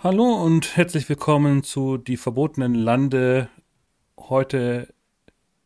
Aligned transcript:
Hallo 0.00 0.32
und 0.44 0.76
herzlich 0.76 1.08
willkommen 1.08 1.64
zu 1.64 1.98
Die 1.98 2.16
verbotenen 2.16 2.72
Lande 2.76 3.48
heute 4.16 4.94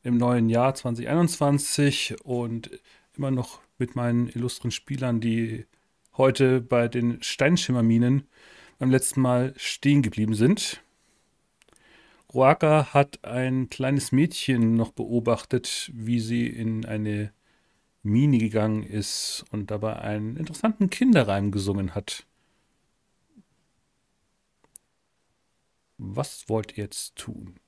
im 0.03 0.17
neuen 0.17 0.49
Jahr 0.49 0.75
2021 0.75 2.17
und 2.25 2.71
immer 3.15 3.31
noch 3.31 3.61
mit 3.77 3.95
meinen 3.95 4.31
illustren 4.31 4.71
Spielern, 4.71 5.21
die 5.21 5.67
heute 6.17 6.63
bei 6.63 6.89
den 6.89 7.23
Steinschimmerminen 7.23 8.27
beim 8.79 8.91
letzten 8.91 9.21
Mal 9.21 9.53
stehen 9.59 10.01
geblieben 10.01 10.35
sind. 10.35 10.83
Roaka 12.33 12.95
hat 12.95 13.27
ein 13.27 13.69
kleines 13.69 14.13
Mädchen 14.13 14.77
noch 14.77 14.93
beobachtet, 14.93 15.91
wie 15.93 16.21
sie 16.21 16.47
in 16.47 16.87
eine 16.87 17.35
Mine 18.03 18.39
gegangen 18.39 18.83
ist 18.83 19.45
und 19.51 19.71
dabei 19.71 19.97
einen 19.97 20.39
interessanten 20.39 20.89
Kinderreim 20.89 21.51
gesungen 21.51 21.95
hat. 21.95 22.25
Was 26.05 26.49
wollt 26.49 26.77
ihr 26.77 26.85
jetzt 26.85 27.15
tun? 27.15 27.61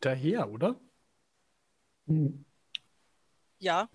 Daher, 0.00 0.50
oder? 0.50 0.80
Ja. 3.58 3.88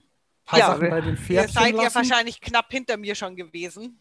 Paar 0.46 0.60
Ja, 0.60 0.78
den 1.02 1.18
Ihr 1.28 1.48
seid 1.48 1.74
ja 1.76 1.84
lassen. 1.84 1.96
wahrscheinlich 1.96 2.42
knapp 2.42 2.72
hinter 2.72 2.98
mir 2.98 3.16
schon 3.16 3.36
gewesen. 3.36 4.00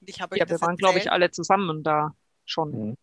Und 0.00 0.10
ich 0.10 0.20
habe 0.20 0.34
euch 0.34 0.40
Ja, 0.40 0.46
wir 0.46 0.54
das 0.54 0.60
waren, 0.60 0.76
glaube 0.76 0.98
ich, 0.98 1.10
alle 1.10 1.30
zusammen 1.30 1.82
da 1.82 2.14
schon. 2.44 2.88
Mhm. 2.90 2.96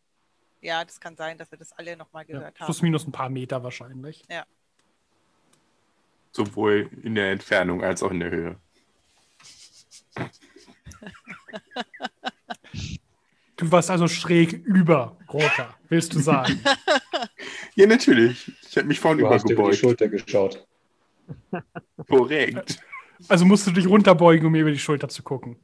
Ja, 0.61 0.86
das 0.86 1.00
kann 1.00 1.16
sein, 1.16 1.39
dass 1.39 1.50
wir 1.50 1.58
das 1.58 1.72
alle 1.73 1.98
nochmal 1.98 2.23
Ja, 2.28 2.38
gehört 2.38 2.55
plus 2.55 2.78
haben. 2.78 2.86
minus 2.86 3.08
ein 3.08 3.11
paar 3.11 3.30
Meter 3.30 3.64
wahrscheinlich. 3.64 4.23
Sowohl 6.33 6.89
in 7.02 7.16
der 7.16 7.31
Entfernung 7.31 7.83
als 7.83 8.03
auch 8.03 8.11
in 8.11 8.20
der 8.20 8.30
Höhe. 8.30 8.59
Du 13.58 13.72
warst 13.72 13.90
also 13.92 14.08
schräg 14.08 14.54
über 14.54 15.18
Roka, 15.32 15.76
willst 15.90 16.14
du 16.14 16.20
sagen? 16.20 16.60
Ja, 17.76 17.88
natürlich. 17.88 18.52
Ich 18.70 18.76
habe 18.76 18.88
mich 18.88 19.00
vorhin 19.00 19.20
Du 19.20 19.30
hast 19.30 19.50
über 19.50 19.72
die. 19.72 19.78
Schulter 19.78 20.10
geschaut. 20.10 20.68
Korrekt. 22.10 22.80
Also 23.30 23.46
musst 23.46 23.66
du 23.66 23.72
dich 23.72 23.88
runterbeugen, 23.88 24.46
um 24.46 24.52
mir 24.52 24.62
über 24.62 24.72
die 24.72 24.80
Schulter 24.80 25.08
zu 25.08 25.24
gucken. 25.24 25.58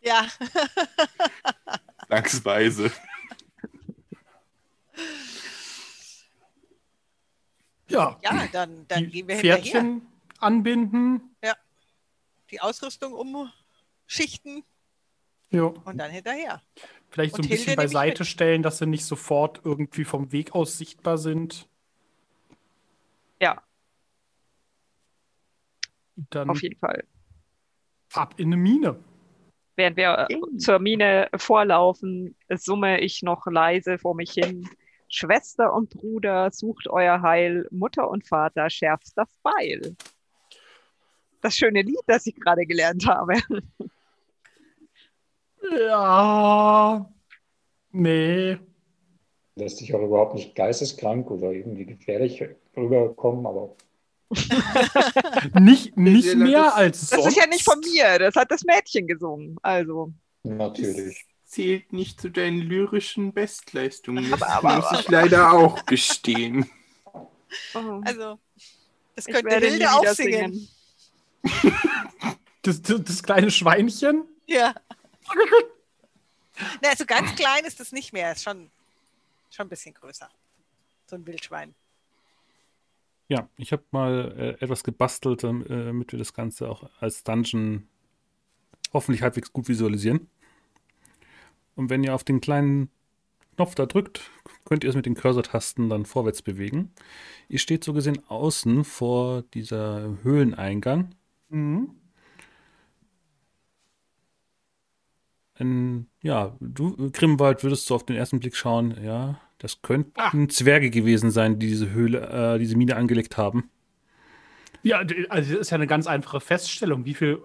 Ja, 0.00 0.28
Langsweise. 2.08 2.92
Ja, 7.88 8.18
ja, 8.22 8.46
dann, 8.52 8.86
dann 8.86 9.04
die 9.04 9.10
gehen 9.10 9.28
wir 9.28 9.36
hinterher. 9.36 9.58
Pferdchen 9.58 10.02
anbinden. 10.38 11.34
Die 12.50 12.60
Ausrüstung 12.60 13.12
umschichten 13.12 14.62
Ja. 15.50 15.64
und 15.64 15.96
dann 15.96 16.10
hinterher. 16.10 16.62
Vielleicht 17.10 17.36
so 17.36 17.42
ein 17.42 17.48
bisschen 17.48 17.76
beiseite 17.76 18.24
stellen, 18.24 18.62
dass 18.62 18.78
sie 18.78 18.86
nicht 18.86 19.04
sofort 19.04 19.62
irgendwie 19.64 20.04
vom 20.04 20.30
Weg 20.30 20.54
aus 20.54 20.76
sichtbar 20.76 21.16
sind. 21.16 21.68
Ja, 23.40 23.62
dann 26.30 26.50
auf 26.50 26.62
jeden 26.62 26.78
Fall. 26.78 27.04
ab 28.12 28.34
in 28.38 28.48
eine 28.48 28.56
Mine. 28.56 28.98
Während 29.76 29.96
wir 29.96 30.26
äh, 30.28 30.56
zur 30.58 30.80
Mine 30.80 31.28
vorlaufen, 31.36 32.34
summe 32.50 33.00
ich 33.00 33.22
noch 33.22 33.46
leise 33.46 33.98
vor 33.98 34.14
mich 34.14 34.32
hin. 34.32 34.68
Schwester 35.08 35.72
und 35.72 35.90
Bruder, 35.90 36.50
sucht 36.50 36.88
euer 36.88 37.22
Heil. 37.22 37.66
Mutter 37.70 38.10
und 38.10 38.26
Vater, 38.26 38.68
schärft 38.70 39.16
das 39.16 39.28
Beil. 39.42 39.96
Das 41.40 41.56
schöne 41.56 41.82
Lied, 41.82 42.00
das 42.08 42.26
ich 42.26 42.34
gerade 42.34 42.66
gelernt 42.66 43.06
habe. 43.06 43.34
Ja. 45.78 47.10
Nee. 47.92 48.58
Lässt 49.56 49.78
sich 49.78 49.94
auch 49.94 50.02
überhaupt 50.02 50.34
nicht 50.34 50.54
geisteskrank 50.54 51.30
oder 51.30 51.50
irgendwie 51.52 51.84
gefährlich 51.86 52.42
rüberkommen, 52.76 53.46
aber 53.46 53.74
Nicht, 55.58 55.96
nicht 55.96 56.36
mehr 56.36 56.64
das- 56.64 56.74
als 56.74 57.00
Das 57.00 57.10
sonst. 57.10 57.26
ist 57.28 57.36
ja 57.38 57.46
nicht 57.46 57.64
von 57.64 57.80
mir, 57.80 58.18
das 58.18 58.34
hat 58.36 58.50
das 58.50 58.62
Mädchen 58.64 59.06
gesungen. 59.06 59.56
Also, 59.62 60.12
natürlich. 60.42 61.24
Zählt 61.44 61.94
nicht 61.94 62.20
zu 62.20 62.28
deinen 62.30 62.58
lyrischen 62.60 63.32
Bestleistungen. 63.32 64.30
Das 64.30 64.42
Aber- 64.42 64.68
aber- 64.76 64.90
muss 64.90 65.00
ich 65.00 65.08
leider 65.08 65.52
auch 65.52 65.86
gestehen. 65.86 66.70
oh, 67.14 68.00
Also, 68.04 68.38
das 69.16 69.26
ich 69.26 69.34
könnte 69.34 69.56
Hilde 69.56 69.90
auch 69.90 70.04
singen. 70.08 70.68
singen. 71.42 71.72
Das, 72.62 72.82
das, 72.82 73.02
das 73.02 73.22
kleine 73.22 73.50
Schweinchen. 73.50 74.24
Ja. 74.46 74.74
Na, 76.82 76.88
also 76.90 77.06
ganz 77.06 77.34
klein 77.36 77.64
ist 77.64 77.80
das 77.80 77.92
nicht 77.92 78.12
mehr. 78.12 78.32
Ist 78.32 78.42
schon, 78.42 78.70
schon 79.50 79.66
ein 79.66 79.70
bisschen 79.70 79.94
größer. 79.94 80.28
So 81.06 81.16
ein 81.16 81.26
Wildschwein. 81.26 81.74
Ja, 83.28 83.48
ich 83.56 83.72
habe 83.72 83.84
mal 83.90 84.34
äh, 84.38 84.64
etwas 84.64 84.82
gebastelt, 84.82 85.44
ähm, 85.44 85.62
äh, 85.64 85.86
damit 85.86 86.12
wir 86.12 86.18
das 86.18 86.32
Ganze 86.32 86.68
auch 86.68 86.88
als 87.00 87.24
Dungeon 87.24 87.86
hoffentlich 88.92 89.22
halbwegs 89.22 89.52
gut 89.52 89.68
visualisieren. 89.68 90.28
Und 91.76 91.90
wenn 91.90 92.02
ihr 92.02 92.14
auf 92.14 92.24
den 92.24 92.40
kleinen 92.40 92.90
Knopf 93.56 93.74
da 93.74 93.86
drückt, 93.86 94.30
könnt 94.64 94.82
ihr 94.84 94.90
es 94.90 94.96
mit 94.96 95.04
den 95.04 95.14
Cursor-Tasten 95.14 95.90
dann 95.90 96.06
vorwärts 96.06 96.42
bewegen. 96.42 96.92
Ihr 97.48 97.58
steht 97.58 97.84
so 97.84 97.92
gesehen 97.92 98.22
außen 98.28 98.84
vor 98.84 99.42
dieser 99.54 100.16
Höhleneingang. 100.22 101.10
Mhm. 101.50 101.97
In, 105.58 106.06
ja, 106.22 106.56
du, 106.60 107.10
Grimwald, 107.10 107.62
würdest 107.64 107.88
du 107.90 107.94
auf 107.94 108.04
den 108.06 108.16
ersten 108.16 108.38
Blick 108.40 108.54
schauen, 108.56 108.96
ja, 109.02 109.40
das 109.58 109.82
könnten 109.82 110.12
Ah. 110.16 110.30
Zwerge 110.48 110.90
gewesen 110.90 111.30
sein, 111.32 111.58
die 111.58 111.66
diese 111.66 111.90
Höhle, 111.90 112.54
äh, 112.54 112.58
diese 112.58 112.76
Mine 112.76 112.94
angelegt 112.96 113.36
haben. 113.36 113.68
Ja, 114.84 114.98
also 115.28 115.52
das 115.52 115.60
ist 115.60 115.70
ja 115.70 115.74
eine 115.74 115.88
ganz 115.88 116.06
einfache 116.06 116.40
Feststellung. 116.40 117.04
Wie 117.04 117.14
viel 117.14 117.42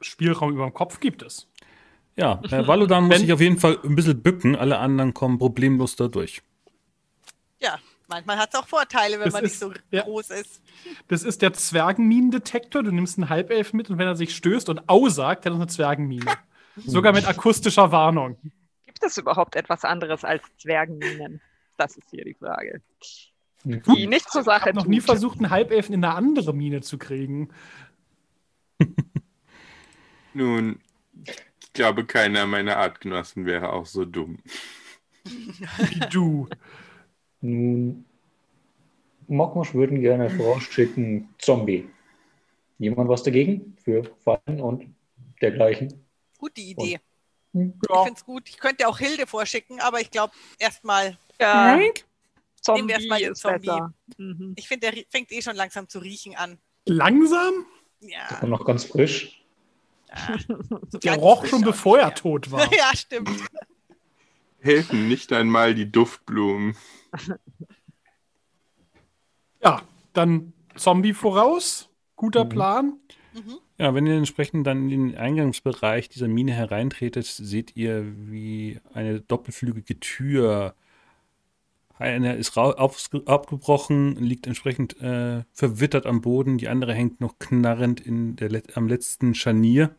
Spielraum 0.00 0.52
über 0.52 0.64
dem 0.66 0.74
Kopf 0.74 0.98
gibt 0.98 1.22
es? 1.22 1.48
Ja, 2.16 2.40
äh, 2.50 2.50
Valodan 2.66 3.04
muss 3.04 3.14
Wenn- 3.14 3.20
sich 3.20 3.32
auf 3.32 3.40
jeden 3.40 3.58
Fall 3.58 3.78
ein 3.84 3.94
bisschen 3.94 4.20
bücken, 4.20 4.56
alle 4.56 4.78
anderen 4.78 5.14
kommen 5.14 5.38
problemlos 5.38 5.94
da 5.94 6.08
durch. 6.08 6.42
Ja, 7.60 7.78
manchmal 8.08 8.36
hat 8.38 8.50
es 8.52 8.58
auch 8.58 8.66
Vorteile, 8.66 9.18
wenn 9.18 9.26
Das 9.26 9.32
man 9.34 9.44
ist- 9.44 9.52
nicht 9.52 9.60
so 9.60 9.72
ja. 9.92 10.02
groß 10.02 10.30
ist. 10.30 10.60
Das 11.06 11.22
ist 11.22 11.40
der 11.40 11.52
Zwergenminendetektor. 11.52 12.82
Du 12.82 12.90
nimmst 12.90 13.16
einen 13.18 13.28
Halbelfen 13.28 13.76
mit 13.76 13.88
und 13.90 13.98
wenn 13.98 14.08
er 14.08 14.16
sich 14.16 14.34
stößt 14.34 14.68
und 14.68 14.88
aussagt, 14.88 15.46
dann 15.46 15.52
ist 15.54 15.58
eine 15.60 15.66
Zwergenmine. 15.68 16.32
Sogar 16.76 17.12
mit 17.12 17.26
akustischer 17.26 17.90
Warnung. 17.92 18.36
Gibt 18.84 19.02
es 19.02 19.16
überhaupt 19.18 19.56
etwas 19.56 19.84
anderes 19.84 20.24
als 20.24 20.42
Zwergenminen? 20.58 21.40
Das 21.76 21.96
ist 21.96 22.10
hier 22.10 22.24
die 22.24 22.34
Frage. 22.34 22.80
Die 23.64 24.06
nicht 24.06 24.30
zur 24.30 24.42
Ich 24.42 24.44
Sache 24.44 24.66
habe 24.66 24.74
noch 24.74 24.86
nie 24.86 25.00
versucht, 25.00 25.38
einen 25.38 25.50
Halbelfen 25.50 25.94
in 25.94 26.04
eine 26.04 26.14
andere 26.14 26.52
Mine 26.52 26.82
zu 26.82 26.98
kriegen. 26.98 27.48
Nun, 30.34 30.80
ich 31.24 31.72
glaube, 31.72 32.04
keiner 32.04 32.46
meiner 32.46 32.76
Artgenossen 32.76 33.46
wäre 33.46 33.72
auch 33.72 33.86
so 33.86 34.04
dumm. 34.04 34.38
Wie 35.24 36.00
du. 36.10 36.48
Nun, 37.40 38.04
Mockmosch 39.28 39.72
würden 39.72 40.00
gerne 40.00 40.28
vorausschicken, 40.28 41.28
Zombie. 41.38 41.88
Jemand 42.78 43.08
was 43.08 43.22
dagegen? 43.22 43.76
Für 43.82 44.04
Fallen 44.24 44.60
und 44.60 44.86
dergleichen? 45.40 46.03
Gute 46.44 46.60
Idee. 46.60 47.00
Hm, 47.54 47.72
Ich 47.82 47.98
finde 48.04 48.12
es 48.18 48.24
gut. 48.26 48.48
Ich 48.50 48.58
könnte 48.58 48.86
auch 48.86 48.98
Hilde 48.98 49.26
vorschicken, 49.26 49.80
aber 49.80 50.00
ich 50.02 50.10
glaube, 50.10 50.34
erstmal, 50.58 51.16
Ja, 51.40 51.74
Nehmen 51.76 51.92
Zombie 52.60 52.88
wir 52.88 52.94
erst 52.96 53.08
mal 53.08 53.18
den 53.18 53.34
Zombie. 53.34 53.80
Mhm. 54.18 54.52
ich 54.56 54.68
finde, 54.68 54.90
der 54.90 55.04
fängt 55.08 55.32
eh 55.32 55.40
schon 55.40 55.56
langsam 55.56 55.88
zu 55.88 56.00
riechen 56.00 56.36
an. 56.36 56.58
Langsam? 56.84 57.64
Ja, 58.00 58.40
Und 58.42 58.50
noch 58.50 58.66
ganz 58.66 58.84
frisch. 58.84 59.42
ja. 60.10 60.36
So 60.90 60.98
Der 60.98 61.12
ganz 61.12 61.22
roch 61.22 61.46
schon, 61.46 61.62
bevor 61.62 61.98
er 61.98 62.14
tot 62.14 62.50
war. 62.50 62.70
ja, 62.74 62.94
stimmt. 62.94 63.30
Helfen 64.60 65.08
nicht 65.08 65.32
einmal 65.32 65.74
die 65.74 65.90
Duftblumen. 65.90 66.76
Ja, 69.62 69.82
dann 70.12 70.52
Zombie 70.76 71.14
voraus. 71.14 71.88
Guter 72.16 72.44
Mhm. 72.44 72.48
Plan. 72.50 73.00
Mhm. 73.32 73.58
Ja, 73.78 73.92
wenn 73.94 74.06
ihr 74.06 74.16
entsprechend 74.16 74.66
dann 74.66 74.88
in 74.90 75.08
den 75.08 75.16
Eingangsbereich 75.16 76.08
dieser 76.08 76.28
Mine 76.28 76.52
hereintretet, 76.52 77.26
seht 77.26 77.76
ihr, 77.76 78.04
wie 78.30 78.80
eine 78.92 79.20
doppelflügige 79.20 79.98
Tür. 79.98 80.74
Eine 81.98 82.36
ist 82.36 82.56
abgebrochen, 82.56 84.16
liegt 84.16 84.46
entsprechend 84.46 85.00
äh, 85.00 85.44
verwittert 85.52 86.06
am 86.06 86.20
Boden, 86.20 86.58
die 86.58 86.68
andere 86.68 86.94
hängt 86.94 87.20
noch 87.20 87.38
knarrend 87.38 88.00
in 88.00 88.36
der, 88.36 88.62
am 88.74 88.88
letzten 88.88 89.34
Scharnier 89.34 89.94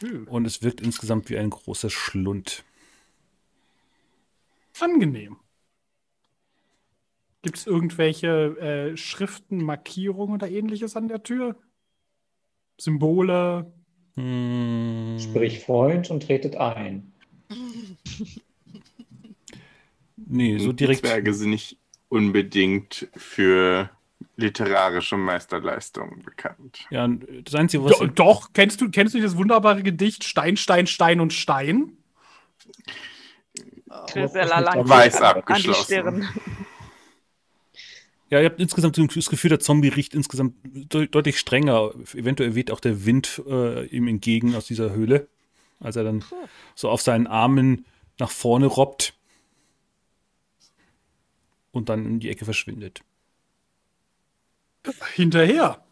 Hm, 0.00 0.26
und 0.28 0.46
es 0.46 0.62
wirkt 0.62 0.80
insgesamt 0.80 1.30
wie 1.30 1.38
ein 1.38 1.50
großer 1.50 1.90
Schlund. 1.90 2.64
Angenehm. 4.80 5.36
Gibt 7.42 7.58
es 7.58 7.66
irgendwelche 7.66 8.56
äh, 8.58 8.96
Schriften, 8.96 9.62
Markierungen 9.64 10.34
oder 10.34 10.50
ähnliches 10.50 10.96
an 10.96 11.08
der 11.08 11.22
Tür? 11.22 11.56
Symbole? 12.78 13.72
Hm, 14.16 15.16
Sprich 15.20 15.60
Freund 15.60 16.10
und 16.10 16.22
tretet 16.22 16.56
ein. 16.56 17.12
nee, 20.16 20.58
so 20.58 20.70
Und 20.70 20.80
die 20.80 20.84
direkt. 20.84 21.06
Zwerge 21.06 21.34
sind 21.34 21.50
nicht 21.50 21.78
unbedingt 22.08 23.08
für 23.16 23.90
literarische 24.36 25.16
Meisterleistungen 25.16 26.22
bekannt. 26.22 26.86
Ja, 26.90 27.08
das 27.08 27.54
Einzige, 27.54 27.84
was. 27.84 27.98
Do 27.98 28.06
doch, 28.06 28.52
kennst 28.52 28.80
du, 28.80 28.90
kennst 28.90 29.14
du 29.14 29.20
das 29.20 29.36
wunderbare 29.36 29.82
Gedicht 29.82 30.24
Stein, 30.24 30.56
Stein, 30.56 30.86
Stein 30.86 31.20
und 31.20 31.32
Stein? 31.32 31.96
Grisella 34.08 34.60
lang 34.60 34.88
Weiß 34.88 35.20
an, 35.20 35.24
an 35.24 35.34
die 35.34 35.38
abgeschlossen. 35.40 36.28
Ja, 38.32 38.40
ihr 38.40 38.46
habt 38.46 38.60
insgesamt 38.60 38.96
das 38.96 39.28
Gefühl, 39.28 39.50
der 39.50 39.60
Zombie 39.60 39.88
riecht 39.88 40.14
insgesamt 40.14 40.54
de 40.64 41.06
deutlich 41.06 41.38
strenger. 41.38 41.92
Eventuell 42.14 42.54
weht 42.54 42.70
auch 42.70 42.80
der 42.80 43.04
Wind 43.04 43.42
äh, 43.46 43.84
ihm 43.88 44.08
entgegen 44.08 44.54
aus 44.54 44.64
dieser 44.64 44.94
Höhle, 44.94 45.28
als 45.80 45.96
er 45.96 46.04
dann 46.04 46.24
so 46.74 46.88
auf 46.88 47.02
seinen 47.02 47.26
Armen 47.26 47.84
nach 48.18 48.30
vorne 48.30 48.64
robbt 48.64 49.12
und 51.72 51.90
dann 51.90 52.06
in 52.06 52.20
die 52.20 52.30
Ecke 52.30 52.46
verschwindet. 52.46 53.02
Hinterher. 55.14 55.84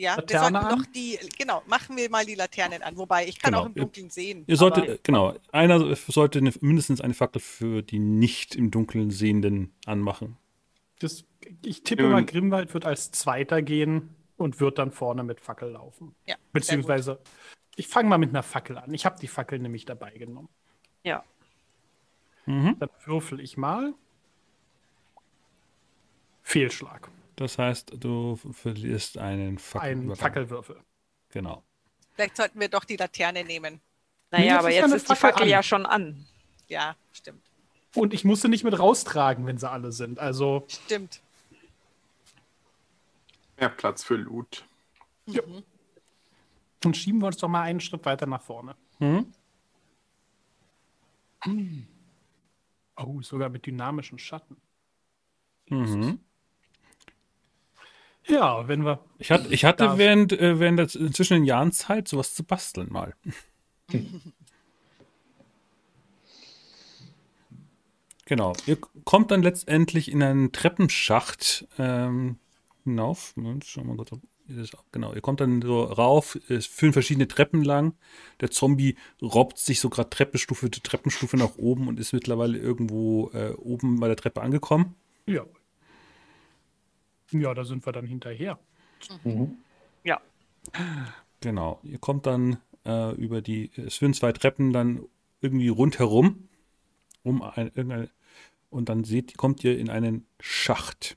Ja, 0.00 0.16
wir 0.16 0.22
Laterne 0.22 0.40
sollten 0.40 0.56
an? 0.56 0.78
noch 0.78 0.86
die, 0.86 1.18
genau, 1.38 1.62
machen 1.66 1.94
wir 1.94 2.08
mal 2.08 2.24
die 2.24 2.34
Laternen 2.34 2.82
an. 2.82 2.96
Wobei, 2.96 3.28
ich 3.28 3.38
kann 3.38 3.52
Genau. 3.52 3.62
auch 3.64 3.66
im 3.66 3.74
Dunkeln 3.74 4.08
sehen. 4.08 4.44
Ihr 4.46 4.56
solltet, 4.56 5.04
genau, 5.04 5.34
einer 5.52 5.94
sollte 5.94 6.38
eine, 6.38 6.54
mindestens 6.62 7.02
eine 7.02 7.12
Fackel 7.12 7.40
für 7.40 7.82
die 7.82 7.98
nicht 7.98 8.56
im 8.56 8.70
Dunkeln 8.70 9.10
Sehenden 9.10 9.74
anmachen. 9.84 10.38
Das, 11.00 11.24
ich 11.62 11.82
tippe 11.82 12.08
mal, 12.08 12.24
Grimwald 12.24 12.72
wird 12.72 12.86
als 12.86 13.10
Zweiter 13.10 13.60
gehen 13.60 14.14
und 14.38 14.58
wird 14.58 14.78
dann 14.78 14.90
vorne 14.90 15.22
mit 15.22 15.38
Fackel 15.38 15.72
laufen. 15.72 16.14
Ja, 16.26 16.36
sehr 16.36 16.52
Beziehungsweise, 16.54 17.18
ich 17.76 17.86
fange 17.86 18.08
mal 18.08 18.16
mit 18.16 18.30
einer 18.30 18.42
Fackel 18.42 18.78
an. 18.78 18.94
Ich 18.94 19.04
habe 19.04 19.20
die 19.20 19.28
Fackel 19.28 19.58
nämlich 19.58 19.84
dabei 19.84 20.12
genommen. 20.12 20.48
Ja. 21.04 21.24
Mhm. 22.46 22.76
Dann 22.78 22.88
würfel 23.04 23.38
ich 23.40 23.58
mal. 23.58 23.92
Fehlschlag. 26.42 27.10
Das 27.40 27.56
heißt, 27.56 27.92
du 27.96 28.36
verlierst 28.36 29.16
einen 29.16 29.56
Fackel. 29.56 29.88
Ein 29.92 30.14
Fackelwürfel. 30.14 30.76
Genau. 31.30 31.64
Vielleicht 32.12 32.36
sollten 32.36 32.60
wir 32.60 32.68
doch 32.68 32.84
die 32.84 32.96
Laterne 32.96 33.44
nehmen. 33.44 33.80
Nee, 34.30 34.40
Naja, 34.40 34.44
jetzt 34.44 34.58
aber 34.58 34.68
ist 34.68 34.74
ja 34.76 34.82
jetzt 34.82 34.94
ist 34.94 35.10
die 35.10 35.16
Fackel 35.16 35.42
an. 35.44 35.48
ja 35.48 35.62
schon 35.62 35.86
an. 35.86 36.26
Ja, 36.68 36.96
stimmt. 37.14 37.42
Und 37.94 38.12
ich 38.12 38.26
musste 38.26 38.50
nicht 38.50 38.62
mit 38.62 38.78
raustragen, 38.78 39.46
wenn 39.46 39.56
sie 39.56 39.70
alle 39.70 39.90
sind. 39.90 40.18
Also, 40.18 40.66
Stimmt. 40.68 41.22
Mehr 43.58 43.70
Platz 43.70 44.04
für 44.04 44.16
Loot. 44.16 44.66
dann 46.80 46.92
schieben 46.92 47.22
wir 47.22 47.28
uns 47.28 47.38
doch 47.38 47.48
mal 47.48 47.62
einen 47.62 47.80
Schritt 47.80 48.04
weiter 48.04 48.26
nach 48.26 48.42
vorne. 48.42 48.76
Mhm. 48.98 49.32
Oh, 52.98 53.22
sogar 53.22 53.48
mit 53.48 53.64
dynamischen 53.64 54.18
Schatten. 54.18 54.58
Mhm. 55.70 56.20
Ja, 58.30 58.68
wenn 58.68 58.84
wir. 58.84 59.00
Ich, 59.18 59.30
hatte, 59.30 59.52
ich 59.52 59.64
hatte 59.64 59.98
während, 59.98 60.32
äh, 60.32 60.58
während 60.60 60.78
der, 60.78 60.88
zwischen 60.88 61.34
den 61.34 61.44
Jahren 61.44 61.72
Zeit, 61.72 62.08
sowas 62.08 62.34
zu 62.34 62.44
basteln 62.44 62.90
mal. 62.90 63.14
genau. 68.26 68.52
Ihr 68.66 68.78
kommt 69.04 69.30
dann 69.30 69.42
letztendlich 69.42 70.10
in 70.10 70.22
einen 70.22 70.52
Treppenschacht 70.52 71.66
ähm, 71.78 72.38
hinauf. 72.84 73.34
Schauen 73.64 73.86
wir 73.86 73.94
mal 73.94 73.96
kurz, 73.96 74.12
ob 74.12 74.20
genau. 74.92 75.12
Ihr 75.14 75.20
kommt 75.20 75.40
dann 75.40 75.62
so 75.62 75.82
rauf, 75.84 76.38
es 76.48 76.66
führen 76.66 76.92
verschiedene 76.92 77.28
Treppen 77.28 77.62
lang. 77.62 77.94
Der 78.40 78.50
Zombie 78.50 78.96
robbt 79.22 79.58
sich 79.58 79.80
so 79.80 79.90
gerade 79.90 80.10
Treppenstufe 80.10 80.66
für 80.66 80.70
Treppenstufe 80.70 81.36
nach 81.36 81.56
oben 81.56 81.88
und 81.88 81.98
ist 82.00 82.12
mittlerweile 82.12 82.58
irgendwo 82.58 83.30
äh, 83.32 83.50
oben 83.52 84.00
bei 84.00 84.08
der 84.08 84.16
Treppe 84.16 84.42
angekommen. 84.42 84.94
Ja. 85.26 85.44
Ja, 87.32 87.54
da 87.54 87.64
sind 87.64 87.86
wir 87.86 87.92
dann 87.92 88.06
hinterher. 88.06 88.58
Mhm. 89.24 89.58
Ja. 90.04 90.20
Genau. 91.40 91.80
Ihr 91.82 91.98
kommt 91.98 92.26
dann 92.26 92.58
äh, 92.84 93.14
über 93.14 93.40
die, 93.40 93.70
es 93.76 93.96
führen 93.96 94.14
zwei 94.14 94.32
Treppen 94.32 94.72
dann 94.72 95.04
irgendwie 95.40 95.68
rundherum, 95.68 96.48
um 97.22 97.42
ein, 97.42 97.68
irgendeine, 97.74 98.10
und 98.70 98.88
dann 98.88 99.04
seht, 99.04 99.36
kommt 99.36 99.64
ihr 99.64 99.78
in 99.78 99.90
einen 99.90 100.26
Schacht, 100.38 101.16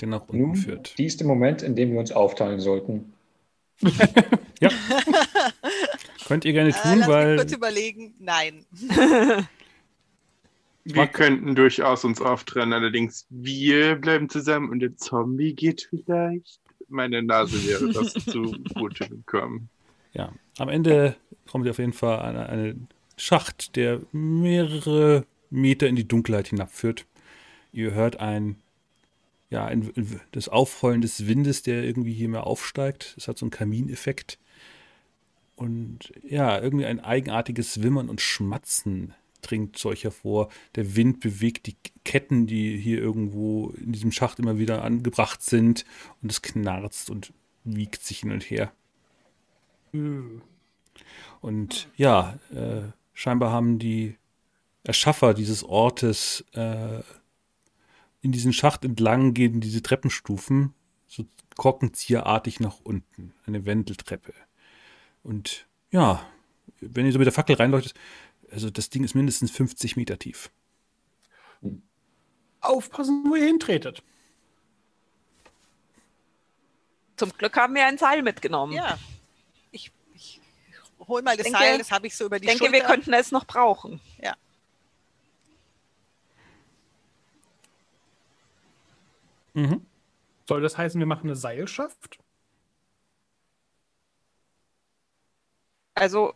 der 0.00 0.08
nach 0.08 0.28
unten 0.28 0.38
Nun, 0.38 0.56
führt. 0.56 0.96
dies 0.98 1.12
ist 1.14 1.20
der 1.20 1.26
Moment, 1.26 1.62
in 1.62 1.76
dem 1.76 1.92
wir 1.92 2.00
uns 2.00 2.12
aufteilen 2.12 2.60
sollten. 2.60 3.12
Könnt 6.26 6.44
ihr 6.44 6.52
gerne 6.52 6.70
Äh, 6.70 6.72
tun, 6.72 6.98
lass 6.98 6.98
mich 6.98 7.08
weil 7.08 7.36
kurz 7.36 7.52
überlegen. 7.52 8.14
Nein. 8.18 8.64
Wir 10.84 11.06
könnten 11.06 11.54
durchaus 11.54 12.04
uns 12.04 12.20
auftrennen, 12.20 12.72
allerdings 12.72 13.26
wir 13.28 13.96
bleiben 13.96 14.28
zusammen 14.28 14.70
und 14.70 14.80
der 14.80 14.96
Zombie 14.96 15.54
geht 15.54 15.88
vielleicht. 15.90 16.60
Meine 16.88 17.22
Nase 17.22 17.64
wäre 17.66 17.92
das 17.92 18.12
zu 18.14 18.52
gut 18.74 18.98
gekommen. 18.98 19.68
ja, 20.12 20.32
am 20.58 20.68
Ende 20.68 21.16
kommt 21.50 21.66
ihr 21.66 21.72
auf 21.72 21.78
jeden 21.78 21.92
Fall 21.92 22.20
an 22.20 22.36
einen 22.36 22.88
Schacht, 23.16 23.76
der 23.76 24.00
mehrere 24.12 25.26
Meter 25.50 25.86
in 25.86 25.96
die 25.96 26.08
Dunkelheit 26.08 26.48
hinabführt. 26.48 27.04
Ihr 27.72 27.92
hört 27.92 28.18
ein, 28.18 28.56
ja, 29.50 29.66
ein, 29.66 29.92
das 30.32 30.48
Aufheulen 30.48 31.02
des 31.02 31.26
Windes, 31.26 31.62
der 31.62 31.84
irgendwie 31.84 32.14
hier 32.14 32.28
mehr 32.28 32.46
aufsteigt. 32.46 33.14
Es 33.18 33.28
hat 33.28 33.36
so 33.36 33.44
einen 33.44 33.50
Kamineffekt. 33.50 34.38
Und 35.54 36.12
ja, 36.22 36.58
irgendwie 36.58 36.86
ein 36.86 37.00
eigenartiges 37.00 37.82
Wimmern 37.82 38.08
und 38.08 38.22
Schmatzen 38.22 39.14
dringt 39.42 39.78
zu 39.78 39.88
euch 39.88 40.04
hervor. 40.04 40.48
Der 40.74 40.96
Wind 40.96 41.20
bewegt 41.20 41.66
die 41.66 41.76
Ketten, 42.04 42.46
die 42.46 42.76
hier 42.76 42.98
irgendwo 42.98 43.70
in 43.70 43.92
diesem 43.92 44.12
Schacht 44.12 44.38
immer 44.38 44.58
wieder 44.58 44.82
angebracht 44.82 45.42
sind. 45.42 45.84
Und 46.22 46.30
es 46.30 46.42
knarzt 46.42 47.10
und 47.10 47.32
wiegt 47.64 48.02
sich 48.02 48.20
hin 48.20 48.32
und 48.32 48.42
her. 48.42 48.72
Und 51.40 51.88
ja, 51.96 52.38
äh, 52.54 52.82
scheinbar 53.12 53.50
haben 53.52 53.78
die 53.78 54.16
Erschaffer 54.84 55.34
dieses 55.34 55.64
Ortes 55.64 56.44
äh, 56.52 57.00
in 58.22 58.32
diesen 58.32 58.52
Schacht 58.52 58.84
entlang 58.84 59.34
gehen 59.34 59.60
diese 59.60 59.82
Treppenstufen 59.82 60.74
so 61.06 61.24
korkenzieherartig 61.56 62.60
nach 62.60 62.78
unten, 62.82 63.32
eine 63.46 63.66
Wendeltreppe. 63.66 64.32
Und 65.22 65.66
ja, 65.90 66.24
wenn 66.80 67.06
ihr 67.06 67.12
so 67.12 67.18
mit 67.18 67.26
der 67.26 67.32
Fackel 67.32 67.56
reinleuchtet, 67.56 67.94
also 68.50 68.70
das 68.70 68.90
Ding 68.90 69.04
ist 69.04 69.14
mindestens 69.14 69.50
50 69.50 69.96
Meter 69.96 70.18
tief. 70.18 70.50
Aufpassen, 72.60 73.24
wo 73.28 73.34
ihr 73.36 73.46
hintretet. 73.46 74.02
Zum 77.16 77.30
Glück 77.32 77.56
haben 77.56 77.74
wir 77.74 77.86
ein 77.86 77.98
Seil 77.98 78.22
mitgenommen. 78.22 78.72
Ja. 78.72 78.98
Ich, 79.72 79.92
ich 80.14 80.40
hol 81.06 81.22
mal 81.22 81.36
das 81.36 81.44
Denke- 81.44 81.58
Seil, 81.58 81.78
das 81.78 81.90
habe 81.90 82.06
ich 82.06 82.16
so 82.16 82.26
über 82.26 82.38
die 82.38 82.44
Ich 82.46 82.50
denke, 82.50 82.64
Schulter. 82.66 82.80
wir 82.80 82.84
könnten 82.84 83.12
es 83.12 83.30
noch 83.30 83.46
brauchen. 83.46 84.00
Mhm. 89.54 89.84
Soll 90.46 90.62
das 90.62 90.76
heißen, 90.78 90.98
wir 90.98 91.06
machen 91.06 91.24
eine 91.28 91.36
Seilschaft? 91.36 92.18
Also, 95.94 96.34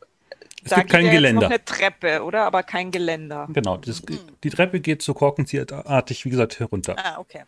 Es 0.65 0.71
da 0.71 0.77
gibt 0.79 0.91
kein 0.91 1.11
Geländer. 1.11 1.43
noch 1.43 1.51
eine 1.51 1.65
Treppe, 1.65 2.23
oder? 2.23 2.45
Aber 2.47 2.63
kein 2.63 2.91
Geländer. 2.91 3.49
Genau, 3.53 3.77
das, 3.77 4.03
die 4.43 4.51
Treppe 4.51 4.81
geht 4.81 5.03
so 5.03 5.13
korkenzieherartig, 5.15 6.25
wie 6.25 6.31
gesagt, 6.31 6.59
herunter. 6.59 6.97
Ah, 6.99 7.19
okay. 7.19 7.43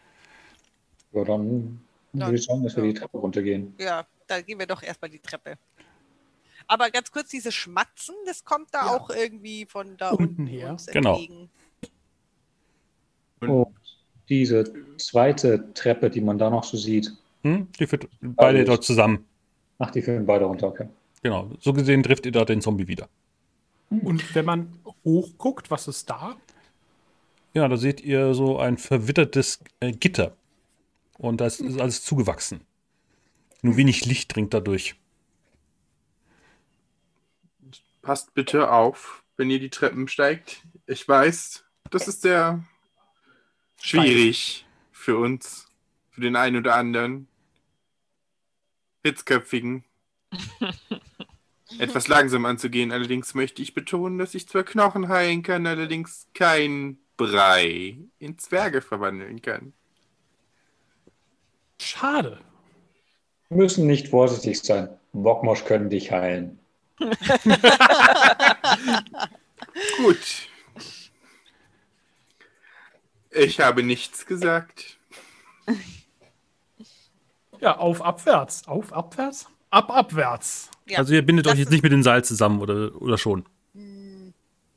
Ja, 1.13 1.25
dann 1.25 1.81
Ja. 2.13 2.27
würde 2.27 2.37
ich 2.37 2.45
sagen, 2.45 2.63
dass 2.63 2.77
wir 2.77 2.83
die 2.85 2.95
Treppe 2.95 3.17
runtergehen. 3.19 3.75
Ja, 3.79 4.07
da 4.27 4.41
gehen 4.43 4.59
wir 4.59 4.67
doch 4.67 4.83
erstmal 4.83 5.11
die 5.11 5.19
Treppe. 5.19 5.57
Aber 6.69 6.91
ganz 6.91 7.11
kurz, 7.11 7.29
dieses 7.31 7.55
Schmatzen, 7.55 8.15
das 8.27 8.45
kommt 8.45 8.69
da 8.73 8.87
Ja. 8.87 8.97
auch 8.97 9.09
irgendwie 9.11 9.67
von 9.67 9.97
da 9.97 10.11
Unten 10.11 10.25
unten 10.25 10.47
her. 10.47 10.71
uns 10.71 10.87
Genau. 10.87 11.17
entgegen. 11.17 11.49
Und 13.41 13.49
Und 13.51 13.75
diese 14.29 14.65
zweite 14.99 15.73
Treppe, 15.75 16.11
die 16.11 16.21
man 16.21 16.37
da 16.39 16.51
noch 16.51 16.65
so 16.65 16.77
sieht, 16.77 17.13
Hm? 17.43 17.69
Die 17.79 17.87
führt 17.87 18.09
beide 18.21 18.59
Alles. 18.59 18.67
dort 18.67 18.85
zusammen. 18.85 19.25
ach, 19.79 19.91
die 19.93 20.03
führen 20.03 20.27
beide 20.27 20.47
runter, 20.47 20.67
okay. 20.67 20.89
Genau, 21.27 21.51
so 21.59 21.73
gesehen 21.73 22.05
trifft 22.05 22.25
ihr 22.25 22.31
da 22.31 22.45
den 22.45 22.61
Zombie 22.61 22.87
wieder. 22.87 23.09
Und 23.91 24.33
wenn 24.37 24.45
man 24.45 24.79
hochguckt, 25.03 25.73
was 25.73 25.89
ist 25.89 26.09
da? 26.09 26.37
Ja, 27.53 27.67
da 27.67 27.77
seht 27.77 28.01
ihr 28.01 28.33
so 28.33 28.61
ein 28.61 28.79
verwittertes 28.79 29.59
äh, 29.81 29.91
Gitter. 29.91 30.37
Und 31.19 31.41
das 31.41 31.59
ist 31.59 31.81
alles 31.81 32.05
zugewachsen. 32.05 32.61
Nur 33.61 33.77
wenig 33.77 34.05
Licht 34.05 34.37
dringt 34.37 34.55
dadurch. 34.55 34.95
passt 38.03 38.33
bitte 38.35 38.71
auf, 38.71 39.25
wenn 39.37 39.51
ihr 39.51 39.59
die 39.59 39.71
Treppen 39.71 40.07
steigt. 40.07 40.63
Ich 40.87 41.09
weiß, 41.09 41.65
das 41.91 42.07
ist 42.07 42.23
sehr 42.23 42.63
schwierig 43.83 44.65
für 44.93 45.19
uns, 45.19 45.67
für 46.11 46.21
den 46.21 46.37
einen 46.37 46.59
oder 46.59 46.77
anderen. 46.77 47.27
Hitzköpfigen. 49.03 49.83
Etwas 51.79 52.09
langsam 52.09 52.45
anzugehen. 52.47 52.93
Allerdings 52.93 53.35
möchte 53.35 53.63
ich 53.63 53.75
betonen, 53.75 54.19
dass 54.19 54.35
ich 54.35 54.49
zwar 54.49 54.65
Knochen 54.65 55.09
heilen 55.09 55.43
kann, 55.43 55.67
allerdings 55.67 56.29
kein 56.35 56.99
Brei 57.17 57.99
in 58.19 58.39
Zwerge 58.39 58.83
verwandeln 58.83 59.43
kann. 59.43 59.73
Schade. 61.81 62.41
Wir 63.49 63.59
müssen 63.59 63.87
nicht 63.87 64.09
vorsichtig 64.09 64.61
sein. 64.61 64.89
Mockmosch 65.13 65.65
können 65.65 65.89
dich 65.91 66.11
heilen. 66.11 66.59
Gut. 69.99 70.49
Ich 73.31 73.61
habe 73.61 73.83
nichts 73.83 74.25
gesagt. 74.27 74.99
Ja, 77.61 77.77
auf 77.77 78.03
abwärts. 78.03 78.67
Auf 78.67 78.93
abwärts? 78.93 79.47
Ab 79.71 79.91
abwärts. 79.91 80.71
Ja. 80.89 80.99
Also 80.99 81.15
ihr 81.15 81.23
bindet 81.23 81.47
Das 81.47 81.55
euch 81.55 81.59
jetzt 81.61 81.71
nicht 81.71 81.83
mit 81.83 81.93
den 81.93 82.03
Seil 82.03 82.25
zusammen 82.25 82.61
oder, 82.61 83.01
oder 83.01 83.19
schon? 83.19 83.45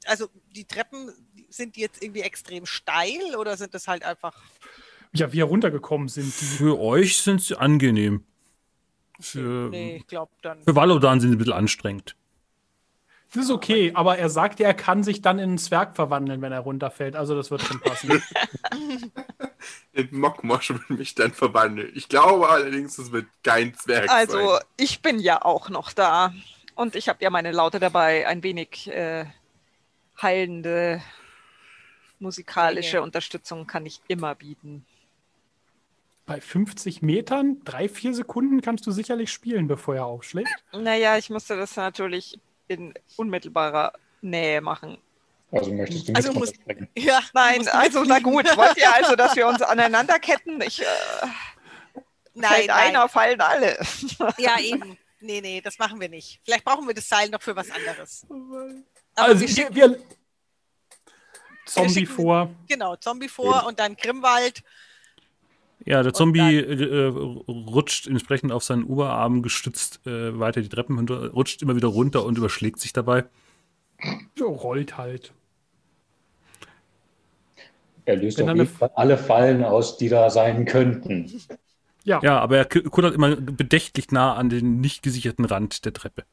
Also 0.05 0.27
die 0.55 0.65
Treppen, 0.65 1.11
sind 1.49 1.75
die 1.75 1.81
jetzt 1.81 2.01
irgendwie 2.01 2.21
extrem 2.21 2.65
steil 2.65 3.35
oder 3.37 3.57
sind 3.57 3.73
das 3.73 3.87
halt 3.87 4.03
einfach. 4.03 4.35
Ja, 5.13 5.31
wie 5.31 5.37
wir 5.37 5.45
runtergekommen 5.45 6.07
sind. 6.07 6.25
Die. 6.39 6.45
Für 6.45 6.79
euch 6.79 7.17
sind 7.17 7.41
sie 7.41 7.55
angenehm. 7.55 8.23
Für, 9.19 9.69
Nee, 9.69 9.97
ich 9.97 10.07
glaube 10.07 10.31
dann. 10.41 10.63
für 10.63 10.75
Valodan 10.75 11.19
sind 11.19 11.31
sie 11.31 11.35
ein 11.35 11.39
bisschen 11.39 11.53
anstrengend. 11.53 12.15
Das 13.33 13.43
ist 13.43 13.51
okay, 13.51 13.91
aber 13.93 14.17
er 14.17 14.29
sagte, 14.29 14.63
er 14.63 14.73
kann 14.73 15.03
sich 15.03 15.21
dann 15.21 15.37
in 15.37 15.49
einen 15.49 15.57
Zwerg 15.59 15.95
verwandeln, 15.95 16.41
wenn 16.41 16.51
er 16.51 16.61
runterfällt. 16.61 17.15
Also 17.15 17.35
das 17.35 17.51
wird 17.51 17.61
schon 17.61 17.79
passen. 17.79 18.23
In 19.93 20.07
Mockmosch 20.11 20.71
will 20.71 20.97
mich 20.97 21.13
dann 21.13 21.31
verwandeln. 21.33 21.91
Ich 21.93 22.09
glaube 22.09 22.49
allerdings, 22.49 22.97
es 22.97 23.11
wird 23.11 23.27
kein 23.43 23.75
Zwerg 23.75 24.09
Also, 24.09 24.55
sein. 24.55 24.63
ich 24.77 25.01
bin 25.01 25.19
ja 25.19 25.43
auch 25.43 25.69
noch 25.69 25.93
da. 25.93 26.33
Und 26.75 26.95
ich 26.95 27.09
habe 27.09 27.21
ja 27.21 27.29
meine 27.29 27.51
Laute 27.51 27.79
dabei. 27.79 28.25
Ein 28.25 28.41
wenig 28.41 28.87
äh, 28.89 29.25
heilende 30.21 31.01
musikalische 32.19 32.93
Dinge. 32.93 33.03
Unterstützung 33.03 33.67
kann 33.67 33.85
ich 33.85 34.01
immer 34.07 34.33
bieten. 34.35 34.85
Bei 36.25 36.39
50 36.41 37.01
Metern, 37.01 37.61
drei, 37.63 37.89
vier 37.89 38.13
Sekunden 38.13 38.61
kannst 38.61 38.85
du 38.87 38.91
sicherlich 38.91 39.31
spielen, 39.31 39.67
bevor 39.67 39.95
er 39.95 40.05
aufschlägt. 40.05 40.49
Naja, 40.71 41.17
ich 41.17 41.29
musste 41.29 41.57
das 41.57 41.75
natürlich 41.75 42.39
in 42.69 42.93
unmittelbarer 43.17 43.91
Nähe 44.21 44.61
machen. 44.61 44.97
Also 45.51 45.73
möchtest 45.73 46.07
du 46.09 46.13
Also 46.15 46.29
nicht 46.29 46.39
muss- 46.39 46.49
runterspringen? 46.49 46.87
Ja, 46.95 47.21
Nein, 47.33 47.67
also 47.67 48.03
na 48.05 48.19
gut. 48.19 48.45
Wollt 48.55 48.77
ihr 48.77 48.93
also, 48.93 49.15
dass 49.17 49.35
wir 49.35 49.47
uns 49.47 49.61
aneinander 49.73 50.19
ketten? 50.19 50.61
Ich, 50.61 50.81
äh, 50.81 50.85
Nein, 52.35 52.51
fällt 52.53 52.67
nein. 52.67 52.77
einer, 52.95 53.09
fallen 53.09 53.41
alle. 53.41 53.77
Ja, 54.37 54.57
eben. 54.59 54.97
Nee, 55.19 55.41
nee, 55.41 55.59
das 55.59 55.77
machen 55.79 55.99
wir 55.99 56.07
nicht. 56.07 56.39
Vielleicht 56.45 56.63
brauchen 56.63 56.87
wir 56.87 56.93
das 56.93 57.09
Seil 57.09 57.29
noch 57.29 57.41
für 57.41 57.53
was 57.55 57.69
anderes. 57.71 58.25
Aber 58.29 58.69
also 59.15 59.41
wir 59.41 59.47
wir, 59.49 59.53
schicken, 59.55 59.75
wir 59.75 59.99
Zombie 61.65 61.93
schicken- 61.93 62.07
vor. 62.13 62.49
genau, 62.67 62.95
Zombie 62.95 63.27
vor 63.27 63.65
und 63.65 63.79
dann 63.79 63.95
Grimwald. 63.97 64.63
Ja, 65.89 66.03
der 66.03 66.13
Zombie 66.13 66.55
äh, 66.57 67.05
rutscht 67.47 68.05
entsprechend 68.05 68.51
auf 68.51 68.63
seinen 68.63 68.83
Oberarm 68.83 69.41
gestützt 69.41 70.05
äh, 70.05 70.39
weiter 70.39 70.61
die 70.61 70.69
Treppen 70.69 70.97
runter, 70.97 71.31
rutscht 71.31 71.63
immer 71.63 71.75
wieder 71.75 71.87
runter 71.87 72.23
und 72.25 72.37
überschlägt 72.37 72.79
sich 72.79 72.93
dabei. 72.93 73.25
Ja, 74.37 74.45
rollt 74.45 74.99
halt. 74.99 75.33
Er 78.05 78.17
löst 78.17 78.39
auf 78.39 78.47
jeden 78.55 78.67
Fall 78.67 78.91
alle 78.93 79.17
Fallen 79.17 79.63
aus, 79.63 79.97
die 79.97 80.09
da 80.09 80.29
sein 80.29 80.65
könnten. 80.65 81.31
Ja, 82.03 82.21
Ja, 82.23 82.39
aber 82.39 82.57
er 82.57 82.65
kullert 82.65 83.15
immer 83.15 83.35
bedächtlich 83.35 84.11
nah 84.11 84.35
an 84.35 84.49
den 84.49 84.79
nicht 84.79 85.01
gesicherten 85.01 85.45
Rand 85.45 85.85
der 85.85 85.93
Treppe. 85.93 86.23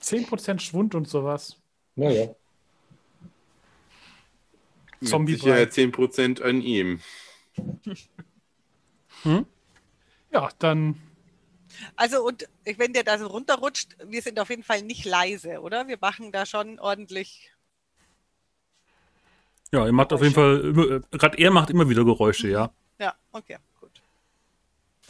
10% 0.00 0.60
Schwund 0.60 0.96
und 0.96 1.08
sowas. 1.08 1.56
Naja, 1.94 2.34
Mit 5.02 5.10
Zombie 5.10 5.34
Sicherheit 5.34 5.72
10% 5.72 6.42
an 6.42 6.60
ihm. 6.62 7.00
Ja, 10.32 10.48
dann 10.58 11.00
Also, 11.96 12.24
und 12.26 12.48
wenn 12.76 12.92
der 12.92 13.02
da 13.04 13.18
so 13.18 13.26
runterrutscht, 13.26 13.96
wir 14.06 14.22
sind 14.22 14.38
auf 14.40 14.50
jeden 14.50 14.62
Fall 14.62 14.82
nicht 14.82 15.04
leise, 15.04 15.60
oder? 15.60 15.88
Wir 15.88 15.98
machen 16.00 16.30
da 16.32 16.44
schon 16.46 16.78
ordentlich. 16.78 17.50
Ja, 19.72 19.86
er 19.86 19.92
macht 19.92 20.12
auf 20.12 20.22
jeden 20.22 20.34
Fall, 20.34 20.60
immer- 20.60 20.90
äh, 20.90 21.00
gerade 21.12 21.38
er 21.38 21.50
macht 21.50 21.70
immer 21.70 21.88
wieder 21.88 22.04
Geräusche, 22.04 22.48
ja. 22.48 22.72
Ja, 22.98 23.14
okay, 23.32 23.56
gut. 23.80 24.02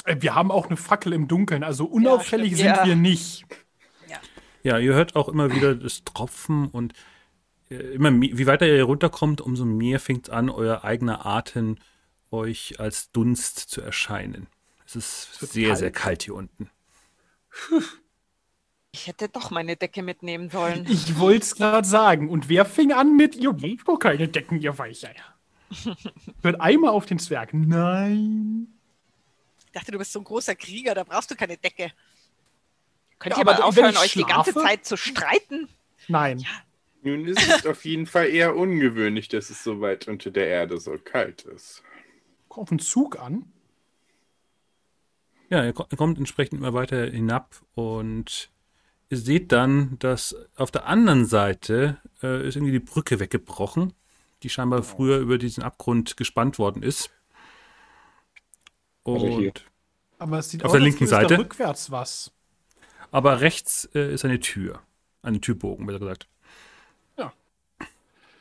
äh, 0.05 0.17
wir 0.21 0.35
haben 0.37 0.53
auch 0.53 0.67
eine 0.69 0.77
Fackel 0.77 1.13
im 1.13 1.27
Dunkeln, 1.27 1.65
also 1.65 1.85
unauffällig 1.85 2.55
stimmt. 2.55 2.59
sind 2.59 2.77
Ja. 2.77 2.85
wir 2.87 2.97
nicht. 2.97 3.45
Ja, 4.65 4.79
ihr 4.79 4.95
hört 4.95 5.17
auch 5.17 5.29
immer 5.29 5.53
wieder 5.53 5.75
das 5.75 6.05
Tropfen 6.05 6.69
und 6.69 6.93
äh, 6.93 6.97
immer 7.95 8.13
wie 8.13 8.47
weiter 8.47 8.67
ihr 8.67 8.85
runterkommt, 8.85 9.41
umso 9.41 9.65
mehr 9.65 10.01
fängt 10.01 10.31
an, 10.31 10.51
euer 10.51 10.85
eigener 10.85 11.27
Atem 11.27 11.77
euch 12.31 12.81
als 12.81 13.11
Dunst 13.13 13.59
zu 13.59 13.81
erscheinen. 13.81 14.47
Es 14.87 14.97
ist 14.97 15.41
wird 15.41 15.53
sehr, 15.53 15.69
kalt. 15.69 15.79
sehr 15.79 15.91
kalt 15.93 16.23
hier 16.25 16.35
unten. 16.35 16.71
Ich 18.95 19.07
hätte 19.07 19.31
doch 19.31 19.51
meine 19.51 19.77
Decke 19.77 20.03
mitnehmen 20.03 20.51
sollen. 20.51 20.87
Ich 20.89 21.19
wollte 21.19 21.45
es 21.45 21.55
gerade 21.55 21.89
sagen. 21.89 22.29
Und 22.29 22.51
wer 22.51 22.67
fing 22.67 22.93
an 22.93 23.17
mit, 23.17 23.35
ihr 23.37 23.63
wollt 23.63 23.89
doch 23.89 23.97
keine 23.97 24.29
Decken, 24.29 24.61
ihr 24.61 24.77
Weicheier. 24.77 25.15
Hört 26.43 26.61
einmal 26.61 26.91
auf 26.91 27.07
den 27.07 27.19
Zwerg. 27.19 27.55
Nein. 27.55 28.67
Ich 29.65 29.73
dachte, 29.73 29.93
du 29.93 29.99
bist 29.99 30.13
so 30.13 30.21
ein 30.21 30.25
großer 30.25 30.55
Krieger, 30.55 30.95
da 30.95 31.05
brauchst 31.05 31.31
du 31.31 31.35
keine 31.37 31.57
Decke. 31.57 31.91
Könnt 33.19 33.35
Ja, 33.35 33.41
ihr 33.43 33.49
aber 33.49 33.57
wenn 33.57 33.63
aufhören, 33.63 33.97
euch 33.97 34.13
die 34.13 34.25
ganze 34.25 34.53
Zeit 34.53 34.85
zu 34.85 34.99
streiten? 34.99 35.69
Nein. 36.09 36.45
Nun 37.03 37.27
ist 37.27 37.49
es 37.49 37.67
auf 37.67 37.85
jeden 37.85 38.07
Fall 38.07 38.29
eher 38.29 38.55
ungewöhnlich, 38.57 39.29
dass 39.29 39.51
es 39.51 39.65
so 39.65 39.81
weit 39.81 40.07
unter 40.09 40.31
der 40.31 40.47
Erde 40.47 40.79
so 40.79 40.97
kalt 41.03 41.43
ist. 41.43 41.83
Kommt 42.49 42.63
auf 42.65 42.69
den 42.69 42.79
Zug 42.79 43.19
an. 43.19 43.47
Ja, 45.49 45.65
ihr 45.65 45.73
kommt 45.73 46.19
entsprechend 46.19 46.61
immer 46.61 46.73
weiter 46.75 47.07
hinab 47.07 47.61
und 47.75 48.51
ihr 49.11 49.19
seht 49.19 49.53
dann, 49.53 49.99
dass 49.99 50.35
auf 50.57 50.71
der 50.71 50.87
anderen 50.87 51.27
Seite 51.27 52.01
äh, 52.23 52.47
ist 52.47 52.57
irgendwie 52.57 52.73
die 52.73 52.79
Brücke 52.81 53.21
weggebrochen, 53.21 53.93
die 54.43 54.49
scheinbar 54.49 54.83
früher 54.83 55.19
über 55.19 55.39
diesen 55.39 55.63
Abgrund 55.63 56.17
gespannt 56.17 56.59
worden 56.59 56.83
ist. 56.83 57.11
Und, 59.03 59.15
Also 59.23 59.39
hier. 59.41 59.53
Aber 60.19 60.39
es 60.39 60.51
sieht 60.51 60.63
Auf 60.63 60.67
aus, 60.67 60.73
der 60.73 60.81
linken 60.81 61.07
Seite? 61.07 61.37
rückwärts 61.37 61.91
was. 61.91 62.33
aber 63.11 63.41
rechts 63.41 63.89
äh, 63.95 64.15
ist 64.15 64.25
eine 64.25 64.39
Tür. 64.41 64.81
Eine 65.23 65.41
Türbogen, 65.41 65.85
besser 65.87 65.99
gesagt. 65.99 66.29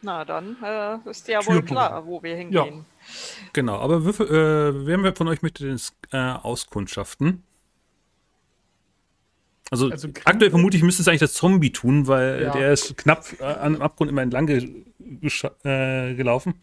Na, 0.02 0.26
dann 0.26 0.58
äh, 0.64 1.10
ist 1.10 1.28
ja 1.28 1.46
wohl 1.46 1.62
klar, 1.62 2.06
wo 2.06 2.22
wir 2.24 2.36
hingehen. 2.36 2.86
Genau, 3.54 3.78
aber 3.78 4.04
würfel, 4.04 4.28
äh, 4.28 4.86
wer 4.86 5.16
von 5.16 5.28
euch 5.28 5.42
möchte 5.42 5.70
das 5.70 5.94
äh, 6.12 6.18
auskundschaften? 6.18 7.44
Also, 9.70 9.90
Also 9.90 10.10
aktuell 10.26 10.50
vermute 10.52 10.76
ich, 10.76 10.84
müsste 10.84 11.02
es 11.02 11.08
eigentlich 11.08 11.22
das 11.22 11.34
Zombie 11.34 11.72
tun, 11.72 12.08
weil 12.08 12.44
Ja. 12.44 12.52
der 12.52 12.74
ist 12.74 12.98
knapp 12.98 13.26
äh, 13.40 13.44
an 13.44 13.74
dem 13.74 13.82
Abgrund 13.82 14.10
immer 14.12 14.22
entlang 14.22 14.46
ge 14.48 14.84
äh, 15.64 16.14
gelaufen. 16.16 16.62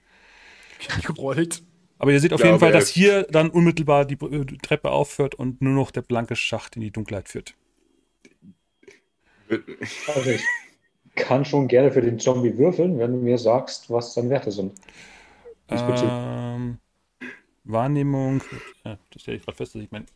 Gerollt. 1.07 1.63
Aber 1.99 2.13
ihr 2.13 2.21
seht 2.21 2.33
auf 2.33 2.41
Ja, 2.41 2.47
jeden 2.47 2.61
Fall, 2.61 2.71
dass 2.71 2.89
hier 2.89 3.25
dann 3.25 3.51
unmittelbar 3.51 4.05
die, 4.05 4.17
Treppe 4.17 4.91
aufhört 4.91 5.35
und 5.35 5.63
nur 5.63 5.75
noch 5.75 5.91
der 5.91 6.03
blanke 6.03 6.37
Schacht 6.37 6.77
in 6.77 6.83
die 6.83 6.93
Dunkelheit 6.93 7.29
führt. 7.29 7.55
Ich 9.49 10.07
kann 11.19 11.45
schon 11.45 11.69
gerne 11.69 11.91
für 11.91 12.01
den 12.01 12.19
Zombie 12.19 12.57
würfeln, 12.57 12.99
wenn 12.99 13.13
du 13.13 13.19
mir 13.19 13.39
sagst, 13.39 13.91
was 13.91 14.15
seine 14.15 14.31
Werte 14.31 14.51
sind. 14.51 14.73
Ähm, 15.71 16.79
Wahrnehmung. 17.65 18.43
Ja, 18.85 18.99
das 19.11 19.23
stelle 19.23 19.37
ich 19.37 19.45
gerade 19.45 19.57
fest, 19.57 19.75
dass 19.75 19.83
ich 19.83 19.91
meinen 19.91 20.07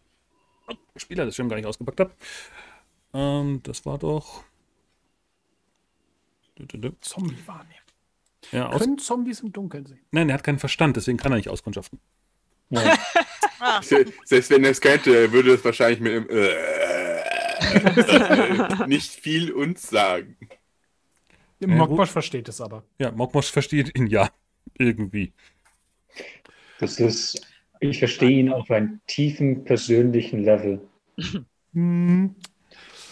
Spieler 0.97 1.27
das 1.27 1.37
Schirm 1.37 1.49
gar 1.49 1.57
nicht 1.57 1.67
ausgepackt 1.67 2.01
habe. 2.01 2.13
Ähm, 3.15 3.61
das 3.63 3.85
war 3.85 3.99
doch. 3.99 4.45
Zombie 7.01 7.37
wahrnehmen. 7.47 7.83
Ja, 8.51 8.69
aus 8.69 8.81
Können 8.81 8.99
Zombies 8.99 9.41
im 9.41 9.53
Dunkeln 9.53 9.87
sehen? 9.87 10.01
Nein, 10.11 10.29
er 10.29 10.35
hat 10.35 10.45
keinen 10.45 10.59
Verstand, 10.59 10.97
deswegen 10.97 11.19
kann 11.19 11.33
er 11.33 11.37
nicht 11.37 11.49
auskundschaften. 11.49 11.99
Ja. 12.71 12.97
Selbst 14.25 14.51
wenn 14.51 14.65
er 14.65 14.71
es 14.71 14.81
könnte, 14.81 15.33
würde 15.33 15.55
es 15.55 15.65
wahrscheinlich 15.65 16.01
mit 16.01 16.13
einem 16.13 16.29
äh, 16.31 16.53
nicht 18.87 19.11
viel 19.11 19.53
uns 19.53 19.89
sagen. 19.89 20.37
Ja, 21.69 21.77
Mockbosch 21.77 22.11
versteht 22.11 22.49
es 22.49 22.61
aber. 22.61 22.85
Ja, 22.99 23.11
Mokmosch 23.13 23.51
versteht 23.51 23.97
ihn 23.97 24.07
ja. 24.07 24.31
Irgendwie. 24.79 25.33
Das 26.79 26.99
ist, 27.01 27.47
ich 27.81 27.99
verstehe 27.99 28.31
ihn 28.31 28.53
auf 28.53 28.71
einem 28.71 29.01
tiefen 29.07 29.65
persönlichen 29.65 30.45
Level. 30.45 30.81
Hm, 31.75 32.35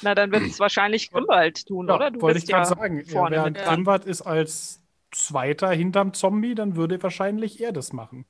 Na, 0.02 0.14
dann 0.14 0.33
wird 0.33 0.45
es 0.45 0.59
wahrscheinlich 0.61 1.11
Grimwald 1.11 1.66
tun, 1.66 1.88
ja, 1.88 1.95
oder? 1.97 2.11
Du 2.11 2.21
wollte 2.23 2.38
ich 2.38 2.47
gerade 2.47 2.69
ja 2.69 2.76
sagen. 2.76 2.99
Ja, 3.00 3.04
vorne 3.07 3.37
während 3.37 3.57
mit 3.57 3.66
dran. 3.66 3.75
Grimwart 3.76 4.04
ist 4.07 4.23
als 4.23 4.80
Zweiter 5.12 5.71
hinterm 5.73 6.12
Zombie, 6.14 6.54
dann 6.54 6.76
würde 6.76 7.02
wahrscheinlich 7.02 7.61
er 7.61 7.73
das 7.73 7.92
machen. 7.92 8.26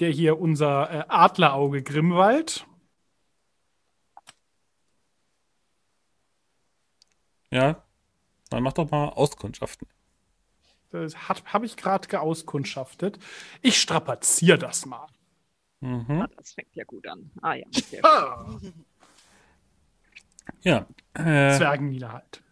der 0.00 0.10
hier 0.10 0.38
unser 0.40 0.90
äh, 0.90 1.04
Adlerauge 1.08 1.82
Grimwald. 1.82 2.66
Ja, 7.50 7.84
dann 8.52 8.62
mach 8.62 8.72
doch 8.74 8.90
mal 8.90 9.08
Auskundschaften. 9.08 9.86
Das 10.90 11.14
habe 11.28 11.64
ich 11.66 11.76
gerade 11.76 12.06
geauskundschaftet. 12.08 13.18
Ich 13.62 13.80
strapaziere 13.80 14.58
das 14.58 14.84
mal. 14.86 15.06
Mhm. 15.80 16.22
Ah, 16.22 16.28
das 16.36 16.52
fängt 16.52 16.74
ja 16.76 16.84
gut 16.84 17.06
an. 17.08 17.30
Ah 17.40 17.54
ja. 17.54 17.66
Ah, 18.02 18.46
Ja, 20.62 20.86
äh, 21.14 21.56
Zwergenmine 21.56 22.12
halt. 22.12 22.42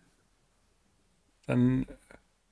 dann, 1.47 1.87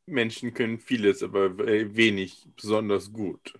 Menschen 0.06 0.54
können 0.54 0.80
vieles, 0.80 1.24
aber 1.24 1.58
wenig 1.58 2.48
besonders 2.56 3.14
gut. 3.14 3.54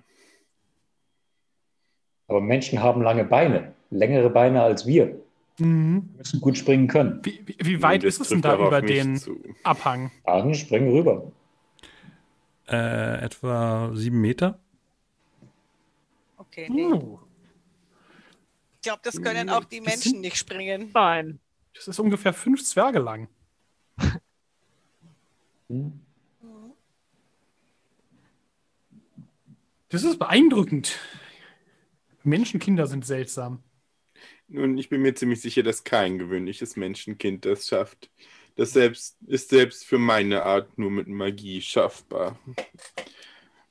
Aber 2.28 2.42
Menschen 2.42 2.82
haben 2.82 3.02
lange 3.02 3.24
Beine, 3.24 3.74
längere 3.92 4.30
Beine 4.30 4.62
als 4.62 4.86
wir. 4.86 5.20
Mhm. 5.60 6.10
Müssen 6.18 6.42
gut 6.42 6.58
springen 6.58 6.88
können. 6.88 7.20
Wie, 7.24 7.42
wie, 7.46 7.56
wie 7.62 7.82
weit 7.82 8.04
ist 8.04 8.20
es 8.22 8.30
denn 8.30 8.42
da 8.42 8.56
über 8.56 8.82
den 8.82 9.18
zu. 9.18 9.38
Abhang? 9.64 10.12
Dann 10.26 10.54
springen 10.56 10.92
rüber. 10.92 11.32
Äh, 12.68 13.22
etwa 13.24 13.92
sieben 13.96 14.22
Meter. 14.22 14.60
Okay, 16.38 16.68
nee. 16.70 16.84
Uh, 16.84 17.20
Ich 18.76 18.82
glaube, 18.84 19.02
das 19.04 19.22
können 19.22 19.50
auch 19.50 19.64
die 19.66 19.80
Das 19.80 19.88
Menschen 19.88 20.12
sind- 20.12 20.22
nicht 20.22 20.38
springen. 20.38 20.92
nein. 20.94 21.40
das 21.74 21.88
ist 21.88 22.00
ungefähr 22.00 22.34
fünf 22.34 22.64
Zwerge 22.64 23.00
lang. 23.00 23.28
Hm? 25.70 26.00
Das 29.90 30.04
ist 30.04 30.18
beeindruckend. 30.20 30.98
Menschenkinder 32.24 32.86
sind 32.88 33.06
seltsam. 33.06 33.64
Nun, 34.52 34.80
ich 34.80 34.90
bin 34.90 35.04
mir 35.04 35.14
ziemlich 35.14 35.42
sicher, 35.42 35.62
dass 35.62 35.84
kein 35.84 36.18
gewöhnliches 36.18 36.76
Menschenkind 36.76 37.46
das 37.46 37.68
schafft. 37.68 38.10
Das 38.56 38.74
selbst 38.74 39.18
ist 39.28 39.50
selbst 39.50 39.86
für 39.86 40.00
meine 40.00 40.44
Art 40.44 40.78
nur 40.78 40.90
mit 40.90 41.08
Magie 41.08 41.62
schaffbar. 41.62 42.38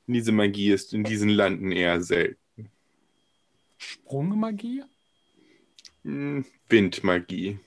Diese 0.07 0.33
Magie 0.33 0.71
ist 0.71 0.95
in 0.95 1.03
diesen 1.03 1.29
Landen 1.31 1.73
eher 1.73 2.01
selten. 2.01 2.71
Sprungmagie? 3.77 4.85
Hm, 6.05 6.47
Windmagie. 6.69 7.59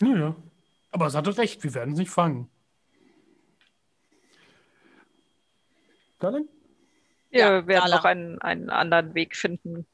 Naja. 0.00 0.36
Aber 0.90 1.06
es 1.06 1.14
hatte 1.14 1.38
recht, 1.38 1.62
wir 1.62 1.72
werden 1.74 1.92
es 1.92 2.00
nicht 2.00 2.10
fangen. 2.10 2.50
Darling? 6.18 6.48
Wir 7.30 7.40
Ja, 7.40 7.66
werden 7.66 7.82
Gala. 7.82 7.96
noch 7.96 8.04
einen, 8.04 8.38
einen 8.40 8.70
anderen 8.70 9.14
Weg 9.14 9.36
finden. 9.36 9.86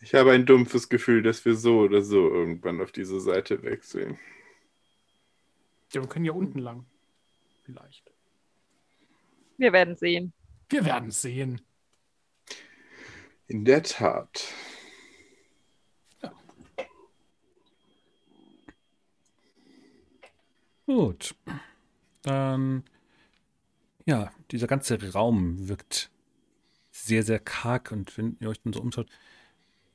Ich 0.00 0.14
habe 0.14 0.32
ein 0.32 0.46
dumpfes 0.46 0.88
Gefühl, 0.88 1.22
dass 1.22 1.44
wir 1.44 1.54
so 1.54 1.80
oder 1.80 2.02
so 2.02 2.28
irgendwann 2.30 2.80
auf 2.80 2.92
diese 2.92 3.18
Seite 3.20 3.62
wechseln. 3.62 4.18
Ja, 5.92 6.02
wir 6.02 6.08
können 6.08 6.24
ja 6.24 6.32
unten 6.32 6.58
lang. 6.58 6.86
Vielleicht. 7.64 8.12
Wir 9.56 9.72
werden 9.72 9.96
sehen. 9.96 10.32
Wir 10.68 10.84
werden 10.84 11.10
sehen. 11.10 11.60
In 13.48 13.64
der 13.64 13.82
Tat. 13.82 14.52
Gut. 20.86 21.34
Dann, 22.22 22.84
ja, 24.06 24.32
dieser 24.50 24.66
ganze 24.66 25.12
Raum 25.12 25.68
wirkt 25.68 26.10
sehr, 26.90 27.22
sehr 27.22 27.38
karg 27.38 27.92
und 27.92 28.16
wenn 28.16 28.36
ihr 28.40 28.48
euch 28.48 28.60
dann 28.62 28.72
so 28.72 28.80
umschaut, 28.80 29.08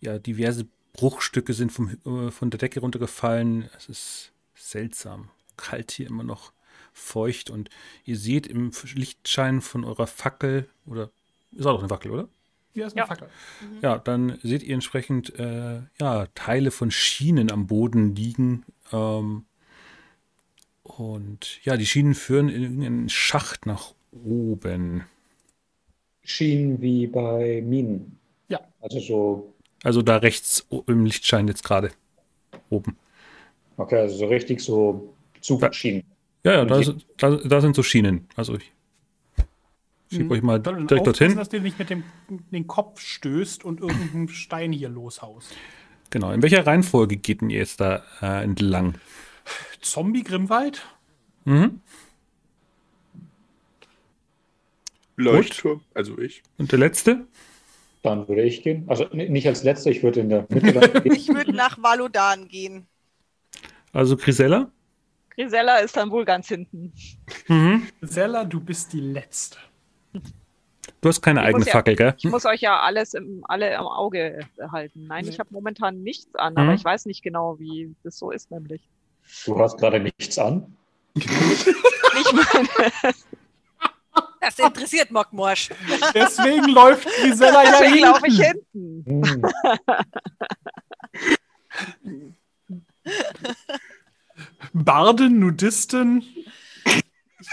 ja, 0.02 0.19
diverse 0.19 0.67
Bruchstücke 0.93 1.54
sind 1.54 1.71
vom, 1.71 1.97
äh, 2.06 2.32
von 2.32 2.50
der 2.50 2.58
Decke 2.60 2.82
runtergefallen. 2.82 3.69
Es 3.78 3.88
ist 3.88 4.32
seltsam. 4.56 5.30
Kalt 5.58 5.91
hier 5.91 6.08
immer 6.08 6.24
noch, 6.24 6.52
feucht 6.93 7.50
und 7.50 7.69
ihr 8.04 8.17
seht 8.17 8.47
im 8.47 8.71
Lichtschein 8.93 9.62
von 9.62 9.84
eurer 9.84 10.08
Fackel, 10.08 10.67
oder 10.86 11.10
ist 11.54 11.65
auch 11.65 11.74
noch 11.74 11.80
eine 11.80 11.89
Fackel, 11.89 12.12
oder? 12.12 12.28
Hier 12.74 12.88
ist 12.88 12.93
eine 12.93 13.02
Ja. 13.02 13.08
Fackel. 13.08 13.30
Ja, 13.82 13.97
dann 13.97 14.39
seht 14.43 14.63
ihr 14.63 14.74
entsprechend 14.74 15.38
äh, 15.39 15.82
ja, 16.00 16.28
Teile 16.36 16.71
von 16.71 16.89
Schienen 16.91 17.52
am 17.52 17.67
Boden 17.67 18.15
liegen. 18.15 18.65
Ähm, 18.91 19.45
und 20.84 21.63
ja, 21.63 21.78
die 21.78 21.86
Schienen 21.86 22.15
führen 22.15 22.50
in 22.50 22.62
irgendeinen 22.63 23.10
Schacht 23.10 23.65
nach 23.65 23.93
oben. 24.12 25.04
Schienen 26.24 26.82
wie 26.82 27.08
bei 27.08 27.62
Minen. 27.65 28.17
Ja. 28.47 28.60
Also 28.82 29.00
so, 29.00 29.54
Also 29.84 30.02
da 30.02 30.17
rechts 30.17 30.65
im 30.88 31.06
Lichtschein 31.06 31.47
jetzt 31.47 31.63
gerade 31.63 31.91
oben. 32.69 32.95
okay, 33.78 33.97
also 34.00 34.17
so 34.17 34.26
richtig 34.28 34.60
so 34.62 35.13
Zugschienen. 35.41 36.04
Ja, 36.43 36.54
ja, 36.54 36.65
da, 36.65 36.82
sind- 36.84 37.06
da, 37.17 37.36
da 37.38 37.62
sind 37.62 37.76
so 37.76 37.84
Schienen. 37.84 38.28
Also 38.36 38.56
ich 38.56 38.71
schiebe 40.12 40.26
Mhm. 40.26 40.32
euch 40.32 40.41
mal 40.41 40.63
Soll 40.63 40.86
direkt 40.86 41.08
dorthin. 41.08 41.36
dass 41.36 41.50
du 41.50 41.60
nicht 41.60 41.80
mit 41.80 41.89
dem 41.89 42.04
den 42.30 42.67
Kopf 42.67 43.00
stößt 43.00 43.63
und 43.65 43.80
irgendeinen 43.80 44.28
Stein 44.30 44.71
hier 44.71 44.89
loshaust. 44.89 45.56
Genau. 46.12 46.32
In 46.32 46.41
welcher 46.41 46.65
Reihenfolge 46.67 47.17
geht 47.17 47.41
denn 47.41 47.50
ihr 47.50 47.60
jetzt 47.60 47.80
da 47.80 48.04
äh, 48.21 48.43
entlang? 48.43 48.95
Zombie 49.82 50.24
Grimwald? 50.24 50.86
Mhm. 51.45 51.80
Leuchtturm, 55.22 55.82
also 55.94 56.18
ich. 56.18 56.44
Und 56.58 56.72
der 56.72 56.80
letzte? 56.80 57.28
Dann 58.04 58.28
würde 58.28 58.44
ich 58.44 58.64
gehen. 58.64 58.86
Also 58.88 59.06
nicht 59.14 59.48
als 59.48 59.64
letzter, 59.64 59.92
ich 59.92 60.02
würde 60.04 60.22
in 60.22 60.30
der 60.30 60.46
Mitte. 60.50 61.02
Ich 61.06 61.28
würde 61.30 61.54
nach 61.54 61.82
Valodan 61.82 62.48
gehen. 62.48 62.88
Also 63.94 64.18
Grisella? 64.18 64.72
Grisella 65.36 65.78
ist 65.78 65.96
dann 65.98 66.10
wohl 66.12 66.26
ganz 66.26 66.48
hinten. 66.48 66.94
Mhm. 67.48 67.88
Sella, 68.02 68.44
du 68.46 68.60
bist 68.60 68.92
die 68.94 69.00
Letzte. 69.02 69.58
Du 71.02 71.10
hast 71.10 71.22
keine 71.22 71.42
Ich 71.42 71.48
eigene 71.48 71.66
ja- 71.66 71.72
Fackel, 71.72 71.96
gell? 71.96 72.14
Ich 72.18 72.26
muss 72.26 72.46
euch 72.46 72.62
ja 72.62 72.80
alles 72.80 73.14
im, 73.14 73.44
alle 73.48 73.74
im 73.74 73.82
Auge 73.82 74.40
behalten. 74.56 75.06
Nein, 75.08 75.28
ich 75.28 75.40
habe 75.40 75.50
momentan 75.52 76.04
nichts 76.04 76.36
an, 76.36 76.54
Mhm. 76.54 76.60
aber 76.60 76.74
ich 76.74 76.84
weiß 76.84 77.06
nicht 77.06 77.24
genau, 77.24 77.60
wie 77.60 77.96
das 78.04 78.18
so 78.18 78.32
ist, 78.32 78.52
nämlich. 78.52 78.82
Du 79.46 79.58
hast 79.60 79.78
gerade 79.78 80.00
nichts 80.00 80.38
an. 80.38 80.76
Nicht 81.16 81.30
meine, 82.34 83.14
Das 84.41 84.58
interessiert 84.58 85.12
Mockmorsch. 85.12 85.69
Deswegen 86.15 86.69
läuft 86.69 87.08
Grisella 87.08 87.63
ja 87.63 87.80
deswegen 87.80 87.99
laufe 87.99 88.25
ich 88.27 88.41
hinten. 88.41 89.06
Hm. 89.06 89.43
Barden, 94.73 95.39
Nudisten. 95.39 96.23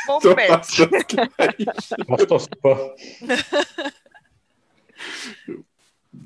Moment. 0.07 0.89
Mach 2.07 2.19
doch 2.27 2.41
super. 2.41 2.95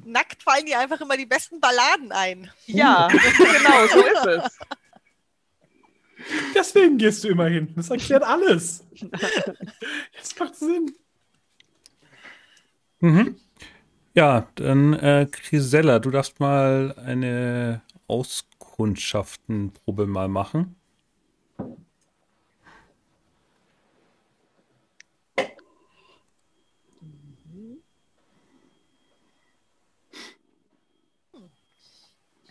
Nackt 0.04 0.42
fallen 0.42 0.66
dir 0.66 0.78
einfach 0.78 1.00
immer 1.00 1.16
die 1.16 1.26
besten 1.26 1.60
Balladen 1.60 2.12
ein. 2.12 2.50
Ja, 2.66 3.08
genau, 3.08 3.86
so 3.88 4.00
ist 4.00 4.26
es. 4.26 4.58
Deswegen 6.54 6.98
gehst 6.98 7.24
du 7.24 7.28
immer 7.28 7.46
hinten. 7.46 7.74
Das 7.76 7.88
erklärt 7.90 8.22
alles. 8.22 8.84
Das 10.16 10.38
macht 10.38 10.54
Sinn. 10.56 10.94
Mhm. 13.00 13.36
Ja, 14.14 14.48
dann 14.54 14.92
äh, 14.94 15.26
Grisella, 15.30 15.98
du 15.98 16.10
darfst 16.10 16.38
mal 16.38 16.94
eine 17.04 17.82
Auskundschaftenprobe 18.06 20.06
mal 20.06 20.28
machen. 20.28 20.76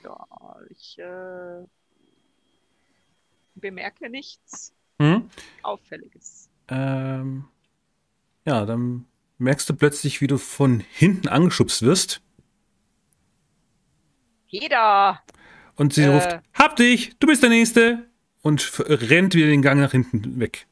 Ja, 0.03 0.27
ich 0.69 0.97
äh, 0.97 1.63
bemerke 3.61 4.09
nichts 4.09 4.73
Hm? 4.99 5.29
Auffälliges. 5.63 6.49
Ähm, 6.67 7.45
ja, 8.45 8.65
dann 8.65 9.05
merkst 9.37 9.69
du 9.69 9.73
plötzlich, 9.75 10.21
wie 10.21 10.27
du 10.27 10.37
von 10.37 10.79
hinten 10.79 11.27
angeschubst 11.27 11.81
wirst. 11.81 12.21
Heda! 14.47 15.21
Und 15.75 15.93
sie 15.93 16.03
Äh. 16.03 16.07
ruft, 16.07 16.39
hab 16.53 16.75
dich, 16.75 17.17
du 17.19 17.27
bist 17.27 17.41
der 17.43 17.49
Nächste. 17.49 18.07
Und 18.43 18.73
rennt 18.79 19.35
wieder 19.35 19.45
den 19.47 19.61
Gang 19.61 19.79
nach 19.79 19.91
hinten 19.91 20.39
weg. 20.39 20.65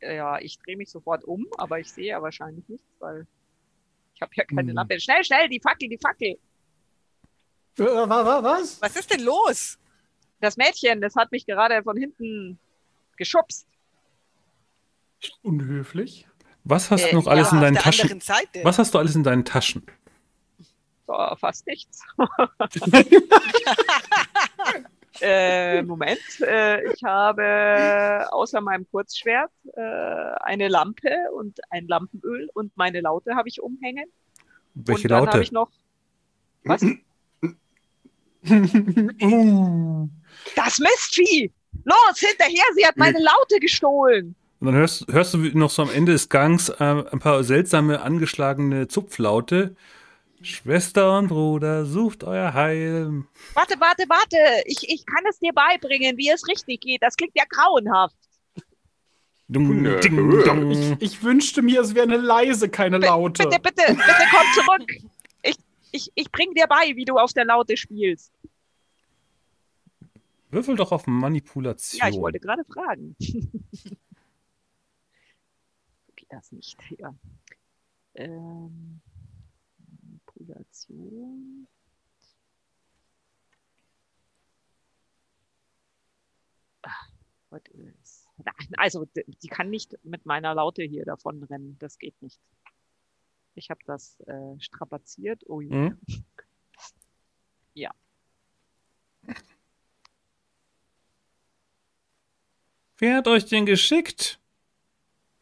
Ja, 0.00 0.38
ich 0.38 0.58
drehe 0.58 0.78
mich 0.78 0.90
sofort 0.90 1.24
um, 1.24 1.46
aber 1.58 1.78
ich 1.78 1.92
sehe 1.92 2.06
ja 2.06 2.22
wahrscheinlich 2.22 2.66
nichts, 2.68 2.86
weil 3.00 3.26
ich 4.14 4.22
habe 4.22 4.32
ja 4.34 4.44
keine 4.44 4.70
Hm. 4.70 4.76
Lampe. 4.76 4.98
Schnell, 4.98 5.22
schnell, 5.22 5.46
die 5.50 5.60
Fackel, 5.60 5.90
die 5.90 5.98
Fackel! 5.98 6.38
Äh, 7.78 7.84
wa- 7.84 8.08
wa- 8.08 8.42
was? 8.42 8.80
Was 8.80 8.96
ist 8.96 9.12
denn 9.12 9.20
los? 9.24 9.78
Das 10.40 10.56
Mädchen, 10.56 11.00
das 11.00 11.16
hat 11.16 11.32
mich 11.32 11.46
gerade 11.46 11.82
von 11.82 11.96
hinten 11.96 12.58
geschubst. 13.16 13.66
Unhöflich. 15.42 16.26
Was 16.64 16.90
hast 16.90 17.04
Äh, 17.04 17.10
du 17.10 17.16
noch 17.16 17.26
alles 17.26 17.48
Ja, 17.48 17.52
in 17.52 17.60
deinen 17.60 17.76
Taschen? 17.78 18.20
Seite. 18.20 18.60
Was 18.64 18.78
hast 18.78 18.94
du 18.94 18.98
alles 18.98 19.14
in 19.14 19.22
deinen 19.22 19.44
Taschen? 19.44 19.86
So, 21.06 21.14
fast 21.36 21.66
nichts. 21.66 22.02
äh, 25.20 25.82
Moment, 25.82 26.18
äh, 26.40 26.92
ich 26.92 27.02
habe 27.04 28.26
außer 28.30 28.60
meinem 28.60 28.88
Kurzschwert 28.90 29.50
äh, 29.74 29.80
eine 29.80 30.68
Lampe 30.68 31.10
und 31.34 31.58
ein 31.70 31.86
Lampenöl 31.88 32.50
und 32.54 32.76
meine 32.76 33.00
Laute 33.00 33.34
habe 33.34 33.48
ich 33.48 33.60
umhängen. 33.62 34.04
Welche 34.74 35.04
und 35.04 35.08
dann 35.08 35.18
Laute? 35.20 35.26
habe 35.26 35.42
ich 35.42 35.52
noch 35.52 35.70
was? 36.64 36.82
Das 40.54 40.78
Mistvieh! 40.78 41.50
Los, 41.84 42.18
hinterher, 42.18 42.64
sie 42.74 42.86
hat 42.86 42.96
meine 42.96 43.18
Laute 43.18 43.58
gestohlen! 43.60 44.34
Und 44.60 44.66
dann 44.66 44.76
hörst, 44.76 45.06
hörst 45.08 45.34
du 45.34 45.38
noch 45.38 45.70
so 45.70 45.82
am 45.82 45.90
Ende 45.90 46.12
des 46.12 46.28
Gangs 46.28 46.68
äh, 46.70 46.74
ein 46.84 47.18
paar 47.18 47.44
seltsame 47.44 48.00
angeschlagene 48.00 48.88
Zupflaute. 48.88 49.76
Schwester 50.42 51.18
und 51.18 51.28
Bruder, 51.28 51.84
sucht 51.84 52.24
euer 52.24 52.54
Heil. 52.54 53.24
Warte, 53.54 53.74
warte, 53.80 54.04
warte! 54.08 54.36
Ich, 54.66 54.88
ich 54.88 55.04
kann 55.04 55.24
es 55.28 55.38
dir 55.38 55.52
beibringen, 55.52 56.16
wie 56.16 56.30
es 56.30 56.46
richtig 56.48 56.80
geht. 56.80 57.02
Das 57.02 57.16
klingt 57.16 57.32
ja 57.34 57.44
grauenhaft. 57.48 58.16
Dung, 59.48 59.82
Nö. 59.82 60.00
ding, 60.00 60.16
dong. 60.44 60.96
Ich 61.00 61.22
wünschte 61.22 61.62
mir, 61.62 61.80
es 61.80 61.94
wäre 61.94 62.06
eine 62.06 62.16
leise, 62.16 62.68
keine 62.68 62.98
Laute. 62.98 63.44
Bitte, 63.44 63.60
bitte, 63.60 63.82
bitte 63.94 64.24
komm 64.30 64.46
zurück! 64.54 64.92
Ich, 65.96 66.12
ich, 66.14 66.30
bring 66.30 66.52
dir 66.52 66.66
bei, 66.66 66.94
wie 66.94 67.06
du 67.06 67.16
auf 67.16 67.32
der 67.32 67.46
Laute 67.46 67.78
spielst. 67.78 68.30
Würfel 70.50 70.76
doch 70.76 70.92
auf 70.92 71.06
Manipulation. 71.06 71.98
Ja, 72.00 72.08
ich 72.08 72.20
wollte 72.20 72.38
gerade 72.38 72.64
fragen. 72.66 73.16
Geht 76.16 76.28
das 76.28 76.52
nicht? 76.52 76.76
Ja. 76.98 77.14
Ähm, 78.14 79.00
Manipulation. 80.02 81.66
Ah, 86.82 86.90
what 87.50 87.66
is- 87.68 88.26
Nein, 88.44 88.54
Also, 88.76 89.06
die 89.06 89.48
kann 89.48 89.70
nicht 89.70 89.96
mit 90.04 90.26
meiner 90.26 90.54
Laute 90.54 90.82
hier 90.82 91.06
davon 91.06 91.42
rennen. 91.44 91.76
Das 91.78 91.98
geht 91.98 92.20
nicht. 92.20 92.38
Ich 93.56 93.70
habe 93.70 93.80
das 93.86 94.20
äh, 94.20 94.60
strapaziert. 94.60 95.42
Oh, 95.46 95.60
je. 95.60 95.70
Hm? 95.70 95.98
Wer 102.98 103.16
hat 103.16 103.28
euch 103.28 103.44
denn 103.44 103.66
geschickt? 103.66 104.40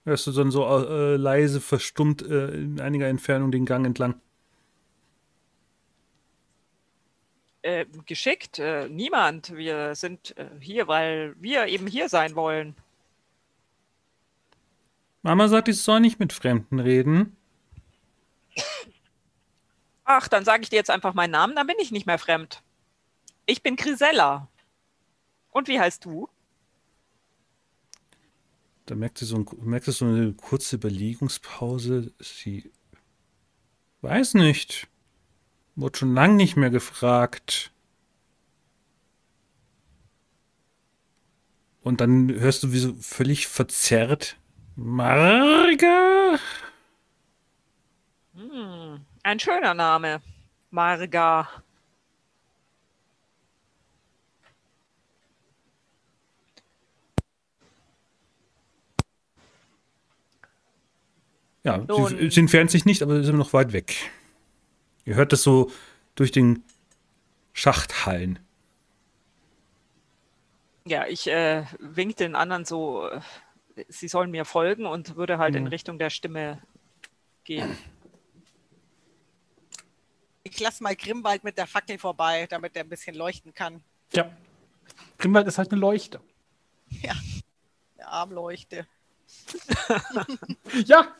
Hörst 0.04 0.26
du 0.26 0.32
dann 0.32 0.50
so 0.50 0.64
äh, 0.66 1.16
leise, 1.16 1.60
verstummt 1.60 2.22
äh, 2.22 2.48
in 2.48 2.80
einiger 2.80 3.06
Entfernung 3.06 3.52
den 3.52 3.64
Gang 3.64 3.86
entlang. 3.86 4.20
Äh, 7.62 7.86
geschickt? 8.04 8.58
Äh, 8.58 8.88
niemand. 8.88 9.56
Wir 9.56 9.94
sind 9.94 10.36
äh, 10.36 10.50
hier, 10.60 10.88
weil 10.88 11.34
wir 11.40 11.66
eben 11.66 11.86
hier 11.86 12.08
sein 12.08 12.34
wollen. 12.34 12.74
Mama 15.22 15.48
sagt, 15.48 15.68
ich 15.68 15.80
soll 15.80 16.00
nicht 16.00 16.18
mit 16.18 16.34
Fremden 16.34 16.80
reden. 16.80 17.36
Ach, 20.04 20.28
dann 20.28 20.44
sage 20.44 20.62
ich 20.62 20.70
dir 20.70 20.76
jetzt 20.76 20.90
einfach 20.90 21.14
meinen 21.14 21.30
Namen, 21.30 21.56
dann 21.56 21.66
bin 21.66 21.76
ich 21.80 21.90
nicht 21.90 22.06
mehr 22.06 22.18
fremd. 22.18 22.62
Ich 23.46 23.62
bin 23.62 23.76
Grisella. 23.76 24.48
Und 25.50 25.68
wie 25.68 25.80
heißt 25.80 26.04
du? 26.04 26.28
Da 28.86 28.94
merkt 28.94 29.18
sie 29.18 29.24
so, 29.24 29.36
ein, 29.36 29.46
merkt 29.62 29.86
sie 29.86 29.92
so 29.92 30.04
eine 30.04 30.34
kurze 30.34 30.76
Überlegungspause. 30.76 32.12
Sie 32.20 32.70
weiß 34.02 34.34
nicht. 34.34 34.88
Wurde 35.74 35.98
schon 35.98 36.14
lange 36.14 36.34
nicht 36.34 36.56
mehr 36.56 36.70
gefragt. 36.70 37.72
Und 41.80 42.00
dann 42.00 42.32
hörst 42.32 42.62
du 42.62 42.72
wie 42.72 42.78
so 42.78 42.94
völlig 42.94 43.46
verzerrt. 43.46 44.36
Marga? 44.76 46.38
Hm, 48.34 49.04
ein 49.22 49.40
schöner 49.40 49.74
Name. 49.74 50.20
Marga. 50.70 51.48
Ja, 61.62 61.78
Nun. 61.78 62.08
sie, 62.08 62.30
sie 62.30 62.40
entfernt 62.40 62.70
sich 62.70 62.84
nicht, 62.84 63.02
aber 63.02 63.16
sie 63.18 63.24
sind 63.24 63.38
noch 63.38 63.52
weit 63.52 63.72
weg. 63.72 63.94
Ihr 65.06 65.14
hört 65.14 65.32
das 65.32 65.42
so 65.42 65.70
durch 66.14 66.30
den 66.30 66.62
Schacht 67.52 68.04
hallen. 68.06 68.38
Ja, 70.86 71.06
ich 71.06 71.26
äh, 71.28 71.64
wink 71.78 72.16
den 72.16 72.34
anderen 72.34 72.66
so, 72.66 73.08
äh, 73.08 73.20
sie 73.88 74.08
sollen 74.08 74.30
mir 74.30 74.44
folgen 74.44 74.84
und 74.84 75.16
würde 75.16 75.38
halt 75.38 75.54
in 75.54 75.62
Mhm. 75.64 75.68
Richtung 75.68 75.98
der 75.98 76.10
Stimme 76.10 76.60
gehen. 77.44 77.78
Ich 80.44 80.60
lasse 80.60 80.82
mal 80.82 80.94
Grimwald 80.94 81.42
mit 81.42 81.58
der 81.58 81.66
Fackel 81.66 81.98
vorbei, 81.98 82.46
damit 82.48 82.76
er 82.76 82.84
ein 82.84 82.88
bisschen 82.88 83.16
leuchten 83.16 83.52
kann. 83.54 83.82
Ja. 84.12 84.30
Grimwald 85.18 85.46
ist 85.48 85.58
halt 85.58 85.72
eine 85.72 85.80
Leuchte. 85.80 86.20
Eine 87.02 88.06
Armleuchte. 88.06 88.86
Ja, 90.84 91.14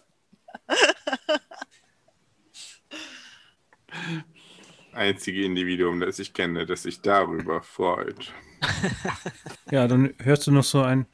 Einzige 4.93 5.45
Individuum, 5.45 6.01
das 6.01 6.19
ich 6.19 6.33
kenne, 6.35 6.67
das 6.67 6.83
sich 6.83 7.01
darüber 7.01 7.63
freut. 7.63 8.33
Ja, 9.71 9.89
dann 9.89 10.15
hörst 10.23 10.47
du 10.47 10.53
noch 10.53 10.63
so 10.65 10.83
ein. 10.83 11.07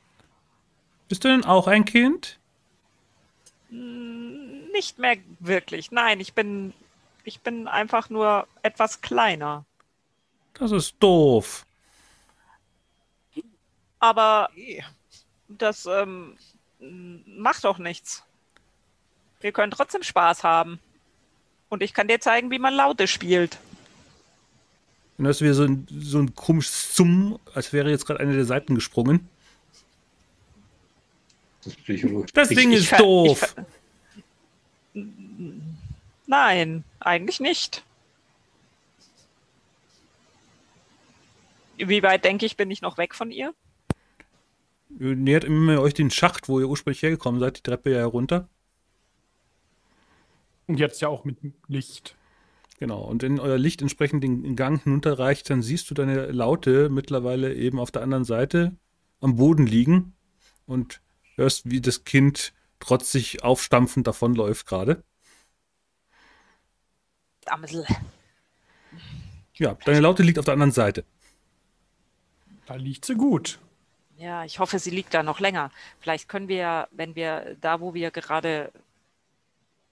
Bist 1.09 1.25
du 1.25 1.29
denn 1.29 1.44
auch 1.44 1.66
ein 1.66 1.85
Kind? 1.85 2.38
Hm, 3.70 4.68
Nicht 4.73 4.99
mehr 4.99 5.16
wirklich. 5.38 5.90
Nein, 5.90 6.20
ich 6.20 6.35
bin, 6.35 6.75
ich 7.31 7.40
bin 7.43 7.69
einfach 7.69 8.11
nur 8.11 8.49
etwas 8.64 9.01
kleiner. 9.03 9.64
Das 10.55 10.73
ist 10.73 10.97
doof. 10.99 11.64
Aber 14.01 14.51
das 15.49 15.87
ähm, 15.87 16.37
macht 16.81 17.62
doch 17.62 17.79
nichts. 17.79 18.25
Wir 19.40 19.53
können 19.53 19.71
trotzdem 19.71 20.03
Spaß 20.03 20.43
haben. 20.43 20.81
Und 21.69 21.85
ich 21.85 21.95
kann 21.95 22.09
dir 22.09 22.21
zeigen, 22.21 22.51
wie 22.51 22.59
man 22.59 22.75
Laute 22.75 23.07
spielt. 23.07 23.59
Dann 25.16 25.27
hörst 25.27 25.40
du 25.40 25.45
wieder 25.45 25.55
so 25.55 25.62
ein, 25.62 25.87
so 25.88 26.19
ein 26.19 26.35
komisches 26.35 26.97
Summen, 26.97 27.38
als 27.55 27.73
wäre 27.73 27.90
jetzt 27.90 28.07
gerade 28.07 28.19
eine 28.19 28.35
der 28.35 28.45
Seiten 28.45 28.75
gesprungen. 28.75 29.29
Das. 31.62 31.77
Das 32.33 32.49
Ding 32.49 32.71
richtig. 32.71 32.79
ist 32.81 32.88
ver- 32.88 32.99
doof. 32.99 33.38
ver- 33.38 33.66
Nein, 36.31 36.85
eigentlich 37.01 37.40
nicht. 37.40 37.85
Wie 41.77 42.05
weit 42.05 42.25
denke 42.25 42.47
ich, 42.47 42.57
bin 42.57 42.71
ich 42.71 42.83
noch 42.83 42.99
weg 42.99 43.16
von 43.16 43.33
ihr? 43.33 43.53
Ihr 45.01 45.16
nähert 45.16 45.43
immer 45.43 45.81
euch 45.81 45.93
den 45.93 46.12
Schacht, 46.12 46.49
wo 46.49 46.61
ihr 46.61 46.69
ursprünglich 46.69 47.03
hergekommen 47.03 47.40
seid, 47.40 47.57
die 47.57 47.62
Treppe 47.62 47.90
ja 47.90 47.99
herunter. 47.99 48.49
Und 50.69 50.79
jetzt 50.79 51.01
ja 51.01 51.09
auch 51.09 51.25
mit 51.25 51.37
Licht. 51.66 52.14
Genau, 52.79 53.01
und 53.03 53.23
wenn 53.23 53.40
euer 53.40 53.59
Licht 53.59 53.83
entsprechend 53.83 54.23
den 54.23 54.55
Gang 54.55 54.81
hinunterreicht, 54.81 55.51
dann 55.51 55.62
siehst 55.62 55.90
du 55.90 55.95
deine 55.95 56.27
Laute 56.27 56.90
mittlerweile 56.90 57.55
eben 57.55 57.81
auf 57.81 57.90
der 57.90 58.03
anderen 58.03 58.25
Seite 58.25 58.77
am 59.21 59.35
Boden 59.35 59.66
liegen 59.66 60.14
und 60.64 61.01
hörst, 61.35 61.69
wie 61.73 61.81
das 61.81 62.05
Kind 62.05 62.53
trotzig 62.79 63.43
aufstampfend 63.43 64.07
davonläuft 64.07 64.69
gerade. 64.69 65.03
Amsel. 67.51 67.85
Ja, 69.55 69.77
deine 69.85 70.01
Laute 70.01 70.23
liegt 70.23 70.39
auf 70.39 70.45
der 70.45 70.55
anderen 70.55 70.73
Seite. 70.73 71.05
Da 72.67 72.75
liegt 72.77 73.05
sie 73.05 73.15
gut. 73.15 73.59
Ja, 74.17 74.45
ich 74.45 74.59
hoffe, 74.59 74.79
sie 74.79 74.91
liegt 74.91 75.15
da 75.15 75.23
noch 75.23 75.41
länger. 75.41 75.71
Vielleicht 75.99 76.29
können 76.29 76.49
wir, 76.49 76.57
ja, 76.57 76.89
wenn 76.91 77.15
wir 77.15 77.57
da, 77.61 77.81
wo 77.81 77.95
wir 77.95 78.11
gerade 78.11 78.73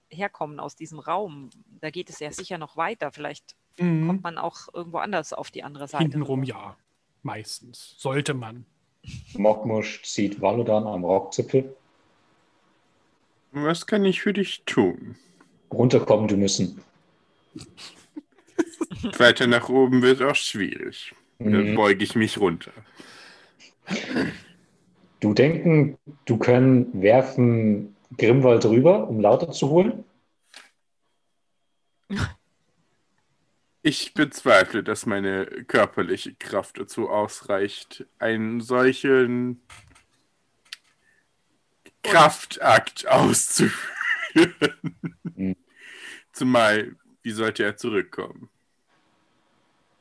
herkommen 0.09 0.59
aus 0.59 0.75
diesem 0.75 0.99
Raum, 0.99 1.49
da 1.81 1.89
geht 1.89 2.09
es 2.09 2.19
ja 2.19 2.31
sicher 2.31 2.57
noch 2.57 2.77
weiter. 2.77 3.11
Vielleicht 3.11 3.55
kommt 3.77 4.23
man 4.23 4.37
auch 4.37 4.73
irgendwo 4.73 4.97
anders 4.97 5.33
auf 5.33 5.51
die 5.51 5.63
andere 5.63 5.87
Seite. 5.87 6.03
Hintenrum 6.03 6.43
ja. 6.43 6.75
Meistens. 7.23 7.95
Sollte 7.97 8.33
man. 8.33 8.65
Mokmusch 9.33 10.03
zieht 10.03 10.41
Valodan 10.41 10.87
am 10.87 11.03
Rockzipfel. 11.03 11.75
Was 13.51 13.87
kann 13.87 14.05
ich 14.05 14.21
für 14.21 14.33
dich 14.33 14.63
tun? 14.65 15.15
Runterkommen 15.71 16.27
du 16.27 16.37
müssen. 16.37 16.81
Weiter 19.17 19.47
nach 19.47 19.69
oben 19.69 20.01
wird 20.01 20.21
auch 20.21 20.35
schwierig. 20.35 21.13
Dann 21.39 21.71
Mhm. 21.71 21.75
beuge 21.75 22.03
ich 22.03 22.15
mich 22.15 22.37
runter. 22.37 22.71
Du 25.19 25.33
denken, 25.33 25.97
du 26.25 26.37
können 26.37 27.01
werfen 27.01 27.95
Grimwald 28.17 28.65
rüber, 28.65 29.07
um 29.07 29.19
lauter 29.19 29.51
zu 29.51 29.69
holen? 29.69 30.03
Ich 33.81 34.13
bezweifle, 34.13 34.83
dass 34.83 35.05
meine 35.05 35.45
körperliche 35.45 36.35
Kraft 36.35 36.79
dazu 36.79 37.09
ausreicht, 37.09 38.05
einen 38.19 38.59
solchen 38.59 39.61
Kraftakt 42.03 43.07
auszuführen. 43.07 43.77
Mhm. 45.35 45.55
Zumal, 46.33 46.95
wie 47.23 47.31
sollte 47.31 47.63
er 47.63 47.77
zurückkommen? 47.77 48.49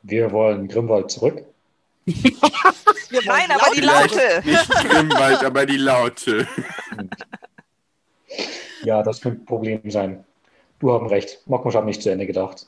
Wir 0.03 0.31
wollen 0.33 0.69
Grimwald 0.69 1.11
zurück. 1.11 1.45
Wir 2.07 3.23
Nein, 3.25 3.49
wollen 3.49 3.61
aber 3.61 3.75
die 3.75 3.81
laut- 3.81 4.11
Laute. 4.11 4.43
Nicht 4.45 4.71
Grimwald, 4.71 5.45
aber 5.45 5.67
die 5.67 5.77
Laute. 5.77 6.49
Ja, 8.83 9.03
das 9.03 9.21
könnte 9.21 9.43
ein 9.43 9.47
Problem 9.47 9.91
sein. 9.91 10.25
Du 10.79 10.93
haben 10.93 11.07
recht. 11.09 11.41
Mokmusch 11.47 11.75
hat 11.75 11.85
nicht 11.85 12.03
zu 12.03 12.11
Ende 12.11 12.27
gedacht. 12.27 12.67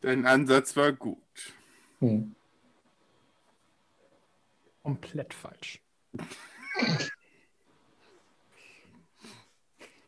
Dein 0.00 0.26
Ansatz 0.26 0.76
war 0.76 0.92
gut. 0.92 1.18
Hm. 2.00 2.34
Komplett 4.82 5.34
falsch. 5.34 5.80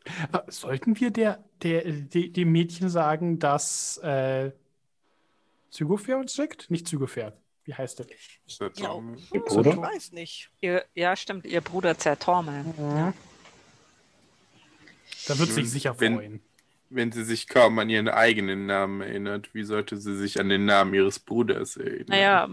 Sollten 0.47 0.99
wir 0.99 1.11
der, 1.11 1.43
der, 1.63 1.83
de- 1.83 2.29
dem 2.29 2.51
Mädchen 2.51 2.89
sagen, 2.89 3.39
dass 3.39 3.97
äh, 3.99 4.51
Zygofair 5.69 6.17
uns 6.17 6.33
schickt? 6.35 6.69
Nicht 6.69 6.87
Zygofair. 6.87 7.33
Wie 7.65 7.73
heißt 7.73 7.99
der? 7.99 8.07
Ich 8.09 8.41
Bruder? 9.45 9.77
weiß 9.77 10.11
nicht. 10.13 10.49
Ihr, 10.61 10.83
ja, 10.95 11.15
stimmt, 11.15 11.45
ihr 11.45 11.61
Bruder 11.61 11.97
Zertorme. 11.97 12.65
Ja. 12.77 13.13
Da 15.27 15.37
wird 15.39 15.49
sich 15.49 15.69
sicher 15.69 15.99
Wenn- 15.99 16.15
freuen. 16.15 16.41
Wenn 16.93 17.09
sie 17.13 17.23
sich 17.23 17.47
kaum 17.47 17.79
an 17.79 17.89
ihren 17.89 18.09
eigenen 18.09 18.65
Namen 18.65 18.99
erinnert, 18.99 19.53
wie 19.53 19.63
sollte 19.63 19.95
sie 19.95 20.17
sich 20.17 20.41
an 20.41 20.49
den 20.49 20.65
Namen 20.65 20.93
ihres 20.93 21.19
Bruders 21.19 21.77
erinnern? 21.77 22.07
Naja, 22.09 22.49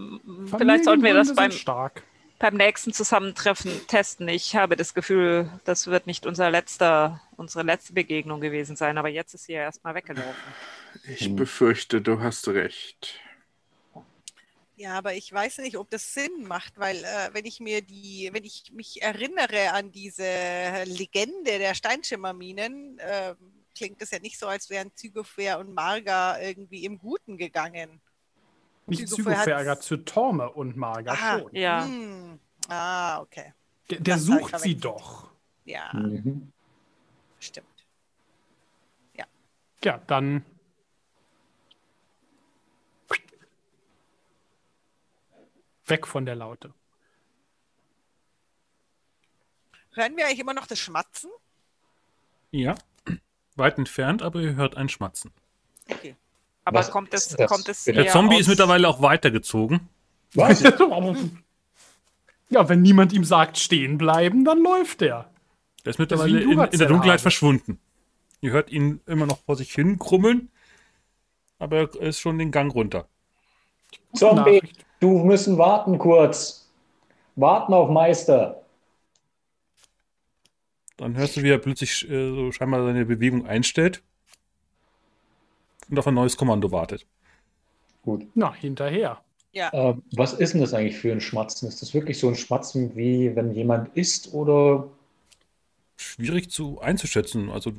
vielleicht 0.57 0.85
sollten 0.85 1.03
wir 1.03 1.13
das 1.13 1.35
beim, 1.35 1.51
stark. 1.51 2.03
Beim 2.39 2.55
nächsten 2.55 2.93
Zusammentreffen 2.93 3.85
testen. 3.87 4.27
Ich 4.29 4.55
habe 4.55 4.75
das 4.75 4.93
Gefühl, 4.93 5.51
das 5.65 5.87
wird 5.87 6.07
nicht 6.07 6.25
unser 6.25 6.49
letzter, 6.49 7.21
unsere 7.35 7.63
letzte 7.63 7.93
Begegnung 7.93 8.39
gewesen 8.39 8.75
sein, 8.75 8.97
aber 8.97 9.09
jetzt 9.09 9.33
ist 9.33 9.43
sie 9.43 9.53
ja 9.53 9.61
erstmal 9.61 9.93
weggelaufen. 9.93 10.33
Ich 11.07 11.35
befürchte, 11.35 12.01
du 12.01 12.21
hast 12.21 12.47
recht. 12.47 13.19
Ja, 14.77 14.97
aber 14.97 15.13
ich 15.13 15.31
weiß 15.31 15.57
nicht, 15.57 15.75
ob 15.75 15.89
das 15.89 16.13
Sinn 16.13 16.47
macht, 16.47 16.79
weil 16.79 16.95
äh, 17.03 17.33
wenn 17.33 17.45
ich 17.45 17.59
mir 17.59 17.81
die, 17.81 18.29
wenn 18.31 18.45
ich 18.45 18.71
mich 18.71 19.01
erinnere 19.01 19.73
an 19.73 19.91
diese 19.91 20.23
Legende 20.85 21.59
der 21.59 21.75
Steinschimmerminen, 21.75 22.97
äh, 22.99 23.35
klingt 23.75 24.01
es 24.01 24.11
ja 24.11 24.19
nicht 24.19 24.39
so, 24.39 24.47
als 24.47 24.69
wären 24.69 24.95
Zygofair 24.95 25.59
und 25.59 25.73
Marga 25.73 26.39
irgendwie 26.39 26.85
im 26.85 26.97
Guten 26.97 27.37
gegangen. 27.37 27.99
Nicht 28.89 29.01
hat's- 29.03 29.65
gar 29.65 29.79
Zytorme 29.79 30.49
und 30.51 30.75
Marga 30.77 31.13
Ah, 31.13 31.39
schon. 31.39 31.55
Ja. 31.55 31.85
hm. 31.85 32.39
Ah, 32.67 33.19
okay. 33.21 33.53
Der, 33.89 33.99
der 33.99 34.17
sucht 34.17 34.59
sie 34.59 34.75
doch. 34.75 35.29
Ja, 35.65 35.89
Mhm. 35.93 36.51
stimmt. 37.39 37.67
Ja, 39.81 39.97
dann. 40.07 40.43
Weg 45.85 46.05
von 46.05 46.25
der 46.25 46.35
Laute. 46.35 46.73
Hören 49.93 50.15
wir 50.17 50.25
eigentlich 50.27 50.39
immer 50.39 50.53
noch 50.53 50.67
das 50.67 50.79
Schmatzen? 50.79 51.31
Ja, 52.51 52.75
weit 53.55 53.77
entfernt, 53.77 54.21
aber 54.21 54.39
ihr 54.41 54.55
hört 54.55 54.77
ein 54.77 54.89
Schmatzen. 54.89 55.31
Okay. 55.89 56.15
Aber 56.69 56.79
Was 56.81 56.91
kommt 56.91 57.11
es, 57.15 57.35
kommt 57.47 57.67
es 57.67 57.85
Der 57.85 58.09
Zombie 58.09 58.35
aus, 58.35 58.41
ist 58.41 58.47
mittlerweile 58.47 58.87
auch 58.87 59.01
weitergezogen. 59.01 59.89
Was? 60.35 60.61
ja, 62.49 62.69
wenn 62.69 62.83
niemand 62.83 63.11
ihm 63.11 63.23
sagt, 63.23 63.57
stehen 63.57 63.97
bleiben, 63.97 64.45
dann 64.45 64.61
läuft 64.61 65.01
er. 65.01 65.31
Der 65.83 65.89
ist 65.89 65.97
mittlerweile 65.97 66.39
in, 66.39 66.51
in 66.51 66.77
der. 66.77 66.87
Dunkelheit 66.87 67.21
verschwunden. 67.21 67.79
Ihr 68.41 68.51
hört 68.51 68.69
ihn 68.69 69.01
immer 69.07 69.25
noch 69.25 69.39
vor 69.39 69.55
sich 69.55 69.73
hin 69.73 69.97
krummeln, 69.97 70.51
aber 71.57 71.77
er 71.77 71.95
ist 72.01 72.19
schon 72.19 72.37
den 72.37 72.51
Gang 72.51 72.71
runter. 72.71 73.07
Zombie, 74.13 74.61
du 74.99 75.17
müssen 75.25 75.57
warten 75.57 75.97
kurz. 75.97 76.69
Warten 77.35 77.73
auf 77.73 77.89
Meister. 77.89 78.61
Dann 80.97 81.17
hörst 81.17 81.35
du, 81.35 81.41
wie 81.41 81.49
er 81.49 81.57
plötzlich 81.57 82.07
äh, 82.07 82.29
so 82.29 82.51
scheinbar 82.51 82.85
seine 82.85 83.05
Bewegung 83.05 83.47
einstellt 83.47 84.03
und 85.89 85.99
auf 85.99 86.07
ein 86.07 86.13
neues 86.15 86.37
Kommando 86.37 86.71
wartet. 86.71 87.07
Gut. 88.01 88.27
Na, 88.35 88.53
hinterher. 88.53 89.23
Ja, 89.53 89.73
Ähm, 89.73 90.03
was 90.11 90.33
ist 90.33 90.53
denn 90.53 90.61
das 90.61 90.73
eigentlich 90.73 90.97
für 90.97 91.11
ein 91.11 91.21
Schmatzen? 91.21 91.67
Ist 91.69 91.81
das 91.81 91.93
wirklich 91.93 92.19
so 92.19 92.27
ein 92.27 92.35
Schmatzen, 92.35 92.95
wie 92.95 93.35
wenn 93.35 93.53
jemand 93.53 93.95
isst 93.95 94.33
oder 94.33 94.89
Schwierig 95.97 96.49
zu 96.49 96.79
einzuschätzen. 96.81 97.51
Also, 97.51 97.73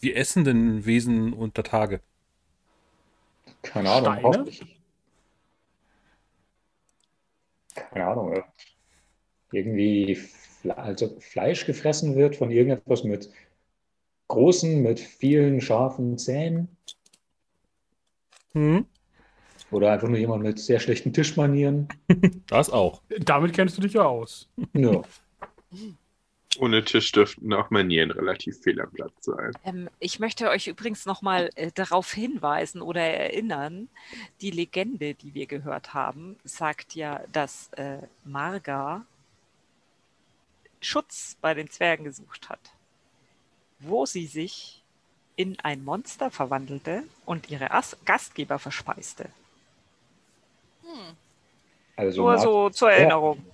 wie 0.00 0.12
essen 0.14 0.44
denn 0.44 0.84
Wesen 0.84 1.32
unter 1.32 1.62
Tage? 1.62 2.02
keine 3.62 3.90
Ahnung, 3.90 4.18
Steine? 4.18 4.22
hoffentlich. 4.22 4.60
Keine 7.74 8.06
Ahnung, 8.06 8.32
ja. 8.34 8.44
irgendwie 9.52 10.18
also 10.68 11.16
Fleisch 11.20 11.66
gefressen 11.66 12.16
wird 12.16 12.36
von 12.36 12.50
irgendetwas 12.50 13.04
mit 13.04 13.30
großen, 14.30 14.82
mit 14.82 14.98
vielen 14.98 15.60
scharfen 15.60 16.16
Zähnen 16.18 16.68
Hm, 18.52 18.86
oder 19.70 19.92
einfach 19.92 20.08
nur 20.08 20.18
jemand 20.18 20.42
mit 20.42 20.58
sehr 20.58 20.80
schlechten 20.80 21.12
Tischmanieren. 21.12 21.88
das 22.46 22.70
auch. 22.70 23.02
Damit 23.20 23.52
kennst 23.52 23.76
du 23.78 23.82
dich 23.82 23.92
ja 23.92 24.02
aus. 24.02 24.48
Ja. 24.72 25.02
Ohne 26.58 26.84
Tisch 26.84 27.12
dürften 27.12 27.52
auch 27.52 27.70
Manieren 27.70 28.10
relativ 28.10 28.60
fehl 28.60 28.80
am 28.80 28.90
Platz 28.90 29.12
sein. 29.20 29.52
Ähm, 29.64 29.88
ich 30.00 30.18
möchte 30.18 30.50
euch 30.50 30.66
übrigens 30.66 31.06
nochmal 31.06 31.50
äh, 31.54 31.70
darauf 31.72 32.12
hinweisen 32.12 32.82
oder 32.82 33.02
erinnern, 33.02 33.88
die 34.40 34.50
Legende, 34.50 35.14
die 35.14 35.34
wir 35.34 35.46
gehört 35.46 35.94
haben, 35.94 36.36
sagt 36.42 36.96
ja, 36.96 37.22
dass 37.30 37.70
äh, 37.76 37.98
Marga 38.24 39.06
Schutz 40.80 41.36
bei 41.40 41.54
den 41.54 41.70
Zwergen 41.70 42.04
gesucht 42.04 42.48
hat, 42.48 42.72
wo 43.80 44.06
sie 44.06 44.26
sich 44.26 44.82
in 45.36 45.58
ein 45.60 45.84
Monster 45.84 46.30
verwandelte 46.30 47.04
und 47.24 47.50
ihre 47.50 47.70
As 47.70 47.96
Gastgeber 48.04 48.58
verspeiste. 48.58 49.30
Also 51.96 52.22
Nur 52.22 52.38
so 52.38 52.70
zur 52.70 52.90
Erinnerung. 52.92 53.44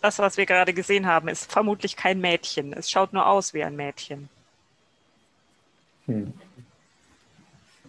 Das, 0.00 0.18
was 0.18 0.36
wir 0.36 0.46
gerade 0.46 0.72
gesehen 0.74 1.06
haben, 1.06 1.28
ist 1.28 1.50
vermutlich 1.50 1.96
kein 1.96 2.20
Mädchen. 2.20 2.72
Es 2.72 2.90
schaut 2.90 3.12
nur 3.12 3.26
aus 3.26 3.52
wie 3.54 3.64
ein 3.64 3.76
Mädchen. 3.76 4.28
Hm. 6.06 6.32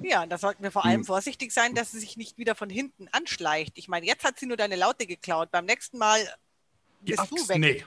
ja, 0.02 0.26
da 0.26 0.38
sollten 0.38 0.64
wir 0.64 0.72
vor 0.72 0.86
allem 0.86 1.02
Hm. 1.02 1.06
vorsichtig 1.06 1.52
sein, 1.52 1.74
dass 1.76 1.92
sie 1.92 2.00
sich 2.00 2.18
nicht 2.18 2.38
wieder 2.38 2.56
von 2.56 2.70
hinten 2.70 3.08
anschleicht. 3.12 3.78
Ich 3.78 3.88
meine, 3.88 4.06
jetzt 4.06 4.24
hat 4.24 4.40
sie 4.40 4.46
nur 4.48 4.58
deine 4.58 4.76
Laute 4.76 5.08
geklaut. 5.08 5.52
Beim 5.52 5.66
nächsten 5.66 5.98
Mal 5.98 6.20
Die 7.08 7.14
bist 7.14 7.32
du 7.32 7.36
Axt, 7.36 7.50
weg. 7.50 7.60
nee. 7.60 7.86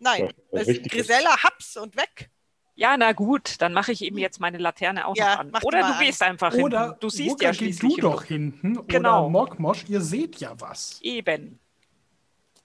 Nein, 0.00 0.26
Das 0.26 0.34
das 0.50 0.60
ist 0.62 0.68
richtig. 0.68 0.92
Grisella 0.92 1.42
haps 1.42 1.76
und 1.76 1.96
weg. 1.96 2.30
Ja, 2.74 2.96
na 2.96 3.12
gut, 3.12 3.56
dann 3.60 3.74
mache 3.74 3.92
ich 3.92 4.02
eben 4.02 4.16
jetzt 4.16 4.40
meine 4.40 4.56
Laterne 4.58 5.06
auch 5.06 5.14
Ja, 5.16 5.32
noch 5.34 5.38
an. 5.40 5.52
Oder 5.64 5.80
du 5.80 5.84
an. 5.94 6.00
gehst 6.02 6.22
einfach 6.22 6.54
Oder 6.54 6.84
hinten. 6.84 7.00
Du 7.00 7.10
siehst 7.10 7.42
ja 7.42 7.50
geh 7.50 7.56
schließlich. 7.58 7.96
du 7.96 8.00
doch 8.00 8.24
hinten. 8.24 8.86
Genau. 8.86 9.20
Oder 9.26 9.28
Mokmosch, 9.30 9.84
ihr 9.88 10.00
seht 10.00 10.36
ja 10.40 10.54
was. 10.58 10.98
Eben. 11.02 11.58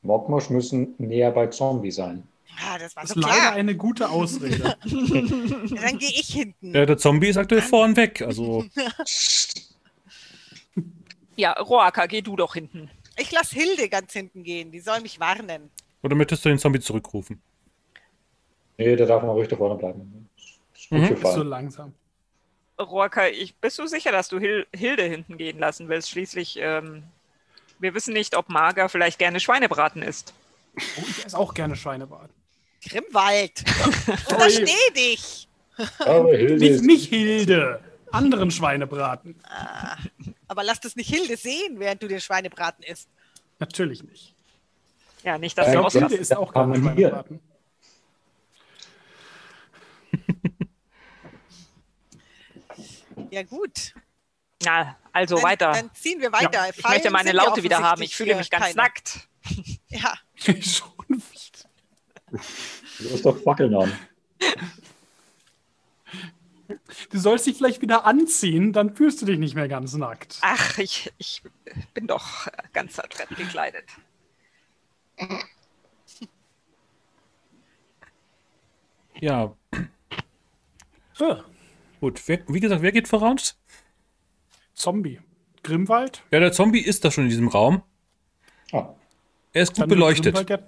Mokmosch 0.04 0.50
müssen 0.50 0.96
näher 0.98 1.32
bei 1.32 1.48
Zombie 1.48 1.92
sein. 1.92 2.24
Ah, 2.66 2.78
das 2.78 2.96
war 2.96 3.04
Das 3.04 3.12
so 3.12 3.20
ist 3.20 3.26
leider 3.26 3.42
klar. 3.42 3.52
eine 3.54 3.76
gute 3.76 4.10
Ausrede. 4.10 4.78
Dann 4.86 5.98
gehe 5.98 6.10
ich 6.12 6.28
hinten. 6.28 6.74
Ja, 6.74 6.86
der 6.86 6.98
Zombie 6.98 7.28
ist 7.28 7.38
aktuell 7.38 7.62
vorn 7.64 7.98
weg. 7.98 8.22
Also, 8.22 8.64
Ja, 11.36 11.52
Roaka, 11.54 12.06
geh 12.06 12.22
du 12.22 12.36
doch 12.38 12.54
hinten. 12.54 12.90
Ich 13.18 13.32
lasse 13.32 13.56
Hilde 13.56 13.90
ganz 13.90 14.14
hinten 14.14 14.44
gehen. 14.44 14.72
Die 14.72 14.80
soll 14.80 15.02
mich 15.02 15.20
warnen. 15.20 15.70
Oder 16.06 16.16
möchtest 16.16 16.46
du 16.46 16.50
den 16.50 16.60
Zombie 16.60 16.80
zurückrufen? 16.80 17.42
Nee, 18.78 18.96
der 18.96 19.08
darf 19.08 19.24
mal 19.24 19.32
ruhig 19.32 19.48
da 19.48 19.56
vorne 19.56 19.76
bleiben. 19.76 20.30
Ist 20.76 20.90
gut 20.90 21.00
Mhm. 21.00 21.18
so 21.22 21.44
langsam. 21.44 21.94
Roaka, 22.80 23.28
ich, 23.28 23.56
bist 23.56 23.80
du 23.80 23.88
sicher, 23.88 24.12
dass 24.12 24.28
du 24.30 24.38
Hil 24.40 24.68
Hilde 24.76 25.04
hinten 25.04 25.38
gehen 25.38 25.58
lassen 25.60 25.88
willst? 25.90 26.10
Schließlich, 26.10 26.58
ähm, 26.60 27.04
wir 27.80 27.94
wissen 27.96 28.14
nicht, 28.14 28.36
ob 28.36 28.50
Mager 28.50 28.88
vielleicht 28.90 29.18
gerne 29.18 29.40
Schweinebraten 29.40 30.02
isst. 30.04 30.34
Oh, 30.78 31.04
ich 31.10 31.26
esse 31.26 31.38
auch 31.38 31.54
gerne 31.54 31.76
Schweinebraten. 31.76 32.34
Grimwald. 32.88 33.64
Sorry. 33.68 34.18
Versteh 34.28 34.94
dich. 34.96 35.48
Aber 36.00 36.36
Hilde 36.36 36.58
Nicht, 36.58 36.84
nicht 36.84 37.10
Hilde. 37.10 37.80
Anderen 38.12 38.52
Schweinebraten. 38.52 39.36
Ah, 39.50 39.98
aber 40.48 40.64
lass 40.64 40.80
das 40.82 40.96
nicht 40.96 41.10
Hilde 41.10 41.36
sehen, 41.38 41.80
während 41.80 42.04
du 42.04 42.08
den 42.08 42.22
Schweinebraten 42.22 42.84
isst. 42.84 43.10
Natürlich 43.60 44.04
nicht. 44.04 44.35
Ja, 45.26 45.38
nicht, 45.40 45.58
dass 45.58 45.68
Äh, 45.68 45.78
ausrasten. 45.78 46.08
Hilde 46.10 46.22
ist 46.22 46.36
auch 46.38 46.54
hier. 46.54 46.64
Schweinebraten. 46.64 47.40
Ja, 53.32 53.44
gut. 53.44 53.94
Na, 54.64 54.96
also 55.12 55.36
Dann, 55.36 55.44
weiter. 55.44 55.72
dann 55.72 55.94
ziehen 55.94 56.22
wir 56.22 56.32
weiter. 56.32 56.66
Ja, 56.66 56.70
ich 56.70 56.88
möchte 56.88 57.10
meine 57.12 57.32
Laute 57.32 57.64
wieder 57.64 57.80
haben. 57.80 58.02
Ich 58.02 58.16
fühle 58.16 58.36
mich 58.36 58.50
ganz 58.50 58.76
nackt. 58.76 59.28
Ja, 59.90 60.14
Schon. 60.36 60.92
Du 62.30 63.14
hast 63.14 63.26
doch 63.26 63.38
Fackeln 63.44 63.74
an. 63.76 63.94
Du 67.12 67.20
sollst 67.20 67.46
dich 67.46 67.56
vielleicht 67.58 67.82
wieder 67.82 68.06
anziehen, 68.06 68.74
dann 68.74 68.96
fühlst 68.96 69.22
du 69.22 69.26
dich 69.26 69.38
nicht 69.38 69.56
mehr 69.56 69.68
ganz 69.68 69.94
nackt. 69.94 70.40
Ach, 70.42 70.78
ich, 70.80 71.14
ich 71.18 71.44
bin 71.94 72.08
doch 72.08 72.48
ganz 72.74 73.00
adrett 73.00 73.30
gekleidet. 73.38 73.86
Ja, 79.20 79.56
So, 81.14 81.42
gut. 82.02 82.22
Wer, 82.28 82.40
wie 82.50 82.60
gesagt, 82.60 82.82
wer 82.82 82.92
geht 82.92 83.08
voraus? 83.08 83.58
Zombie. 84.74 85.22
Grimwald. 85.64 86.22
Ja, 86.32 86.40
der 86.40 86.52
Zombie 86.52 86.82
ist 86.82 87.06
da 87.06 87.12
schon 87.12 87.24
in 87.26 87.30
diesem 87.30 87.48
Raum. 87.48 87.82
Ah, 88.74 88.90
Er 89.54 89.64
ist 89.64 89.70
gut 89.74 89.84
Dann 89.84 89.90
beleuchtet. 89.90 90.36
Grimwald 90.36 90.50
ja- 90.50 90.68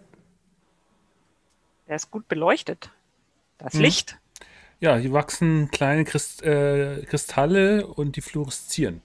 Der 1.88 1.96
ist 1.98 2.10
gut 2.10 2.28
beleuchtet. 2.30 2.90
Das 3.58 3.74
Hm. 3.74 3.82
Licht. 3.82 4.18
Ja, 4.80 4.96
hier 4.96 5.12
wachsen 5.12 5.70
kleine 5.72 6.06
Christ, 6.06 6.42
äh, 6.44 7.04
Kristalle 7.06 7.86
und 7.88 8.16
die 8.16 8.22
fluoreszieren. 8.22 9.02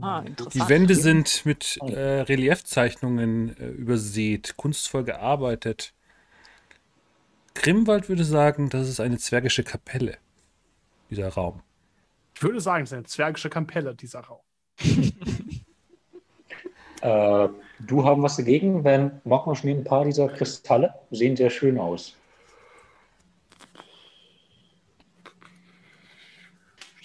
Ah, 0.00 0.22
interessant. 0.24 0.54
Die 0.54 0.68
Wände 0.68 0.94
sind 0.94 1.44
mit 1.44 1.78
äh, 1.82 2.20
Reliefzeichnungen 2.22 3.56
äh, 3.56 3.68
übersät, 3.68 4.56
kunstvoll 4.56 5.04
gearbeitet. 5.04 5.92
Grimwald 7.54 8.08
würde 8.08 8.24
sagen, 8.24 8.68
das 8.70 8.88
ist 8.88 9.00
eine 9.00 9.18
zwergische 9.18 9.64
Kapelle, 9.64 10.18
dieser 11.10 11.28
Raum. 11.28 11.62
Ich 12.34 12.42
würde 12.42 12.60
sagen, 12.60 12.84
es 12.84 12.90
ist 12.90 12.94
eine 12.94 13.04
zwergische 13.04 13.50
Kapelle, 13.50 13.94
dieser 13.94 14.20
Raum. 14.20 14.40
äh, 17.02 17.48
du 17.80 18.04
haben 18.04 18.22
was 18.22 18.36
dagegen, 18.36 18.84
wenn 18.84 19.20
nimmt 19.24 19.80
ein 19.80 19.84
paar 19.84 20.04
dieser 20.04 20.28
Kristalle, 20.28 20.94
sehen 21.10 21.36
sehr 21.36 21.50
schön 21.50 21.78
aus. 21.78 22.16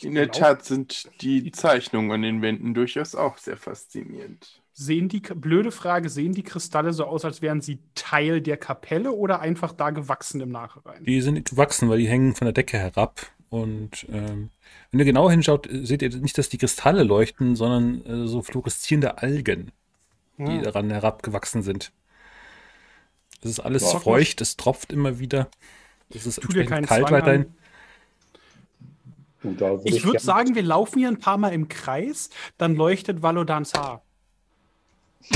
In 0.05 0.15
der 0.15 0.31
Tat 0.31 0.63
sind 0.65 1.09
die 1.21 1.51
Zeichnungen 1.51 2.11
an 2.11 2.21
den 2.21 2.41
Wänden 2.41 2.73
durchaus 2.73 3.15
auch 3.15 3.37
sehr 3.37 3.57
faszinierend. 3.57 4.61
Sehen 4.73 5.07
die, 5.07 5.21
blöde 5.21 5.71
Frage, 5.71 6.09
sehen 6.09 6.33
die 6.33 6.43
Kristalle 6.43 6.91
so 6.91 7.05
aus, 7.05 7.23
als 7.23 7.41
wären 7.41 7.61
sie 7.61 7.79
Teil 7.95 8.41
der 8.41 8.57
Kapelle 8.57 9.11
oder 9.13 9.39
einfach 9.39 9.71
da 9.71 9.89
gewachsen 9.91 10.41
im 10.41 10.49
Nachhinein? 10.51 11.03
Die 11.05 11.21
sind 11.21 11.49
gewachsen, 11.49 11.89
weil 11.89 11.99
die 11.99 12.09
hängen 12.09 12.35
von 12.35 12.45
der 12.45 12.53
Decke 12.53 12.77
herab. 12.77 13.27
Und 13.49 14.05
ähm, 14.11 14.49
wenn 14.91 14.99
ihr 14.99 15.05
genau 15.05 15.29
hinschaut, 15.29 15.69
seht 15.71 16.01
ihr 16.01 16.09
nicht, 16.17 16.37
dass 16.37 16.49
die 16.49 16.57
Kristalle 16.57 17.03
leuchten, 17.03 17.55
sondern 17.55 18.05
äh, 18.05 18.27
so 18.27 18.41
fluoreszierende 18.41 19.19
Algen, 19.19 19.71
die 20.37 20.43
Hm. 20.43 20.63
daran 20.63 20.89
herabgewachsen 20.89 21.61
sind. 21.63 21.93
Es 23.41 23.51
ist 23.51 23.59
alles 23.61 23.83
Ja. 23.93 23.99
feucht, 23.99 24.41
es 24.41 24.57
tropft 24.57 24.91
immer 24.91 25.19
wieder. 25.19 25.47
Es 26.09 26.25
ist 26.25 26.39
entsprechend 26.39 26.87
kalt 26.87 27.01
Zwang 27.01 27.11
weiterhin. 27.13 27.41
an. 27.43 27.55
Da 29.57 29.69
würde 29.71 29.83
Ich 29.89 30.03
würde 30.03 30.17
gern- 30.17 30.23
sagen, 30.23 30.55
wir 30.55 30.63
laufen 30.63 30.99
hier 30.99 31.07
ein 31.09 31.19
paar 31.19 31.37
Mal 31.37 31.53
im 31.53 31.67
Kreis, 31.67 32.29
dann 32.57 32.75
leuchtet 32.75 33.21
Valodans 33.21 33.73
Haar. 33.73 34.01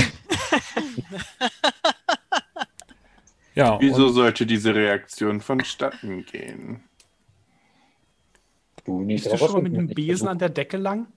Ja, 3.54 3.78
Wieso 3.80 4.06
und, 4.06 4.12
sollte 4.12 4.46
diese 4.46 4.74
Reaktion 4.74 5.40
vonstatten 5.40 6.24
gehen? 6.24 6.84
du 8.84 9.02
nicht 9.02 9.24
Bist 9.24 9.34
du 9.34 9.38
schon 9.46 9.52
mal 9.54 9.62
mit 9.62 9.74
dem 9.76 9.88
Besen 9.88 10.28
an 10.28 10.38
der 10.38 10.48
Decke 10.48 10.76
lang? 10.76 11.08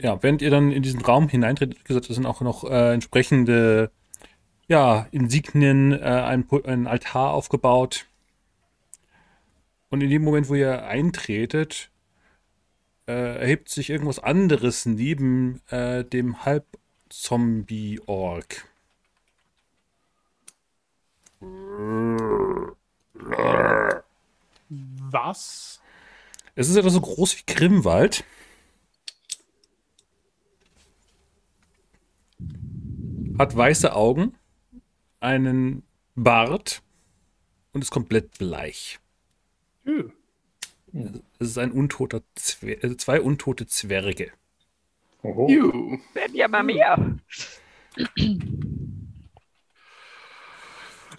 ja, 0.00 0.22
während 0.22 0.42
ihr 0.42 0.50
dann 0.50 0.70
in 0.70 0.82
diesen 0.82 1.00
Raum 1.02 1.28
hineintretet, 1.28 1.80
wie 1.80 1.84
gesagt, 1.84 2.08
da 2.08 2.14
sind 2.14 2.24
auch 2.24 2.40
noch 2.40 2.62
äh, 2.64 2.94
entsprechende 2.94 3.90
ja, 4.68 5.06
Insignien, 5.10 5.92
äh, 5.92 5.96
ein, 6.04 6.46
ein 6.64 6.86
Altar 6.86 7.32
aufgebaut. 7.32 8.06
Und 9.90 10.02
in 10.02 10.10
dem 10.10 10.22
Moment, 10.22 10.48
wo 10.48 10.54
ihr 10.54 10.84
eintretet, 10.84 11.90
äh, 13.06 13.40
erhebt 13.40 13.70
sich 13.70 13.90
irgendwas 13.90 14.18
anderes 14.18 14.84
neben 14.84 15.62
äh, 15.68 16.04
dem 16.04 16.44
Halb-Zombie-Ork. 16.44 18.66
Was? 25.10 25.80
Es 26.54 26.68
ist 26.68 26.76
etwa 26.76 26.90
so 26.90 27.00
groß 27.00 27.38
wie 27.38 27.44
Grimwald. 27.46 28.24
Hat 33.38 33.56
weiße 33.56 33.94
Augen, 33.94 34.34
einen 35.20 35.84
Bart 36.16 36.82
und 37.72 37.82
ist 37.82 37.90
komplett 37.90 38.36
bleich. 38.38 38.98
Hm. 39.88 40.12
Es 41.38 41.48
ist 41.48 41.58
ein 41.58 41.72
untoter 41.72 42.22
Zwer 42.34 42.82
äh, 42.84 42.96
zwei 42.98 43.20
untote 43.22 43.66
Zwerge. 43.66 44.32
Oho. 45.22 45.48
Werden 46.14 46.34
ja 46.34 46.46
mal 46.46 46.62
mehr. 46.62 47.16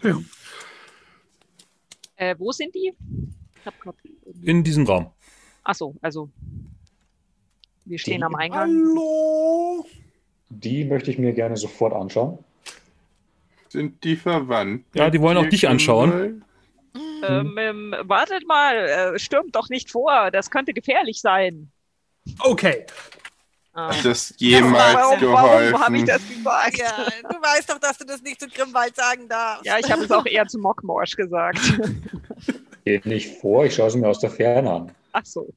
Ja. 0.03 0.19
Äh, 2.15 2.35
wo 2.37 2.51
sind 2.51 2.73
die? 2.75 2.93
Ich 3.59 3.65
hab 3.65 3.79
grad, 3.79 3.95
In 4.43 4.63
diesem 4.63 4.85
Raum. 4.85 5.11
achso, 5.63 5.95
also 6.01 6.29
wir 7.85 7.97
stehen 7.99 8.17
Die- 8.19 8.23
am 8.23 8.35
Eingang. 8.35 8.69
Hallo? 8.69 9.85
Die 10.49 10.85
möchte 10.85 11.11
ich 11.11 11.17
mir 11.17 11.33
gerne 11.33 11.57
sofort 11.57 11.93
anschauen. 11.93 12.39
Sind 13.67 14.03
die 14.03 14.15
verwandt? 14.15 14.85
Ja, 14.95 15.09
die 15.09 15.21
wollen 15.21 15.37
auch 15.37 15.45
dich 15.49 15.67
anschauen. 15.67 16.43
Ähm, 17.23 17.57
ähm, 17.57 17.95
wartet 18.01 18.47
mal, 18.47 18.75
äh, 18.75 19.19
stürmt 19.19 19.55
doch 19.55 19.69
nicht 19.69 19.91
vor, 19.91 20.31
das 20.31 20.49
könnte 20.49 20.73
gefährlich 20.73 21.21
sein. 21.21 21.71
Okay. 22.39 22.85
Ah. 23.73 23.95
Hat 23.95 24.03
das 24.03 24.33
jemals 24.37 24.95
warum 24.95 25.19
geholfen? 25.19 25.73
warum 25.73 25.85
habe 25.85 25.97
ich 25.97 26.03
das 26.05 26.27
gesagt? 26.27 26.77
Ja, 26.77 27.05
du 27.29 27.35
weißt 27.35 27.69
doch, 27.69 27.79
dass 27.79 27.97
du 27.97 28.05
das 28.05 28.21
nicht 28.21 28.39
zu 28.39 28.47
Grimwald 28.47 28.95
sagen 28.95 29.27
darfst. 29.29 29.65
Ja, 29.65 29.77
ich 29.77 29.91
habe 29.91 30.03
es 30.03 30.11
auch 30.11 30.25
eher 30.25 30.47
zu 30.47 30.59
Mockmorsch 30.59 31.15
gesagt. 31.15 31.59
Geht 32.85 33.05
nicht 33.05 33.39
vor, 33.39 33.65
ich 33.65 33.75
schaue 33.75 33.91
sie 33.91 33.99
mir 33.99 34.07
aus 34.07 34.19
der 34.19 34.31
Ferne 34.31 34.71
an. 34.71 34.95
Ach 35.11 35.25
so. 35.25 35.47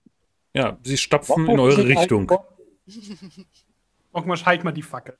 Ja, 0.55 0.77
sie 0.83 0.99
stapfen 0.99 1.37
in 1.37 1.57
Mokmosch 1.57 1.73
eure 1.73 1.87
sieht 1.87 1.99
Richtung. 1.99 2.31
Ogmasch, 4.13 4.45
halt 4.45 4.65
mal 4.65 4.73
die 4.73 4.83
Fackel. 4.83 5.17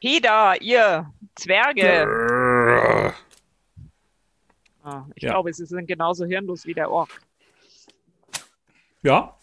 Heda, 0.00 0.54
ihr 0.54 1.12
Zwerge. 1.34 3.12
Ah, 4.88 5.06
ich 5.14 5.22
Ja. 5.22 5.30
glaube, 5.32 5.52
sie 5.52 5.66
sind 5.66 5.86
genauso 5.86 6.24
hirnlos 6.24 6.64
wie 6.66 6.74
der 6.74 6.90
Ork. 6.90 7.20
Ja, 9.02 9.34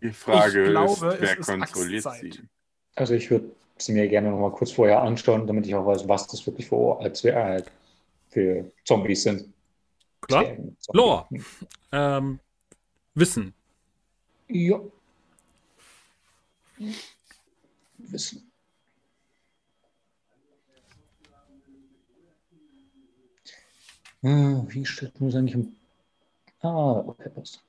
Die 0.00 0.12
Frage 0.12 0.62
Ich 0.64 0.70
glaube, 0.70 1.06
ist, 1.14 1.20
wer 1.20 1.36
kontrolliert 1.58 2.06
Axtzeit. 2.06 2.34
sie? 2.34 2.42
Also 2.94 3.14
ich 3.14 3.28
würde 3.30 3.50
sie 3.78 3.92
mir 3.92 4.06
gerne 4.08 4.30
noch 4.30 4.38
mal 4.38 4.52
kurz 4.52 4.70
vorher 4.72 5.02
anschauen, 5.02 5.46
damit 5.46 5.66
ich 5.66 5.74
auch 5.74 5.86
weiß, 5.86 6.06
was 6.08 6.26
das 6.28 6.46
wirklich 6.46 6.68
für, 6.68 6.98
als, 7.00 7.24
äh, 7.24 7.62
für 8.30 8.70
Zombies 8.84 9.22
sind. 9.24 9.52
Klar. 10.20 10.44
Zombies. 10.44 10.86
Lore. 10.92 11.26
Ähm, 11.92 12.38
Wissen. 13.14 13.54
Ja. 14.48 14.80
Wissen. 17.98 18.47
Ah, 24.22 24.64
Wie 24.68 24.84
steht 24.84 25.20
muss 25.20 25.34
eigentlich 25.34 25.54
im. 25.54 25.76
Ah, 26.60 27.04
okay, 27.06 27.28
passt. 27.28 27.62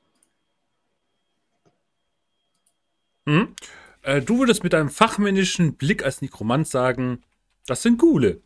Mhm. 3.26 3.56
Äh, 4.02 4.22
du 4.22 4.40
würdest 4.40 4.64
mit 4.64 4.74
einem 4.74 4.90
fachmännischen 4.90 5.76
Blick 5.76 6.04
als 6.04 6.22
Nekromant 6.22 6.68
sagen, 6.68 7.22
das 7.68 7.84
sind 7.84 8.00
Gule. 8.00 8.42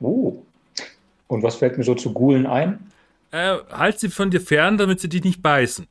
Oh. 0.00 0.42
Und 1.28 1.42
was 1.42 1.56
fällt 1.56 1.78
mir 1.78 1.84
so 1.84 1.94
zu 1.94 2.12
Gulen 2.12 2.46
ein? 2.46 2.92
Äh, 3.30 3.56
halt 3.70 3.98
sie 3.98 4.08
von 4.10 4.30
dir 4.30 4.40
fern, 4.40 4.76
damit 4.76 5.00
sie 5.00 5.08
dich 5.08 5.24
nicht 5.24 5.42
beißen. 5.42 5.86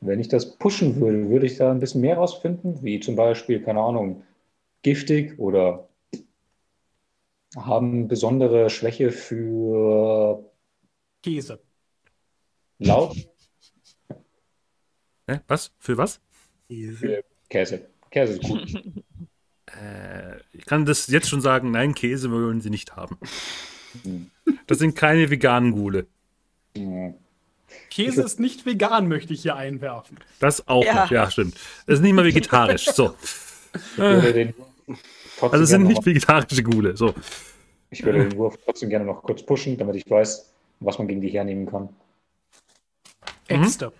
Wenn 0.00 0.18
ich 0.18 0.28
das 0.28 0.56
pushen 0.56 1.00
würde, 1.00 1.28
würde 1.28 1.46
ich 1.46 1.58
da 1.58 1.70
ein 1.70 1.78
bisschen 1.78 2.00
mehr 2.00 2.16
rausfinden, 2.16 2.82
wie 2.82 2.98
zum 2.98 3.14
Beispiel, 3.14 3.62
keine 3.62 3.80
Ahnung, 3.80 4.24
giftig 4.82 5.38
oder 5.38 5.88
haben 7.56 8.08
besondere 8.08 8.70
Schwäche 8.70 9.10
für 9.12 10.44
Käse. 11.22 11.60
laut 12.78 13.16
Hä? 15.28 15.40
Was? 15.48 15.72
Für 15.78 15.96
was? 15.98 16.20
für 16.68 17.22
Käse. 17.48 17.86
Käse 18.10 18.32
ist 18.34 18.42
gut. 18.42 18.82
Äh, 19.80 20.38
ich 20.52 20.66
kann 20.66 20.84
das 20.84 21.06
jetzt 21.06 21.30
schon 21.30 21.40
sagen, 21.40 21.70
nein, 21.70 21.94
Käse 21.94 22.30
wollen 22.30 22.60
sie 22.60 22.68
nicht 22.68 22.94
haben. 22.96 23.16
Hm. 24.02 24.30
Das 24.66 24.78
sind 24.78 24.96
keine 24.96 25.30
veganen 25.30 25.72
Gule. 25.72 26.06
Käse 27.88 28.22
ist 28.22 28.38
nicht 28.38 28.66
vegan, 28.66 29.08
möchte 29.08 29.32
ich 29.32 29.42
hier 29.42 29.56
einwerfen. 29.56 30.18
Das 30.40 30.68
auch 30.68 30.84
Ja. 30.84 31.04
noch, 31.04 31.10
ja, 31.10 31.30
stimmt. 31.30 31.54
Das 31.86 31.94
ist 31.94 32.00
nicht 32.02 32.12
mal 32.12 32.24
vegetarisch. 32.24 32.84
So. 32.86 33.14
Ich 33.74 33.98
würde 33.98 34.28
Äh, 34.28 34.32
den 34.32 34.54
also 35.50 35.64
es 35.64 35.70
sind 35.70 35.84
nicht 35.84 36.04
vegetarische 36.04 36.62
Gule. 36.62 36.96
So. 36.96 37.14
ich 37.90 38.04
würde 38.04 38.28
den 38.28 38.38
Wurf 38.38 38.58
trotzdem 38.64 38.90
gerne 38.90 39.04
noch 39.04 39.22
kurz 39.22 39.42
pushen, 39.42 39.76
damit 39.76 39.96
ich 39.96 40.08
weiß, 40.08 40.52
was 40.80 40.98
man 40.98 41.08
gegen 41.08 41.20
die 41.20 41.28
hernehmen 41.28 41.66
kann. 41.66 41.88
Mhm. 43.50 43.62
Äxte. 43.62 43.92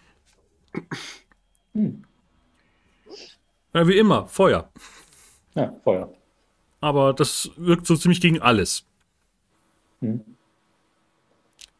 Hm. 1.75 2.05
Ja, 3.75 3.89
wie 3.89 3.99
immer, 3.99 4.27
Feuer. 4.27 4.71
Ja, 5.55 5.75
Feuer. 5.85 6.13
Aber 6.81 7.13
das 7.13 7.51
wirkt 7.57 7.87
so 7.87 7.97
ziemlich 7.97 8.21
gegen 8.21 8.41
alles. 8.41 8.85
Hm. 10.01 10.21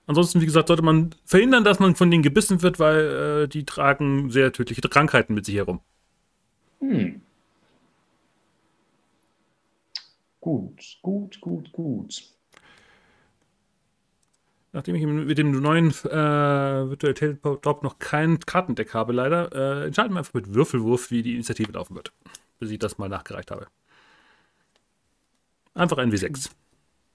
Ansonsten, 0.07 0.41
wie 0.41 0.47
gesagt, 0.47 0.69
sollte 0.69 0.83
man 0.83 1.15
verhindern, 1.25 1.65
dass 1.65 1.79
man 1.79 1.95
von 1.95 2.11
denen 2.11 2.23
gebissen 2.23 2.63
wird, 2.63 2.79
weil 2.79 3.45
äh, 3.45 3.49
die 3.49 3.65
tragen 3.65 4.31
sehr 4.31 4.53
tödliche 4.53 4.83
Krankheiten 4.83 5.35
mit 5.35 5.47
sich 5.47 5.55
herum. 5.55 5.81
Hm. 6.81 7.22
Gut, 10.43 10.99
gut, 11.03 11.41
gut, 11.41 11.71
gut. 11.73 12.25
Nachdem 14.73 14.97
ich 14.97 15.07
mit 15.07 15.39
dem 15.39 15.53
neuen 15.61 15.91
äh, 15.91 16.91
Virtual 16.91 17.15
Tabletop 17.15 17.85
noch 17.85 18.01
kein 18.01 18.41
Kartendeck 18.41 18.93
habe, 18.93 19.13
leider, 19.13 19.53
äh, 19.53 19.87
entscheiden 19.87 20.13
wir 20.15 20.19
einfach 20.19 20.35
mit 20.35 20.53
Würfelwurf, 20.53 21.13
wie 21.13 21.23
die 21.23 21.35
Initiative 21.35 21.71
laufen 21.71 21.95
wird. 21.95 22.13
Bis 22.59 22.71
ich 22.73 22.81
das 22.81 22.99
mal 22.99 23.09
nachgereicht 23.09 23.53
habe. 23.53 23.69
Einfach 25.75 25.99
ein 25.99 26.11
W6. 26.11 26.51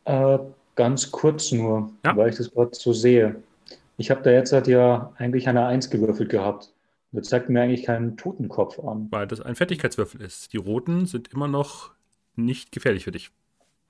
Äh, 0.06 0.40
ganz 0.76 1.12
kurz 1.12 1.52
nur, 1.52 1.92
Ja. 2.06 2.16
weil 2.16 2.30
ich 2.30 2.38
das 2.38 2.50
gerade 2.52 2.74
so 2.76 2.94
sehe. 2.94 3.44
Ich 3.98 4.10
habe 4.10 4.22
da 4.22 4.32
jetzt 4.32 4.54
halt 4.54 4.68
ja 4.68 5.12
eigentlich 5.18 5.50
eine 5.50 5.66
Eins 5.66 5.90
gewürfelt 5.90 6.30
gehabt. 6.30 6.72
Das 7.12 7.28
zeigt 7.28 7.50
mir 7.50 7.62
eigentlich 7.62 7.84
keinen 7.84 8.16
Totenkopf 8.16 8.80
an. 8.80 9.08
Weil 9.12 9.28
das 9.28 9.42
ein 9.42 9.56
Fertigkeitswürfel 9.56 10.22
ist. 10.22 10.54
Die 10.54 10.58
roten 10.58 11.08
sind 11.08 11.28
immer 11.34 11.50
noch 11.50 11.92
nicht 12.38 12.72
gefährlich 12.72 13.04
für 13.04 13.12
dich. 13.12 13.32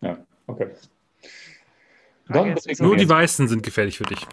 Ja, 0.01 0.17
okay. 0.47 0.69
Dann 2.27 2.55
bewegen 2.55 2.83
Nur 2.83 2.97
die 2.97 3.07
weißen 3.09 3.47
sind 3.47 3.63
gefährlich 3.63 3.97
für 3.97 4.03
dich. 4.03 4.25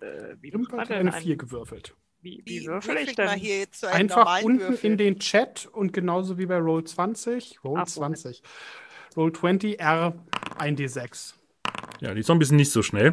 Äh, 0.00 0.36
wie, 0.40 0.52
hat 0.52 0.60
man 0.70 0.80
eine 0.80 0.86
denn 0.88 1.08
ein- 1.10 1.22
4 1.22 1.36
gewürfelt. 1.36 1.94
wie, 2.20 2.42
Wie, 2.44 2.62
wie 2.62 2.66
würfel 2.66 2.96
ich 2.98 3.14
denn? 3.14 3.30
hier 3.30 3.58
jetzt 3.60 3.80
so 3.80 3.86
einen 3.86 4.10
Einfach 4.10 4.42
unten 4.42 4.60
Würfel? 4.60 4.90
in 4.92 4.96
den 4.98 5.18
Chat 5.18 5.66
und 5.66 5.92
genauso 5.92 6.38
wie 6.38 6.46
bei 6.46 6.58
Roll 6.58 6.84
20, 6.84 7.62
Roll 7.64 7.78
Ach, 7.80 7.86
so. 7.88 8.00
20, 8.00 8.42
Roll 9.16 9.32
20 9.32 9.78
R 9.80 10.14
1D6. 10.58 11.34
Ja, 12.00 12.14
die 12.14 12.22
Zombies 12.22 12.48
sind 12.48 12.56
nicht 12.56 12.70
so 12.72 12.82
schnell. 12.82 13.12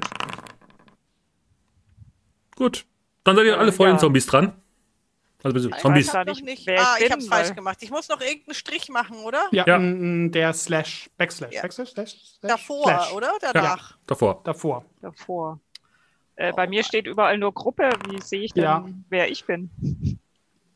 Gut. 2.56 2.86
Dann 3.24 3.36
seid 3.36 3.46
ihr 3.46 3.54
Äh, 3.54 3.58
alle 3.58 3.72
vor 3.72 3.86
den 3.86 3.96
ja. 3.96 4.00
Zombies 4.00 4.26
dran. 4.26 4.54
Also 5.42 5.54
bitte, 5.54 5.70
Ich 5.76 5.82
Zombies. 5.82 6.14
noch 6.14 6.26
nicht, 6.26 6.44
nicht. 6.44 6.70
Ah, 6.70 6.96
ich 6.98 7.04
bin, 7.06 7.14
hab's 7.14 7.28
falsch 7.28 7.56
gemacht. 7.56 7.78
Ich 7.82 7.92
muss 7.92 8.10
noch 8.10 8.20
irgendeinen 8.20 8.56
Strich 8.56 8.90
machen, 8.90 9.18
oder? 9.24 9.48
Ja, 9.52 9.66
Ja. 9.66 9.80
der 10.28 10.54
Slash, 10.54 11.10
Backslash, 11.18 11.54
Ja. 11.54 11.62
Backslash, 11.62 11.90
Slash, 11.92 12.10
Slash, 12.12 12.52
Davor, 12.52 12.84
Slash. 12.84 13.14
oder? 13.14 13.32
Danach. 13.42 13.98
Davor. 14.06 14.42
Davor. 14.44 14.86
davor. 15.02 15.60
Äh, 16.36 16.52
bei 16.54 16.68
mir 16.68 16.84
steht 16.84 17.08
überall 17.08 17.38
nur 17.38 17.54
Gruppe. 17.54 17.90
Wie 18.10 18.22
sehe 18.22 18.42
ich 18.42 18.54
denn, 18.54 18.64
Ja. 18.64 18.86
wer 19.10 19.30
ich 19.32 19.46
bin? 19.46 19.70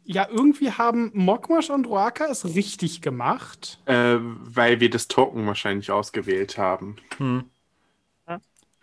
Ja, 0.06 0.28
irgendwie 0.30 0.72
haben 0.72 1.12
Mokmash 1.14 1.70
und 1.70 1.88
Roaka 1.88 2.26
es 2.26 2.44
richtig 2.56 3.02
gemacht. 3.02 3.80
Äh, 3.86 4.18
weil 4.20 4.80
wir 4.82 4.90
das 4.90 5.08
Token 5.08 5.46
wahrscheinlich 5.48 5.92
ausgewählt 5.92 6.58
haben. 6.58 6.98
Hm. 7.18 7.50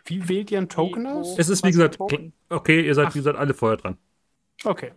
Wie 0.06 0.28
wählt 0.28 0.50
ihr 0.50 0.58
ein 0.58 0.68
Token 0.68 1.04
Wie, 1.04 1.08
aus? 1.08 1.38
Es 1.38 1.48
ist, 1.50 1.62
Was 1.62 1.68
wie 1.68 1.72
gesagt, 1.72 1.98
okay, 2.48 2.80
ihr 2.86 2.94
seid, 2.94 3.08
Ach. 3.08 3.14
wie 3.14 3.18
gesagt, 3.18 3.38
alle 3.38 3.52
vorher 3.54 3.76
dran. 3.76 3.98
Okay. 4.64 4.92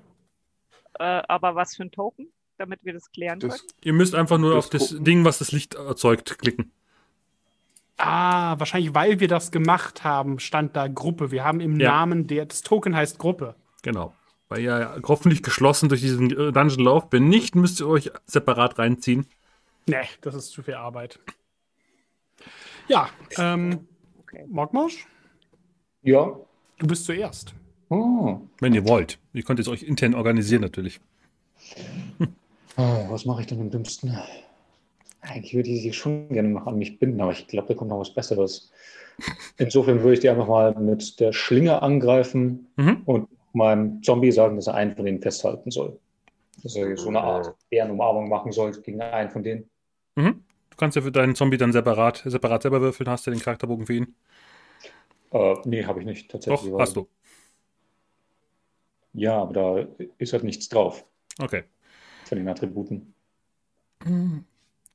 Äh, 1.00 1.22
aber 1.28 1.56
was 1.56 1.76
für 1.76 1.84
ein 1.84 1.92
Token, 1.92 2.28
damit 2.58 2.84
wir 2.84 2.94
das 2.94 3.12
klären 3.12 3.40
Das, 3.40 3.60
können? 3.60 3.72
Ihr 3.84 3.94
müsst 3.94 4.16
einfach 4.16 4.38
nur 4.38 4.56
Das 4.56 4.66
auf 4.66 4.70
das 4.70 4.90
gucken. 4.90 5.04
Ding, 5.06 5.26
was 5.26 5.40
das 5.40 5.52
Licht 5.52 5.76
erzeugt, 5.76 6.38
klicken. 6.40 6.72
Ah, 7.98 8.58
wahrscheinlich, 8.60 8.94
weil 8.96 9.20
wir 9.20 9.28
das 9.28 9.52
gemacht 9.52 10.04
haben, 10.04 10.40
stand 10.40 10.76
da 10.76 10.88
Gruppe. 10.88 11.32
Wir 11.32 11.44
haben 11.44 11.60
im 11.60 11.80
Ja. 11.80 11.92
Namen 11.92 12.28
der, 12.28 12.46
das 12.46 12.62
Token 12.62 12.96
heißt 12.96 13.20
Gruppe. 13.20 13.56
Genau. 13.84 14.14
Weil 14.50 14.60
ihr 14.62 14.80
ja 14.80 14.96
hoffentlich 15.08 15.42
geschlossen 15.44 15.90
durch 15.90 16.02
diesen 16.02 16.30
äh, 16.32 16.52
Dungeon 16.52 16.80
lauft. 16.86 17.08
Wenn 17.12 17.30
nicht, 17.30 17.56
müsst 17.56 17.80
ihr 17.80 17.88
euch 17.88 18.12
separat 18.26 18.78
reinziehen. 18.80 19.26
Nee, 19.88 20.06
das 20.22 20.36
ist 20.36 20.52
zu 20.52 20.64
viel 20.64 20.76
Arbeit. 20.76 21.20
Ja, 22.88 23.10
ähm, 23.38 23.88
Okay. 24.22 24.46
Mokmash, 24.50 25.06
Ja. 26.02 26.36
du 26.80 26.88
bist 26.88 27.06
zuerst. 27.06 27.54
Oh. 27.90 28.42
Wenn 28.60 28.74
ihr 28.74 28.88
wollt. 28.88 29.20
Ihr 29.34 29.44
könnt 29.44 29.60
es 29.60 29.68
euch 29.68 29.84
intern 29.84 30.14
organisieren, 30.14 30.62
natürlich. 30.62 31.00
Ah, 32.76 33.06
was 33.10 33.26
mache 33.26 33.42
ich 33.42 33.48
denn 33.48 33.60
am 33.60 33.70
dümmsten? 33.70 34.18
Eigentlich 35.22 35.54
würde 35.54 35.70
ich 35.70 35.82
sie 35.82 35.94
schon 35.94 36.30
gerne 36.30 36.50
noch 36.50 36.68
an 36.68 36.78
mich 36.78 37.00
binden, 37.00 37.22
aber 37.22 37.32
ich 37.32 37.48
glaube, 37.48 37.68
da 37.70 37.74
kommt 37.74 37.90
noch 37.90 38.00
was 38.00 38.14
Besseres. 38.14 38.72
Insofern 39.58 40.02
würde 40.02 40.14
ich 40.16 40.20
die 40.20 40.30
einfach 40.30 40.48
mal 40.48 40.76
mit 40.76 41.20
der 41.20 41.34
Schlinge 41.34 41.82
angreifen 41.82 42.68
Mhm. 42.76 43.02
und 43.06 43.30
meinem 43.54 44.02
Zombie 44.04 44.32
sagen, 44.32 44.56
dass 44.56 44.68
er 44.68 44.74
einen 44.74 44.96
von 44.96 45.06
denen 45.06 45.22
festhalten 45.22 45.72
soll. 45.72 46.00
Dass 46.62 46.76
er 46.76 46.96
so 46.98 47.10
eine 47.10 47.22
Art 47.22 47.56
Bärenumarmung 47.70 48.28
machen 48.30 48.52
soll 48.52 48.72
gegen 48.82 49.02
einen 49.02 49.30
von 49.30 49.44
denen. 49.44 49.70
Mhm. 50.16 50.44
Du 50.70 50.78
kannst 50.78 50.96
ja 50.96 51.04
für 51.04 51.12
deinen 51.12 51.36
Zombie 51.36 51.58
dann 51.58 51.72
separat, 51.72 52.24
separat 52.26 52.64
selber 52.64 52.82
würfeln. 52.82 53.08
Hast 53.10 53.28
du 53.28 53.32
den 53.32 53.40
Charakterbogen 53.40 53.86
für 53.86 53.94
ihn? 53.94 54.16
Äh, 55.32 55.56
nee, 55.66 55.86
habe 55.86 56.00
ich 56.00 56.06
nicht 56.06 56.32
tatsächlich. 56.32 56.72
Doch, 56.72 56.80
hast 56.80 56.96
du. 56.96 57.08
Ja, 59.14 59.42
aber 59.42 59.54
da 59.54 60.06
ist 60.18 60.34
halt 60.34 60.44
nichts 60.44 60.68
drauf 60.70 61.06
Okay. 61.40 61.64
von 62.26 62.38
den 62.38 62.48
Attributen. 62.48 63.14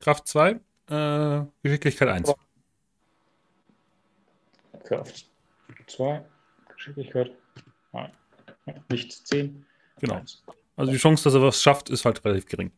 Kraft 0.01 0.27
2, 0.29 0.61
äh, 0.91 1.45
Geschicklichkeit 1.63 2.09
1. 2.09 2.35
Kraft 4.85 5.31
2, 5.87 6.25
Geschicklichkeit. 6.75 7.33
Nein, 7.93 8.13
nichts 8.91 9.25
10. 9.25 9.65
Genau. 10.01 10.15
Eins. 10.15 10.43
Also 10.77 10.93
die 10.93 10.99
Chance, 10.99 11.25
dass 11.25 11.35
er 11.35 11.43
was 11.43 11.63
schafft, 11.63 11.91
ist 11.91 12.05
halt 12.05 12.25
relativ 12.25 12.47
gering. 12.47 12.71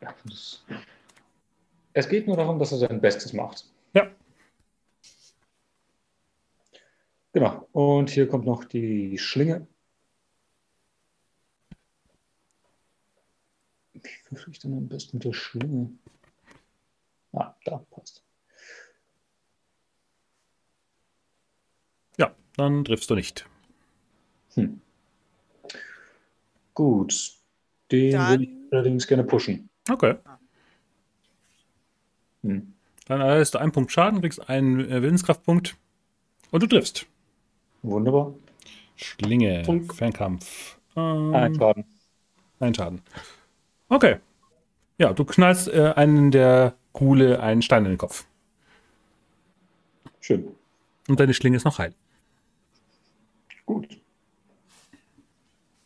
Ja, 0.00 0.14
das- 0.24 0.64
Es 1.92 2.08
geht 2.08 2.26
nur 2.26 2.36
darum, 2.36 2.58
dass 2.58 2.72
er 2.72 2.78
sein 2.78 3.00
Bestes 3.00 3.32
macht. 3.32 3.64
Ja. 3.94 4.10
Genau. 7.32 7.68
Und 7.72 8.10
hier 8.10 8.28
kommt 8.28 8.44
noch 8.44 8.64
die 8.64 9.16
Schlinge. 9.18 9.66
Wie 14.04 14.30
würfel 14.30 14.52
ich 14.52 14.58
denn 14.60 14.74
am 14.76 14.88
besten 14.88 15.16
mit 15.16 15.24
der 15.24 15.32
Schlinge? 15.32 15.90
Ah, 17.32 17.54
da 17.64 17.78
passt. 17.90 18.22
Ja, 22.18 22.34
dann 22.56 22.84
triffst 22.84 23.10
du 23.10 23.14
nicht. 23.14 23.46
Hm. 24.54 24.80
Gut. 26.74 27.32
Den 27.90 28.12
Dann- 28.12 28.30
würde 28.30 28.44
ich 28.44 28.50
allerdings 28.72 29.06
gerne 29.06 29.24
pushen. 29.24 29.68
Okay. 29.90 30.16
Hm. 32.42 32.72
Dann 33.06 33.20
erhältst 33.20 33.54
du 33.54 33.58
einen 33.58 33.72
Punkt 33.72 33.92
Schaden, 33.92 34.20
kriegst 34.20 34.48
einen 34.48 34.80
äh, 34.80 35.02
Willenskraftpunkt 35.02 35.76
und 36.50 36.62
du 36.62 36.66
triffst. 36.66 37.06
Wunderbar. 37.82 38.34
Schlinge. 38.96 39.64
Fernkampf. 39.92 40.78
Ähm, 40.96 41.34
Ein 41.34 41.54
Schaden. 41.54 41.84
Ein 42.60 42.74
Schaden. 42.74 43.02
Okay. 43.94 44.18
Ja, 44.98 45.12
du 45.12 45.24
knallst 45.24 45.68
äh, 45.68 45.92
einen 45.94 46.32
der 46.32 46.74
Kuhle 46.92 47.40
einen 47.40 47.62
Stein 47.62 47.84
in 47.84 47.92
den 47.92 47.98
Kopf. 47.98 48.26
Schön. 50.20 50.52
Und 51.06 51.20
deine 51.20 51.32
Schlinge 51.32 51.56
ist 51.56 51.64
noch 51.64 51.78
heil. 51.78 51.94
Gut. 53.64 54.00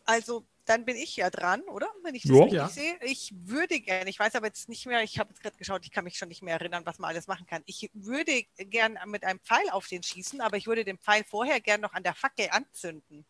Also, 0.05 0.43
dann 0.65 0.85
bin 0.85 0.95
ich 0.95 1.17
ja 1.17 1.29
dran, 1.29 1.61
oder? 1.63 1.87
Wenn 2.03 2.15
ich 2.15 2.23
das 2.23 2.31
Ja. 2.31 2.41
richtig 2.41 2.53
Ja. 2.57 2.67
sehe. 2.69 2.97
Ich 3.03 3.31
würde 3.45 3.79
gerne, 3.79 4.09
ich 4.09 4.17
weiß 4.19 4.33
aber 4.33 4.47
jetzt 4.47 4.69
nicht 4.69 4.87
mehr, 4.87 5.03
ich 5.03 5.19
habe 5.19 5.29
jetzt 5.29 5.41
gerade 5.43 5.57
geschaut, 5.57 5.85
ich 5.85 5.91
kann 5.91 6.03
mich 6.03 6.17
schon 6.17 6.29
nicht 6.29 6.41
mehr 6.41 6.55
erinnern, 6.55 6.83
was 6.87 6.97
man 6.97 7.09
alles 7.11 7.27
machen 7.27 7.45
kann. 7.45 7.61
Ich 7.67 7.91
würde 7.93 8.43
gern 8.57 8.97
mit 9.05 9.23
einem 9.23 9.39
Pfeil 9.41 9.69
auf 9.69 9.87
den 9.87 10.01
schießen, 10.01 10.41
aber 10.41 10.57
ich 10.57 10.65
würde 10.65 10.83
den 10.83 10.97
Pfeil 10.97 11.23
vorher 11.25 11.59
gern 11.59 11.81
noch 11.81 11.93
an 11.93 12.01
der 12.01 12.15
Fackel 12.15 12.47
anzünden, 12.49 13.23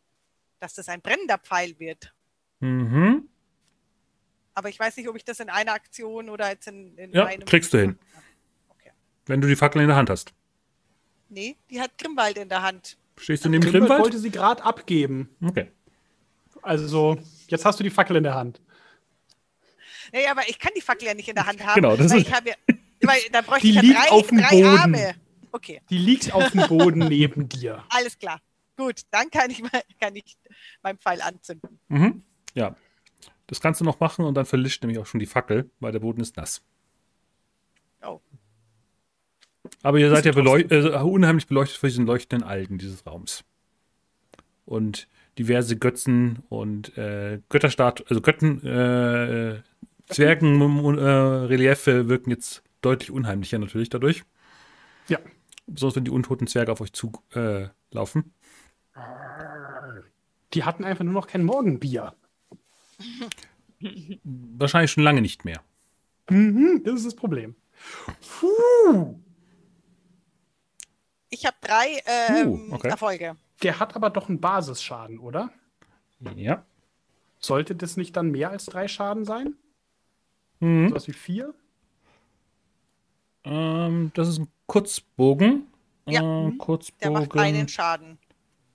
dass 0.61 0.73
das 0.73 0.87
ein 0.87 1.01
brennender 1.01 1.37
Pfeil 1.37 1.77
wird. 1.79 2.13
Mhm. 2.61 3.18
Aber 4.59 4.67
ich 4.67 4.77
weiß 4.77 4.97
nicht, 4.97 5.07
ob 5.07 5.15
ich 5.15 5.23
das 5.23 5.39
in 5.39 5.49
einer 5.49 5.71
Aktion 5.71 6.29
oder 6.29 6.49
jetzt 6.49 6.67
in, 6.67 6.97
in 6.97 7.13
Ja, 7.13 7.27
einem. 7.27 7.45
kriegst 7.45 7.73
du 7.73 7.77
hin. 7.79 7.97
Okay. 8.67 8.91
Wenn 9.25 9.39
du 9.39 9.47
die 9.47 9.55
Fackel 9.55 9.81
in 9.81 9.87
der 9.87 9.95
Hand 9.95 10.09
hast. 10.09 10.33
Nee, 11.29 11.55
die 11.69 11.79
hat 11.79 11.97
Grimwald 11.97 12.37
in 12.37 12.49
der 12.49 12.61
Hand. 12.61 12.97
Stehst 13.17 13.45
du 13.45 13.49
neben 13.49 13.61
Grimwald 13.63 13.83
Grimwald? 13.83 14.01
wollte 14.03 14.17
sie 14.19 14.31
gerade 14.31 14.61
abgeben. 14.61 15.29
Okay. 15.41 15.71
Also, 16.61 17.17
jetzt 17.47 17.63
hast 17.63 17.79
du 17.79 17.85
die 17.85 17.89
Fackel 17.89 18.17
in 18.17 18.23
der 18.23 18.35
Hand. 18.35 18.59
Nee, 20.11 20.27
aber 20.27 20.41
ich 20.49 20.59
kann 20.59 20.73
die 20.75 20.81
Fackel 20.81 21.07
ja 21.07 21.13
nicht 21.13 21.29
in 21.29 21.35
der 21.35 21.45
Hand 21.47 21.65
haben. 21.65 21.75
Genau, 21.75 21.95
das 21.95 22.11
weil 22.11 22.17
ist- 22.19 22.27
ich 22.27 22.33
habe 22.33 22.49
ja, 22.49 22.55
weil 23.03 23.19
da 23.31 23.39
bräuchte 23.41 23.61
Die 23.65 23.69
ich 23.69 23.75
ja 23.75 23.81
liegt 23.81 23.97
drei, 23.97 24.09
auf 24.09 24.27
dem 24.27 24.37
drei 24.39 24.49
Boden. 24.49 24.77
Arme. 24.77 25.15
Okay, 25.53 25.81
Die 25.89 25.97
liegt 25.97 26.33
auf 26.33 26.51
dem 26.51 26.67
Boden 26.67 26.99
neben 27.07 27.47
dir. 27.47 27.81
alles 27.89 28.19
klar. 28.19 28.41
Gut, 28.75 29.03
dann 29.11 29.29
kann 29.31 29.49
ich, 29.51 29.61
mal, 29.61 29.81
kann 30.01 30.15
ich 30.17 30.37
meinen 30.83 30.97
Pfeil 30.99 31.21
anzünden. 31.21 31.79
Mhm. 31.87 32.23
Ja. 32.55 32.75
Das 33.49 33.61
kannst 33.61 33.81
du 33.81 33.85
noch 33.85 33.99
machen 33.99 34.25
und 34.25 34.35
dann 34.35 34.45
verlischt 34.45 34.83
nämlich 34.83 34.99
auch 34.99 35.07
schon 35.07 35.19
die 35.19 35.25
Fackel, 35.25 35.71
weil 35.79 35.91
der 35.91 35.99
Boden 35.99 36.21
ist 36.21 36.37
nass. 36.37 36.63
Oh. 38.05 38.21
Aber 39.81 39.97
ihr 39.97 40.11
seid 40.11 40.25
ja 40.25 40.37
äh, 40.37 41.01
unheimlich 41.01 41.47
beleuchtet 41.47 41.79
von 41.79 41.89
diesen 41.89 42.05
leuchtenden 42.05 42.47
Algen 42.47 42.77
dieses 42.77 43.07
Raums. 43.07 43.43
Und 44.65 45.07
diverse 45.39 45.77
Götzen 45.77 46.43
und 46.49 46.95
äh, 46.95 47.39
Götterstatuen, 47.49 48.07
also 48.07 48.21
Götten, 48.21 48.63
äh, 48.63 49.63
Zwergen, 50.05 50.61
äh, 50.99 51.01
Reliefe 51.01 52.07
wirken 52.07 52.29
jetzt 52.29 52.61
deutlich 52.81 53.09
unheimlicher 53.09 53.57
natürlich 53.57 53.89
dadurch. 53.89 54.25
Ja. 55.07 55.17
Besonders 55.65 55.95
wenn 55.95 56.05
die 56.05 56.11
untoten 56.11 56.45
Zwerge 56.45 56.71
auf 56.71 56.81
euch 56.81 56.93
zulaufen. 56.93 57.23
Äh, 57.33 57.69
laufen. 57.89 58.33
Die 60.53 60.63
hatten 60.63 60.83
einfach 60.83 61.03
nur 61.03 61.13
noch 61.13 61.25
kein 61.25 61.43
Morgenbier. 61.43 62.13
Wahrscheinlich 64.23 64.91
schon 64.91 65.03
lange 65.03 65.21
nicht 65.21 65.45
mehr. 65.45 65.61
Mhm, 66.29 66.81
das 66.83 66.95
ist 66.95 67.05
das 67.05 67.15
Problem. 67.15 67.55
Puh. 68.39 69.15
Ich 71.29 71.45
habe 71.45 71.55
drei 71.61 72.01
ähm, 72.05 72.47
Uh, 72.47 72.73
okay. 72.75 72.89
Erfolge. 72.89 73.35
Der 73.63 73.79
hat 73.79 73.95
aber 73.95 74.09
doch 74.09 74.29
einen 74.29 74.39
Basisschaden, 74.39 75.19
oder? 75.19 75.51
Ja. 76.35 76.65
Sollte 77.39 77.75
das 77.75 77.97
nicht 77.97 78.17
dann 78.17 78.31
mehr 78.31 78.49
als 78.49 78.65
drei 78.65 78.87
Schaden 78.87 79.25
sein? 79.25 79.55
Mhm. 80.59 80.89
Sowas 80.89 81.07
wie 81.07 81.13
vier? 81.13 81.53
Ähm, 83.45 84.11
das 84.13 84.27
ist 84.27 84.39
ein 84.39 84.47
Kurzbogen. 84.65 85.67
Ja. 86.07 86.21
Äh, 86.21 86.49
Der 86.49 86.57
Kurzbogen 86.57 87.13
macht 87.13 87.37
einen 87.37 87.67
Schaden. 87.69 88.17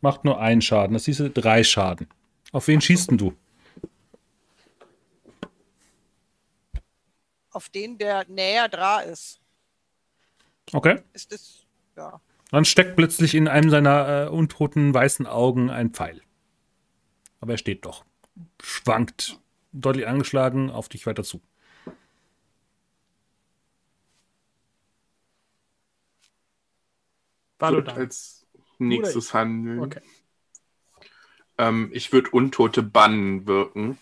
macht 0.00 0.24
nur 0.24 0.40
einen 0.40 0.62
Schaden. 0.62 0.94
Das 0.94 1.04
hieße 1.04 1.30
drei 1.30 1.62
Schaden. 1.64 2.06
Auf 2.52 2.68
wen 2.68 2.80
schießt 2.80 3.10
denn 3.10 3.18
du? 3.18 3.34
Auf 7.54 7.68
den, 7.70 7.98
der 7.98 8.26
näher 8.28 8.68
dran 8.68 9.08
ist. 9.08 9.40
Okay. 10.72 11.00
Ist 11.12 11.32
das, 11.32 11.64
ja. 11.96 12.20
Dann 12.50 12.64
steckt 12.64 12.96
plötzlich 12.96 13.34
in 13.34 13.48
einem 13.48 13.70
seiner 13.70 14.24
äh, 14.24 14.28
untoten 14.28 14.92
weißen 14.92 15.26
Augen 15.26 15.70
ein 15.70 15.90
Pfeil. 15.90 16.20
Aber 17.40 17.52
er 17.52 17.58
steht 17.58 17.84
doch. 17.84 18.04
Schwankt. 18.62 19.40
Deutlich 19.72 20.06
angeschlagen 20.06 20.70
auf 20.70 20.88
dich 20.88 21.06
weiter 21.06 21.24
zu. 21.24 21.40
Wird 27.58 27.88
als 27.88 28.46
nächstes 28.78 29.32
handeln. 29.32 29.80
Okay. 29.80 30.00
Ähm, 31.56 31.90
ich 31.92 32.12
würde 32.12 32.30
Untote 32.30 32.82
bannen 32.82 33.46
wirken. 33.46 33.98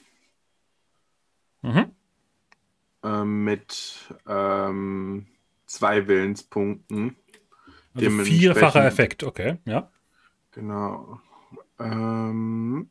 Mhm. 1.63 1.95
Ähm, 3.05 3.45
mit 3.45 4.15
ähm, 4.29 5.27
zwei 5.67 6.07
Willenspunkten. 6.07 7.17
Also 7.95 8.11
vierfacher 8.11 8.85
Effekt. 8.87 9.25
Okay, 9.25 9.59
ja. 9.65 9.91
Genau. 10.53 11.21
Ähm, 11.81 12.89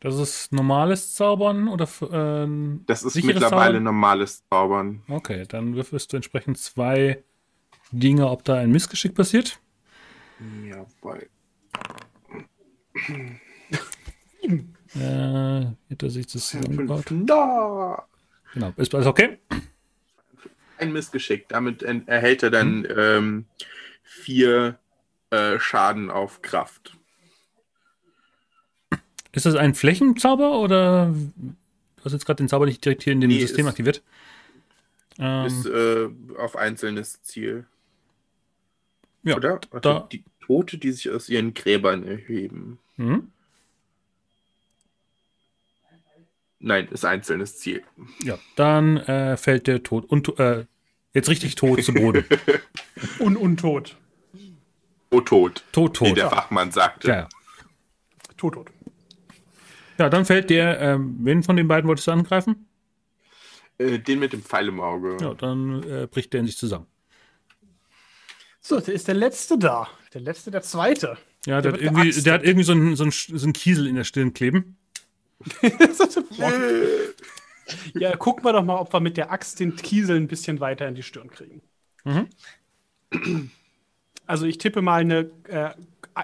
Das 0.00 0.16
ist 0.18 0.52
normales 0.52 1.14
Zaubern 1.14 1.68
oder 1.68 1.88
ähm, 2.10 2.84
das 2.86 3.02
ist 3.02 3.16
mittlerweile 3.16 3.50
Zaubern? 3.74 3.82
normales 3.82 4.44
Zaubern. 4.48 5.02
Okay, 5.08 5.44
dann 5.48 5.74
würfelst 5.74 6.12
du 6.12 6.16
entsprechend 6.16 6.58
zwei 6.58 7.22
Dinge, 7.92 8.28
ob 8.28 8.44
da 8.44 8.54
ein 8.54 8.70
Missgeschick 8.70 9.14
passiert. 9.14 9.60
Jawohl. 10.68 11.28
Äh, 14.94 15.66
hat 15.90 16.02
er 16.02 16.10
sich 16.10 16.26
das 16.26 16.48
zusammengebaut? 16.48 17.04
Da! 17.26 18.06
Genau. 18.56 18.72
Ist 18.78 18.94
alles 18.94 19.06
okay? 19.06 19.36
Ein 20.78 20.90
Missgeschick. 20.94 21.46
Damit 21.48 21.82
erhält 21.82 22.42
er 22.42 22.48
dann 22.50 22.88
ähm, 22.96 23.44
vier 24.02 24.78
äh, 25.28 25.58
Schaden 25.58 26.10
auf 26.10 26.40
Kraft. 26.40 26.96
Ist 29.32 29.44
das 29.44 29.56
ein 29.56 29.74
Flächenzauber 29.74 30.58
oder 30.58 31.12
du 31.36 32.02
hast 32.02 32.14
jetzt 32.14 32.24
gerade 32.24 32.38
den 32.42 32.48
Zauber 32.48 32.64
nicht 32.64 32.82
direkt 32.82 33.02
hier 33.02 33.12
in 33.12 33.20
dem 33.20 33.28
Nee, 33.28 33.40
System 33.40 33.66
ist- 33.66 33.70
aktiviert? 33.72 34.02
Ähm, 35.18 35.44
Ist 35.46 35.66
äh, 35.66 36.08
auf 36.38 36.56
einzelnes 36.56 37.22
Ziel. 37.22 37.66
ja, 39.22 39.36
Oder? 39.36 39.60
Warte, 39.70 39.80
da, 39.82 40.08
Die 40.10 40.24
Tote, 40.46 40.78
die 40.78 40.92
sich 40.92 41.10
aus 41.10 41.28
ihren 41.28 41.52
Gräbern 41.52 42.04
erheben. 42.08 42.78
mhm. 42.96 43.30
Nein, 46.58 46.88
ist 46.88 47.04
einzelnes 47.04 47.58
Ziel. 47.58 47.82
ja, 48.22 48.38
dann 48.56 48.96
äh, 48.96 49.36
fällt 49.36 49.66
der 49.66 49.82
tot 49.82 50.04
und 50.06 50.38
äh, 50.38 50.64
jetzt 51.12 51.28
richtig 51.28 51.54
tot 51.54 51.82
zu 51.84 51.92
Boden. 51.92 52.24
Un 53.20 53.36
untot. 53.36 53.96
Oh, 55.10 55.20
tot. 55.20 55.62
tot, 55.72 56.00
Wie 56.00 56.08
tot. 56.08 56.16
der 56.16 56.30
Fachmann 56.30 56.72
sagte. 56.72 57.08
Ja, 57.08 57.14
ja. 57.16 57.28
Tot, 58.36 58.54
tot. 58.54 58.70
ja, 59.98 60.08
dann 60.08 60.24
fällt 60.24 60.50
der, 60.50 60.80
ähm, 60.80 61.16
wen 61.20 61.42
von 61.42 61.56
den 61.56 61.68
beiden 61.68 61.88
wolltest 61.88 62.08
du 62.08 62.12
angreifen? 62.12 62.66
Äh, 63.78 63.98
den 63.98 64.18
mit 64.18 64.32
dem 64.32 64.42
Pfeil 64.42 64.68
im 64.68 64.80
Auge. 64.80 65.16
Ja, 65.20 65.34
dann 65.34 65.82
äh, 65.82 66.06
bricht 66.10 66.32
der 66.32 66.40
in 66.40 66.46
sich 66.46 66.56
zusammen. 66.56 66.86
So, 68.60 68.80
der 68.80 68.94
ist 68.94 69.06
der 69.06 69.14
letzte 69.14 69.58
da. 69.58 69.88
Der 70.12 70.22
letzte, 70.22 70.50
der 70.50 70.62
zweite. 70.62 71.18
Ja, 71.46 71.60
der, 71.60 71.72
Der 71.72 71.72
hat 71.72 71.80
irgendwie, 71.80 72.22
der 72.22 72.32
hat 72.34 72.42
irgendwie 72.44 72.64
so 72.64 72.72
einen, 72.72 72.96
so, 72.96 73.04
einen, 73.04 73.12
so 73.12 73.44
einen 73.44 73.52
Kiesel 73.52 73.86
in 73.86 73.94
der 73.94 74.04
Stirn 74.04 74.32
kleben. 74.34 74.76
ja, 77.94 78.16
gucken 78.16 78.44
wir 78.44 78.52
doch 78.52 78.64
mal, 78.64 78.78
ob 78.78 78.92
wir 78.92 79.00
mit 79.00 79.16
der 79.16 79.30
Axt 79.30 79.60
den 79.60 79.76
Kiesel 79.76 80.16
ein 80.16 80.28
bisschen 80.28 80.60
weiter 80.60 80.88
in 80.88 80.94
die 80.94 81.02
Stirn 81.02 81.30
kriegen. 81.30 81.62
Mhm. 82.04 82.28
Also 84.26 84.46
ich 84.46 84.58
tippe 84.58 84.82
mal 84.82 85.00
eine 85.00 85.30
äh, 85.44 85.70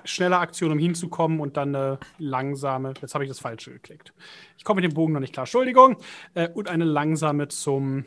schnelle 0.05 0.39
Aktion, 0.39 0.73
um 0.73 0.79
hinzukommen 0.79 1.41
und 1.41 1.57
dann 1.57 1.75
eine 1.75 1.99
langsame. 2.19 2.95
Jetzt 3.01 3.15
habe 3.15 3.25
ich 3.25 3.31
das 3.31 3.39
Falsche 3.39 3.73
geklickt. 3.73 4.13
Ich 4.57 4.65
komme 4.65 4.81
mit 4.81 4.91
dem 4.91 4.95
Bogen 4.95 5.13
noch 5.13 5.21
nicht 5.21 5.33
klar. 5.33 5.45
Entschuldigung. 5.45 5.97
Äh, 6.35 6.49
und 6.49 6.69
eine 6.69 6.85
langsame 6.85 7.49
zum 7.49 8.05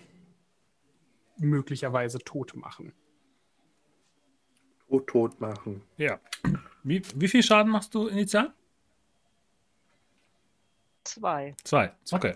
möglicherweise 1.38 2.20
tot 2.20 2.56
machen. 2.56 2.94
Tot, 4.90 5.08
tot 5.08 5.42
machen. 5.42 5.82
Ja. 5.98 6.20
Wie, 6.84 7.02
wie 7.16 7.28
viel 7.28 7.44
Schaden 7.44 7.72
machst 7.72 7.96
du 7.96 8.08
initial? 8.08 8.54
Zwei. 11.06 11.56
Zwei. 11.64 11.92
Okay. 12.12 12.36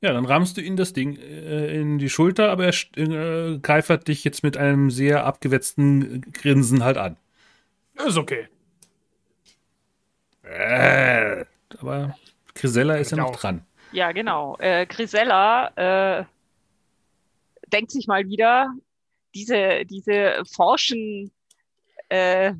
Ja, 0.00 0.12
dann 0.12 0.24
rammst 0.24 0.56
du 0.56 0.60
ihn 0.60 0.76
das 0.76 0.92
Ding 0.92 1.16
äh, 1.16 1.74
in 1.74 1.98
die 1.98 2.10
Schulter, 2.10 2.50
aber 2.50 2.66
er 2.66 2.74
äh, 2.96 3.58
keifert 3.58 4.08
dich 4.08 4.24
jetzt 4.24 4.42
mit 4.42 4.56
einem 4.56 4.90
sehr 4.90 5.24
abgewetzten 5.24 6.20
Grinsen 6.32 6.84
halt 6.84 6.96
an. 6.96 7.16
Ist 7.94 8.16
okay. 8.16 8.48
Äh, 10.42 11.44
aber 11.78 12.16
Grisella 12.54 12.96
ist 12.96 13.10
ja 13.10 13.16
noch 13.16 13.34
dran. 13.34 13.66
Ja, 13.92 14.12
genau. 14.12 14.56
Äh, 14.58 14.86
Grisella 14.86 16.20
äh, 16.20 16.24
denkt 17.72 17.90
sich 17.90 18.06
mal 18.06 18.28
wieder, 18.28 18.72
diese, 19.34 19.84
diese 19.86 20.42
forschen 20.44 21.32
äh, 22.08 22.52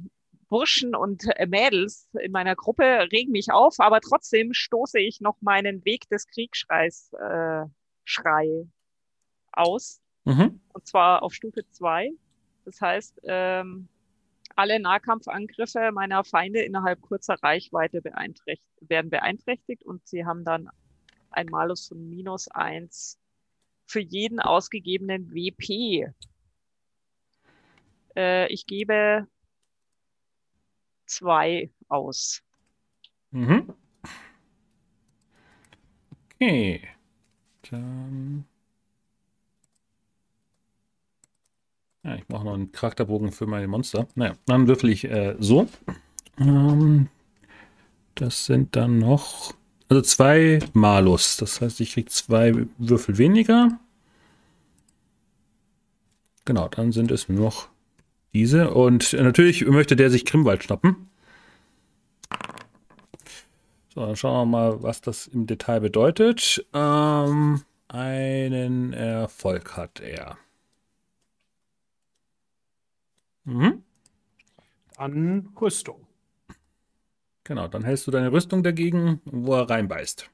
Burschen 0.48 0.94
und 0.94 1.24
äh, 1.36 1.46
Mädels 1.46 2.08
in 2.20 2.32
meiner 2.32 2.54
Gruppe 2.54 3.08
regen 3.12 3.32
mich 3.32 3.50
auf, 3.50 3.76
aber 3.78 4.00
trotzdem 4.00 4.52
stoße 4.52 4.98
ich 5.00 5.20
noch 5.20 5.36
meinen 5.40 5.84
Weg 5.84 6.08
des 6.08 6.26
Kriegsschreis 6.26 7.12
äh, 7.14 7.64
Schrei 8.04 8.66
aus. 9.52 10.00
Mhm. 10.24 10.60
Und 10.72 10.86
zwar 10.86 11.22
auf 11.22 11.34
Stufe 11.34 11.68
2. 11.70 12.10
Das 12.64 12.80
heißt, 12.80 13.20
ähm, 13.24 13.88
alle 14.54 14.80
Nahkampfangriffe 14.80 15.90
meiner 15.92 16.24
Feinde 16.24 16.62
innerhalb 16.62 17.00
kurzer 17.02 17.36
Reichweite 17.42 18.00
beeinträcht 18.00 18.64
werden 18.80 19.10
beeinträchtigt 19.10 19.84
und 19.84 20.06
sie 20.06 20.24
haben 20.24 20.44
dann 20.44 20.70
ein 21.30 21.46
Malus 21.46 21.88
von 21.88 22.08
minus 22.08 22.48
1 22.48 23.18
für 23.84 24.00
jeden 24.00 24.40
ausgegebenen 24.40 25.32
WP. 25.32 26.12
Äh, 28.16 28.52
ich 28.52 28.66
gebe 28.66 29.28
zwei 31.06 31.70
aus. 31.88 32.42
Mhm. 33.30 33.72
Okay. 36.34 36.82
Dann. 37.70 38.44
Ja, 42.04 42.14
ich 42.14 42.28
mache 42.28 42.44
noch 42.44 42.54
einen 42.54 42.70
Charakterbogen 42.70 43.32
für 43.32 43.46
meine 43.46 43.66
Monster. 43.66 44.06
Naja, 44.14 44.34
dann 44.46 44.68
würfel 44.68 44.90
ich 44.90 45.04
äh, 45.04 45.34
so. 45.40 45.68
Ähm, 46.38 47.08
das 48.14 48.46
sind 48.46 48.76
dann 48.76 48.98
noch. 48.98 49.54
Also 49.88 50.02
zwei 50.02 50.60
Malus. 50.72 51.36
Das 51.36 51.60
heißt, 51.60 51.80
ich 51.80 51.92
kriege 51.92 52.10
zwei 52.10 52.66
Würfel 52.78 53.18
weniger. 53.18 53.78
Genau, 56.44 56.68
dann 56.68 56.92
sind 56.92 57.10
es 57.10 57.28
nur 57.28 57.40
noch 57.46 57.68
diese. 58.34 58.70
Und 58.70 59.12
natürlich 59.12 59.64
möchte 59.66 59.96
der 59.96 60.10
sich 60.10 60.24
Grimwald 60.24 60.64
schnappen. 60.64 61.08
So, 63.94 64.04
dann 64.04 64.16
schauen 64.16 64.50
wir 64.50 64.58
mal, 64.58 64.82
was 64.82 65.00
das 65.00 65.26
im 65.26 65.46
Detail 65.46 65.80
bedeutet. 65.80 66.66
Ähm, 66.74 67.62
einen 67.88 68.92
Erfolg 68.92 69.76
hat 69.76 70.00
er. 70.00 70.36
Mhm. 73.44 73.82
An 74.96 75.48
Rüstung. 75.60 76.06
Genau, 77.44 77.68
dann 77.68 77.84
hältst 77.84 78.06
du 78.06 78.10
deine 78.10 78.32
Rüstung 78.32 78.62
dagegen, 78.62 79.20
wo 79.24 79.54
er 79.54 79.70
reinbeißt. 79.70 80.28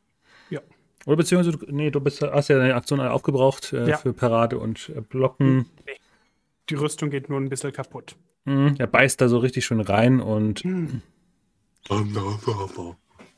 Ja. 0.50 0.60
Oder 1.04 1.16
beziehungsweise, 1.16 1.58
nee, 1.68 1.90
du 1.90 2.00
bist, 2.00 2.22
hast 2.22 2.48
ja 2.48 2.58
deine 2.58 2.74
Aktion 2.74 3.00
alle 3.00 3.12
aufgebraucht 3.12 3.72
äh, 3.72 3.90
Ja. 3.90 3.96
für 3.98 4.12
Parade 4.12 4.58
und 4.58 4.88
äh, 4.96 5.02
Blocken. 5.02 5.66
Die 6.72 6.76
Rüstung 6.76 7.10
geht 7.10 7.28
nur 7.28 7.38
ein 7.38 7.50
bisschen 7.50 7.70
kaputt. 7.70 8.16
Mhm. 8.46 8.76
Er 8.78 8.86
beißt 8.86 9.20
da 9.20 9.28
so 9.28 9.36
richtig 9.36 9.66
schön 9.66 9.82
rein 9.82 10.20
und 10.22 10.60
Hm. 10.60 11.02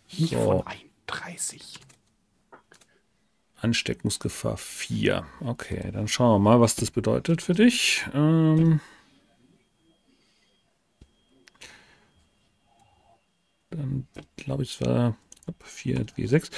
Hier 0.06 0.38
So. 0.38 0.44
von 0.44 0.62
31. 1.08 1.80
Ansteckungsgefahr 3.56 4.56
4. 4.56 5.26
Okay, 5.40 5.90
dann 5.92 6.06
schauen 6.06 6.34
wir 6.36 6.38
mal, 6.50 6.60
was 6.60 6.76
das 6.76 6.92
bedeutet 6.92 7.42
für 7.42 7.54
dich. 7.54 8.06
Ähm, 8.14 8.78
dann 13.70 14.06
glaube 14.36 14.62
ich, 14.62 14.80
es 14.80 14.86
war 14.86 15.16
4, 15.64 16.06
4, 16.14 16.28
6. 16.28 16.50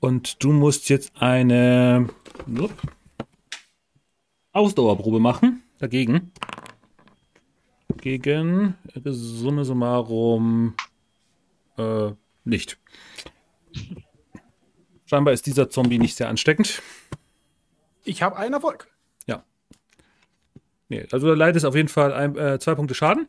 Und 0.00 0.44
du 0.44 0.52
musst 0.52 0.90
jetzt 0.90 1.12
eine 1.16 2.10
upp, 2.46 2.82
Ausdauerprobe 4.56 5.20
machen. 5.20 5.62
Dagegen. 5.78 6.32
Gegen 7.98 8.74
Summe 9.04 9.64
summarum 9.64 10.74
äh, 11.76 12.12
nicht. 12.44 12.78
Scheinbar 15.06 15.34
ist 15.34 15.46
dieser 15.46 15.70
Zombie 15.70 15.98
nicht 15.98 16.16
sehr 16.16 16.28
ansteckend. 16.28 16.82
Ich 18.04 18.22
habe 18.22 18.36
einen 18.36 18.54
Erfolg. 18.54 18.88
Nee, 20.88 21.06
also 21.10 21.26
du 21.26 21.34
leidest 21.34 21.66
auf 21.66 21.74
jeden 21.74 21.88
Fall 21.88 22.12
ein, 22.12 22.36
äh, 22.36 22.58
zwei 22.58 22.74
Punkte 22.74 22.94
Schaden, 22.94 23.28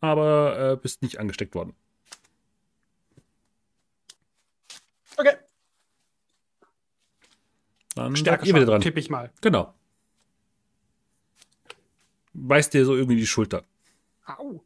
aber 0.00 0.72
äh, 0.72 0.76
bist 0.76 1.02
nicht 1.02 1.18
angesteckt 1.18 1.54
worden. 1.54 1.74
Okay. 5.16 5.34
Dann 7.94 8.16
Stärke 8.16 8.46
ihr 8.46 8.54
wieder 8.54 8.64
dran. 8.64 8.80
tippe 8.80 8.98
ich 8.98 9.10
mal. 9.10 9.30
Genau. 9.42 9.74
Beißt 12.34 12.72
dir 12.74 12.84
so 12.84 12.94
irgendwie 12.94 13.16
die 13.16 13.26
Schulter. 13.26 13.64
Au. 14.26 14.62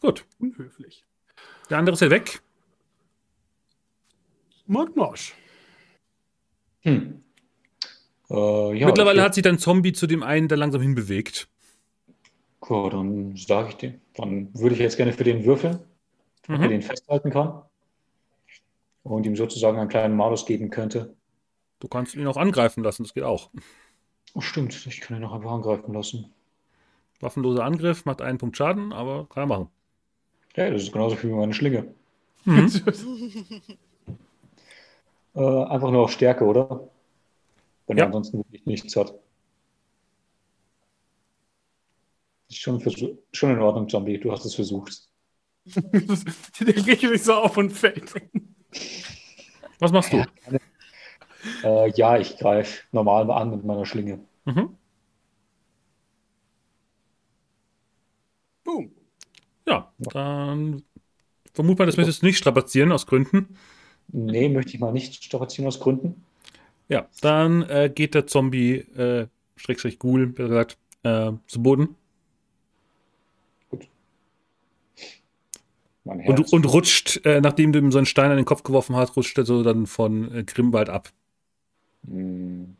Gut. 0.00 0.24
Unhöflich. 0.38 1.04
Der 1.70 1.78
andere 1.78 1.94
ist 1.94 2.00
ja 2.00 2.10
weg. 2.10 2.42
Magnosch. 4.66 5.34
Hm. 6.82 7.22
Äh, 8.30 8.78
ja, 8.78 8.86
Mittlerweile 8.86 9.22
hat 9.22 9.34
sich 9.34 9.42
dein 9.42 9.58
Zombie 9.58 9.92
zu 9.92 10.06
dem 10.06 10.22
einen 10.22 10.48
da 10.48 10.56
langsam 10.56 10.80
hinbewegt. 10.82 11.48
Cool, 12.68 12.90
dann 12.90 13.36
sage 13.36 13.68
ich 13.70 13.74
dir. 13.76 14.00
Dann 14.14 14.48
würde 14.54 14.74
ich 14.74 14.80
jetzt 14.80 14.96
gerne 14.96 15.12
für 15.12 15.24
den 15.24 15.44
würfeln, 15.44 15.76
ob 16.44 16.50
er 16.50 16.58
Mhm. 16.58 16.68
den 16.68 16.82
festhalten 16.82 17.30
kann. 17.30 17.62
Und 19.04 19.26
ihm 19.26 19.36
sozusagen 19.36 19.78
einen 19.78 19.88
kleinen 19.88 20.16
Malus 20.16 20.46
geben 20.46 20.70
könnte. 20.70 21.14
Du 21.78 21.88
kannst 21.88 22.14
ihn 22.14 22.26
auch 22.26 22.36
angreifen 22.38 22.82
lassen, 22.82 23.04
das 23.04 23.14
geht 23.14 23.24
auch. 23.24 23.50
Oh, 24.34 24.40
stimmt, 24.40 24.86
ich 24.86 25.00
kann 25.00 25.16
ihn 25.18 25.22
noch 25.22 25.32
einfach 25.32 25.52
angreifen 25.52 25.92
lassen. 25.92 26.32
Waffenloser 27.20 27.64
Angriff 27.64 28.04
macht 28.06 28.22
einen 28.22 28.38
Punkt 28.38 28.56
Schaden, 28.56 28.92
aber 28.92 29.26
kann 29.28 29.44
er 29.44 29.46
machen. 29.46 29.68
Ja, 30.56 30.70
das 30.70 30.82
ist 30.82 30.92
genauso 30.92 31.16
viel 31.16 31.30
wie 31.30 31.34
meine 31.34 31.54
Schlinge. 31.54 31.94
Mhm. 32.44 32.70
Äh, 35.36 35.40
einfach 35.64 35.90
nur 35.90 36.02
auf 36.04 36.12
Stärke, 36.12 36.44
oder? 36.44 36.88
Wenn 37.86 37.98
Ja. 37.98 38.04
er 38.04 38.06
ansonsten 38.06 38.38
wirklich 38.38 38.66
nichts 38.66 38.94
hat. 38.94 39.14
Ist 42.48 42.58
schon, 42.58 42.80
schon 43.32 43.50
in 43.50 43.58
Ordnung, 43.58 43.88
Zombie. 43.88 44.18
Du 44.18 44.30
hast 44.30 44.44
es 44.44 44.54
versucht. 44.54 45.08
Der 45.66 46.86
regt 46.86 47.00
sich 47.00 47.22
so 47.24 47.34
auf 47.34 47.56
und 47.56 47.70
fällt. 47.70 48.12
Was 49.78 49.92
machst 49.92 50.12
du? 50.12 50.24
Äh, 51.62 51.90
ja, 51.90 52.16
ich 52.16 52.38
greife 52.38 52.84
normal 52.90 53.30
an 53.30 53.50
mit 53.50 53.64
meiner 53.66 53.84
Schlinge. 53.84 54.18
Mhm. 54.46 54.76
Boom. 58.64 58.90
Ja, 59.66 59.92
dann 59.98 60.84
vermute 61.52 61.82
mal, 61.82 61.86
das 61.86 61.98
möchtest 61.98 62.22
du 62.22 62.26
nicht 62.26 62.38
strapazieren 62.38 62.92
aus 62.92 63.06
Gründen. 63.06 63.58
Nee, 64.08 64.48
möchte 64.48 64.72
ich 64.72 64.80
mal 64.80 64.92
nicht 64.92 65.22
strapazieren 65.22 65.68
aus 65.68 65.80
Gründen. 65.80 66.24
Ja, 66.88 67.08
dann 67.20 67.62
äh, 67.62 67.90
geht 67.94 68.14
der 68.14 68.26
Zombie, 68.26 68.76
äh, 68.76 69.26
Schrägstrich 69.56 69.98
Ghoul, 69.98 70.28
besser 70.28 70.48
gesagt, 70.48 70.78
äh, 71.02 71.32
zu 71.46 71.62
Boden 71.62 71.96
Mein 73.70 73.80
Herz. 73.80 75.22
Und, 76.04 76.52
und 76.52 76.64
rutscht, 76.66 77.24
äh, 77.24 77.40
nachdem 77.40 77.72
du 77.72 77.78
ihm 77.78 77.90
so 77.90 77.98
einen 77.98 78.06
Stein 78.06 78.30
an 78.30 78.36
den 78.36 78.44
Kopf 78.44 78.62
geworfen 78.62 78.96
hast, 78.96 79.16
rutscht 79.16 79.38
er 79.38 79.46
so 79.46 79.62
dann 79.62 79.86
von 79.86 80.34
äh, 80.34 80.44
Grimwald 80.44 80.90
ab. 80.90 81.10
Hm, 82.06 82.76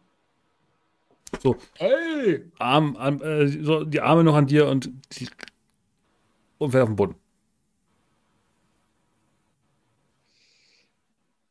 Hey! 1.77 2.45
Arm, 2.59 2.97
Arm, 2.97 3.21
äh, 3.23 3.49
so 3.49 3.85
die 3.85 4.01
Arme 4.01 4.25
noch 4.25 4.35
an 4.35 4.47
dir 4.47 4.69
und, 4.69 4.91
die, 5.13 5.29
und 6.59 6.71
fällt 6.71 6.83
auf 6.83 6.89
den 6.89 6.97
Boden. 6.97 7.15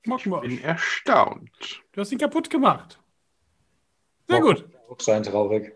Magnosch. 0.05 0.41
Bin 0.41 0.61
erstaunt. 0.61 1.83
Du 1.93 2.01
hast 2.01 2.11
ihn 2.11 2.17
kaputt 2.17 2.49
gemacht. 2.49 2.99
Sehr 4.27 4.39
Mag 4.39 4.47
gut. 4.47 4.69
Auch 4.89 4.99
sein 4.99 5.23
traurig. 5.23 5.73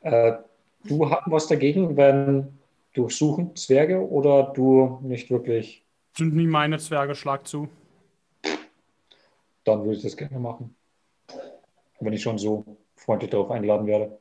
Äh, 0.00 0.34
du 0.84 1.10
hast 1.10 1.22
was 1.26 1.46
dagegen, 1.46 1.96
wenn 1.96 2.59
durchsuchen 2.94 3.54
Zwerge 3.56 4.08
oder 4.08 4.52
du 4.54 4.98
nicht 5.02 5.30
wirklich, 5.30 5.84
Sind 6.16 6.34
nie 6.34 6.46
meine 6.46 6.78
Zwerge, 6.78 7.14
schlag 7.14 7.46
zu. 7.46 7.68
dann 9.64 9.84
würde 9.84 9.96
ich 9.96 10.02
das 10.02 10.16
gerne 10.16 10.38
machen. 10.38 10.74
Wenn 12.00 12.12
ich 12.12 12.22
schon 12.22 12.38
so 12.38 12.64
freundlich 12.96 13.30
darauf 13.30 13.50
eingeladen 13.50 13.86
werde. 13.86 14.18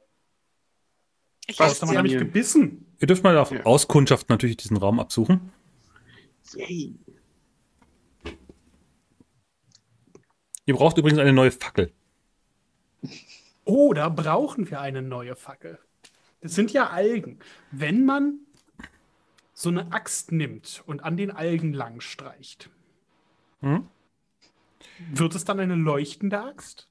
Ich 1.47 1.59
Was 1.59 1.81
lasse 1.81 1.97
habe 1.97 2.07
ich 2.07 2.17
gebissen? 2.17 2.85
Ihr 2.99 3.07
dürft 3.07 3.23
mal 3.23 3.37
auf 3.37 3.51
Ja. 3.51 3.63
Auskundschaft 3.65 4.29
natürlich 4.29 4.57
diesen 4.57 4.77
Raum 4.77 4.99
absuchen. 4.99 5.51
Yay. 6.55 6.93
Ihr 10.65 10.75
braucht 10.75 10.97
übrigens 10.97 11.19
eine 11.19 11.33
neue 11.33 11.51
Fackel. 11.51 11.91
Oh, 13.65 13.93
da 13.93 14.09
brauchen 14.09 14.69
wir 14.69 14.81
eine 14.81 15.01
neue 15.01 15.35
Fackel. 15.35 15.79
Das 16.41 16.53
sind 16.53 16.71
ja 16.71 16.89
Algen. 16.89 17.39
Wenn 17.71 18.05
man 18.05 18.39
so 19.59 19.67
eine 19.67 19.91
Axt 19.91 20.31
nimmt 20.31 20.83
und 20.85 21.03
an 21.03 21.17
den 21.17 21.31
Algen 21.31 21.73
lang 21.73 21.99
streicht, 21.99 22.69
Hm? 23.59 23.87
wird 25.11 25.35
es 25.35 25.43
dann 25.43 25.59
eine 25.59 25.75
leuchtende 25.75 26.41
Axt? 26.41 26.87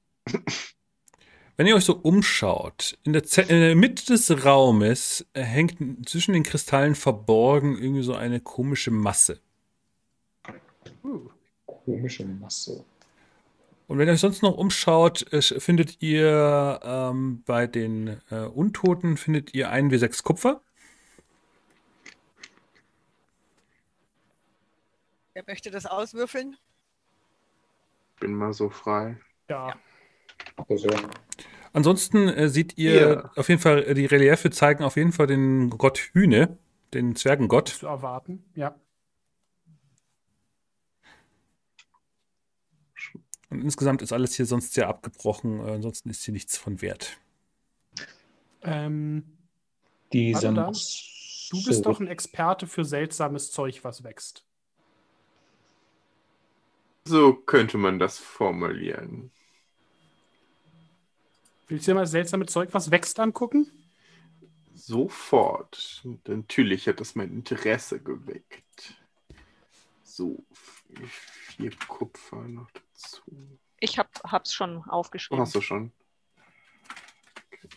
Wenn 1.56 1.66
ihr 1.66 1.74
euch 1.74 1.86
so 1.86 1.94
umschaut, 1.94 2.98
in 3.04 3.14
der, 3.14 3.22
in 3.38 3.48
der 3.48 3.74
Mitte 3.74 4.04
des 4.04 4.44
Raumes 4.44 5.26
hängt 5.32 6.06
zwischen 6.06 6.34
den 6.34 6.42
Kristallen 6.42 6.94
verborgen 6.94 7.78
irgendwie 7.78 8.02
so 8.02 8.14
eine 8.14 8.38
komische 8.38 8.90
Masse. 8.90 9.40
Uh, 11.02 11.30
Komische 11.64 12.26
Masse. 12.26 12.84
Und 13.86 13.96
wenn 13.96 14.08
ihr 14.08 14.12
euch 14.12 14.20
sonst 14.20 14.42
noch 14.42 14.58
umschaut, 14.58 15.32
äh, 15.32 15.40
findet 15.40 16.02
ihr 16.02 16.80
ähm, 16.82 17.42
bei 17.46 17.66
den 17.66 18.20
äh, 18.30 18.40
Untoten 18.40 19.16
findet 19.16 19.54
ihr 19.54 19.70
1 19.70 19.90
W6 19.90 20.22
Kupfer. 20.22 20.60
Wer 25.38 25.44
möchte 25.46 25.70
das 25.70 25.86
auswürfeln? 25.86 26.56
Bin 28.18 28.34
mal 28.34 28.52
so 28.52 28.70
frei. 28.70 29.20
ja. 29.48 29.72
Also, 30.68 30.88
Ansonsten 31.72 32.26
äh, 32.28 32.48
seht 32.48 32.76
ihr 32.76 33.00
Ja. 33.00 33.32
auf 33.36 33.48
jeden 33.48 33.60
Fall, 33.60 33.84
äh, 33.84 33.94
die 33.94 34.06
Reliefe 34.06 34.50
zeigen 34.50 34.82
auf 34.82 34.96
jeden 34.96 35.12
Fall 35.12 35.28
den 35.28 35.70
Gott 35.70 35.98
Hühne, 36.12 36.58
den 36.92 37.14
Zwergengott. 37.14 37.68
Zu 37.68 37.86
erwarten. 37.86 38.50
Ja. 38.56 38.74
Und 43.50 43.62
insgesamt 43.62 44.02
ist 44.02 44.12
alles 44.12 44.34
hier 44.34 44.46
sonst 44.46 44.74
sehr 44.74 44.88
abgebrochen. 44.88 45.60
Äh, 45.60 45.70
ansonsten 45.74 46.10
ist 46.10 46.24
hier 46.24 46.34
nichts 46.34 46.58
von 46.58 46.82
Wert. 46.82 47.16
Ähm, 48.62 49.38
diese 50.12 50.52
du 50.52 51.64
bist 51.64 51.86
doch 51.86 52.00
ein 52.00 52.08
Experte 52.08 52.66
für 52.66 52.84
seltsames 52.84 53.52
Zeug, 53.52 53.84
was 53.84 54.02
wächst. 54.02 54.47
So 57.08 57.32
könnte 57.32 57.78
man 57.78 57.98
das 57.98 58.18
formulieren. 58.18 59.30
Willst 61.66 61.86
du 61.86 61.90
dir 61.90 61.94
mal 61.94 62.02
das 62.02 62.10
seltsame 62.10 62.44
Zeug, 62.44 62.68
was 62.72 62.90
wächst, 62.90 63.18
angucken? 63.18 63.70
Sofort. 64.74 66.02
Natürlich 66.26 66.86
hat 66.86 67.00
das 67.00 67.14
mein 67.14 67.30
Interesse 67.30 67.98
geweckt. 67.98 68.94
So, 70.02 70.44
vier 71.06 71.70
Kupfer 71.88 72.42
noch 72.46 72.70
dazu. 72.72 73.22
Ich 73.80 73.98
hab, 73.98 74.10
hab's 74.24 74.52
schon 74.52 74.82
aufgeschrieben. 74.84 75.40
hast 75.40 75.54
du 75.54 75.62
schon? 75.62 75.92
Okay. 77.46 77.68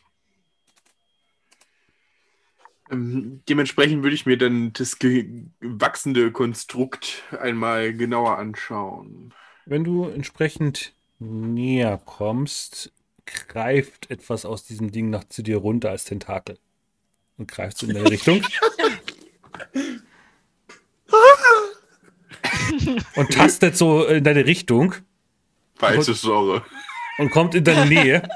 Ähm, 2.32 2.81
dementsprechend 2.92 4.04
würde 4.04 4.16
ich 4.16 4.26
mir 4.26 4.38
dann 4.38 4.74
das 4.74 5.00
gewachsene 5.00 6.32
Konstrukt 6.32 7.24
einmal 7.40 7.94
genauer 7.94 8.38
anschauen. 8.38 9.34
Wenn 9.66 9.84
du 9.84 10.06
entsprechend 10.06 10.94
näher 11.20 12.02
kommst, 12.04 12.92
greift 13.26 14.10
etwas 14.12 14.46
aus 14.46 14.66
diesem 14.66 14.92
Ding 14.92 15.10
nach 15.10 15.24
zu 15.26 15.42
dir 15.42 15.58
runter 15.58 15.90
als 15.90 16.06
Tentakel. 16.06 16.58
Und 17.38 17.50
greifst 17.50 17.84
in 17.84 17.94
deine 17.94 18.10
Richtung. 18.12 18.42
und 23.16 23.30
tastet 23.32 23.78
so 23.78 24.06
in 24.06 24.24
deine 24.24 24.46
Richtung 24.46 24.96
Falsches 25.76 26.22
Genre. 26.22 26.64
und 27.18 27.32
kommt 27.32 27.56
in 27.56 27.64
deine 27.64 27.88
Nähe. 27.88 28.30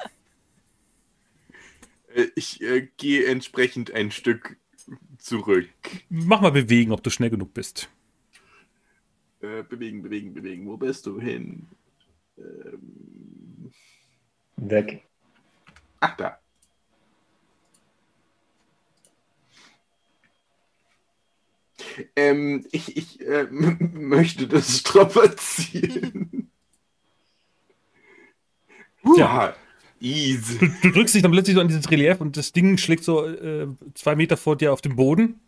Äh, 2.16 2.28
Ich 2.36 2.62
äh, 2.62 2.88
gehe 2.98 3.26
entsprechend 3.28 3.92
ein 3.94 4.12
Stück 4.12 4.58
zurück. 5.18 5.70
Mach 6.10 6.42
mal 6.42 6.52
bewegen, 6.52 6.92
ob 6.92 7.04
du 7.04 7.10
schnell 7.10 7.30
genug 7.30 7.54
bist. 7.54 7.90
Äh, 9.42 9.64
bewegen, 9.64 10.02
bewegen, 10.02 10.34
bewegen. 10.34 10.68
Wo 10.68 10.78
bist 10.78 11.06
du 11.06 11.20
hin? 11.20 11.68
Ähm, 12.38 13.72
Weg. 14.58 15.04
ach, 16.00 16.16
da. 16.18 16.40
Ähm, 22.16 22.66
ich 22.72 22.96
ich 22.98 23.22
äh, 23.22 23.48
möchte 23.52 24.48
das 24.48 24.78
strapazieren. 24.80 26.50
Ja. 29.18 29.56
Easy. 30.00 30.58
Du, 30.60 30.68
du 30.82 30.92
drückst 30.92 31.16
dich 31.16 31.22
dann 31.22 31.32
plötzlich 31.32 31.56
so 31.56 31.62
an 31.62 31.68
dieses 31.68 31.90
Relief 31.90 32.20
und 32.20 32.38
das 32.38 32.52
Ding 32.52 32.78
schlägt 32.78 33.04
so 33.04 33.26
äh, 33.26 33.68
zwei 33.94 34.16
Meter 34.16 34.38
vor 34.38 34.56
dir 34.56 34.74
auf 34.74 34.82
den 34.82 34.96
Boden. 34.96 35.40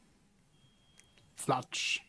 Flatsch. 1.36 2.02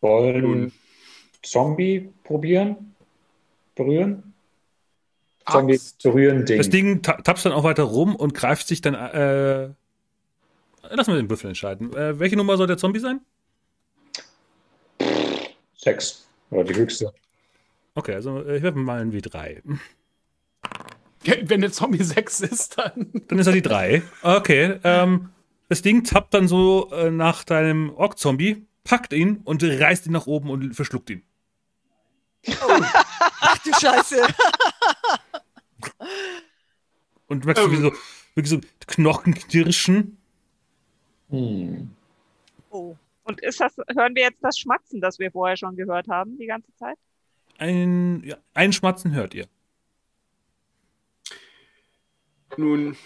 Wollen. 0.00 0.72
Zombie 1.42 2.12
probieren? 2.24 2.94
Berühren? 3.74 4.34
Zombie 5.50 5.74
Axt. 5.74 6.02
berühren 6.02 6.44
Ding. 6.44 6.58
Das 6.58 6.70
Ding 6.70 7.02
ta 7.02 7.14
tapst 7.14 7.44
dann 7.44 7.52
auch 7.52 7.64
weiter 7.64 7.84
rum 7.84 8.14
und 8.14 8.34
greift 8.34 8.68
sich 8.68 8.80
dann. 8.80 8.94
Äh, 8.94 9.70
lass 10.90 11.06
mal 11.06 11.16
den 11.16 11.30
Würfel 11.30 11.48
entscheiden. 11.48 11.92
Äh, 11.94 12.18
welche 12.18 12.36
Nummer 12.36 12.56
soll 12.56 12.66
der 12.66 12.78
Zombie 12.78 13.00
sein? 13.00 13.20
Sechs. 15.76 16.28
Oder 16.50 16.64
die 16.64 16.74
höchste. 16.74 17.12
Okay, 17.94 18.14
also 18.14 18.42
äh, 18.42 18.58
ich 18.58 18.62
werfe 18.62 18.78
mal 18.78 19.00
ein 19.00 19.12
W3. 19.12 19.62
Wenn 21.24 21.60
der 21.60 21.72
Zombie 21.72 22.02
6 22.02 22.40
ist, 22.40 22.78
dann. 22.78 23.10
Dann 23.28 23.38
ist 23.38 23.46
er 23.46 23.52
die 23.52 23.62
3. 23.62 24.02
Okay, 24.22 24.78
ähm, 24.84 25.30
das 25.68 25.82
Ding 25.82 26.04
tappt 26.04 26.34
dann 26.34 26.48
so 26.48 26.90
äh, 26.92 27.10
nach 27.10 27.44
deinem 27.44 27.90
Ork-Zombie, 27.94 28.66
packt 28.84 29.12
ihn 29.12 29.40
und 29.44 29.62
reißt 29.62 30.06
ihn 30.06 30.12
nach 30.12 30.26
oben 30.26 30.50
und 30.50 30.74
verschluckt 30.74 31.10
ihn. 31.10 31.22
Ach 32.46 33.58
du 33.58 33.72
Scheiße. 33.72 34.26
Und 37.26 37.44
du 37.44 37.46
merkst 37.46 37.64
so, 37.64 37.70
wie 37.70 37.76
so, 37.76 37.92
wirklich 38.34 38.50
so 38.50 38.60
Knochen 38.86 39.34
knirschen. 39.34 40.18
Hm. 41.28 41.90
Oh. 42.70 42.96
Und 43.22 43.40
ist 43.42 43.60
das, 43.60 43.76
hören 43.94 44.14
wir 44.16 44.22
jetzt 44.22 44.42
das 44.42 44.58
Schmatzen, 44.58 45.00
das 45.00 45.18
wir 45.18 45.30
vorher 45.30 45.56
schon 45.56 45.76
gehört 45.76 46.08
haben, 46.08 46.36
die 46.38 46.46
ganze 46.46 46.74
Zeit? 46.74 46.96
Ein, 47.58 48.22
ja, 48.24 48.36
ein 48.54 48.72
Schmatzen 48.72 49.12
hört 49.12 49.34
ihr. 49.34 49.46
Nun, 52.56 52.96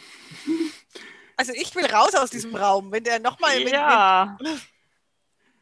Also 1.37 1.53
ich 1.55 1.75
will 1.75 1.87
raus 1.87 2.15
aus 2.15 2.31
diesem 2.31 2.55
Raum. 2.55 2.93
Wenn 2.93 3.05
der 3.05 3.21
nochmal. 3.21 3.61
Ja, 3.69 4.37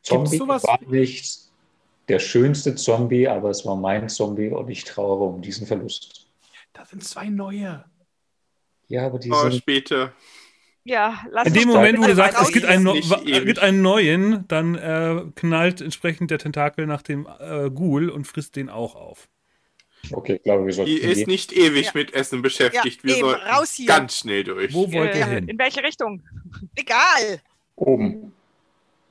Zombie 0.03 0.37
sowas- 0.37 0.65
war 0.65 0.81
nicht 0.87 1.41
der 2.09 2.19
schönste 2.19 2.75
Zombie, 2.75 3.29
aber 3.29 3.51
es 3.51 3.65
war 3.65 3.77
mein 3.77 4.09
Zombie 4.09 4.49
und 4.49 4.69
ich 4.69 4.85
trauere 4.85 5.23
um 5.23 5.41
diesen 5.41 5.67
Verlust. 5.67 6.27
Da 6.73 6.85
sind 6.85 7.05
zwei 7.05 7.29
neue. 7.29 7.85
Ja, 8.89 9.07
aber 9.07 9.19
die 9.19 9.31
oh, 9.31 9.43
sind 9.43 9.55
später. 9.55 10.13
ja, 10.85 11.25
lass 11.31 11.47
In 11.47 11.55
dem 11.55 11.69
Moment, 11.69 11.99
wo 11.99 12.05
du 12.05 12.15
sagst, 12.15 12.43
es 12.43 12.53
gibt 12.53 12.67
einen, 12.67 12.87
ewig. 12.87 13.45
gibt 13.47 13.61
einen 13.61 13.81
neuen, 13.81 14.47
dann 14.49 14.75
äh, 14.75 15.25
knallt 15.37 15.81
entsprechend 15.81 16.31
der 16.31 16.39
Tentakel 16.39 16.87
nach 16.87 17.03
dem 17.03 17.27
äh, 17.39 17.71
Ghoul 17.71 18.11
und 18.11 18.27
frisst 18.27 18.57
den 18.57 18.69
auch 18.69 18.97
auf. 18.97 19.29
Okay, 20.11 20.35
ich 20.37 20.43
glaube, 20.43 20.67
wir 20.67 20.73
sollten 20.73 20.91
Die 20.91 20.99
ist 20.99 21.19
gehen. 21.19 21.27
nicht 21.29 21.53
ewig 21.53 21.87
Ja. 21.87 21.91
mit 21.95 22.13
Essen 22.13 22.43
beschäftigt. 22.43 22.99
Ja, 23.03 23.05
Wir 23.09 23.17
eben, 23.19 23.29
sollten 23.29 23.47
raus 23.47 23.73
hier. 23.75 23.87
ganz 23.87 24.19
schnell 24.19 24.43
durch. 24.45 24.75
Wo 24.75 24.93
wollt 24.93 25.15
ihr 25.15 25.21
äh, 25.23 25.35
hin? 25.37 25.49
in 25.49 25.59
welche 25.59 25.83
Richtung? 25.83 26.23
Egal. 26.75 27.41
oben. 27.77 28.33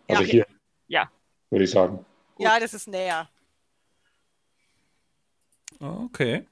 Also 0.08 0.24
Ja. 0.24 0.28
hier. 0.30 0.48
Ja. 0.88 1.12
Würde 1.50 1.64
ich 1.66 1.72
sagen. 1.72 2.06
Ja, 2.38 2.60
das 2.60 2.74
ist 2.74 2.88
näher. 2.88 3.30
Okay. 5.80 6.46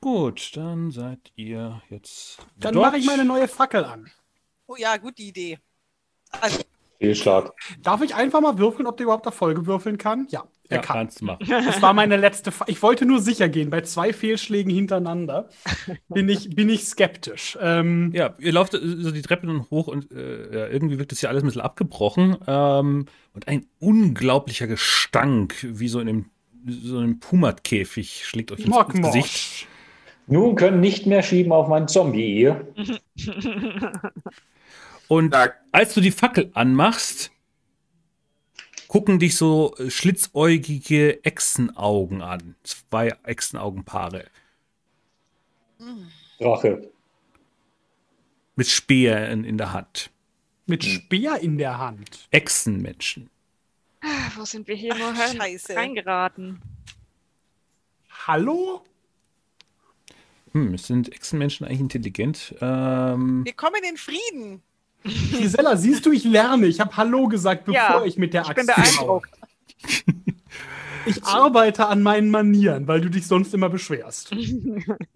Gut, 0.00 0.54
dann 0.56 0.90
seid 0.90 1.32
ihr 1.34 1.82
jetzt. 1.88 2.38
Dann 2.56 2.74
mache 2.74 2.98
ich 2.98 3.06
meine 3.06 3.24
neue 3.24 3.48
Fackel 3.48 3.84
an. 3.84 4.10
Oh 4.66 4.76
ja, 4.76 4.96
gute 4.98 5.22
Idee. 5.22 5.58
Also, 6.30 6.62
Fehlschlag. 7.04 7.52
Darf 7.82 8.02
ich 8.02 8.14
einfach 8.14 8.40
mal 8.40 8.58
würfeln, 8.58 8.86
ob 8.86 8.96
der 8.96 9.04
überhaupt 9.04 9.26
Erfolge 9.26 9.66
würfeln 9.66 9.98
kann? 9.98 10.26
Ja, 10.30 10.44
er 10.68 10.76
Ja, 10.76 10.82
kann. 10.82 10.96
kannst 10.96 11.20
du 11.20 11.26
machen. 11.26 11.46
Das 11.48 11.80
war 11.82 11.92
meine 11.92 12.16
letzte. 12.16 12.50
Fa 12.52 12.64
ich 12.68 12.82
wollte 12.82 13.04
nur 13.06 13.20
sicher 13.20 13.48
gehen. 13.48 13.70
Bei 13.70 13.82
zwei 13.82 14.12
Fehlschlägen 14.12 14.72
hintereinander 14.72 15.48
bin 16.08 16.28
ich, 16.28 16.54
bin 16.54 16.68
ich 16.68 16.84
skeptisch. 16.84 17.58
Ähm, 17.60 18.12
Ja, 18.14 18.34
ihr 18.38 18.52
lauft 18.52 18.72
so 18.72 19.10
die 19.10 19.22
Treppe 19.22 19.46
dann 19.46 19.68
hoch 19.70 19.88
und 19.88 20.10
äh, 20.12 20.58
ja, 20.58 20.66
irgendwie 20.68 20.98
wirkt 20.98 21.12
es 21.12 21.20
hier 21.20 21.28
alles 21.28 21.42
ein 21.42 21.46
bisschen 21.46 21.62
abgebrochen. 21.62 22.36
Ähm, 22.46 23.06
und 23.34 23.48
ein 23.48 23.66
unglaublicher 23.80 24.66
Gestank, 24.66 25.54
wie 25.62 25.88
so 25.88 26.00
in 26.00 26.08
einem, 26.08 26.24
so 26.66 26.98
einem 26.98 27.20
Pumatkäfig, 27.20 28.24
schlägt 28.26 28.52
euch 28.52 28.64
ins, 28.64 28.76
ins 28.76 29.02
Gesicht. 29.02 29.66
Nun 30.26 30.54
können 30.56 30.80
nicht 30.80 31.06
mehr 31.06 31.22
schieben 31.22 31.52
auf 31.52 31.68
meinen 31.68 31.88
Zombie 31.88 32.34
hier. 32.34 32.66
Und 35.08 35.34
als 35.72 35.94
du 35.94 36.00
die 36.00 36.10
Fackel 36.10 36.50
anmachst, 36.54 37.30
gucken 38.88 39.18
dich 39.18 39.36
so 39.36 39.74
schlitzäugige 39.88 41.24
Echsenaugen 41.24 42.22
an. 42.22 42.54
Zwei 42.62 43.08
Echsenaugenpaare. 43.24 44.26
Drache. 46.38 46.90
Mit 48.56 48.68
Speeren 48.68 49.44
in 49.44 49.58
der 49.58 49.72
Hand. 49.72 50.10
Mit 50.66 50.84
Speer 50.84 51.40
in 51.40 51.58
der 51.58 51.78
Hand. 51.78 52.28
Echsenmenschen. 52.30 53.30
Wo 54.36 54.44
sind 54.44 54.68
wir 54.68 54.76
hier 54.76 54.94
nur 54.94 55.12
reingeraten? 55.12 56.60
Hallo? 58.26 58.82
Hm, 60.52 60.78
sind 60.78 61.12
Echsenmenschen 61.12 61.66
eigentlich 61.66 61.80
intelligent? 61.80 62.54
Ähm, 62.60 63.44
Wir 63.44 63.52
kommen 63.54 63.82
in 63.88 63.96
Frieden. 63.96 64.62
Gisela, 65.04 65.76
siehst 65.76 66.06
du, 66.06 66.12
ich 66.12 66.24
lerne. 66.24 66.66
Ich 66.66 66.80
habe 66.80 66.96
Hallo 66.96 67.28
gesagt, 67.28 67.64
bevor 67.64 68.04
Ja, 68.04 68.04
ich 68.04 68.16
mit 68.18 68.32
der 68.34 68.46
Ich 68.46 68.48
Axt 68.48 68.66
bin 68.66 68.70
zuhaue. 68.72 69.22
beeindruckt. 69.22 69.38
Ich 71.04 71.24
arbeite 71.24 71.86
an 71.86 72.02
meinen 72.02 72.30
Manieren, 72.30 72.86
weil 72.88 73.00
du 73.00 73.10
dich 73.10 73.26
sonst 73.26 73.52
immer 73.54 73.68
beschwerst. 73.68 74.32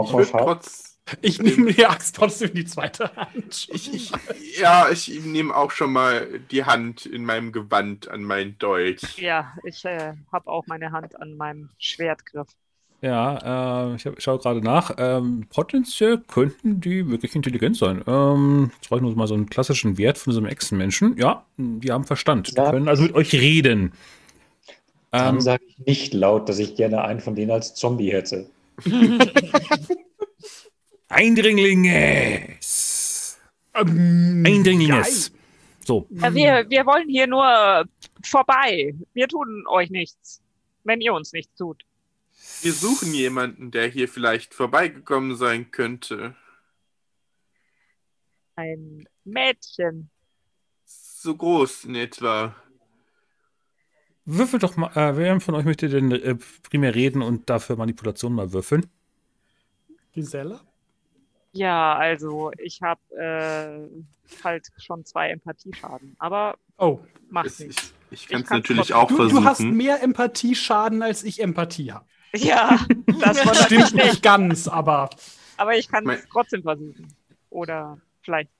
Ich 0.00 0.12
Mach 0.12 0.22
scharf. 0.24 0.58
trotz. 0.62 0.98
Ich 1.22 1.40
nehme 1.40 1.72
die 1.72 1.86
Axt 1.86 2.16
trotzdem 2.16 2.50
in 2.50 2.54
die 2.56 2.64
zweite 2.66 3.14
Hand. 3.16 3.68
Ich, 3.70 3.92
ich, 3.94 4.12
ja, 4.58 4.90
ich 4.90 5.08
nehme 5.24 5.54
auch 5.56 5.70
schon 5.70 5.92
mal 5.92 6.40
die 6.50 6.64
Hand 6.64 7.06
in 7.06 7.24
meinem 7.24 7.52
Gewand 7.52 8.08
an 8.08 8.22
meinen 8.24 8.58
Dolch. 8.58 9.00
Ja, 9.16 9.54
ich 9.64 9.84
äh, 9.84 10.14
habe 10.32 10.48
auch 10.50 10.66
meine 10.66 10.92
Hand 10.92 11.20
an 11.20 11.36
meinem 11.36 11.70
Schwertgriff. 11.78 12.48
Ja, 13.00 13.90
äh, 13.92 13.94
ich 13.96 14.06
hab, 14.06 14.20
schaue 14.20 14.38
gerade 14.38 14.60
nach. 14.60 14.94
Ähm, 14.98 15.46
potenziell 15.50 16.18
könnten 16.18 16.80
die 16.80 17.08
wirklich 17.08 17.34
intelligent 17.36 17.76
sein. 17.76 18.02
Ähm, 18.06 18.70
jetzt 18.74 18.88
brauche 18.88 18.98
ich 18.98 19.02
nur 19.02 19.14
mal 19.14 19.26
so 19.28 19.34
einen 19.34 19.48
klassischen 19.48 19.98
Wert 19.98 20.18
von 20.18 20.32
so 20.32 20.40
einem 20.40 20.48
Echsenmenschen. 20.48 21.16
Ja, 21.16 21.44
die 21.56 21.92
haben 21.92 22.04
Verstand. 22.04 22.52
Die 22.52 22.56
Ja. 22.56 22.70
können 22.70 22.88
also 22.88 23.04
mit 23.04 23.14
euch 23.14 23.32
reden. 23.34 23.92
Dann 25.10 25.36
Ähm, 25.36 25.40
sage 25.40 25.64
ich 25.66 25.78
nicht 25.86 26.12
laut, 26.14 26.48
dass 26.48 26.58
ich 26.58 26.74
gerne 26.74 27.02
einen 27.02 27.20
von 27.20 27.34
denen 27.34 27.50
als 27.50 27.74
Zombie 27.74 28.12
hätte. 28.12 28.46
Eindringlinge. 31.08 32.56
Ähm, 33.74 34.44
Eindringlinges. 34.46 35.32
So, 35.84 36.06
wir, 36.10 36.66
wir 36.68 36.84
wollen 36.84 37.08
hier 37.08 37.26
nur 37.26 37.86
vorbei. 38.22 38.94
Wir 39.14 39.26
tun 39.28 39.64
euch 39.68 39.88
nichts, 39.88 40.42
wenn 40.84 41.00
ihr 41.00 41.14
uns 41.14 41.32
nichts 41.32 41.54
tut. 41.56 41.82
Wir 42.62 42.72
suchen 42.72 43.12
jemanden, 43.14 43.70
der 43.70 43.86
hier 43.88 44.08
vielleicht 44.08 44.52
vorbeigekommen 44.54 45.36
sein 45.36 45.70
könnte. 45.70 46.34
Ein 48.56 49.08
Mädchen. 49.24 50.10
So 50.84 51.36
groß 51.36 51.84
in 51.84 51.94
etwa. 51.94 52.54
würfelt 54.24 54.62
doch 54.62 54.76
mal. 54.76 54.90
Äh, 54.96 55.16
wer 55.16 55.40
von 55.40 55.54
euch 55.54 55.64
möchte 55.64 55.88
denn 55.88 56.10
äh, 56.10 56.36
primär 56.68 56.94
reden 56.94 57.22
und 57.22 57.48
dafür 57.48 57.76
Manipulation 57.76 58.34
mal 58.34 58.52
würfeln? 58.52 58.86
Gisela? 60.12 60.60
Ja, 61.52 61.94
also 61.96 62.50
ich 62.58 62.82
habe 62.82 63.00
äh, 63.16 64.42
halt 64.44 64.66
schon 64.78 65.04
zwei 65.04 65.30
Empathieschaden, 65.30 66.16
aber 66.18 66.58
Oh, 66.76 67.00
macht 67.30 67.46
Es- 67.46 67.60
Ich, 67.60 67.66
nichts. 67.68 67.94
ich 68.10 68.28
kann 68.28 68.42
es 68.42 68.50
natürlich 68.50 68.94
auch 68.94 69.08
du, 69.08 69.16
versuchen. 69.16 69.42
du 69.42 69.48
hast 69.48 69.60
mehr 69.60 70.02
Empathieschaden, 70.02 71.02
als 71.02 71.22
ich 71.24 71.40
Empathie 71.40 71.92
habe. 71.92 72.06
Ja, 72.34 72.78
das 73.06 73.46
war 73.46 73.54
Stimmt 73.54 73.94
nicht 73.94 74.22
ganz, 74.22 74.68
aber 74.68 75.08
Aber 75.56 75.76
ich 75.76 75.88
kann 75.88 76.08
es 76.08 76.26
trotzdem 76.30 76.62
versuchen. 76.62 77.14
Oder 77.50 77.98
vielleicht, 78.22 78.50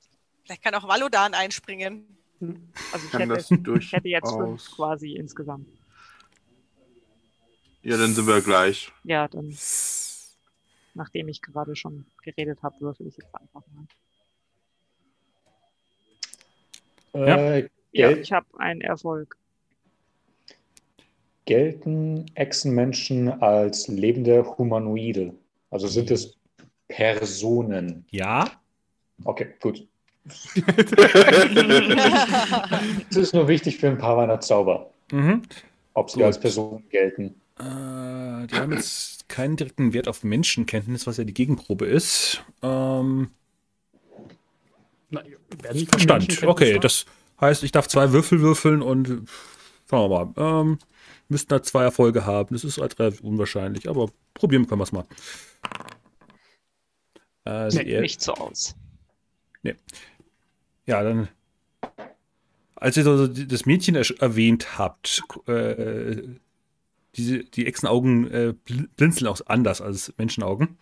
Vielleicht 0.45 0.63
kann 0.63 0.75
auch 0.75 0.89
Valodan 0.89 1.35
einspringen. 1.35 2.07
also 2.41 3.05
ich 3.05 3.13
kann 3.13 3.31
hätte, 3.31 3.45
ich 3.79 3.93
hätte 3.93 4.09
jetzt 4.09 4.31
fünf 4.33 4.71
quasi 4.71 5.15
insgesamt. 5.15 5.69
Ja, 7.83 7.97
dann 7.97 8.15
sind 8.15 8.27
wir 8.27 8.41
gleich. 8.41 8.91
Ja, 9.05 9.29
dann, 9.29 9.57
nachdem 10.95 11.29
ich 11.29 11.43
gerade 11.43 11.77
schon 11.77 12.07
geredet 12.23 12.63
habe, 12.63 12.81
würfel 12.81 13.07
ich 13.07 13.17
jetzt 13.17 13.35
einfach 13.35 13.63
mal. 13.75 13.87
Äh, 17.61 17.69
Ja, 17.93 18.11
ich 18.11 18.33
habe 18.33 18.47
einen 18.59 18.81
Erfolg. 18.81 19.37
Gelten 21.49 22.27
Echsenmenschen 22.35 23.41
als 23.41 23.89
lebende 23.89 24.45
Humanoide? 24.59 25.33
Also 25.71 25.89
sind 25.89 26.11
es 26.11 26.37
Personen? 26.89 28.05
Ja. 28.11 28.51
Okay, 29.25 29.55
gut. 29.61 29.87
Das 33.09 33.17
ist 33.17 33.33
nur 33.33 33.49
wichtig 33.49 33.79
für 33.79 33.89
ein 33.89 33.97
paar 33.97 34.17
meiner 34.17 34.41
Zauber, 34.41 34.91
Mhm. 35.11 35.41
ob 35.95 36.11
sie 36.11 36.17
Gut. 36.19 36.27
als 36.27 36.39
Personen 36.39 36.87
gelten. 36.91 37.35
Äh, 37.59 38.47
die 38.47 38.55
haben 38.55 38.73
jetzt 38.73 39.27
keinen 39.31 39.57
direkten 39.57 39.95
Wert 39.95 40.07
auf 40.07 40.25
Menschenkenntnis, 40.25 41.07
was 41.07 41.17
ja 41.17 41.25
die 41.25 41.33
Gegenprobe 41.33 41.87
ist. 41.87 42.45
Ähm, 42.63 43.31
na, 45.09 45.23
Verstand. 45.89 46.43
Okay, 46.47 46.79
das 46.79 47.07
heißt, 47.41 47.63
ich 47.65 47.73
darf 47.73 47.89
zwei 47.89 48.13
Würfel 48.13 48.43
würfeln 48.43 48.83
und 48.83 49.27
schauen 49.89 50.11
wir 50.11 50.27
mal. 50.35 50.61
Ähm, 50.61 50.79
müssten 51.29 51.49
da 51.51 51.63
zwei 51.63 51.83
Erfolge 51.85 52.25
haben. 52.27 52.55
Das 52.55 52.65
ist 52.65 52.79
halt 52.79 52.99
relativ 52.99 53.21
unwahrscheinlich, 53.21 53.89
aber 53.89 54.11
probieren 54.35 54.67
können 54.67 54.81
wir 54.81 54.85
es 54.85 54.93
mal. 54.93 55.07
Äh, 57.45 57.69
Nee, 57.75 57.83
ihr- 57.83 58.01
Nicht 58.01 58.21
so 58.23 58.33
aus. 58.35 58.75
Ja, 60.87 61.03
dann. 61.03 61.29
Als 62.77 62.97
ihr 62.97 63.05
so 63.05 63.27
das 63.27 63.67
Mädchen 63.67 63.95
erwähnt 63.95 64.79
habt, 64.79 65.23
äh, 65.47 66.23
diese, 67.15 67.45
die 67.45 67.67
Echsenaugen 67.67 68.31
äh, 68.31 68.55
bl- 68.67 68.89
blinzeln 68.97 69.27
auch 69.27 69.41
anders 69.47 69.83
als 69.83 70.15
Menschenaugen. 70.17 70.79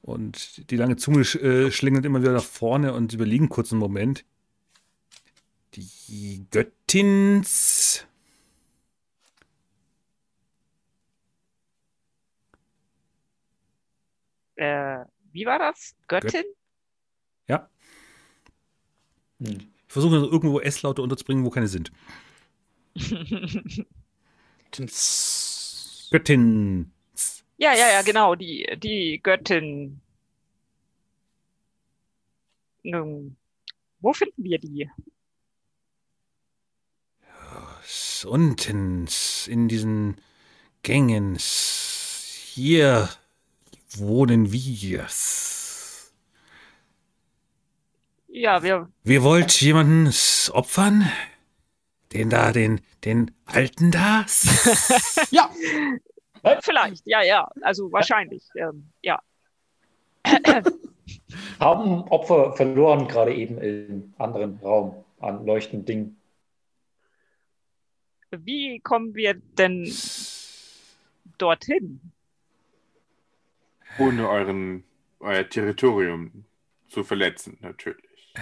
Und 0.00 0.70
die 0.70 0.76
lange 0.76 0.96
Zunge 0.96 1.20
äh, 1.20 1.70
schlingelt 1.70 2.06
immer 2.06 2.22
wieder 2.22 2.32
nach 2.32 2.44
vorne 2.44 2.94
und 2.94 3.10
sie 3.10 3.16
überlegen 3.16 3.48
kurz 3.50 3.72
einen 3.72 3.80
Moment. 3.80 4.24
Die 5.74 6.46
Göttins. 6.50 8.06
Äh, 14.56 15.04
wie 15.32 15.46
war 15.46 15.58
das? 15.58 15.94
Göttin? 16.08 16.44
Ja, 17.48 17.68
Hm. 19.40 19.58
ich 19.86 19.92
versuche 19.92 20.16
irgendwo 20.16 20.60
S-Laute 20.60 21.02
unterzubringen, 21.02 21.44
wo 21.44 21.50
keine 21.50 21.68
sind. 21.68 21.92
Göttin. 26.10 26.90
ja, 27.58 27.74
ja, 27.74 27.90
ja, 27.92 28.02
genau, 28.02 28.34
die, 28.34 28.66
die 28.82 29.20
Göttin. 29.22 30.00
Nun, 32.82 33.36
wo 34.00 34.12
finden 34.12 34.44
wir 34.44 34.58
die? 34.58 34.90
unten 38.24 39.06
in 39.46 39.68
diesen 39.68 40.16
Gängen. 40.82 41.36
Hier 41.38 43.08
wohnen 43.98 44.52
wir. 44.52 45.06
Ja, 48.28 48.62
wir, 48.62 48.88
Wir 49.02 49.22
wollten 49.22 49.64
jemanden 49.64 50.12
opfern? 50.52 51.10
Den 52.12 52.30
da, 52.30 52.52
den, 52.52 52.80
den 53.04 53.32
Alten 53.46 53.90
da? 53.90 54.24
Ja, 55.30 55.50
vielleicht, 56.60 57.06
ja, 57.06 57.22
ja, 57.22 57.48
also 57.62 57.90
wahrscheinlich, 57.90 58.44
ähm, 58.56 58.88
ja. 59.02 59.20
Haben 61.58 62.02
Opfer 62.04 62.52
verloren, 62.52 63.08
gerade 63.08 63.34
eben 63.34 63.58
im 63.58 64.14
anderen 64.18 64.58
Raum 64.60 65.04
an 65.18 65.44
leuchtenden 65.44 65.84
Dingen. 65.86 66.20
Wie 68.30 68.80
kommen 68.80 69.14
wir 69.14 69.34
denn 69.34 69.92
dorthin? 71.38 72.00
Ohne 73.98 74.28
euren, 74.28 74.84
euer 75.20 75.48
Territorium 75.48 76.44
zu 76.88 77.04
verletzen, 77.04 77.56
natürlich. 77.60 78.34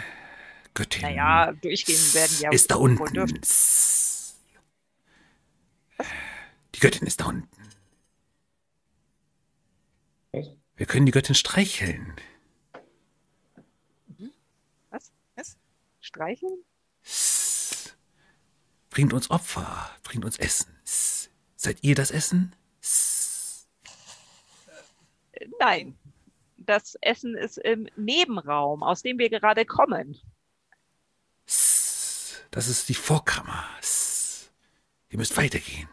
Göttin. 0.75 1.03
Naja, 1.03 1.53
durchgehen 1.53 2.15
werden 2.15 2.37
ja 2.41 2.51
Ist 2.51 2.71
da 2.71 2.77
unten. 2.77 3.05
dürfen. 3.15 3.41
Die 6.75 6.81
Göttin 6.81 7.07
ist 7.07 7.21
da 7.21 7.27
unten. 7.27 7.49
Was? 10.33 10.49
Wir 10.77 10.87
können 10.87 11.07
die 11.07 11.13
Göttin 11.13 11.35
streicheln. 11.37 12.15
Streicheln? 16.01 16.59
Bringt 18.91 19.13
uns 19.13 19.31
Opfer, 19.31 19.91
bringt 20.05 20.25
uns 20.25 20.37
Essen. 20.37 20.73
Seid 21.57 21.79
ihr 21.83 21.95
das 21.95 22.11
Essen? 22.11 22.55
Nein. 25.59 25.97
Das 26.57 26.97
Essen 27.03 27.37
ist 27.37 27.59
im 27.59 27.89
Nebenraum, 27.97 28.83
aus 28.83 29.03
dem 29.03 29.19
wir 29.19 29.29
gerade 29.29 29.67
kommen. 29.67 30.19
Das 31.47 32.69
ist 32.69 32.89
die 32.89 32.95
Vorkammer. 32.95 33.65
Ihr 35.11 35.19
müsst 35.19 35.37
weitergehen. 35.37 35.89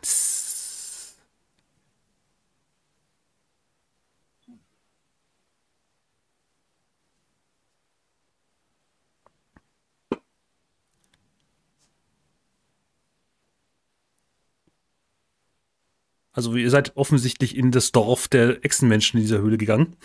Also 16.41 16.55
ihr 16.55 16.71
seid 16.71 16.97
offensichtlich 16.97 17.55
in 17.55 17.69
das 17.69 17.91
Dorf 17.91 18.27
der 18.27 18.65
Echsenmenschen 18.65 19.19
in 19.19 19.25
dieser 19.25 19.37
Höhle 19.37 19.59
gegangen. 19.59 19.95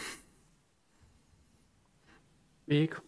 Weg. 2.66 3.00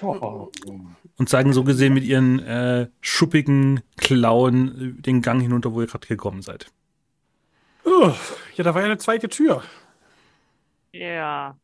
Oh, 0.00 0.50
und 1.18 1.28
zeigen 1.28 1.52
so 1.52 1.64
gesehen 1.64 1.92
mit 1.92 2.04
ihren 2.04 2.38
äh, 2.38 2.88
schuppigen 3.02 3.82
Klauen 3.98 4.98
äh, 4.98 5.02
den 5.02 5.20
Gang 5.20 5.42
hinunter, 5.42 5.74
wo 5.74 5.82
ihr 5.82 5.86
gerade 5.86 6.06
gekommen 6.06 6.40
seid. 6.40 6.72
Oh, 7.84 8.14
ja, 8.56 8.64
da 8.64 8.74
war 8.74 8.80
ja 8.80 8.86
eine 8.86 8.96
zweite 8.96 9.28
Tür. 9.28 9.62
Ja. 10.92 11.58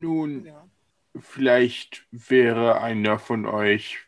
Nun, 0.00 0.44
Ja. 0.44 0.68
Vielleicht 1.18 2.06
wäre 2.10 2.80
einer 2.80 3.18
von 3.18 3.46
euch 3.46 3.98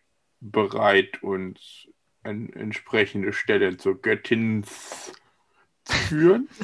bereit, 0.41 1.23
uns 1.23 1.89
an 2.23 2.51
entsprechende 2.53 3.33
Stelle 3.33 3.77
zur 3.77 4.01
Göttin 4.01 4.65
zu 4.65 5.93
führen. 6.09 6.49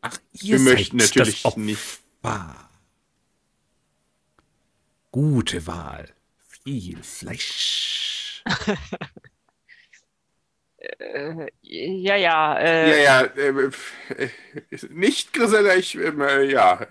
Ach, 0.00 0.18
Wir 0.32 0.58
möchten 0.58 0.96
natürlich 0.96 1.56
nicht. 1.56 2.00
Gute 5.10 5.66
Wahl. 5.66 6.14
Viel 6.64 7.02
Fleisch. 7.02 8.42
Äh, 10.98 11.46
ja, 11.62 12.16
ja. 12.16 12.58
Äh, 12.58 12.90
Ja, 12.90 12.96
ja, 12.96 13.20
äh, 13.36 13.70
äh, 14.18 14.28
nicht 14.90 15.32
Grisella, 15.32 15.76
ich, 15.76 15.96
äh, 15.96 16.50
ja, 16.50 16.86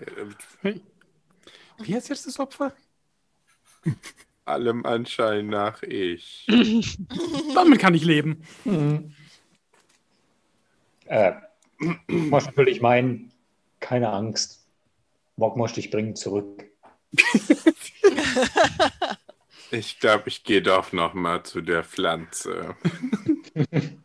Wie 0.62 1.94
heißt 1.94 2.08
jetzt 2.08 2.26
das 2.26 2.38
Opfer? 2.38 2.72
allem 4.44 4.84
Anschein 4.86 5.48
nach 5.48 5.82
ich. 5.82 6.46
Damit 7.54 7.80
kann 7.80 7.94
ich 7.94 8.04
leben. 8.04 8.42
Hm. 8.64 9.14
Äh, 11.06 11.32
muss 12.06 12.46
natürlich 12.46 12.80
meinen, 12.80 13.32
keine 13.80 14.10
Angst. 14.10 14.64
Mogmosch, 15.36 15.76
ich 15.78 15.90
bringe 15.90 16.14
zurück. 16.14 16.64
Ich 19.70 20.00
glaube, 20.00 20.24
ich 20.28 20.44
gehe 20.44 20.62
doch 20.62 20.92
noch 20.92 21.14
mal 21.14 21.42
zu 21.44 21.60
der 21.60 21.82
Pflanze. 21.82 22.76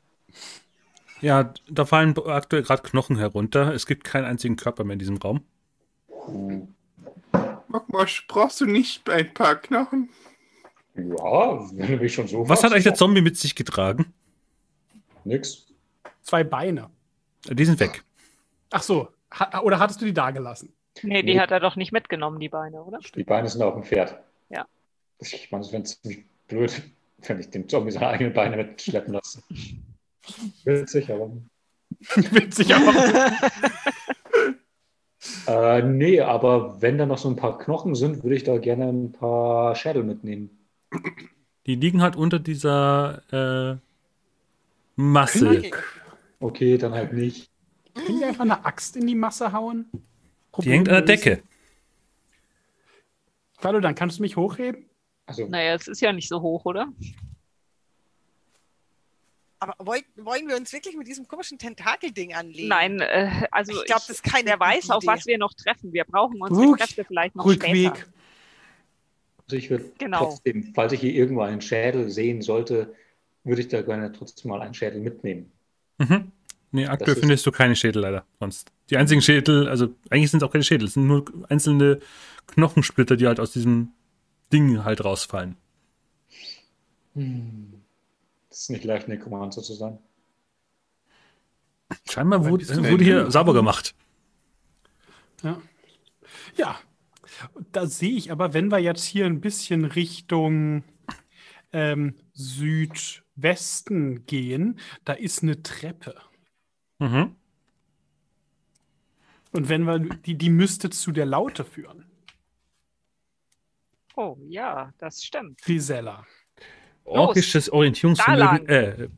Ja, 1.19 1.51
da 1.67 1.85
fallen 1.85 2.15
aktuell 2.27 2.61
gerade 2.61 2.83
Knochen 2.83 3.17
herunter. 3.17 3.73
Es 3.73 3.87
gibt 3.87 4.03
keinen 4.03 4.25
einzigen 4.25 4.55
Körper 4.55 4.83
mehr 4.83 4.93
in 4.93 4.99
diesem 4.99 5.17
Raum. 5.17 5.41
Hm. 6.27 6.67
Mokmosch, 7.69 8.27
brauchst 8.27 8.61
du 8.61 8.65
nicht 8.65 9.09
ein 9.09 9.33
paar 9.33 9.55
Knochen? 9.55 10.09
Ja, 10.93 11.59
wenn 11.73 11.87
du 11.87 11.97
mich 11.97 12.13
schon 12.13 12.27
so 12.27 12.47
Was 12.47 12.63
hat 12.63 12.71
eigentlich 12.71 12.83
der. 12.83 12.93
Zombie 12.93 13.21
mit 13.21 13.35
sich 13.35 13.55
getragen? 13.55 14.13
Nix. 15.23 15.65
Zwei 16.21 16.43
Beine. 16.43 16.89
Die 17.49 17.65
sind 17.65 17.79
weg. 17.79 18.03
Ach 18.69 18.83
so. 18.83 19.09
Ha 19.33 19.61
oder 19.61 19.79
hattest 19.79 20.01
du 20.01 20.05
die 20.05 20.13
da 20.13 20.29
gelassen? 20.31 20.71
nee, 21.01 21.23
die 21.23 21.33
Nee. 21.33 21.39
hat 21.39 21.49
er 21.51 21.59
doch 21.59 21.75
nicht 21.75 21.91
mitgenommen, 21.91 22.39
die 22.39 22.49
Beine, 22.49 22.83
oder? 22.83 22.99
Die 23.15 23.23
Beine 23.23 23.47
sind 23.49 23.61
auf 23.63 23.73
dem 23.73 23.83
Pferd. 23.83 24.17
Ja. 24.49 24.65
Ich 25.19 25.51
meine, 25.51 25.63
es 25.63 25.71
wäre 25.71 25.83
ziemlich 25.83 26.25
blöd, 26.47 26.83
wenn 27.25 27.39
ich 27.39 27.49
dem 27.49 27.67
Zombie 27.67 27.91
seine 27.91 28.07
eigenen 28.07 28.33
Beine 28.33 28.57
mitschleppen 28.57 29.13
lasse. 29.13 29.41
Witzig, 30.63 31.11
aber. 31.11 31.31
Witzig, 32.15 32.73
aber. 32.73 33.31
Äh, 35.47 35.81
nee, 35.81 36.21
aber 36.21 36.81
wenn 36.81 36.97
da 36.97 37.05
noch 37.05 37.17
so 37.17 37.29
ein 37.29 37.35
paar 37.35 37.57
Knochen 37.57 37.95
sind, 37.95 38.23
würde 38.23 38.35
ich 38.35 38.43
da 38.43 38.57
gerne 38.59 38.87
ein 38.87 39.11
paar 39.11 39.75
Schädel 39.75 40.03
mitnehmen. 40.03 40.49
Die 41.65 41.75
liegen 41.75 42.01
halt 42.01 42.15
unter 42.15 42.39
dieser 42.39 43.23
äh, 43.31 43.77
Masse. 44.95 45.71
Okay. 46.39 46.77
Dann 46.77 46.93
halt 46.93 47.13
nicht. 47.13 47.49
Können 47.93 48.19
wir 48.19 48.27
einfach 48.27 48.43
eine 48.43 48.65
Axt 48.65 48.95
in 48.95 49.07
die 49.07 49.15
Masse 49.15 49.51
hauen? 49.51 49.89
Die 50.59 50.69
hängt 50.69 50.87
an 50.87 50.95
der 50.95 51.01
Decke. 51.01 51.41
Hallo, 53.63 53.79
dann 53.79 53.95
kannst 53.95 54.19
du 54.19 54.21
mich 54.21 54.37
hochheben? 54.37 54.86
Also, 55.27 55.45
Naja, 55.47 55.75
es 55.75 55.87
ist 55.87 56.01
ja 56.01 56.11
nicht 56.11 56.27
so 56.29 56.41
hoch, 56.41 56.65
oder? 56.65 56.87
Aber 59.59 59.73
wollen, 59.79 60.03
wollen 60.17 60.47
wir 60.47 60.55
uns 60.55 60.71
wirklich 60.71 60.95
mit 60.95 61.07
diesem 61.07 61.27
komischen 61.27 61.57
Tentakelding 61.57 62.33
anlegen? 62.35 62.67
Nein, 62.67 62.99
äh, 62.99 63.47
also 63.51 63.71
Ich 63.71 63.85
glaube, 63.85 64.01
das 64.07 64.09
ist 64.17 64.23
keine 64.23 64.45
der 64.45 64.59
weiß, 64.59 64.83
gute 64.83 64.95
auf 64.95 65.03
Idee. 65.03 65.11
was 65.11 65.25
wir 65.25 65.37
noch 65.39 65.53
treffen. 65.53 65.93
Wir 65.93 66.03
brauchen 66.05 66.39
unsere 66.41 66.67
Rück- 66.67 66.77
Kräfte 66.77 67.03
vielleicht 67.03 67.35
noch 67.35 67.45
Rückweg. 67.45 67.69
später. 67.95 68.07
also 69.45 69.55
ich 69.57 69.69
würde 69.69 69.85
Genau. 69.97 70.19
trotzdem, 70.25 70.71
falls 70.75 70.93
ich 70.93 70.99
hier 71.01 71.13
irgendwo 71.13 71.41
einen 71.41 71.61
Schädel 71.61 72.09
sehen 72.11 72.41
sollte, 72.43 72.93
würde 73.43 73.61
ich 73.61 73.67
da 73.69 73.81
gerne 73.81 74.11
trotzdem 74.11 74.51
mal 74.51 74.61
einen 74.61 74.73
Schädel 74.75 75.01
mitnehmen. 75.01 75.51
Mhm. 75.97 76.31
Nee, 76.71 76.85
aktuell 76.85 77.13
ist- 77.13 77.19
findest 77.21 77.45
du 77.45 77.51
keine 77.51 77.75
Schädel 77.75 78.01
leider. 78.03 78.25
Sonst. 78.39 78.71
Die 78.91 78.97
einzigen 78.97 79.21
Schädel, 79.21 79.67
also 79.69 79.87
eigentlich 80.11 80.29
sind 80.29 80.43
es 80.43 80.47
auch 80.47 80.51
keine 80.51 80.63
Schädel, 80.65 80.87
es 80.87 80.93
sind 80.93 81.07
nur 81.07 81.25
einzelne 81.49 81.99
Knochensplitter, 82.47 83.15
die 83.15 83.25
halt 83.25 83.39
aus 83.39 83.53
diesem 83.53 83.91
Ding 84.51 84.83
halt 84.83 85.03
rausfallen. 85.03 85.57
Hm. 87.13 87.81
Das 88.49 88.61
ist 88.61 88.69
nicht 88.69 88.83
leicht, 88.83 89.07
Nekromancer 89.07 89.61
zu 89.61 89.73
sein. 89.73 89.99
Scheinbar 92.09 92.45
wurde, 92.45 92.65
du 92.65 92.89
wurde 92.89 93.03
hier 93.03 93.31
sauber 93.31 93.53
gemacht. 93.53 93.95
Ja. 95.43 95.61
Ja. 96.55 96.79
Da 97.71 97.85
sehe 97.85 98.13
ich 98.13 98.31
aber, 98.31 98.53
wenn 98.53 98.71
wir 98.71 98.79
jetzt 98.79 99.03
hier 99.03 99.25
ein 99.25 99.41
bisschen 99.41 99.85
Richtung 99.85 100.83
ähm, 101.71 102.15
Südwesten 102.33 104.25
gehen, 104.25 104.79
da 105.05 105.13
ist 105.13 105.43
eine 105.43 105.61
Treppe. 105.61 106.15
Mhm. 106.99 107.35
Und 109.51 109.69
wenn 109.69 109.83
wir, 109.83 109.99
die, 109.99 110.35
die 110.35 110.49
müsste 110.49 110.89
zu 110.89 111.11
der 111.11 111.25
Laute 111.25 111.63
führen. 111.63 112.06
Oh 114.17 114.35
ja, 114.49 114.91
das 114.97 115.23
stimmt. 115.23 115.61
Grisella. 115.61 116.25
Orkisches 117.05 117.69
Orientierungsvermögen, 117.69 118.67
äh, 118.67 119.09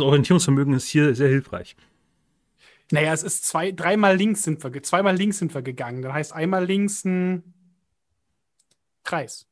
Orientierungsvermögen 0.00 0.74
ist 0.74 0.88
hier 0.88 1.14
sehr 1.14 1.28
hilfreich. 1.28 1.76
Naja, 2.92 3.12
es 3.12 3.24
ist 3.24 3.44
zwei, 3.44 3.72
dreimal 3.72 4.16
links 4.16 4.44
sind 4.44 4.62
wir, 4.62 4.82
zweimal 4.82 5.16
links 5.16 5.38
sind 5.38 5.52
wir 5.54 5.62
gegangen. 5.62 6.02
Das 6.02 6.12
heißt 6.12 6.32
einmal 6.32 6.64
links 6.64 7.04
ein 7.04 7.42
Kreis. 9.02 9.46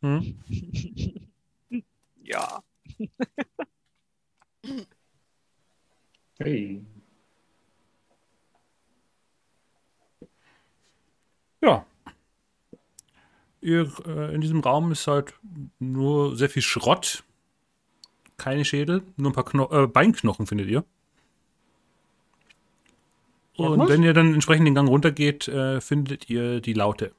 Mhm. 0.00 0.40
Ja. 2.28 2.60
Hey. 6.40 6.84
Ja. 11.62 11.86
Ihr, 13.66 13.92
äh, 14.06 14.32
in 14.32 14.40
diesem 14.40 14.60
Raum 14.60 14.92
ist 14.92 15.08
halt 15.08 15.34
nur 15.80 16.36
sehr 16.36 16.48
viel 16.48 16.62
Schrott. 16.62 17.24
Keine 18.36 18.64
Schädel, 18.64 19.02
nur 19.16 19.32
ein 19.32 19.34
paar 19.34 19.44
Kno 19.44 19.68
äh, 19.72 19.88
Beinknochen 19.88 20.46
findet 20.46 20.68
ihr. 20.68 20.84
Und 23.56 23.88
wenn 23.88 24.04
ihr 24.04 24.12
dann 24.12 24.34
entsprechend 24.34 24.68
den 24.68 24.76
Gang 24.76 24.88
runtergeht, 24.88 25.48
äh, 25.48 25.80
findet 25.80 26.30
ihr 26.30 26.60
die 26.60 26.74
Laute. 26.74 27.12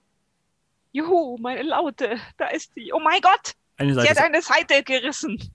Juhu, 0.93 1.37
meine 1.37 1.63
Laute, 1.63 2.17
da 2.37 2.47
ist 2.47 2.73
sie. 2.75 2.93
Oh 2.93 2.99
mein 2.99 3.19
Gott, 3.19 3.53
Eine 3.75 3.93
sie 3.93 3.99
Seite 3.99 4.09
hat 4.11 4.19
eine 4.19 4.41
Seite 4.41 4.83
gerissen. 4.83 5.53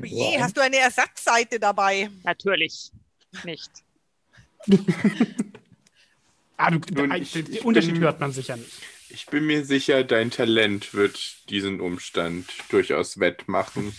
Oh 0.00 0.04
je, 0.04 0.40
hast 0.40 0.56
du 0.56 0.60
eine 0.60 0.78
Ersatzseite 0.78 1.60
dabei? 1.60 2.10
Natürlich 2.24 2.90
nicht. 3.44 3.70
Ah, 6.58 6.70
du, 6.70 6.78
Nun, 6.94 7.08
der, 7.10 7.18
ich- 7.22 7.32
den 7.32 7.50
ich 7.52 7.64
Unterschied 7.64 7.94
bin- 7.94 8.02
hört 8.02 8.20
man 8.20 8.32
sicher 8.32 8.56
nicht. 8.56 8.72
Ich 9.10 9.24
bin 9.26 9.46
mir 9.46 9.64
sicher, 9.64 10.04
dein 10.04 10.30
Talent 10.30 10.92
wird 10.92 11.48
diesen 11.48 11.80
Umstand 11.80 12.44
durchaus 12.68 13.18
wettmachen. 13.18 13.94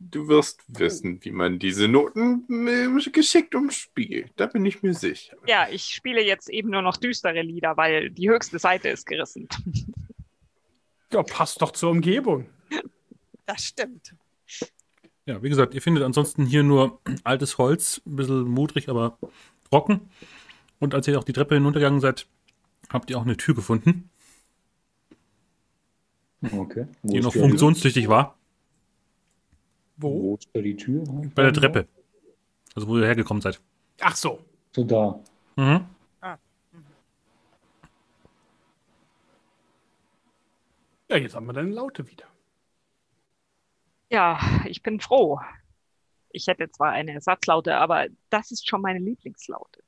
Du 0.00 0.26
wirst 0.28 0.60
wissen, 0.68 1.24
wie 1.24 1.30
man 1.30 1.58
diese 1.60 1.86
Noten 1.86 2.44
äh, 2.66 3.10
geschickt 3.10 3.54
umspielt. 3.54 4.30
Da 4.36 4.46
bin 4.46 4.64
ich 4.64 4.82
mir 4.82 4.94
sicher. 4.94 5.36
Ja, 5.46 5.68
ich 5.70 5.84
spiele 5.94 6.22
jetzt 6.24 6.48
eben 6.48 6.70
nur 6.70 6.82
noch 6.82 6.96
düstere 6.96 7.42
Lieder, 7.42 7.76
weil 7.76 8.10
die 8.10 8.28
höchste 8.30 8.58
Seite 8.58 8.88
ist 8.88 9.06
gerissen. 9.06 9.48
Ja, 11.12 11.22
passt 11.22 11.62
doch 11.62 11.72
zur 11.72 11.90
Umgebung. 11.90 12.46
Das 13.46 13.64
stimmt. 13.64 14.14
Ja, 15.24 15.42
wie 15.42 15.48
gesagt, 15.48 15.74
ihr 15.74 15.82
findet 15.82 16.04
ansonsten 16.04 16.46
hier 16.46 16.62
nur 16.62 17.00
altes 17.24 17.58
Holz, 17.58 18.00
ein 18.06 18.16
bisschen 18.16 18.42
mudrig, 18.44 18.88
aber 18.88 19.18
trocken. 19.70 20.10
Und 20.80 20.94
als 20.94 21.08
ihr 21.08 21.18
auch 21.18 21.24
die 21.24 21.32
Treppe 21.32 21.54
hinuntergegangen 21.54 22.00
seid, 22.00 22.26
habt 22.90 23.10
ihr 23.10 23.18
auch 23.18 23.22
eine 23.22 23.36
Tür 23.36 23.54
gefunden, 23.54 24.10
Okay. 26.40 26.86
Wo 27.02 27.12
die 27.12 27.20
noch 27.20 27.32
die 27.32 27.40
funktionstüchtig 27.40 28.08
war. 28.08 28.24
Tür? 28.24 28.34
Wo? 29.96 30.22
Wo 30.22 30.34
ist 30.36 30.48
da 30.52 30.60
die 30.60 30.76
Tür? 30.76 31.04
Bei 31.34 31.42
der 31.42 31.52
Treppe. 31.52 31.88
Also 32.74 32.86
wo 32.86 32.98
ihr 32.98 33.06
hergekommen 33.06 33.40
seid. 33.40 33.60
Ach 34.00 34.14
so. 34.14 34.44
So 34.72 34.84
da. 34.84 35.18
Mhm. 35.56 35.86
Ja, 41.10 41.16
jetzt 41.16 41.34
haben 41.34 41.46
wir 41.46 41.54
deine 41.54 41.70
Laute 41.70 42.06
wieder. 42.06 42.26
Ja, 44.10 44.38
ich 44.66 44.82
bin 44.82 45.00
froh. 45.00 45.40
Ich 46.30 46.46
hätte 46.46 46.70
zwar 46.70 46.90
eine 46.90 47.12
Ersatzlaute, 47.12 47.76
aber 47.76 48.08
das 48.28 48.50
ist 48.50 48.68
schon 48.68 48.82
meine 48.82 48.98
Lieblingslaute. 48.98 49.82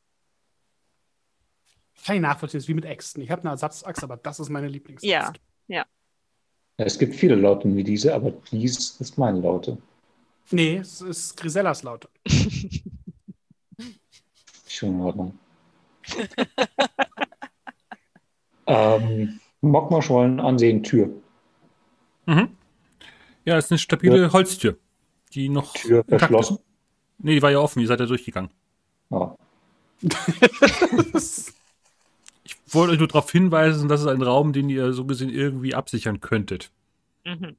Kann 2.04 2.16
ich 2.16 2.22
nachvollziehen, 2.22 2.58
das 2.58 2.64
ist 2.64 2.68
wie 2.68 2.74
mit 2.74 2.84
Äxten. 2.84 3.22
Ich 3.22 3.30
habe 3.30 3.42
eine 3.42 3.50
Ersatzachse, 3.50 4.02
aber 4.04 4.16
das 4.16 4.40
ist 4.40 4.48
meine 4.48 4.68
Lieblingsaxt. 4.68 5.40
Ja. 5.68 5.84
Es 6.76 6.98
gibt 6.98 7.14
viele 7.14 7.34
Lauten 7.34 7.76
wie 7.76 7.84
diese, 7.84 8.14
aber 8.14 8.32
dies 8.50 8.96
ist 9.00 9.18
meine 9.18 9.40
Laute. 9.40 9.76
Nee, 10.50 10.78
es 10.78 11.02
ist 11.02 11.36
Grisellas 11.36 11.82
Laute. 11.82 12.08
Schon 14.66 14.94
in 14.94 15.00
Ordnung. 15.02 15.38
ähm, 18.66 19.40
Mockmarschwollen 19.60 20.40
ansehen, 20.40 20.82
Tür. 20.82 21.10
Mhm. 22.24 22.56
Ja, 23.44 23.58
es 23.58 23.66
ist 23.66 23.72
eine 23.72 23.78
stabile 23.78 24.32
Holztür, 24.32 24.78
die 25.34 25.50
noch 25.50 25.74
Tür 25.74 26.02
verschlossen. 26.04 26.56
ist. 26.56 26.64
Nee, 27.18 27.34
die 27.34 27.42
war 27.42 27.50
ja 27.50 27.58
offen, 27.58 27.80
ihr 27.80 27.88
seid 27.88 28.00
ja 28.00 28.06
durchgegangen. 28.06 28.50
Ah, 29.10 29.34
Ich 30.00 30.10
wollte 32.74 32.92
euch 32.92 32.98
nur 32.98 33.08
darauf 33.08 33.30
hinweisen, 33.30 33.88
das 33.88 34.00
ist 34.02 34.06
ein 34.06 34.22
Raum, 34.22 34.52
den 34.52 34.68
ihr 34.68 34.92
so 34.92 35.04
gesehen 35.04 35.30
irgendwie 35.30 35.74
absichern 35.74 36.20
könntet. 36.20 36.70
Mhm. 37.24 37.56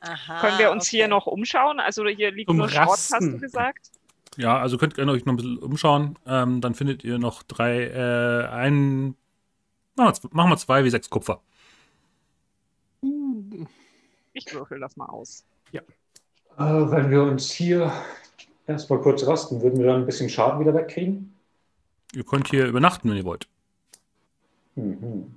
Aha, 0.00 0.40
Können 0.40 0.58
wir 0.58 0.70
uns 0.70 0.88
okay. 0.88 0.98
hier 0.98 1.08
noch 1.08 1.26
umschauen? 1.26 1.80
Also 1.80 2.06
hier 2.06 2.30
liegt 2.30 2.48
Zum 2.48 2.58
nur 2.58 2.68
Schrott, 2.68 2.88
hast 2.88 3.20
du 3.20 3.38
gesagt? 3.38 3.90
Ja, 4.36 4.58
also 4.58 4.78
könnt 4.78 4.96
ihr 4.96 5.06
euch 5.08 5.24
noch 5.24 5.32
ein 5.32 5.36
bisschen 5.36 5.58
umschauen. 5.58 6.16
Ähm, 6.26 6.60
dann 6.60 6.74
findet 6.74 7.02
ihr 7.02 7.18
noch 7.18 7.42
drei, 7.42 7.86
äh, 7.88 8.46
ein, 8.48 9.16
machen 9.96 10.08
wir, 10.08 10.14
z- 10.14 10.32
machen 10.34 10.50
wir 10.50 10.56
zwei 10.56 10.84
wie 10.84 10.90
sechs 10.90 11.10
Kupfer. 11.10 11.40
Ich 14.32 14.54
würfel 14.54 14.78
das 14.80 14.96
mal 14.96 15.06
aus. 15.06 15.44
äh, 15.72 15.80
wenn 16.58 17.10
wir 17.10 17.22
uns 17.22 17.50
hier 17.50 17.92
erstmal 18.66 19.00
kurz 19.00 19.26
rasten, 19.26 19.60
würden 19.62 19.78
wir 19.80 19.86
dann 19.86 20.02
ein 20.02 20.06
bisschen 20.06 20.28
Schaden 20.28 20.60
wieder 20.60 20.74
wegkriegen? 20.74 21.34
Ihr 22.14 22.24
könnt 22.24 22.48
hier 22.48 22.66
übernachten, 22.66 23.10
wenn 23.10 23.16
ihr 23.16 23.24
wollt. 23.24 23.48
Mhm. 24.78 25.34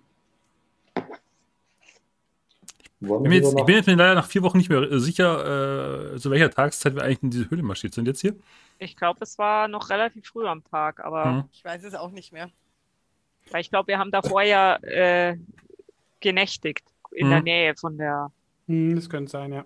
Bin, 2.99 3.31
jetzt, 3.31 3.57
ich 3.57 3.65
bin 3.65 3.75
jetzt 3.75 3.87
mir 3.87 3.95
leider 3.95 4.13
nach 4.13 4.27
vier 4.27 4.43
Wochen 4.43 4.59
nicht 4.59 4.69
mehr 4.69 4.79
äh, 4.83 4.99
sicher, 4.99 6.13
äh, 6.13 6.19
zu 6.19 6.29
welcher 6.29 6.51
Tageszeit 6.51 6.93
wir 6.93 7.01
eigentlich 7.03 7.23
in 7.23 7.31
diese 7.31 7.49
Höhle 7.49 7.63
marschiert 7.63 7.95
sind 7.95 8.07
jetzt 8.07 8.21
hier. 8.21 8.35
Ich 8.77 8.95
glaube, 8.95 9.19
es 9.23 9.39
war 9.39 9.67
noch 9.67 9.89
relativ 9.89 10.27
früh 10.27 10.45
am 10.47 10.63
Tag, 10.63 11.03
aber 11.03 11.25
Mhm. 11.25 11.43
Ich 11.51 11.65
weiß 11.65 11.83
es 11.83 11.95
auch 11.95 12.11
nicht 12.11 12.31
mehr. 12.31 12.49
weil 13.49 13.61
ich 13.61 13.69
glaube, 13.71 13.87
wir 13.87 13.97
haben 13.97 14.11
davor 14.11 14.43
ja 14.43 14.75
äh, 14.83 15.35
genächtigt 16.19 16.85
in 17.11 17.29
der 17.29 17.39
Mhm. 17.39 17.43
Nähe 17.45 17.75
von 17.75 17.97
der. 17.97 18.31
Hm, 18.67 18.95
das 18.95 19.09
könnte 19.09 19.31
sein, 19.31 19.51
ja. 19.51 19.65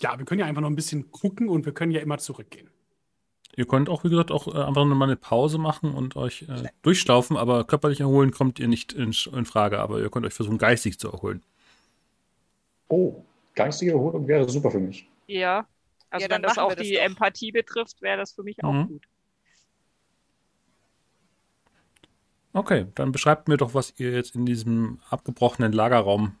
Ja, 0.00 0.16
wir 0.16 0.24
können 0.24 0.38
ja 0.40 0.46
einfach 0.46 0.62
noch 0.62 0.70
ein 0.70 0.76
bisschen 0.76 1.10
gucken 1.10 1.48
und 1.48 1.66
wir 1.66 1.74
können 1.74 1.90
ja 1.90 2.00
immer 2.00 2.18
zurückgehen. 2.18 2.70
Ihr 3.58 3.66
könnt 3.66 3.88
auch, 3.88 4.04
wie 4.04 4.08
gesagt, 4.08 4.30
auch 4.30 4.46
äh, 4.46 4.56
einfach 4.62 4.84
mal 4.84 5.04
eine 5.06 5.16
Pause 5.16 5.58
machen 5.58 5.92
und 5.92 6.14
euch 6.14 6.42
äh, 6.42 6.68
durchstaufen, 6.82 7.36
aber 7.36 7.64
körperlich 7.64 7.98
erholen 7.98 8.30
kommt 8.30 8.60
ihr 8.60 8.68
nicht 8.68 8.92
in, 8.92 9.12
in 9.32 9.46
Frage, 9.46 9.80
aber 9.80 9.98
ihr 10.00 10.10
könnt 10.10 10.24
euch 10.26 10.32
versuchen, 10.32 10.58
geistig 10.58 11.00
zu 11.00 11.10
erholen. 11.10 11.42
Oh, 12.88 13.24
geistige 13.54 13.92
Erholung 13.92 14.26
wäre 14.28 14.48
super 14.48 14.70
für 14.70 14.78
mich. 14.80 15.08
Ja, 15.26 15.66
also 16.10 16.22
Ja, 16.24 16.28
dann 16.28 16.36
wenn 16.36 16.42
das 16.42 16.56
auch 16.58 16.74
das 16.74 16.86
die 16.86 16.94
doch. 16.94 17.02
Empathie 17.02 17.50
betrifft, 17.52 18.00
wäre 18.00 18.16
das 18.18 18.32
für 18.32 18.44
mich 18.44 18.62
auch 18.64 18.72
Mhm. 18.74 18.86
gut. 18.86 19.08
Okay, 22.52 22.86
dann 22.94 23.10
beschreibt 23.12 23.48
mir 23.48 23.56
doch, 23.56 23.72
was 23.74 23.94
ihr 23.98 24.12
jetzt 24.12 24.34
in 24.34 24.44
diesem 24.46 25.00
abgebrochenen 25.08 25.72
Lagerraum 25.72 26.36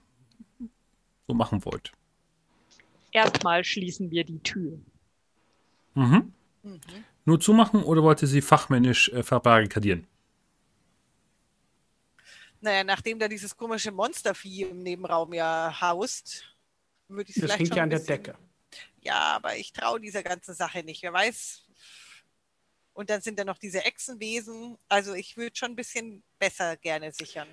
so 1.28 1.34
machen 1.34 1.64
wollt. 1.64 1.92
Erstmal 3.12 3.64
schließen 3.64 4.10
wir 4.10 4.24
die 4.24 4.38
Tür. 4.42 4.78
Mhm. 5.94 6.32
Mhm. 6.62 6.80
Nur 7.24 7.40
zumachen 7.40 7.82
oder 7.82 8.02
wollt 8.02 8.22
ihr 8.22 8.28
sie 8.28 8.40
fachmännisch 8.42 9.08
äh, 9.10 9.22
verbarrikadieren? 9.22 10.06
Naja, 12.60 12.82
nachdem 12.82 13.18
da 13.18 13.28
dieses 13.28 13.56
komische 13.56 13.92
Monstervieh 13.92 14.62
im 14.64 14.82
Nebenraum 14.82 15.32
ja 15.32 15.76
haust, 15.80 16.44
würde 17.06 17.30
ich 17.30 17.36
es 17.36 17.42
Das 17.42 17.52
vielleicht 17.52 17.58
hängt 17.60 17.68
schon 17.68 17.76
ja 17.76 17.82
an 17.84 17.90
der 17.90 18.00
Decke. 18.00 18.34
Ja, 19.00 19.36
aber 19.36 19.56
ich 19.56 19.72
traue 19.72 20.00
dieser 20.00 20.22
ganzen 20.22 20.54
Sache 20.54 20.82
nicht. 20.82 21.02
Wer 21.02 21.12
weiß. 21.12 21.64
Und 22.94 23.10
dann 23.10 23.20
sind 23.20 23.38
da 23.38 23.44
noch 23.44 23.58
diese 23.58 23.84
Echsenwesen. 23.84 24.76
Also 24.88 25.14
ich 25.14 25.36
würde 25.36 25.54
schon 25.54 25.70
ein 25.70 25.76
bisschen 25.76 26.24
besser 26.40 26.76
gerne 26.76 27.12
sichern. 27.12 27.46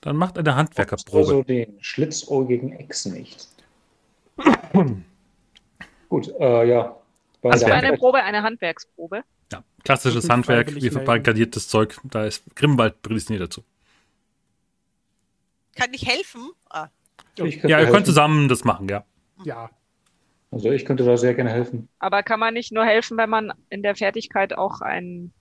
Dann 0.00 0.16
macht 0.16 0.38
eine 0.38 0.48
Also 0.50 0.58
Handwerkerprobe. 0.58 1.44
den 1.44 1.82
schlitzohrigen 1.82 2.72
Echsen 2.72 3.14
nicht. 3.14 3.48
Gut, 6.08 6.28
äh, 6.38 6.68
ja. 6.68 7.01
Also 7.42 7.66
der 7.66 7.74
Eine 7.74 7.96
Probe, 7.96 8.22
eine 8.22 8.42
Handwerksprobe. 8.42 9.24
Ja, 9.52 9.64
klassisches 9.84 10.28
Handwerk, 10.28 10.70
melden. 10.70 10.90
verbarrikadiertes 10.92 11.68
Zeug. 11.68 11.98
Da 12.04 12.24
ist 12.24 12.44
Grimwald 12.54 13.02
prädestiniert 13.02 13.42
dazu. 13.42 13.64
Kann 15.76 15.92
ich 15.92 16.06
helfen? 16.06 16.50
Ah, 16.70 16.88
ich 17.36 17.56
Ja, 17.62 17.68
ihr 17.68 17.76
helfen. 17.78 17.92
könnt 17.92 18.06
zusammen 18.06 18.48
das 18.48 18.64
machen, 18.64 18.88
ja. 18.88 19.04
Ja, 19.44 19.70
Also 20.50 20.70
ich 20.70 20.84
könnte 20.84 21.04
da 21.04 21.16
sehr 21.16 21.34
gerne 21.34 21.50
helfen. 21.50 21.88
Aber 21.98 22.22
kann 22.22 22.38
man 22.38 22.54
nicht 22.54 22.72
nur 22.72 22.84
helfen, 22.84 23.16
wenn 23.16 23.30
man 23.30 23.52
in 23.70 23.82
der 23.82 23.96
Fertigkeit 23.96 24.56
auch 24.56 24.80
ein. 24.82 25.32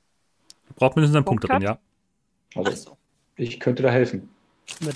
Ihr 0.69 0.75
braucht 0.75 0.95
mindestens 0.95 1.17
einen 1.17 1.25
Punkt 1.25 1.41
Punkt 1.47 1.63
darin, 1.63 1.69
hat? 1.69 1.79
ja. 2.55 2.61
Also 2.61 2.71
so. 2.91 2.97
ich 3.35 3.59
könnte 3.59 3.83
da 3.83 3.89
helfen. 3.91 4.29
mit. 4.79 4.95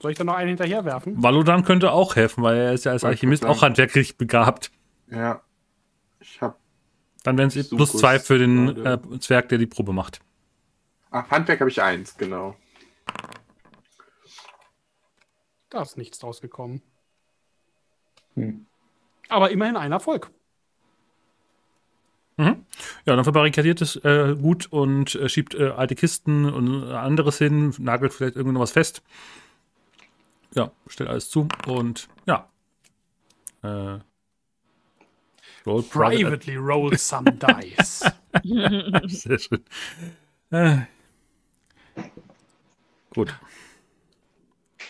Soll 0.00 0.12
ich 0.12 0.16
da 0.18 0.24
noch 0.24 0.34
einen 0.34 0.48
hinterher 0.48 0.84
werfen? 0.86 1.22
Valodan 1.22 1.64
könnte 1.64 1.92
auch 1.92 2.16
helfen, 2.16 2.42
weil 2.42 2.56
er 2.56 2.72
ist 2.72 2.84
ja 2.86 2.92
als 2.92 3.04
Alchemist 3.04 3.44
auch 3.44 3.60
handwerklich 3.60 4.16
begabt. 4.16 4.70
Ja. 5.10 5.42
Ich 6.20 6.40
hab. 6.40 6.58
Dann 7.22 7.36
wären 7.36 7.48
es 7.48 7.68
plus 7.68 7.92
zwei 7.92 8.18
für 8.18 8.38
den 8.38 8.86
äh. 8.86 8.98
Zwerg, 9.20 9.48
der 9.48 9.58
die 9.58 9.66
Probe 9.66 9.92
macht. 9.92 10.20
Ach, 11.10 11.30
Handwerk 11.30 11.60
habe 11.60 11.70
ich 11.70 11.82
eins, 11.82 12.16
genau. 12.16 12.56
Da 15.70 15.82
ist 15.82 15.96
nichts 15.96 16.18
draus 16.18 16.40
gekommen. 16.40 16.82
Hm. 18.34 18.66
Aber 19.28 19.50
immerhin 19.50 19.76
ein 19.76 19.92
Erfolg. 19.92 20.30
Mhm. 22.36 22.64
Ja, 23.04 23.16
dann 23.16 23.24
verbarrikadiert 23.24 23.82
es 23.82 23.96
äh, 23.96 24.34
gut 24.40 24.72
und 24.72 25.14
äh, 25.14 25.28
schiebt 25.28 25.54
äh, 25.54 25.70
alte 25.70 25.94
Kisten 25.94 26.50
und 26.50 26.88
äh, 26.88 26.94
anderes 26.94 27.36
hin, 27.38 27.74
nagelt 27.78 28.14
vielleicht 28.14 28.36
irgendwo 28.36 28.54
noch 28.54 28.62
was 28.62 28.72
fest. 28.72 29.02
Ja, 30.54 30.72
stellt 30.86 31.10
alles 31.10 31.28
zu 31.28 31.48
und 31.66 32.08
ja. 32.26 32.48
Roll 35.66 35.82
private. 35.82 36.22
Privately 36.22 36.56
roll 36.56 36.96
some 36.96 37.30
dice. 37.32 38.04
Sehr 39.08 39.38
schön. 39.38 39.64
Äh, 40.50 40.78
gut. 43.10 43.34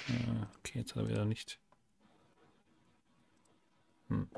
Äh, 0.09 0.47
okay, 0.59 0.79
jetzt 0.79 0.95
hat 0.95 1.05
er 1.05 1.09
wieder 1.09 1.25
nicht. 1.25 1.59
Hm. 4.09 4.29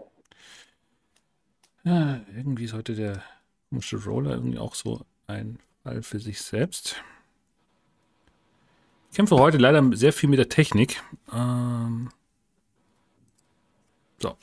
Ja, 1.85 2.21
irgendwie 2.35 2.65
ist 2.65 2.75
heute 2.75 2.95
der 2.95 3.23
komische 3.69 4.03
Roller 4.05 4.33
irgendwie 4.33 4.59
auch 4.59 4.75
so 4.75 5.05
ein 5.27 5.59
Fall 5.83 6.03
für 6.03 6.21
sich 6.21 6.41
selbst. 6.41 7.03
Ich 9.11 9.17
kämpfe 9.17 9.37
heute 9.37 9.59
leider 9.59 9.83
sehr 9.95 10.13
viel 10.13 10.29
mit 10.29 10.39
der 10.39 10.49
Technik. 10.49 11.03
Ähm, 11.33 12.11
so. 14.21 14.37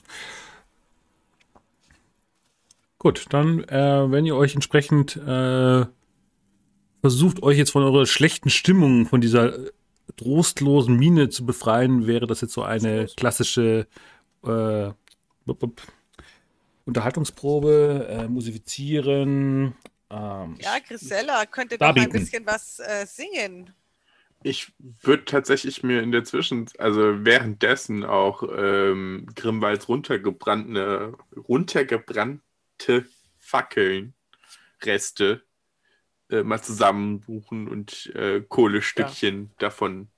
Gut, 3.00 3.28
dann, 3.30 3.64
äh, 3.64 4.12
wenn 4.12 4.26
ihr 4.26 4.36
euch 4.36 4.56
entsprechend 4.56 5.16
äh, 5.16 5.86
versucht, 7.00 7.42
euch 7.42 7.58
jetzt 7.58 7.72
von 7.72 7.84
eurer 7.84 8.06
schlechten 8.06 8.50
Stimmung, 8.50 9.06
von 9.06 9.22
dieser 9.22 9.58
äh, 9.58 9.72
trostlosen 10.18 10.98
Miene 10.98 11.30
zu 11.30 11.46
befreien, 11.46 12.08
wäre 12.08 12.28
das 12.28 12.42
jetzt 12.42 12.54
so 12.54 12.62
eine 12.62 13.08
klassische 13.16 13.88
äh, 14.44 14.92
bup, 15.46 15.60
bup, 15.60 15.82
Unterhaltungsprobe, 16.86 18.06
äh, 18.10 18.28
musizieren. 18.28 19.76
Ähm, 20.10 20.58
Ja, 20.60 20.80
Grisella 20.86 21.46
könnte 21.46 21.78
doch 21.78 21.96
ein 21.96 22.10
bisschen 22.10 22.46
was 22.46 22.80
äh, 22.80 23.06
singen. 23.06 23.74
Ich 24.44 24.74
würde 25.02 25.24
tatsächlich 25.24 25.84
mir 25.84 26.02
in 26.02 26.12
der 26.12 26.26
Zwischen, 26.26 26.66
also 26.78 27.24
währenddessen 27.26 28.04
auch 28.04 28.44
ähm, 28.58 29.26
Grimwalds 29.36 29.88
runtergebrannte, 29.88 31.14
runtergebrannte 31.48 32.42
Fackeln, 33.38 34.14
Reste 34.84 35.44
äh, 36.30 36.44
mal 36.44 36.62
zusammenbuchen 36.62 37.68
und 37.68 38.08
äh, 38.16 38.42
Kohlestückchen 38.42 39.52
davon 39.58 40.10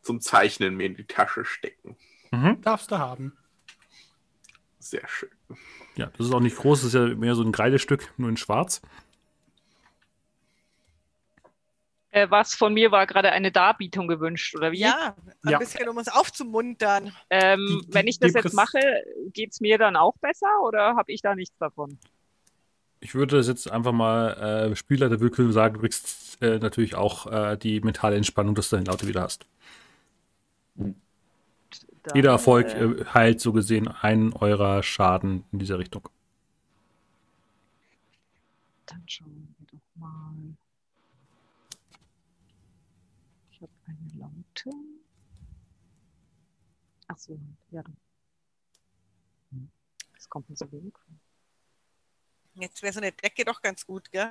zum 0.00 0.20
Zeichnen 0.20 0.76
mir 0.76 0.86
in 0.86 0.96
die 0.96 1.06
Tasche 1.06 1.44
stecken. 1.44 1.96
Mhm. 2.30 2.60
Darfst 2.62 2.90
du 2.90 2.98
haben. 2.98 3.36
Sehr 4.78 5.06
schön. 5.06 5.30
Ja, 5.96 6.06
das 6.16 6.26
ist 6.26 6.32
auch 6.32 6.40
nicht 6.40 6.56
groß, 6.56 6.80
das 6.80 6.88
ist 6.88 6.94
ja 6.94 7.14
mehr 7.14 7.34
so 7.34 7.42
ein 7.42 7.52
Kreidestück, 7.52 8.12
nur 8.16 8.28
in 8.28 8.36
schwarz. 8.36 8.82
Äh, 12.12 12.28
was 12.30 12.54
von 12.54 12.74
mir 12.74 12.92
war 12.92 13.06
gerade 13.06 13.32
eine 13.32 13.50
Darbietung 13.50 14.06
gewünscht, 14.06 14.54
oder 14.54 14.70
wie? 14.70 14.80
Ja, 14.80 15.16
ein 15.44 15.50
Ja. 15.50 15.58
bisschen, 15.58 15.88
um 15.88 15.96
uns 15.96 16.08
aufzumuntern. 16.08 17.10
Ähm, 17.30 17.66
Die- 17.66 17.86
die- 17.86 17.94
wenn 17.94 18.06
ich 18.06 18.18
das 18.18 18.34
jetzt 18.34 18.52
mache, 18.52 18.78
geht 19.32 19.52
es 19.52 19.60
mir 19.60 19.78
dann 19.78 19.96
auch 19.96 20.14
besser 20.18 20.60
oder 20.62 20.94
habe 20.94 21.10
ich 21.10 21.22
da 21.22 21.34
nichts 21.34 21.56
davon? 21.58 21.98
Ich 23.00 23.14
würde 23.14 23.38
das 23.38 23.48
jetzt 23.48 23.70
einfach 23.70 23.92
mal 23.92 24.70
äh, 24.70 24.76
Spielleiter 24.76 25.20
willkürlich 25.20 25.54
sagen, 25.54 25.74
du 25.74 25.80
kriegst 25.80 26.40
äh, 26.42 26.58
natürlich 26.58 26.94
auch 26.94 27.26
äh, 27.32 27.56
die 27.56 27.80
mentale 27.80 28.16
Entspannung, 28.16 28.54
dass 28.54 28.68
du 28.68 28.76
deine 28.76 28.90
Laute 28.90 29.08
wieder 29.08 29.22
hast. 29.22 29.46
Dann, 30.74 30.94
Jeder 32.14 32.30
Erfolg 32.32 32.66
äh, 32.66 33.04
heilt 33.06 33.40
so 33.40 33.52
gesehen 33.54 33.88
einen 33.88 34.34
eurer 34.34 34.82
Schaden 34.82 35.44
in 35.50 35.58
dieser 35.60 35.78
Richtung. 35.78 36.08
Dann 38.86 39.02
schauen 39.06 39.54
wir 39.58 39.66
doch 39.66 39.80
mal. 40.00 40.34
Ich 43.50 43.60
habe 43.62 43.72
eine 43.86 44.20
Laute. 44.20 44.70
Ach 47.12 47.18
so, 47.18 47.38
ja. 47.70 47.82
dann. 47.82 47.96
Das 50.14 50.28
kommt 50.30 50.48
mir 50.48 50.56
so 50.56 50.70
wenig 50.72 50.94
vor. 50.94 51.14
Jetzt 52.54 52.82
wäre 52.82 52.92
so 52.92 53.00
eine 53.00 53.12
Decke 53.12 53.44
doch 53.44 53.60
ganz 53.60 53.86
gut, 53.86 54.10
gell? 54.10 54.30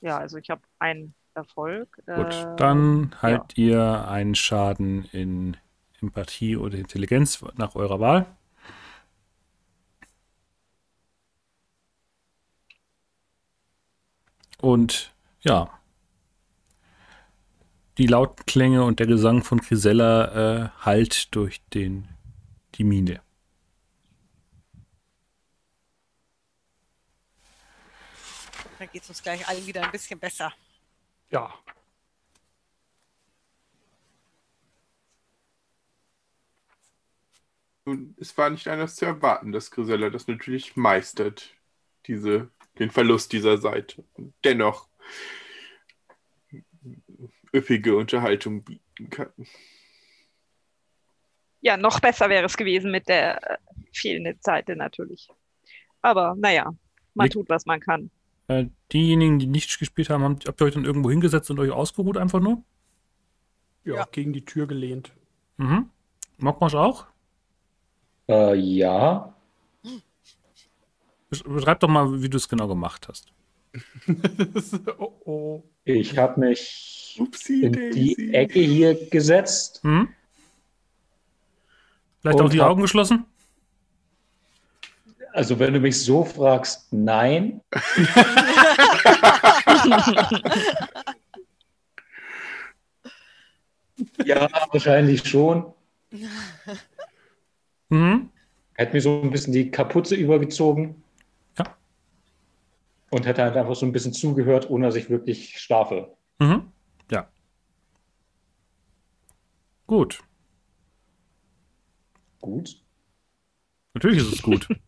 Ja, 0.00 0.18
also 0.18 0.38
ich 0.38 0.48
habe 0.48 0.62
einen 0.78 1.14
Erfolg. 1.34 1.96
Gut, 2.06 2.34
äh, 2.34 2.56
dann 2.56 3.14
halt 3.20 3.58
ihr 3.58 4.08
einen 4.08 4.34
Schaden 4.34 5.04
in 5.12 5.56
Empathie 6.00 6.56
oder 6.56 6.78
Intelligenz 6.78 7.42
nach 7.56 7.74
eurer 7.74 8.00
Wahl. 8.00 8.26
Und 14.58 15.14
ja, 15.40 15.78
die 17.98 18.06
lauten 18.06 18.44
Klänge 18.46 18.84
und 18.84 19.00
der 19.00 19.06
Gesang 19.06 19.42
von 19.42 19.58
Grisella 19.58 20.64
äh, 20.64 20.68
halt 20.80 21.34
durch 21.34 21.62
den, 21.68 22.08
die 22.74 22.84
Mine. 22.84 23.22
Dann 28.78 28.88
geht 28.92 29.02
es 29.02 29.08
uns 29.08 29.22
gleich 29.22 29.48
allen 29.48 29.66
wieder 29.66 29.82
ein 29.82 29.90
bisschen 29.90 30.18
besser. 30.18 30.52
Ja. 31.30 31.54
Nun, 37.86 38.14
es 38.20 38.36
war 38.36 38.50
nicht 38.50 38.68
anders 38.68 38.96
zu 38.96 39.06
erwarten, 39.06 39.52
dass 39.52 39.70
Grisella 39.70 40.10
das 40.10 40.26
natürlich 40.26 40.76
meistert, 40.76 41.54
diese, 42.06 42.50
den 42.78 42.90
Verlust 42.90 43.32
dieser 43.32 43.58
Seite. 43.58 44.04
Und 44.14 44.34
dennoch 44.44 44.88
üppige 47.54 47.96
Unterhaltung 47.96 48.62
bieten 48.62 49.10
kann. 49.10 49.30
Ja, 51.60 51.76
noch 51.76 52.00
besser 52.00 52.28
wäre 52.28 52.44
es 52.46 52.56
gewesen 52.56 52.90
mit 52.90 53.08
der 53.08 53.50
äh, 53.50 53.56
fehlenden 53.92 54.38
Seite 54.40 54.76
natürlich. 54.76 55.28
Aber 56.02 56.34
naja, 56.36 56.72
man 57.14 57.24
Liegt- 57.24 57.34
tut, 57.34 57.48
was 57.48 57.66
man 57.66 57.80
kann. 57.80 58.10
Äh, 58.48 58.66
diejenigen, 58.92 59.38
die 59.40 59.46
nicht 59.48 59.76
gespielt 59.78 60.08
haben, 60.10 60.22
habt, 60.22 60.46
habt 60.46 60.60
ihr 60.60 60.66
euch 60.66 60.74
dann 60.74 60.84
irgendwo 60.84 61.10
hingesetzt 61.10 61.50
und 61.50 61.58
euch 61.58 61.70
ausgeruht 61.72 62.16
einfach 62.16 62.40
nur? 62.40 62.62
ja. 63.84 63.96
Ja. 63.96 64.08
gegen 64.10 64.32
die 64.32 64.44
Tür 64.44 64.66
gelehnt. 64.66 65.12
Mhm. 65.56 65.90
Mockmosch 66.38 66.74
auch? 66.74 67.06
Äh, 68.28 68.54
ja, 68.56 69.32
Besch- 71.30 71.48
Beschreib 71.48 71.80
doch 71.80 71.88
mal, 71.88 72.22
wie 72.22 72.28
du 72.28 72.36
es 72.36 72.48
genau 72.48 72.68
gemacht 72.68 73.08
hast. 73.08 73.32
oh, 74.98 75.12
oh. 75.24 75.62
ich 75.84 76.16
habe 76.18 76.38
mich 76.40 77.05
Upsi 77.20 77.62
in 77.62 77.72
die 77.72 78.34
Ecke 78.34 78.60
hier 78.60 79.08
gesetzt. 79.08 79.80
Hm? 79.82 80.08
Vielleicht 82.20 82.40
auch 82.40 82.50
die 82.50 82.60
Augen 82.60 82.82
geschlossen? 82.82 83.24
Also 85.32 85.58
wenn 85.58 85.74
du 85.74 85.80
mich 85.80 86.02
so 86.02 86.24
fragst, 86.24 86.92
nein. 86.92 87.60
ja, 94.24 94.48
wahrscheinlich 94.72 95.28
schon. 95.28 95.74
Mhm. 97.90 98.30
Hätte 98.74 98.92
mir 98.92 99.00
so 99.00 99.22
ein 99.22 99.30
bisschen 99.30 99.52
die 99.52 99.70
Kapuze 99.70 100.14
übergezogen. 100.14 101.02
Ja. 101.58 101.76
Und 103.10 103.26
hätte 103.26 103.42
halt 103.42 103.56
einfach 103.56 103.76
so 103.76 103.86
ein 103.86 103.92
bisschen 103.92 104.12
zugehört, 104.12 104.68
ohne 104.70 104.86
dass 104.86 104.96
ich 104.96 105.10
wirklich 105.10 105.58
schlafe. 105.58 106.14
Mhm. 106.38 106.72
Ja. 107.10 107.28
Gut. 109.86 110.20
Gut. 112.40 112.82
Natürlich 113.94 114.18
ist 114.18 114.32
es 114.34 114.42
gut. 114.42 114.68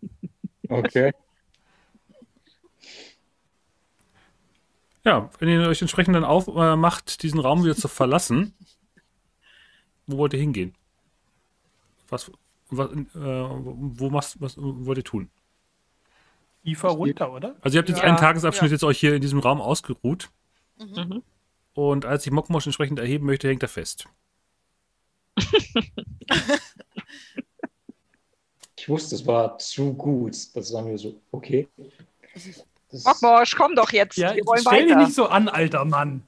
Okay. 0.70 1.12
ja, 5.02 5.30
wenn 5.38 5.48
ihr 5.48 5.66
euch 5.66 5.80
entsprechend 5.80 6.14
dann 6.14 6.24
auf 6.24 6.46
äh, 6.48 7.16
diesen 7.22 7.40
Raum 7.40 7.64
wieder 7.64 7.74
zu 7.74 7.88
verlassen, 7.88 8.54
wo 10.06 10.18
wollt 10.18 10.34
ihr 10.34 10.40
hingehen? 10.40 10.74
Was, 12.08 12.30
was 12.68 12.90
äh, 12.92 12.98
wo 13.14 14.10
machst, 14.10 14.40
was 14.42 14.56
wollt 14.58 14.98
ihr 14.98 15.04
tun? 15.04 15.30
Tiefer 16.64 16.88
runter, 16.90 17.32
oder? 17.32 17.56
Also 17.62 17.76
ihr 17.76 17.80
habt 17.80 17.88
jetzt 17.88 17.98
Ja, 17.98 18.04
einen 18.04 18.18
Tagesabschnitt 18.18 18.70
ja. 18.70 18.74
jetzt 18.74 18.84
euch 18.84 18.98
hier 18.98 19.14
in 19.14 19.22
diesem 19.22 19.38
Raum 19.38 19.60
ausgeruht 19.62 20.30
Mhm. 20.78 21.22
und 21.72 22.04
als 22.04 22.26
ich 22.26 22.30
Mockmosch 22.32 22.66
entsprechend 22.66 22.98
erheben 22.98 23.24
möchte, 23.26 23.48
hängt 23.48 23.62
er 23.62 23.68
fest. 23.68 24.06
Ich 28.76 28.88
wusste, 28.88 29.14
es 29.16 29.26
war 29.26 29.58
zu 29.58 29.92
gut. 29.94 30.34
Das 30.54 30.68
sagen 30.68 30.88
wir 30.90 30.98
so, 30.98 31.20
okay. 31.32 31.68
Mockmorsch, 33.04 33.54
komm 33.56 33.74
doch 33.74 33.92
jetzt. 33.92 34.16
Ja, 34.16 34.34
wir 34.34 34.44
wollen 34.46 34.60
stell 34.60 34.86
dich 34.86 34.96
nicht 34.96 35.14
so 35.14 35.26
an, 35.26 35.48
alter 35.48 35.84
Mann. 35.84 36.22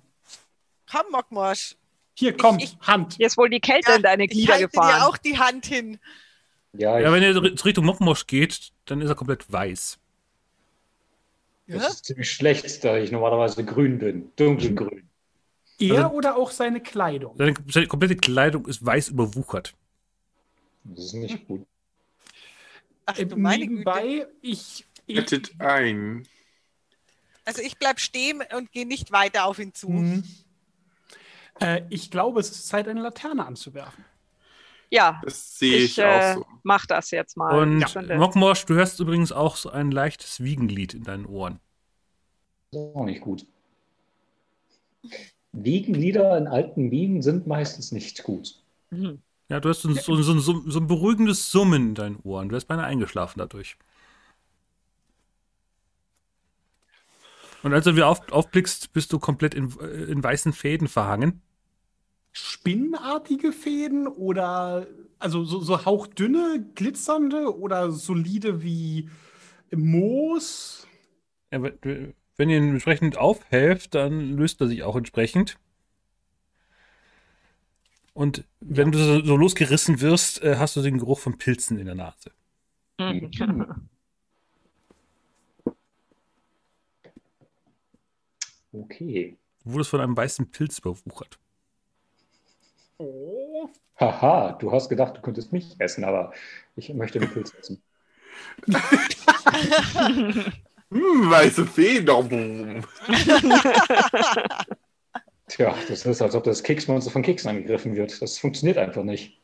Komm, 0.91 1.07
Mockmorsch. 1.13 1.77
Hier, 2.15 2.37
komm, 2.37 2.59
Ich- 2.59 2.77
Hand. 2.81 3.15
Hier 3.15 3.27
ist 3.29 3.39
wohl 3.39 3.49
die 3.49 3.61
Kälte 3.61 3.93
in 3.93 4.03
deine 4.03 4.25
ich 4.25 4.31
Glieder 4.31 4.55
halte 4.55 4.69
gefahren. 4.69 4.99
dir 5.01 5.07
auch 5.07 5.17
die 5.17 5.39
Hand 5.39 5.65
hin. 5.67 5.99
ja, 6.75 6.99
ich, 6.99 7.05
Ja, 7.05 7.13
wenn 7.13 7.23
ihr 7.23 7.65
Richtung 7.65 7.85
Mockmosch 7.87 8.27
geht, 8.27 8.73
dann 8.87 9.01
ist 9.01 9.09
er 9.09 9.15
komplett 9.15 9.51
weiß. 9.51 9.99
das 11.69 11.83
Ja? 11.83 11.89
ist 11.89 12.05
ziemlich 12.05 12.31
schlecht, 12.31 12.85
da 12.85 12.99
ich 12.99 13.11
normalerweise 13.13 13.65
grün 13.65 13.99
bin. 13.99 14.33
Dunkelgrün. 14.37 15.09
Er 15.81 16.05
Also- 16.05 16.17
oder 16.17 16.37
auch 16.37 16.51
seine 16.51 16.81
Kleidung? 16.81 17.37
Seine, 17.37 17.55
seine 17.69 17.87
komplette 17.87 18.17
Kleidung 18.17 18.67
ist 18.67 18.85
weiß 18.85 19.09
überwuchert. 19.09 19.75
Das 20.85 21.05
ist 21.07 21.15
nicht 21.15 21.47
gut. 21.47 21.67
Ach 23.07 23.19
Äh, 23.19 23.27
du 23.27 23.37
meine 23.37 23.67
Güte. 23.67 23.71
Nebenbei, 23.81 24.27
ich, 24.43 24.87
ich 25.07 25.19
Rettet 25.19 25.53
ein. 25.61 26.27
Also 27.45 27.63
ich 27.63 27.79
bleib 27.79 27.99
stehen 28.01 28.43
und 28.57 28.71
gehe 28.73 28.87
nicht 28.87 29.11
weiter 29.13 29.47
auf 29.47 29.59
ihn 29.59 29.75
zu. 29.75 29.89
Mhm. 29.91 30.25
Äh, 31.61 31.83
ich 31.91 32.11
glaube, 32.11 32.41
es 32.41 32.51
ist 32.51 32.69
Zeit, 32.69 32.87
eine 32.89 33.01
Laterne 33.01 33.45
anzuwerfen. 33.47 34.05
Ja, 34.93 35.21
Das 35.25 35.59
sehe 35.59 35.77
ich, 35.79 35.85
ich 35.93 35.99
äh, 35.99 36.05
auch 36.05 36.35
so. 36.41 36.47
mach 36.63 36.85
das 36.87 37.11
jetzt 37.11 37.37
mal. 37.37 37.59
Und 37.59 37.89
finde- 37.89 38.17
Mockmosch, 38.17 38.65
du 38.67 38.75
hörst 38.75 38.99
übrigens 39.01 39.31
auch 39.33 39.57
so 39.57 39.71
ein 39.71 39.91
leichtes 39.91 40.43
Wiegenlied 40.43 40.95
in 40.95 41.05
deinen 41.05 41.27
Ohren. 41.27 41.61
Das 42.73 42.81
ist 42.83 42.95
auch 42.97 43.05
nicht 43.05 43.21
gut. 43.21 43.47
Wiegenlieder 45.53 46.37
in 46.39 46.47
alten 46.47 46.89
Minen 46.89 47.23
sind 47.23 47.47
meistens 47.47 47.93
nicht 47.93 48.23
gut. 48.23 48.63
Mhm. 48.91 49.21
Ja, 49.49 49.59
du 49.59 49.69
hast 49.69 49.83
so, 49.83 49.93
so, 49.93 50.23
so, 50.23 50.63
so, 50.65 50.79
ein 50.79 50.87
beruhigendes 50.87 51.51
Summen 51.51 51.89
in 51.89 51.95
deinen 51.97 52.21
Ohren. 52.23 52.49
Du 52.49 52.55
wärst 52.55 52.69
beinahe 52.69 52.87
eingeschlafen 52.87 53.41
dadurch. 53.41 53.77
Und 57.65 57.75
als 57.75 57.85
du 57.85 57.97
wieder 57.97 58.07
auf, 58.07 58.31
aufblickst, 58.31 58.93
bist 58.93 59.13
du 59.13 59.19
komplett 59.19 59.55
in, 59.55 59.77
äh, 59.81 60.05
in 60.05 60.23
weißen 60.23 60.53
Fäden 60.53 60.87
verhangen. 60.87 61.43
Spinnenartige 62.31 63.51
Fäden 63.51 64.07
oder 64.07 64.87
also 65.19 65.45
so, 65.45 65.61
so 65.61 65.85
hauchdünne, 65.85 66.65
glitzernde 66.75 67.59
oder 67.59 67.91
solide 67.91 68.63
wie 68.63 69.11
Moos? 69.73 70.87
Ja, 71.53 71.61
wenn 72.41 72.49
ihr 72.49 72.57
ihn 72.57 72.71
entsprechend 72.71 73.19
aufhelft, 73.19 73.95
dann 73.95 74.37
löst 74.37 74.61
er 74.63 74.67
sich 74.67 74.83
auch 74.83 74.97
entsprechend. 74.97 75.59
Und 78.15 78.45
wenn 78.61 78.91
du 78.91 78.99
so, 78.99 79.23
so 79.23 79.37
losgerissen 79.37 80.01
wirst, 80.01 80.43
äh, 80.43 80.57
hast 80.57 80.75
du 80.75 80.81
den 80.81 80.99
Geruch 80.99 81.21
von 81.21 81.37
Pilzen 81.37 81.79
in 81.79 81.87
der 81.87 81.95
Nase. 81.95 82.33
Okay. 88.73 89.37
Du 89.65 89.73
wurdest 89.73 89.91
von 89.91 90.01
einem 90.01 90.17
weißen 90.17 90.49
Pilz 90.53 90.79
überwuchert. 90.79 91.41
Oh. 92.99 93.69
Haha, 93.99 94.53
du 94.53 94.71
hast 94.71 94.89
gedacht, 94.89 95.17
du 95.17 95.23
könntest 95.23 95.53
mich 95.53 95.75
essen, 95.81 96.05
aber 96.05 96.33
ich 96.77 96.95
möchte 96.95 97.19
den 97.19 97.33
Pilz 97.33 97.53
essen. 97.53 97.83
Hm, 100.93 101.31
weiße 101.31 101.67
Federn. 101.67 102.85
Tja, 105.49 105.75
das 105.89 106.07
ist, 106.07 106.23
als 106.23 106.35
ob 106.35 106.45
das 106.45 106.63
Keksmonster 106.63 107.11
von 107.11 107.23
Keks 107.23 107.47
angegriffen 107.47 107.97
wird. 107.97 108.21
Das 108.23 108.39
funktioniert 108.39 108.79
einfach 108.79 109.03
nicht. 109.03 109.39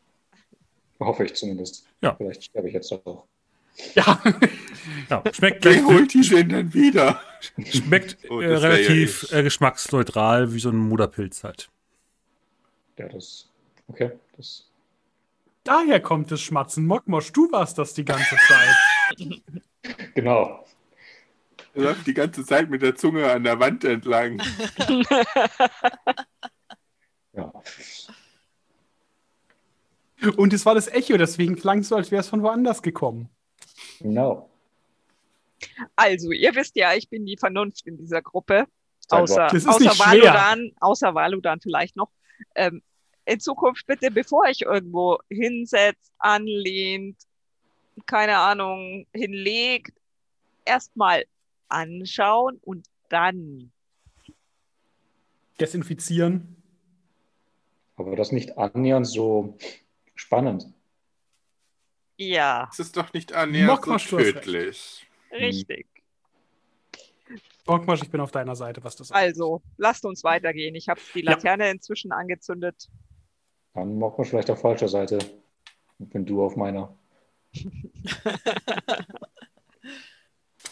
Hoffe 1.00 1.24
ich 1.24 1.34
zumindest. 1.34 1.86
Ja. 2.00 2.14
Vielleicht 2.14 2.44
sterbe 2.44 2.68
ich 2.68 2.74
jetzt 2.74 2.92
auch. 2.92 3.24
Ja, 3.94 4.22
Ja, 5.10 5.22
schmeckt, 5.32 5.62
gleich, 5.62 5.76
Wer 5.78 5.84
holt 5.86 6.14
die 6.14 6.20
denn 6.28 6.48
dann 6.48 6.72
wieder? 6.74 7.20
schmeckt 7.72 8.16
Oh, 8.30 8.40
äh, 8.40 8.52
ja 8.52 8.58
relativ 8.58 9.24
ich. 9.24 9.32
äh, 9.32 9.42
geschmacksneutral, 9.42 10.52
wie 10.52 10.60
so 10.60 10.70
ein 10.70 10.76
Moderpilz 10.76 11.42
halt. 11.44 11.68
Ja, 12.98 13.08
das. 13.08 13.48
Okay, 13.88 14.12
das. 14.36 14.68
daher 15.64 16.00
kommt 16.00 16.30
das 16.30 16.40
Schmatzen. 16.40 16.86
Mokmosch, 16.86 17.32
du 17.32 17.50
warst 17.52 17.78
das 17.78 17.94
die 17.94 18.04
ganze 18.04 18.36
Zeit. 18.48 19.42
Genau. 20.14 20.65
Er 21.76 21.82
läuft 21.82 22.06
die 22.06 22.14
ganze 22.14 22.44
Zeit 22.44 22.70
mit 22.70 22.82
der 22.82 22.96
Zunge 22.96 23.30
an 23.30 23.44
der 23.44 23.60
Wand 23.60 23.84
entlang. 23.84 24.42
Ja. 27.38 27.52
Und 30.38 30.54
es 30.54 30.64
war 30.64 30.74
das 30.74 30.88
Echo, 30.88 31.18
deswegen 31.18 31.54
klang 31.54 31.80
es 31.80 31.88
so, 31.88 31.96
als 31.96 32.10
wäre 32.10 32.20
es 32.20 32.28
von 32.30 32.42
woanders 32.42 32.80
gekommen. 32.80 33.28
Genau. 34.00 34.48
Also, 35.94 36.32
ihr 36.32 36.54
wisst 36.54 36.76
ja, 36.76 36.94
ich 36.94 37.10
bin 37.10 37.26
die 37.26 37.36
Vernunft 37.36 37.86
in 37.86 37.98
dieser 37.98 38.22
Gruppe. 38.22 38.64
Außer, 39.10 39.48
Das 39.48 39.52
ist 39.52 39.68
außer 39.68 39.80
nicht 39.80 39.96
schwer. 39.96 40.06
Valudan, 40.06 40.72
außer 40.80 41.14
Valudan 41.14 41.60
vielleicht 41.60 41.94
noch. 41.94 42.08
Ähm, 42.54 42.82
in 43.26 43.38
Zukunft 43.38 43.86
bitte, 43.86 44.10
bevor 44.10 44.46
ich 44.46 44.62
irgendwo 44.62 45.18
hinsetzt, 45.28 46.10
anlehnt, 46.18 47.18
keine 48.06 48.38
Ahnung, 48.38 49.06
hinlegt, 49.12 49.92
erstmal 50.64 51.24
anschauen 51.68 52.58
und 52.62 52.86
dann. 53.08 53.72
Desinfizieren. 55.60 56.56
Aber 57.96 58.14
das 58.16 58.30
nicht 58.32 58.58
annähernd 58.58 59.06
so 59.06 59.56
spannend. 60.14 60.66
Ja, 62.18 62.66
Das 62.70 62.78
ist 62.80 62.96
doch 62.96 63.12
nicht 63.12 63.32
annähernd 63.32 63.82
so 63.84 63.96
tödlich. 63.98 65.06
richtig. 65.32 65.86
Mokmosch, 67.66 68.02
ich 68.02 68.10
bin 68.10 68.20
auf 68.20 68.30
deiner 68.30 68.54
Seite, 68.54 68.84
was 68.84 68.94
das 68.96 69.10
Also, 69.10 69.60
lasst 69.76 70.04
uns 70.04 70.22
weitergehen. 70.24 70.74
Ich 70.76 70.88
habe 70.88 71.00
die 71.14 71.24
Ja. 71.24 71.32
Laterne 71.32 71.70
inzwischen 71.70 72.12
angezündet. 72.12 72.88
Dann 73.74 73.98
man 73.98 74.24
vielleicht 74.26 74.50
auf 74.50 74.60
falscher 74.60 74.88
Seite. 74.88 75.18
Und 75.98 76.10
bin 76.10 76.24
du 76.26 76.42
auf 76.44 76.54
meiner. 76.56 76.94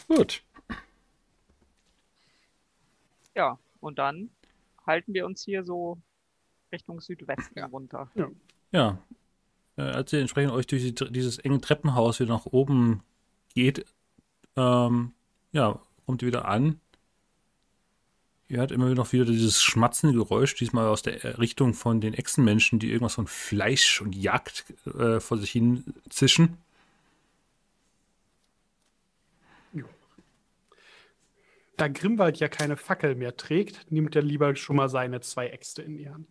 Gut. 0.08 0.42
Ja, 3.34 3.58
und 3.80 3.98
dann 3.98 4.30
halten 4.86 5.14
wir 5.14 5.26
uns 5.26 5.42
hier 5.44 5.64
so 5.64 5.98
Richtung 6.72 7.00
Südwesten 7.00 7.58
Ja. 7.58 7.66
runter. 7.66 8.10
Ja. 8.72 8.98
Äh, 9.76 9.82
als 9.82 10.12
ihr 10.12 10.20
entsprechend 10.20 10.52
euch 10.52 10.66
durch 10.66 10.82
die, 10.82 10.94
dieses 11.12 11.38
enge 11.38 11.60
Treppenhaus 11.60 12.20
wieder 12.20 12.32
nach 12.32 12.46
oben 12.46 13.02
geht, 13.54 13.84
ähm, 14.56 15.12
ja, 15.52 15.80
kommt 16.06 16.22
ihr 16.22 16.28
wieder 16.28 16.46
an. 16.46 16.80
Ihr 18.48 18.58
hört 18.58 18.72
immer 18.72 18.94
noch 18.94 19.12
wieder 19.12 19.24
dieses 19.24 19.62
schmatzende 19.62 20.16
Geräusch, 20.16 20.54
diesmal 20.54 20.86
aus 20.86 21.02
der 21.02 21.24
äh, 21.24 21.28
Richtung 21.36 21.74
von 21.74 22.00
den 22.00 22.14
Echsenmenschen, 22.14 22.78
die 22.78 22.90
irgendwas 22.90 23.14
von 23.14 23.26
Fleisch 23.26 24.00
und 24.00 24.14
Jagd 24.14 24.64
äh, 24.86 25.18
vor 25.18 25.38
sich 25.38 25.50
hin 25.50 25.82
zischen. 26.10 26.58
Da 31.76 31.88
Grimwald 31.88 32.38
ja 32.38 32.48
keine 32.48 32.76
Fackel 32.76 33.14
mehr 33.16 33.36
trägt, 33.36 33.90
nimmt 33.90 34.14
er 34.14 34.22
lieber 34.22 34.54
schon 34.56 34.76
mal 34.76 34.88
seine 34.88 35.20
zwei 35.20 35.48
Äxte 35.48 35.82
in 35.82 35.96
die 35.96 36.08
Hand. 36.08 36.28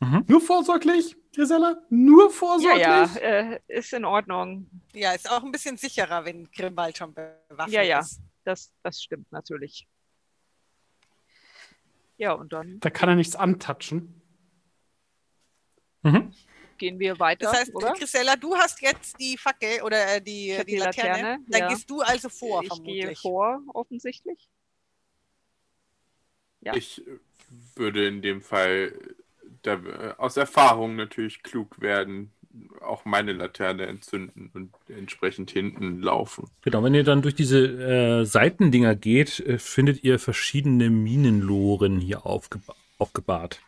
Mhm. 0.00 0.24
Nur 0.28 0.40
vorsorglich, 0.40 1.16
Grisella? 1.34 1.82
Nur 1.88 2.24
Ja, 2.24 2.30
vorsorglich? 2.30 2.82
ja, 2.84 3.14
äh, 3.16 3.60
ist 3.68 3.92
in 3.92 4.04
Ordnung. 4.04 4.68
Ja, 4.92 5.12
ist 5.12 5.30
auch 5.30 5.42
ein 5.42 5.50
bisschen 5.52 5.76
sicherer, 5.76 6.24
wenn 6.24 6.50
Grimwald 6.52 6.96
schon 6.96 7.12
bewaffnet 7.14 7.72
Ja, 7.74 7.82
ja. 7.82 8.00
ist. 8.00 8.20
Das, 8.44 8.72
das 8.82 9.02
stimmt 9.02 9.30
natürlich. 9.32 9.88
Ja, 12.16 12.32
und 12.32 12.52
dann 12.52 12.78
Da 12.80 12.90
kann 12.90 13.08
er 13.08 13.16
nichts 13.16 13.34
antatschen. 13.34 14.20
Mhm. 16.02 16.32
gehen 16.76 16.98
wir 16.98 17.18
weiter, 17.18 17.46
Das 17.46 17.60
heißt, 17.60 17.74
oder? 17.74 17.92
Grisella, 17.94 18.36
du 18.36 18.54
hast 18.54 18.82
jetzt 18.82 19.18
die 19.18 19.38
Fackel 19.38 19.80
oder 19.82 20.16
äh, 20.16 20.20
die, 20.20 20.50
Ich 20.50 20.58
die, 20.58 20.64
die 20.72 20.76
Laterne. 20.76 21.08
Laterne, 21.22 21.44
Dann 21.48 21.60
ja. 21.60 21.68
gehst 21.68 21.88
du 21.88 22.00
also 22.02 22.28
vor, 22.28 22.62
ich 22.62 22.68
gehe 22.68 22.76
vermutlich. 23.04 23.20
vor, 23.20 23.62
offensichtlich. 23.72 24.50
Ja. 26.64 26.74
Ich 26.74 27.02
würde 27.76 28.06
in 28.06 28.22
dem 28.22 28.40
Fall 28.40 28.92
da, 29.62 29.74
äh, 29.74 30.14
aus 30.18 30.36
Erfahrung 30.36 30.96
natürlich 30.96 31.42
klug 31.42 31.80
werden, 31.80 32.30
auch 32.80 33.04
meine 33.04 33.32
Laterne 33.32 33.86
entzünden 33.86 34.50
und 34.54 34.72
entsprechend 34.88 35.50
hinten 35.50 36.00
laufen. 36.00 36.48
Genau, 36.62 36.82
wenn 36.82 36.94
ihr 36.94 37.04
dann 37.04 37.22
durch 37.22 37.34
diese 37.34 37.58
äh, 37.58 38.24
Seitendinger 38.24 38.94
geht, 38.94 39.40
äh, 39.40 39.58
findet 39.58 40.04
ihr 40.04 40.18
verschiedene 40.18 40.90
Minenloren 40.90 42.00
hier 42.00 42.26
aufgeba 42.26 42.74
aufgebahrt. 42.98 43.60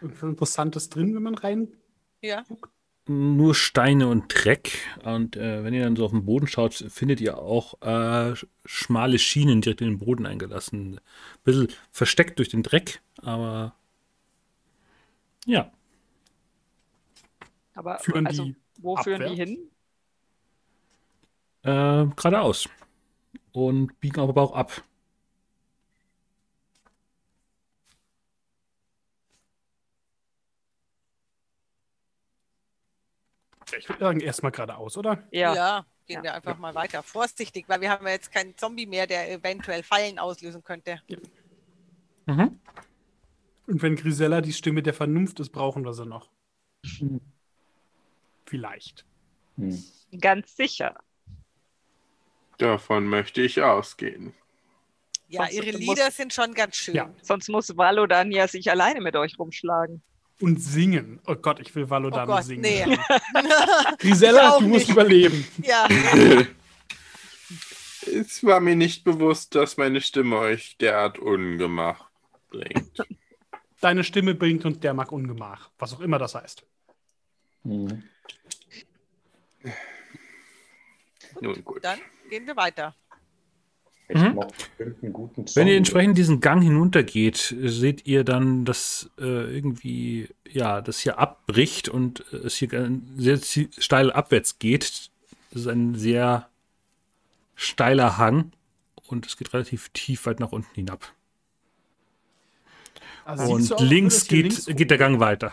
Irgendwas 0.00 0.30
Interessantes 0.30 0.88
drin, 0.88 1.14
wenn 1.14 1.22
man 1.22 1.34
rein. 1.34 1.68
Ja. 2.22 2.44
Nur 3.08 3.54
Steine 3.54 4.08
und 4.08 4.26
Dreck. 4.28 4.80
Und 5.02 5.36
äh, 5.36 5.64
wenn 5.64 5.72
ihr 5.72 5.82
dann 5.82 5.96
so 5.96 6.04
auf 6.04 6.10
den 6.10 6.26
Boden 6.26 6.46
schaut, 6.46 6.74
findet 6.74 7.20
ihr 7.20 7.38
auch 7.38 7.80
äh, 7.80 8.32
sch- 8.34 8.46
schmale 8.66 9.18
Schienen 9.18 9.62
direkt 9.62 9.80
in 9.80 9.88
den 9.88 9.98
Boden 9.98 10.26
eingelassen. 10.26 10.96
Ein 10.96 11.00
bisschen 11.44 11.68
versteckt 11.90 12.38
durch 12.38 12.50
den 12.50 12.62
Dreck, 12.62 13.00
aber 13.22 13.74
ja. 15.46 15.72
Aber 17.74 17.98
Führen 17.98 18.26
also, 18.26 18.44
die 18.44 18.56
wo 18.76 18.96
führen 18.96 19.24
die 19.24 19.34
abwärts? 19.34 19.36
hin? 19.36 19.70
Äh, 21.62 22.06
geradeaus. 22.16 22.68
Und 23.52 24.00
biegen 24.00 24.20
aber 24.20 24.40
auch 24.42 24.52
ab. 24.54 24.82
Ich 33.76 33.88
würde 33.88 34.00
sagen, 34.00 34.20
erstmal 34.20 34.52
geradeaus, 34.52 34.96
oder? 34.96 35.22
Ja, 35.30 35.54
Ja, 35.54 35.86
gehen 36.06 36.16
Ja. 36.16 36.22
wir 36.22 36.34
einfach 36.34 36.58
mal 36.58 36.74
weiter. 36.74 37.02
Vorsichtig, 37.02 37.68
weil 37.68 37.80
wir 37.80 37.90
haben 37.90 38.06
ja 38.06 38.12
jetzt 38.12 38.32
keinen 38.32 38.56
Zombie 38.56 38.86
mehr, 38.86 39.06
der 39.06 39.30
eventuell 39.30 39.82
Fallen 39.82 40.18
auslösen 40.18 40.62
könnte. 40.62 41.00
Mhm. 42.26 42.58
Und 43.66 43.82
wenn 43.82 43.96
Grisella 43.96 44.40
die 44.40 44.52
Stimme 44.52 44.82
der 44.82 44.94
Vernunft 44.94 45.40
ist, 45.40 45.50
brauchen 45.50 45.84
wir 45.84 45.92
sie 45.92 46.06
noch. 46.06 46.30
Vielleicht. 48.46 49.04
Hm. 49.56 49.82
ganz 50.20 50.56
sicher. 50.56 50.94
Davon 52.58 53.06
möchte 53.06 53.42
ich 53.42 53.60
ausgehen. 53.62 54.32
Ja, 55.28 55.42
Sonst 55.42 55.54
ihre 55.54 55.72
muss- 55.72 55.80
Lieder 55.80 56.10
sind 56.10 56.32
schon 56.32 56.54
ganz 56.54 56.76
schön. 56.76 56.94
Ja. 56.94 57.12
Sonst 57.22 57.48
muss 57.48 57.76
Valodan 57.76 58.32
ja 58.32 58.48
sich 58.48 58.70
alleine 58.70 59.00
mit 59.00 59.14
euch 59.16 59.38
rumschlagen. 59.38 60.02
Und 60.40 60.62
singen. 60.62 61.20
Oh 61.26 61.34
Gott, 61.34 61.58
ich 61.60 61.74
will 61.74 61.84
Oh 61.84 61.90
Valodan 61.90 62.26
Gott, 62.26 62.44
singen. 62.44 62.60
nee. 62.62 62.84
Grisella, 63.98 64.58
du 64.58 64.68
musst 64.68 64.86
nicht. 64.86 64.90
überleben. 64.90 65.46
ja, 65.62 65.88
Es 68.06 68.42
war 68.42 68.60
mir 68.60 68.74
nicht 68.76 69.04
bewusst, 69.04 69.54
dass 69.54 69.76
meine 69.76 70.00
Stimme 70.00 70.38
euch 70.38 70.76
derart 70.78 71.18
Ungemach 71.18 72.08
bringt. 72.48 73.04
Deine 73.80 74.02
Stimme 74.02 74.34
bringt 74.34 74.64
uns 74.64 74.80
der 74.80 74.94
mag 74.94 75.12
Ungemach. 75.12 75.70
Was 75.78 75.92
auch 75.94 76.00
immer 76.00 76.18
das 76.18 76.34
heißt. 76.34 76.64
Hm. 77.64 78.02
Nun 81.40 81.64
gut. 81.64 81.84
dann 81.84 81.98
gehen 82.30 82.46
wir 82.46 82.56
weiter. 82.56 82.94
Mhm. 84.10 84.40
Wenn 85.54 85.68
ihr 85.68 85.76
entsprechend 85.76 86.16
diesen 86.16 86.40
Gang 86.40 86.62
hinuntergeht, 86.62 87.54
seht 87.60 88.06
ihr 88.06 88.24
dann, 88.24 88.64
dass 88.64 89.10
äh, 89.18 89.54
irgendwie, 89.54 90.28
ja, 90.48 90.80
das 90.80 91.00
hier 91.00 91.18
abbricht 91.18 91.90
und 91.90 92.24
äh, 92.32 92.36
es 92.46 92.56
hier 92.56 93.00
sehr 93.16 93.38
steil 93.78 94.10
abwärts 94.10 94.58
geht. 94.58 95.10
Das 95.50 95.62
ist 95.62 95.66
ein 95.68 95.94
sehr 95.94 96.48
steiler 97.54 98.16
Hang 98.16 98.52
und 99.08 99.26
es 99.26 99.36
geht 99.36 99.52
relativ 99.52 99.90
tief 99.90 100.24
weit 100.24 100.40
nach 100.40 100.52
unten 100.52 100.74
hinab. 100.74 101.12
Also 103.26 103.52
Und 103.52 103.68
würde 103.68 103.84
links 103.84 104.26
geht, 104.26 104.44
links 104.44 104.66
geht 104.66 104.90
der 104.90 104.98
Gang 104.98 105.20
weiter. 105.20 105.52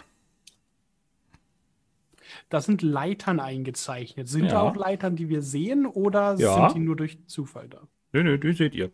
Da 2.50 2.62
sind 2.62 2.84
Leitern 2.84 3.42
eingezeichnet. 3.42 4.30
Sind 4.30 4.46
da 4.46 4.56
Ja. 4.56 4.62
auch 4.62 4.76
Leitern, 4.76 5.18
die 5.18 5.28
wir 5.28 5.42
sehen, 5.42 5.86
oder 5.86 6.36
Ja. 6.38 6.70
sind 6.70 6.78
die 6.78 6.86
nur 6.86 6.96
durch 6.96 7.18
Zufall 7.28 7.68
da? 7.68 7.82
Nö, 8.16 8.24
nö, 8.24 8.38
die 8.38 8.54
seht 8.54 8.74
ihr. 8.74 8.94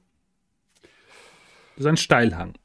Das 1.76 1.82
ist 1.82 1.86
ein 1.86 1.98
Steilhang. 1.98 2.56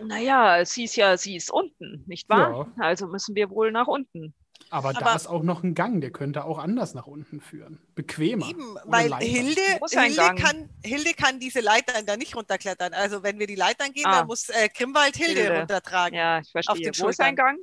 Naja, 0.00 0.58
es 0.60 0.74
hieß 0.74 0.94
ja, 0.94 1.16
sie 1.16 1.34
ist 1.34 1.50
unten, 1.50 2.04
nicht 2.06 2.28
wahr? 2.28 2.72
Ja. 2.76 2.84
Also 2.84 3.08
müssen 3.08 3.34
wir 3.34 3.50
wohl 3.50 3.72
nach 3.72 3.88
unten. 3.88 4.32
Aber, 4.70 4.92
da 4.92 5.00
Aber- 5.00 5.16
ist 5.16 5.26
auch 5.26 5.42
noch 5.42 5.64
ein 5.64 5.74
Gang, 5.74 6.00
der 6.00 6.10
könnte 6.12 6.44
auch 6.44 6.58
anders 6.58 6.94
nach 6.94 7.08
unten 7.08 7.40
führen. 7.40 7.80
Bequemer. 7.96 8.48
Eben, 8.48 8.76
weil. 8.84 9.12
Hilde, 9.16 9.60
ist 9.84 9.98
Hilde, 9.98 10.34
kann, 10.40 10.68
Hilde 10.84 11.14
kann 11.14 11.40
diese 11.40 11.58
Leitern 11.60 12.06
da 12.06 12.16
nicht 12.16 12.36
runterklettern. 12.36 12.92
Also 12.94 13.24
wenn 13.24 13.40
wir 13.40 13.48
die 13.48 13.56
Leitern 13.56 13.92
gehen, 13.92 14.06
Ah. 14.06 14.18
dann 14.20 14.28
muss 14.28 14.48
äh, 14.50 14.68
Grimwald 14.72 15.16
Hilde, 15.16 15.40
Hilde. 15.40 15.58
runtertragen. 15.58 16.16
Ja, 16.16 16.38
ich 16.38 16.50
verstehe. 16.52 16.92
den 16.92 16.98
Wo 17.02 17.08
ist 17.08 17.20
ein 17.20 17.34
Gang? 17.34 17.58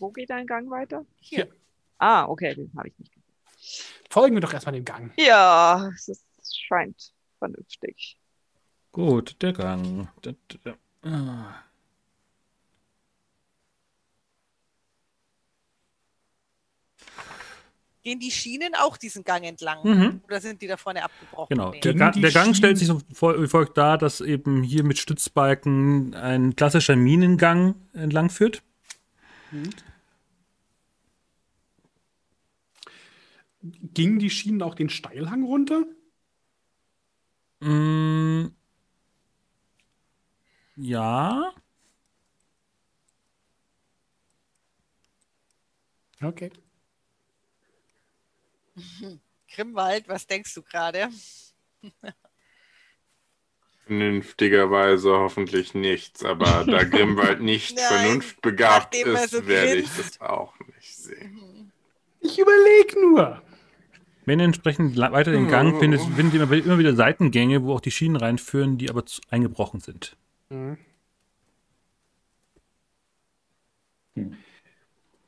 Wo 0.00 0.10
geht 0.10 0.32
ein 0.32 0.46
Gang 0.48 0.68
weiter? 0.70 1.06
Hier. 1.20 1.48
Ah, 1.98 2.24
okay, 2.26 2.52
den 2.56 2.72
habe 2.76 2.88
ich 2.88 2.98
nicht. 2.98 3.12
Folgen 4.10 4.34
wir 4.34 4.40
doch 4.40 4.52
erstmal 4.52 4.74
dem 4.74 4.84
Gang. 4.84 5.12
Ja, 5.16 5.88
es 5.94 6.08
ist, 6.08 6.24
es 6.40 6.56
scheint 6.56 7.12
vernünftig. 7.38 8.18
Gut, 8.92 9.36
der 9.42 9.52
Gang. 9.52 10.08
Da, 10.22 10.32
da, 10.48 10.74
da. 11.02 11.08
Ah. 11.08 11.64
Gehen 18.02 18.20
die 18.20 18.30
Schienen 18.30 18.74
auch 18.74 18.96
diesen 18.96 19.24
Gang 19.24 19.44
entlang? 19.44 19.78
Mhm. 19.82 20.20
Oder 20.24 20.40
sind 20.40 20.62
die 20.62 20.66
da 20.66 20.76
vorne 20.76 21.02
abgebrochen? 21.04 21.48
Genau. 21.54 21.72
Nee. 21.72 21.80
Der, 21.80 21.94
Ga 21.94 22.10
der 22.12 22.30
Gang 22.30 22.32
Schienen- 22.46 22.54
stellt 22.54 22.78
sich 22.78 22.86
so 22.86 23.00
vor, 23.12 23.42
wie 23.42 23.48
folgt 23.48 23.76
dar, 23.76 23.98
dass 23.98 24.20
eben 24.20 24.62
hier 24.62 24.84
mit 24.84 24.98
Stützbalken 24.98 26.14
ein 26.14 26.54
klassischer 26.56 26.96
Minengang 26.96 27.74
entlang 27.92 28.30
führt. 28.30 28.62
Gingen 33.62 34.18
die 34.20 34.30
Schienen 34.30 34.62
auch 34.62 34.74
den 34.74 34.88
Steilhang 34.88 35.42
runter? 35.42 35.84
Mm, 37.60 38.48
ja. 40.76 41.52
Okay. 46.22 46.50
Grimwald, 49.54 50.08
was 50.08 50.26
denkst 50.26 50.54
du 50.54 50.62
gerade? 50.62 51.08
Vernünftigerweise 53.86 55.10
hoffentlich 55.12 55.74
nichts, 55.74 56.24
aber 56.24 56.64
da 56.70 56.84
Grimwald 56.84 57.40
nicht 57.40 57.74
Nein, 57.74 57.86
vernunftbegabt 57.86 58.94
er 58.94 59.14
ist, 59.24 59.30
so 59.30 59.46
werde 59.46 59.76
ich 59.76 59.88
das 59.96 60.20
auch 60.20 60.54
nicht 60.76 60.94
sehen. 60.94 61.72
Ich 62.20 62.38
überlege 62.38 63.00
nur. 63.00 63.42
Wenn 64.28 64.38
ihr 64.40 64.44
entsprechend 64.44 64.96
weiter 64.98 65.32
den 65.32 65.48
Gang 65.48 65.78
findet, 65.78 66.02
findet 66.02 66.34
ihr 66.34 66.42
immer, 66.42 66.52
immer 66.52 66.78
wieder 66.78 66.94
Seitengänge, 66.94 67.62
wo 67.64 67.72
auch 67.74 67.80
die 67.80 67.90
Schienen 67.90 68.16
reinführen, 68.16 68.76
die 68.76 68.90
aber 68.90 69.06
zu, 69.06 69.22
eingebrochen 69.30 69.80
sind. 69.80 70.16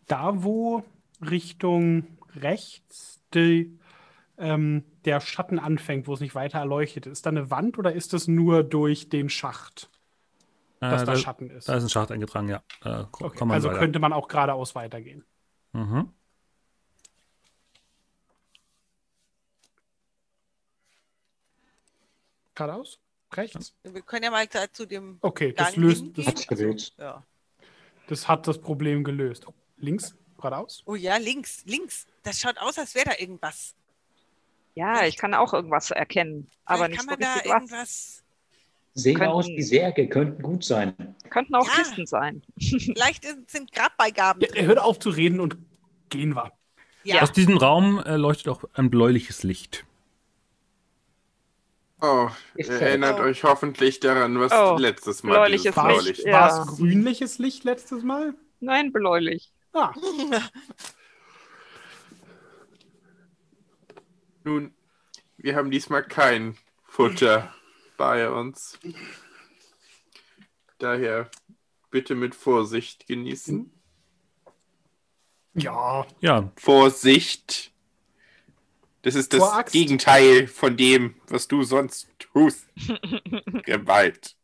Da, 0.06 0.42
wo 0.42 0.82
Richtung 1.22 2.18
rechts 2.36 3.20
die, 3.34 3.78
ähm, 4.38 4.84
der 5.04 5.20
Schatten 5.20 5.58
anfängt, 5.58 6.06
wo 6.08 6.14
es 6.14 6.20
nicht 6.20 6.34
weiter 6.34 6.58
erleuchtet 6.58 7.06
ist, 7.06 7.26
da 7.26 7.30
eine 7.30 7.50
Wand 7.50 7.78
oder 7.78 7.92
ist 7.92 8.12
es 8.14 8.26
nur 8.28 8.64
durch 8.64 9.08
den 9.08 9.28
Schacht, 9.28 9.90
dass 10.80 11.02
Äh, 11.02 11.06
da 11.06 11.12
da, 11.12 11.16
Schatten 11.18 11.50
ist? 11.50 11.68
da 11.68 11.74
ist 11.76 11.84
ein 11.84 11.88
Schacht 11.88 12.10
eingetragen, 12.10 12.48
ja. 12.48 12.62
Ko- 13.12 13.26
Okay, 13.26 13.44
also 13.48 13.68
weiter. 13.68 13.78
könnte 13.78 13.98
man 13.98 14.12
auch 14.12 14.28
geradeaus 14.28 14.74
weitergehen. 14.74 15.24
Mhm. 15.72 16.08
Geradeaus? 22.60 22.98
Rechts? 23.32 23.74
Wir 23.84 24.02
können 24.02 24.24
ja 24.24 24.30
mal 24.30 24.46
da 24.46 24.70
zu 24.70 24.84
dem 24.84 25.16
Okay, 25.22 25.52
das 25.52 25.68
Gang 25.68 25.76
löst, 25.78 26.02
hingehen. 26.02 26.14
das, 26.16 26.26
Hat's 26.26 26.46
gelöst. 26.46 26.94
Ja. 26.98 27.24
das 28.08 28.28
hat 28.28 28.46
das 28.46 28.60
Problem 28.60 29.02
gelöst. 29.02 29.46
Oh, 29.48 29.54
links? 29.78 30.14
Geradeaus? 30.36 30.82
Oh 30.84 30.94
ja, 30.94 31.16
links, 31.16 31.62
links. 31.64 32.06
Das 32.22 32.38
schaut 32.38 32.58
aus, 32.58 32.78
als 32.78 32.94
wäre 32.94 33.06
da 33.06 33.12
irgendwas. 33.18 33.74
Ja, 34.74 35.06
ich 35.06 35.16
kann 35.16 35.32
auch 35.34 35.54
irgendwas 35.54 35.90
erkennen, 35.90 36.48
aber 36.66 36.88
nicht 36.88 36.98
kann 36.98 37.06
so 37.06 37.10
man 37.12 37.20
da 37.20 37.32
richtig 37.34 37.50
was. 37.50 37.62
irgendwas. 37.62 38.24
Sehen 38.94 39.16
Könnten- 39.18 39.32
aus 39.32 39.46
wie 39.46 39.62
Särge, 39.62 40.08
könnten 40.08 40.42
gut 40.42 40.64
sein. 40.64 41.14
Könnten 41.30 41.54
auch 41.54 41.66
Ja. 41.66 41.72
Kisten 41.74 42.06
sein. 42.06 42.42
Vielleicht 42.58 43.24
sind 43.50 43.72
Grabbeigaben 43.72 44.42
Ja, 44.54 44.62
hört 44.62 44.80
auf 44.80 44.98
zu 44.98 45.10
reden 45.10 45.40
und 45.40 45.56
gehen 46.10 46.34
wir. 46.34 46.52
Ja. 47.04 47.22
Aus 47.22 47.32
diesem 47.32 47.56
Raum 47.56 48.00
äh, 48.00 48.16
leuchtet 48.16 48.48
auch 48.48 48.64
ein 48.74 48.90
bläuliches 48.90 49.44
Licht. 49.44 49.86
Oh, 52.02 52.28
erinnert 52.56 53.18
Oh. 53.20 53.24
euch 53.24 53.44
hoffentlich 53.44 54.00
daran, 54.00 54.38
was 54.40 54.52
Oh, 54.52 54.76
letztes 54.78 55.22
Mal 55.22 55.32
bläuliches 55.32 55.76
War 55.76 55.88
Licht, 55.88 56.00
Blaulicht 56.00 56.24
ja. 56.26 56.40
War 56.40 56.62
es 56.62 56.76
grünliches 56.76 57.38
Licht 57.38 57.64
letztes 57.64 58.02
Mal? 58.02 58.34
Nein, 58.60 58.92
bläulich. 58.92 59.52
Ah, 59.72 59.92
Nun, 64.44 64.74
wir 65.36 65.54
haben 65.56 65.70
diesmal 65.70 66.02
kein 66.04 66.56
Futter 66.84 67.54
bei 67.96 68.28
uns. 68.30 68.78
Daher 70.78 71.30
bitte 71.90 72.14
mit 72.14 72.34
Vorsicht 72.34 73.06
genießen. 73.06 73.70
ja. 75.54 76.06
Ja, 76.20 76.50
Vorsicht! 76.56 77.69
Das 79.02 79.14
ist 79.14 79.32
das 79.32 79.42
Axt. 79.42 79.72
Gegenteil 79.72 80.46
von 80.46 80.76
dem, 80.76 81.14
was 81.28 81.48
du 81.48 81.62
sonst 81.62 82.08
tust. 82.18 82.66
Gewalt. 83.64 84.36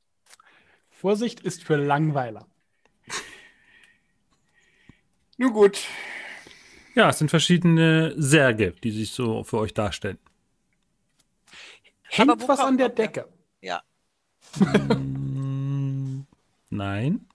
Vorsicht 0.90 1.40
ist 1.40 1.62
für 1.62 1.76
Langweiler. 1.76 2.46
Nun 5.36 5.52
gut. 5.52 5.84
ja, 6.94 7.10
es 7.10 7.18
sind 7.18 7.28
verschiedene 7.28 8.14
Särge, 8.16 8.72
die 8.82 8.90
sich 8.90 9.10
so 9.10 9.44
für 9.44 9.58
euch 9.58 9.74
darstellen. 9.74 10.18
Hängt 12.04 12.48
was 12.48 12.60
an 12.60 12.78
der? 12.78 12.88
Decke? 12.88 13.28
Ja. 13.60 13.82
Nein. 16.70 17.26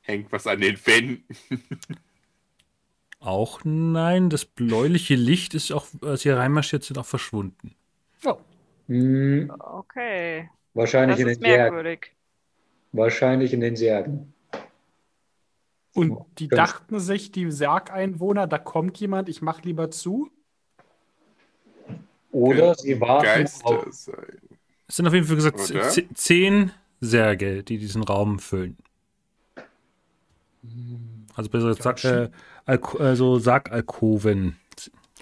Hängt 0.00 0.32
was 0.32 0.46
an 0.48 0.60
den 0.60 0.76
Wänden. 0.84 1.24
Auch 3.20 3.60
nein. 3.64 4.30
Das 4.30 4.44
bläuliche 4.44 5.14
Licht 5.14 5.54
ist 5.54 5.70
auch, 5.72 5.86
als 6.02 6.24
ihr 6.24 6.36
reinmarschiert 6.36 6.82
sind, 6.84 6.98
auch 6.98 7.06
verschwunden. 7.06 7.74
Oh, 8.24 8.36
Hm, 8.88 9.52
Okay, 9.58 10.48
wahrscheinlich, 10.74 11.16
das 11.18 11.22
in 11.24 11.28
ist 11.28 11.38
den 11.42 11.44
Särgen. 11.44 11.74
merkwürdig. 11.74 12.16
wahrscheinlich 12.92 13.52
in 13.52 13.60
den 13.60 13.76
Särgen. 13.76 14.32
und 15.94 16.18
die 16.38 16.48
Ganz- 16.48 16.72
dachten 16.72 16.98
sich, 17.00 17.30
die 17.32 17.50
Sargeinwohner, 17.50 18.46
da 18.46 18.58
kommt 18.58 18.98
jemand, 18.98 19.28
ich 19.28 19.42
mach 19.42 19.62
lieber 19.62 19.90
zu. 19.90 20.30
Oder 22.32 22.74
sie 22.76 23.00
warten 23.00 23.24
Geister 23.26 23.66
auf. 23.66 23.92
sein. 23.92 24.38
Es 24.88 24.96
sind 24.96 25.06
auf 25.06 25.14
jeden 25.14 25.26
Fall 25.26 25.36
gesagt 25.36 25.58
Oder? 25.70 25.88
zehn 26.14 26.70
Särge, 27.00 27.62
die 27.64 27.78
diesen 27.78 28.02
Raum 28.04 28.38
füllen. 28.38 28.76
Also 31.40 31.48
besser 31.48 31.74
gesagt, 31.74 32.04
äh, 32.04 32.28
Alko 32.66 32.98
also 32.98 33.38
Sargalkoven, 33.38 34.60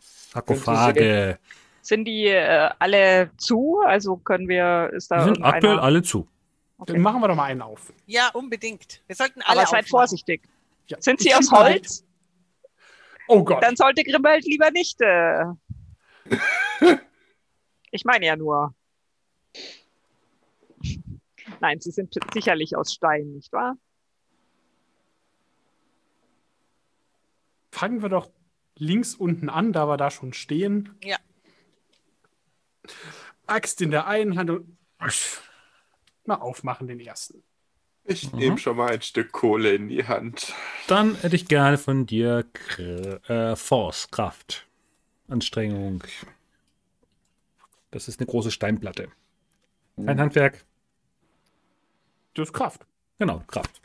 Sarkophage. 0.02 1.38
Sind 1.80 2.06
die 2.06 2.26
äh, 2.26 2.70
alle 2.80 3.30
zu? 3.36 3.78
Also 3.86 4.16
können 4.16 4.48
wir, 4.48 4.90
ist 4.92 5.12
Die 5.12 5.14
da 5.14 5.20
sind 5.22 5.28
irgendeiner? 5.36 5.54
aktuell 5.54 5.78
alle 5.78 6.02
zu. 6.02 6.26
Dann 6.78 6.96
Okay. 6.96 6.98
machen 6.98 7.20
wir 7.20 7.28
doch 7.28 7.36
mal 7.36 7.44
einen 7.44 7.62
auf. 7.62 7.92
Ja, 8.06 8.30
unbedingt. 8.34 9.00
Wir 9.06 9.14
sollten 9.14 9.42
alle 9.42 9.60
Aber 9.60 9.68
seid 9.68 9.84
aufmachen. 9.84 9.90
vorsichtig. 9.90 10.42
Ja, 10.88 11.00
Sind 11.00 11.20
sie 11.20 11.28
ich 11.28 11.36
aus 11.36 11.52
Holz? 11.52 12.04
Oh 13.28 13.44
Gott. 13.44 13.62
Dann 13.62 13.76
sollte 13.76 14.02
Grimwald 14.02 14.44
lieber 14.44 14.72
nicht. 14.72 15.00
Äh... 15.00 15.44
ich 17.92 18.04
meine 18.04 18.26
ja 18.26 18.34
nur. 18.34 18.74
Nein, 21.60 21.80
sie 21.80 21.92
sind 21.92 22.12
sicherlich 22.34 22.76
aus 22.76 22.92
Stein, 22.92 23.34
nicht 23.34 23.52
wahr? 23.52 23.76
Fangen 27.70 28.02
wir 28.02 28.08
doch 28.08 28.30
links 28.76 29.14
unten 29.14 29.48
an, 29.48 29.72
da 29.72 29.86
wir 29.88 29.96
da 29.96 30.10
schon 30.10 30.32
stehen. 30.32 30.94
Ja. 31.02 31.16
Axt 33.46 33.80
in 33.80 33.90
der 33.90 34.06
einen 34.06 34.38
Hand 34.38 34.50
und 34.50 34.76
mal 36.24 36.36
aufmachen 36.36 36.86
den 36.86 37.00
ersten. 37.00 37.42
Ich 38.04 38.32
Mhm. 38.32 38.38
nehme 38.38 38.58
schon 38.58 38.76
mal 38.76 38.90
ein 38.90 39.02
Stück 39.02 39.32
Kohle 39.32 39.74
in 39.74 39.88
die 39.88 40.06
Hand. 40.06 40.54
Dann 40.86 41.14
hätte 41.16 41.36
ich 41.36 41.46
gerne 41.48 41.76
von 41.78 42.06
dir 42.06 42.46
Kr- 42.54 43.28
äh, 43.52 43.56
Force, 43.56 44.10
Kraft, 44.10 44.66
Anstrengung. 45.28 46.02
Das 47.90 48.08
ist 48.08 48.20
eine 48.20 48.26
große 48.26 48.50
Steinplatte. 48.50 49.10
Ein 49.96 50.20
Handwerk. 50.20 50.64
Das 52.34 52.48
ist 52.48 52.52
Kraft. 52.54 52.86
Genau, 53.18 53.42
Kraft. 53.46 53.80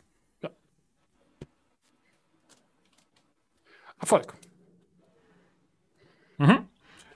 Erfolg. 4.04 4.34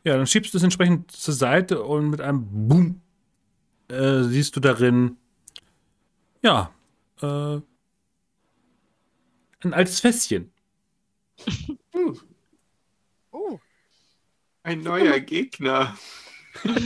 Ja, 0.09 0.17
dann 0.17 0.27
schiebst 0.27 0.55
du 0.55 0.59
es 0.59 0.65
entsprechend 0.65 1.11
zur 1.11 1.35
Seite 1.35 1.83
und 1.83 2.09
mit 2.09 2.23
einem 2.23 2.47
Boom 2.69 3.03
äh, 3.89 4.23
siehst 4.23 4.57
du 4.57 4.61
darin, 4.61 5.19
ja, 6.41 6.73
äh, 7.21 7.61
ein 9.61 9.75
altes 9.75 10.01
Fässchen. 10.01 10.51
Uh, 11.95 12.17
Ein 14.63 14.83
neuer 14.83 15.21
Gegner. 15.21 15.97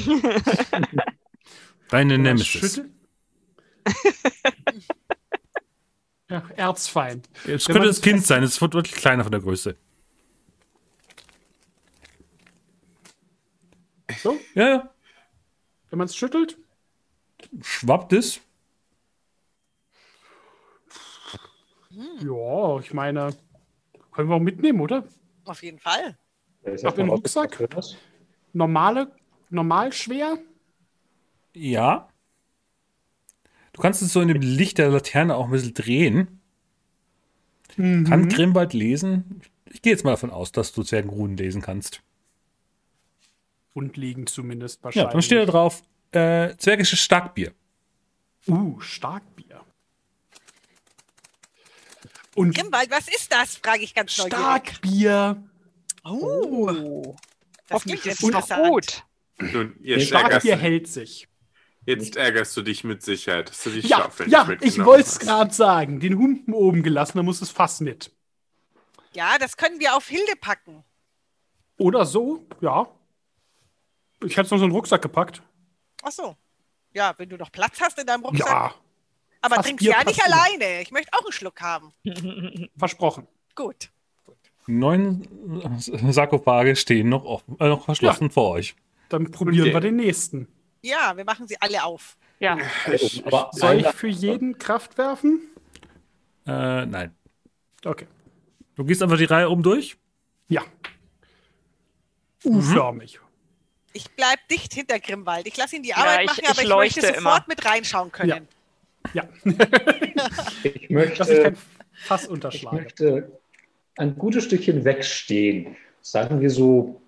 Deine 1.89 2.19
Nemesis. 2.19 2.83
ja, 6.29 6.43
Erzfeind. 6.57 7.29
Es 7.47 7.67
könnte 7.67 7.87
das 7.87 7.99
es 7.99 8.03
Kind 8.03 8.25
sein, 8.25 8.43
es 8.43 8.53
ist 8.53 8.75
deutlich 8.75 8.95
kleiner 8.95 9.23
von 9.25 9.33
der 9.33 9.41
Größe. 9.41 9.77
So, 14.23 14.39
Ja, 14.55 14.69
ja. 14.69 14.91
wenn 15.91 15.99
man 15.99 16.07
es 16.07 16.17
schüttelt, 16.17 16.59
Schwappt 17.61 18.13
es. 18.13 18.41
ja, 21.91 22.79
ich 22.79 22.95
meine, 22.95 23.35
können 24.13 24.29
wir 24.29 24.37
auch 24.37 24.41
mitnehmen, 24.41 24.81
oder? 24.81 25.05
auf 25.45 25.63
jeden 25.65 25.81
Fall. 25.81 26.17
Ab 26.65 26.97
in 26.99 27.07
den 27.07 27.09
Rucksack? 27.09 27.59
Normale, 28.53 29.11
normal 29.51 29.93
schwer? 29.93 30.39
Ja. 31.53 32.09
Du 33.73 33.83
kannst 33.83 34.03
es 34.03 34.13
so 34.13 34.21
in 34.21 34.29
dem 34.29 34.41
Licht 34.41 34.79
der 34.79 34.91
Laterne 34.91 35.35
auch 35.35 35.47
ein 35.47 35.51
bisschen 35.51 35.75
drehen. 35.75 36.41
Mhm. 37.77 38.05
Kann 38.05 38.29
Grimwald 38.29 38.73
lesen? 38.73 39.41
Ich 39.69 39.83
gehe 39.83 39.93
jetzt 39.93 40.05
mal 40.05 40.13
davon 40.13 40.31
aus, 40.31 40.53
dass 40.53 40.73
du 40.73 40.85
Zwergenruhen 40.85 41.37
lesen 41.37 41.61
kannst. 41.61 42.03
Grundlegend 43.73 44.29
zumindest 44.29 44.81
Ja, 44.81 44.85
wahrscheinlich. 44.85 45.13
dann 45.13 45.23
steht 45.23 45.39
da 45.39 45.47
drauf, 45.47 45.83
äh, 46.13 46.57
zwergisches 46.57 47.01
Starkbier. 47.01 47.53
Uh, 48.47 48.81
Starkbier. 48.81 49.65
Und 52.35 52.55
Grimwald, 52.57 52.91
was 52.91 53.09
ist 53.09 53.33
das? 53.33 53.57
Frage 53.57 53.83
ich 53.83 53.95
ganz 53.95 54.17
neugierig. 54.17 54.41
Starkbier. 54.41 55.43
Oh, 56.05 57.15
das 57.69 57.75
Hoffentlich 57.77 58.01
klingt 58.03 58.07
ist 58.07 58.23
es 58.23 58.31
noch 58.31 58.41
interessant. 58.41 58.69
gut. 58.69 59.05
Nun, 59.53 59.77
jetzt 59.81 60.13
ärgerst, 60.13 60.47
Starkbier 60.47 60.57
hält 60.57 60.89
sich. 60.89 61.29
jetzt 61.87 62.17
ärgerst 62.17 62.57
du 62.57 62.63
dich 62.63 62.85
mit 62.85 63.03
Sicherheit, 63.03 63.51
dass 63.51 63.63
du 63.65 63.71
die 63.71 63.81
Ja, 63.81 63.99
Schaufel 64.03 64.31
ja, 64.31 64.45
nicht 64.45 64.63
ich 64.65 64.85
wollte 64.85 65.09
es 65.09 65.19
gerade 65.19 65.53
sagen. 65.53 66.01
Den 66.01 66.17
Humpen 66.19 66.55
oben 66.55 66.83
gelassen, 66.83 67.19
da 67.19 67.23
muss 67.23 67.43
es 67.43 67.51
fast 67.51 67.81
mit. 67.81 68.11
Ja, 69.15 69.37
das 69.39 69.57
können 69.57 69.79
wir 69.79 69.95
auf 69.95 70.09
Hilde 70.09 70.33
packen. 70.41 70.85
Oder 71.79 72.07
so, 72.07 72.47
ja. 72.61 72.89
Ich 74.25 74.37
hätte 74.37 74.51
noch 74.55 74.59
so 74.59 74.65
einen 74.65 74.73
Rucksack 74.73 75.03
gepackt. 75.03 75.43
Ach 76.03 76.11
so. 76.13 76.37
Ja, 76.95 77.15
wenn 77.17 77.29
du 77.29 77.37
noch 77.37 77.51
Platz 77.53 77.81
hast 77.81 77.99
in 77.99 78.07
deinem 78.07 78.25
Rucksack. 78.25 78.47
Ja, 78.49 78.75
Aber 79.41 79.55
fast 79.57 79.67
trinkst 79.69 79.85
Bier 79.85 79.93
ja 79.93 80.05
nicht 80.05 80.19
immer. 80.25 80.35
alleine. 80.37 80.83
Ich 80.83 80.91
möchte 80.91 81.11
auch 81.17 81.23
einen 81.25 81.33
Schluck 81.33 81.61
haben. 81.61 81.93
versprochen. 82.77 83.27
Gut. 83.55 83.91
Neun 84.67 85.27
Sarkophage 85.81 86.77
stehen 86.77 87.09
noch, 87.09 87.25
offen, 87.25 87.57
äh, 87.59 87.69
noch 87.69 87.85
verschlossen 87.85 88.31
vor 88.31 88.51
euch. 88.53 88.77
Dann 89.09 89.31
probieren 89.31 89.65
der- 89.65 89.75
wir 89.75 89.81
den 89.81 89.97
nächsten. 89.97 90.47
Ja, 90.83 91.17
wir 91.17 91.25
machen 91.25 91.47
sie 91.49 91.57
alle 91.61 91.83
auf. 91.85 92.17
Ja, 92.41 92.59
Aber 93.25 93.51
Soll 93.53 93.77
ich 93.81 93.87
für 93.89 94.09
jeden 94.09 94.59
Kraft 94.59 94.99
werfen? 94.99 95.41
Äh, 96.47 96.87
nein. 96.87 97.15
Okay. 97.85 98.07
Du 98.75 98.85
gehst 98.85 99.03
einfach 99.03 99.17
die 99.19 99.25
Reihe 99.25 99.49
oben 99.51 99.63
durch. 99.63 99.97
Ja. 100.49 100.63
U-förmig. 102.45 103.21
Ich 103.93 104.11
bleib 104.17 104.39
dicht 104.51 104.73
hinter 104.75 104.99
Grimwald. 105.01 105.47
Ich 105.47 105.57
lasse 105.57 105.77
ihn 105.77 105.83
die 105.83 105.95
Arbeit 105.95 106.21
ich- 106.23 106.27
machen, 106.29 106.41
ich 106.45 106.49
aber 106.51 106.63
ich 106.63 106.69
leuchte 106.69 107.01
möchte 107.03 107.17
sofort 107.19 107.39
immer. 107.39 107.45
mit 107.49 107.65
reinschauen 107.65 108.13
können. 108.13 108.49
Ja. 109.15 109.29
ich 109.45 110.15
Dass 110.15 110.65
ich 110.65 110.89
kein 110.89 110.93
möchte, 110.95 111.55
Fass 112.05 112.25
ich 112.25 112.29
unterschlage. 112.31 112.77
möchte 112.77 113.41
ein 113.97 114.17
gutes 114.17 114.45
Stückchen 114.45 114.85
wegstehen. 114.85 115.77
Sagen 116.01 116.41
wir 116.41 116.51
so 116.51 117.03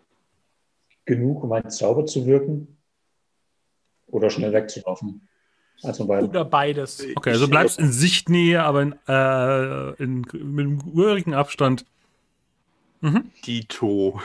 genug, 1.04 1.42
um 1.42 1.52
einen 1.52 1.70
Zauber 1.70 2.04
zu 2.06 2.26
wirken 2.26 2.76
oder 4.08 4.30
schnell 4.30 4.52
wegzulaufen. 4.52 5.26
Also 5.82 6.06
bei 6.06 6.22
Oder 6.22 6.44
beides. 6.44 7.04
Okay, 7.16 7.30
also 7.30 7.48
bleibst 7.48 7.78
in 7.78 7.90
Sichtnähe, 7.92 8.62
aber 8.62 8.82
in, 8.82 8.92
äh, 9.08 9.90
in, 10.02 10.20
mit 10.20 10.66
einem 10.66 10.78
gehörigen 10.94 11.34
Abstand. 11.34 11.84
Dito. 13.44 14.20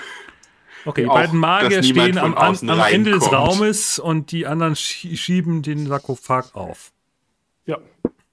Okay, 0.89 1.03
die 1.03 1.07
beiden 1.07 1.39
Magier 1.39 1.83
stehen 1.83 2.17
am, 2.17 2.33
am 2.35 2.79
Ende 2.89 3.11
des. 3.11 3.31
Raumes 3.31 3.99
und 3.99 4.31
die 4.31 4.47
anderen 4.47 4.73
schie- 4.75 5.15
schieben 5.17 5.61
den 5.61 5.87
Sarkophag 5.87 6.55
auf. 6.55 6.91
Ja. 7.65 7.77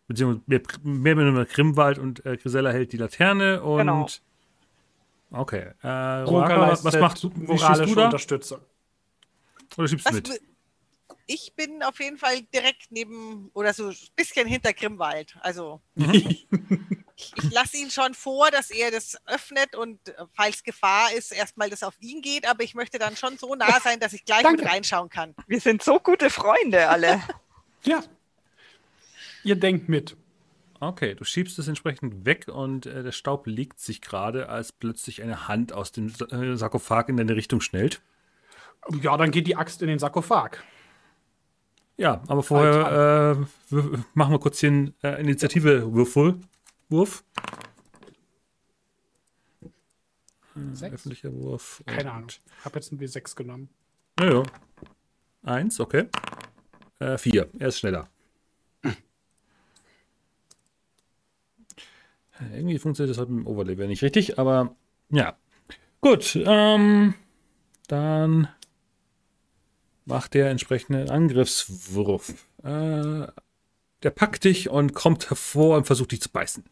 Beziehungsweise 0.09 0.43
mehr, 0.47 0.61
mehr 0.83 1.15
mit 1.17 1.25
einem 1.27 1.45
Grimwald 1.47 1.99
und 1.99 2.25
äh, 2.25 2.37
Grisella 2.37 2.71
hält 2.71 2.93
die 2.93 2.97
Laterne 2.97 3.63
und. 3.63 3.79
Genau. 3.79 4.07
Okay. 5.33 5.71
Äh, 5.83 5.89
Roger 5.89 6.55
Roger, 6.57 6.61
was, 6.71 6.85
was 6.85 7.19
stehst 7.19 7.37
moralische 7.37 7.87
du 7.87 7.95
da? 7.95 8.05
Unterstützung. 8.07 8.59
Oder 9.77 9.89
schiebst 9.89 10.07
du 10.07 10.11
Was, 10.11 10.15
mit? 10.17 10.41
Ich 11.27 11.55
bin 11.55 11.83
auf 11.83 11.99
jeden 12.01 12.19
Fall 12.19 12.43
direkt 12.55 12.91
neben 12.91 13.51
oder 13.53 13.73
so 13.75 13.89
ein 13.89 13.97
bisschen 14.15 14.47
hinter 14.47 14.73
Grimwald. 14.73 15.37
Also 15.41 15.81
Mhm. 15.95 16.13
ich, 16.15 16.47
ich 17.17 17.51
lasse 17.51 17.77
ihn 17.79 17.91
schon 17.91 18.15
vor, 18.15 18.51
dass 18.51 18.71
er 18.71 18.91
das 18.91 19.17
öffnet 19.27 19.75
und 19.75 20.09
äh, 20.09 20.25
falls 20.35 20.63
Gefahr 20.63 21.13
ist, 21.13 21.33
erstmal 21.33 21.71
das 21.71 21.83
auf 21.83 21.95
ihn 22.01 22.23
geht, 22.23 22.47
aber 22.49 22.63
ich 22.63 22.75
möchte 22.75 22.99
dann 22.99 23.17
schon 23.17 23.39
so 23.39 23.55
nah 23.55 23.81
sein, 23.81 23.99
dass 24.01 24.13
ich 24.13 24.25
gleich 24.25 24.43
Danke. 24.43 24.63
mit 24.63 24.71
reinschauen 24.73 25.09
kann. 25.09 25.35
wir 25.47 25.61
sind 25.61 25.83
so 25.83 25.99
gute 25.99 26.31
Freunde 26.31 26.89
alle. 26.89 27.21
Ja. 27.85 28.03
Ihr 29.45 29.55
denkt 29.55 29.89
mit. 29.89 30.17
Okay, 30.81 31.15
du 31.15 31.23
schiebst 31.25 31.57
es 31.59 31.69
entsprechend 31.69 32.25
weg 32.27 32.49
und 32.49 32.85
äh, 32.87 33.03
der 33.05 33.13
Staub 33.13 33.47
legt 33.47 33.79
sich 33.81 34.01
gerade, 34.03 34.49
als 34.49 34.73
plötzlich 34.73 35.23
eine 35.23 35.47
Hand 35.49 35.73
aus 35.73 35.93
dem 35.93 36.09
äh, 36.31 36.57
Sarkophag 36.57 37.09
in 37.09 37.17
deine 37.17 37.37
Richtung 37.37 37.61
schnellt. 37.61 38.03
Ja, 39.03 39.17
dann 39.17 39.31
geht 39.31 39.47
die 39.47 39.57
Axt 39.57 39.83
in 39.83 39.89
den 39.89 39.99
Sarkophag. 40.01 40.63
Ja, 41.99 42.23
aber 42.29 42.43
vorher 42.43 43.47
äh, 43.73 43.77
machen 44.15 44.33
wir 44.33 44.39
kurz 44.39 44.61
den 44.61 44.95
äh, 45.03 45.21
Initiative-Würfel. 45.21 46.39
Wurf. 46.89 47.25
Sechs? 50.73 50.95
öffentlicher 50.95 51.33
Wurf. 51.33 51.83
Keine 51.87 52.13
Ahnung. 52.13 52.29
Hab 52.65 52.75
jetzt 52.75 52.93
ein 52.93 52.99
W6 52.99 53.35
genommen. 53.35 53.69
Ja, 54.21 54.33
ja. 54.33 54.43
Eins, 55.43 55.81
okay. 55.81 56.09
Äh, 56.99 57.19
vier. 57.19 57.49
Er 57.59 57.69
ist 57.69 57.79
schneller. 57.79 58.09
Äh, 62.41 62.57
Irgendwie 62.59 62.79
funktioniert 62.79 63.17
das 63.17 63.21
heute 63.21 63.33
mit 63.33 63.47
dem 63.47 63.47
Overlay 63.47 63.87
nicht 63.87 64.03
richtig, 64.03 64.39
aber 64.39 64.75
ja. 65.11 65.37
Gut, 66.01 66.39
ähm, 66.45 67.15
dann 67.89 68.49
macht 70.07 70.33
der 70.35 70.51
entsprechende 70.51 71.11
Angriffswurf. 71.11 72.31
Äh, 72.63 73.27
der 74.03 74.11
packt 74.15 74.45
dich 74.45 74.71
und 74.71 74.95
kommt 74.95 75.29
hervor 75.31 75.77
und 75.77 75.87
versucht 75.87 76.13
dich 76.13 76.23
zu 76.23 76.31
beißen. 76.31 76.65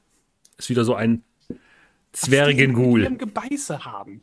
Ist 0.56 0.70
wieder 0.70 0.84
so 0.84 0.94
ein 0.94 1.22
Die 1.50 1.56
Zwergenghoul. 2.12 3.04
ein 3.06 3.18
Gebeiße 3.18 3.84
haben. 3.84 4.22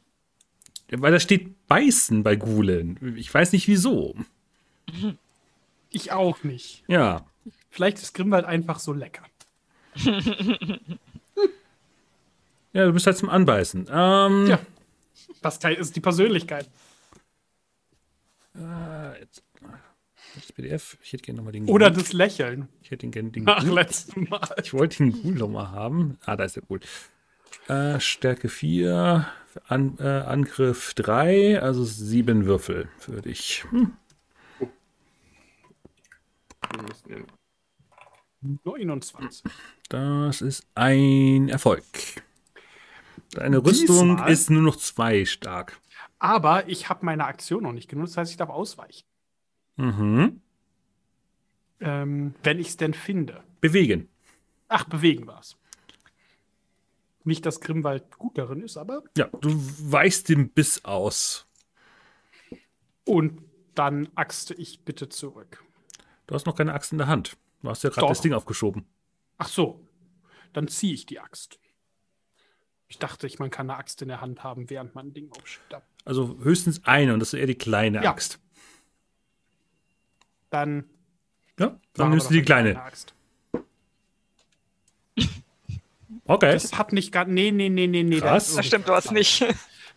Weil 0.89 1.11
da 1.11 1.19
steht 1.19 1.67
beißen 1.67 2.23
bei 2.23 2.35
Ghoulen. 2.35 3.15
Ich 3.17 3.33
weiß 3.33 3.51
nicht 3.53 3.67
wieso. 3.67 4.15
Ich 5.89 6.11
auch 6.11 6.43
nicht. 6.43 6.83
Ja. 6.88 7.25
Vielleicht 7.69 7.99
ist 7.99 8.13
Grimwald 8.13 8.45
einfach 8.45 8.79
so 8.79 8.91
lecker. 8.93 9.23
Ja, 12.73 12.85
du 12.85 12.93
bist 12.93 13.05
halt 13.05 13.17
zum 13.17 13.29
Anbeißen. 13.29 13.88
Ähm, 13.91 14.47
Ja. 14.47 14.59
Das 15.41 15.59
Teil 15.59 15.73
ist 15.75 15.95
die 15.95 15.99
Persönlichkeit. 15.99 16.69
Äh, 18.56 19.19
jetzt, 19.19 19.44
das 20.36 20.52
PDF. 20.52 20.98
Ich 21.02 21.14
hätte 21.14 21.23
gerne 21.23 21.38
nochmal 21.38 21.53
den 21.53 21.68
Oder 21.68 21.90
Ghoul. 21.91 22.02
das 22.03 22.14
Lächeln. 22.14 22.68
Ich 22.82 22.91
hätte 22.91 23.07
gerne 23.07 23.32
den 23.32 23.44
Nach 23.44 23.64
letztem 23.64 24.28
Mal. 24.30 24.48
Ich 24.64 24.73
wollte 24.73 24.98
den 24.98 25.11
Ghoul 25.22 25.34
nochmal 25.34 25.72
haben. 25.72 26.18
Ah, 26.26 26.36
da 26.36 26.44
ist 26.44 26.56
der 26.56 26.64
Ghoul. 26.64 26.80
Äh, 27.68 27.99
Stärke 27.99 28.48
4, 28.49 29.28
An, 29.68 29.98
äh, 29.99 30.03
Angriff 30.07 30.94
3, 30.94 31.61
also 31.61 31.84
7 31.84 32.45
Würfel 32.45 32.90
für 32.98 33.22
dich. 33.22 33.65
Hm. 33.72 33.94
Den 37.10 37.26
29. 38.64 39.44
Das 39.90 40.41
ist 40.41 40.65
ein 40.76 41.49
Erfolg. 41.49 41.84
Deine 43.34 43.57
Rüstung 43.64 44.10
Diesmal- 44.15 44.32
ist 44.32 44.49
nur 44.49 44.61
noch 44.61 44.76
2 44.78 45.26
stark. 45.26 45.80
Aber 46.22 46.69
ich 46.69 46.88
habe 46.88 47.03
meine 47.03 47.26
Aktion 47.26 47.64
noch 47.64 47.72
nicht 47.72 47.89
genutzt, 47.89 48.14
das 48.14 48.18
heißt, 48.18 48.31
ich 48.31 48.38
darf 48.38 48.52
ausweichen. 48.52 49.07
Mhm. 49.76 50.39
Ähm, 51.80 52.35
wenn 52.43 52.60
ich 52.60 52.68
es 52.68 52.77
denn 52.77 52.93
finde. 52.93 53.43
Bewegen. 53.60 54.07
Ach, 54.68 54.84
bewegen 54.84 55.26
war 55.26 55.39
es. 55.39 55.57
Nicht, 57.23 57.43
dass 57.48 57.60
Grimwald 57.60 58.19
gut 58.19 58.38
darin 58.38 58.61
ist, 58.61 58.77
aber 58.77 59.02
Ja, 59.18 59.30
du 59.41 59.49
weichst 59.52 60.30
dem 60.30 60.49
Biss 60.49 60.85
aus. 60.85 61.48
Und 63.03 63.41
dann 63.73 64.07
axte 64.14 64.53
ich 64.53 64.85
bitte 64.85 65.10
zurück. 65.10 65.64
Du 66.27 66.35
hast 66.35 66.45
noch 66.45 66.56
keine 66.56 66.73
Axt 66.73 66.91
in 66.91 66.99
der 66.99 67.07
Hand. 67.07 67.35
Du 67.64 67.69
hast 67.69 67.84
ja 67.84 67.89
gerade 67.89 68.10
das 68.10 68.22
Ding 68.22 68.34
aufgeschoben. 68.34 68.85
Ach 69.39 69.48
so, 69.48 69.88
dann 70.53 70.68
ziehe 70.68 70.93
ich 70.93 71.07
die 71.07 71.19
Axt. 71.19 71.60
Ich 72.88 72.99
dachte, 72.99 73.26
ich, 73.26 73.39
man 73.39 73.49
kann 73.49 73.72
eine 73.72 73.80
Axt 73.80 74.03
in 74.03 74.10
der 74.10 74.22
Hand 74.22 74.43
haben, 74.43 74.69
während 74.69 74.93
man 74.93 75.07
ein 75.07 75.14
Ding 75.14 75.31
aufschiebt. 75.31 75.81
Also 76.06 76.38
höchstens 76.41 76.82
eine 76.86 77.14
und 77.14 77.19
das 77.19 77.34
ist 77.34 77.40
eher 77.40 77.48
die 77.48 77.56
kleine 77.56 78.03
Ja. 78.03 78.11
Axt. 78.11 78.40
Dann, 80.49 80.84
Ja, 81.60 81.80
dann 81.94 82.10
nimmst 82.10 82.30
du 82.30 82.34
die 82.34 82.40
eine 82.40 82.45
kleine. 82.45 82.82
Axt. 82.82 83.14
Okay. 86.26 86.53
Das 86.53 86.78
hat 86.78 86.94
nicht 86.94 87.11
gar. 87.11 87.26
Nee, 87.26 87.52
nee, 87.52 87.69
nee, 87.69 87.88
nee, 87.88 88.03
nee. 88.03 88.19
da 88.19 88.28
Krass. 88.32 88.49
ist 88.49 88.57
Da 88.57 88.64
stimmt 88.64 88.88
was 88.88 89.11
nicht. 89.11 89.45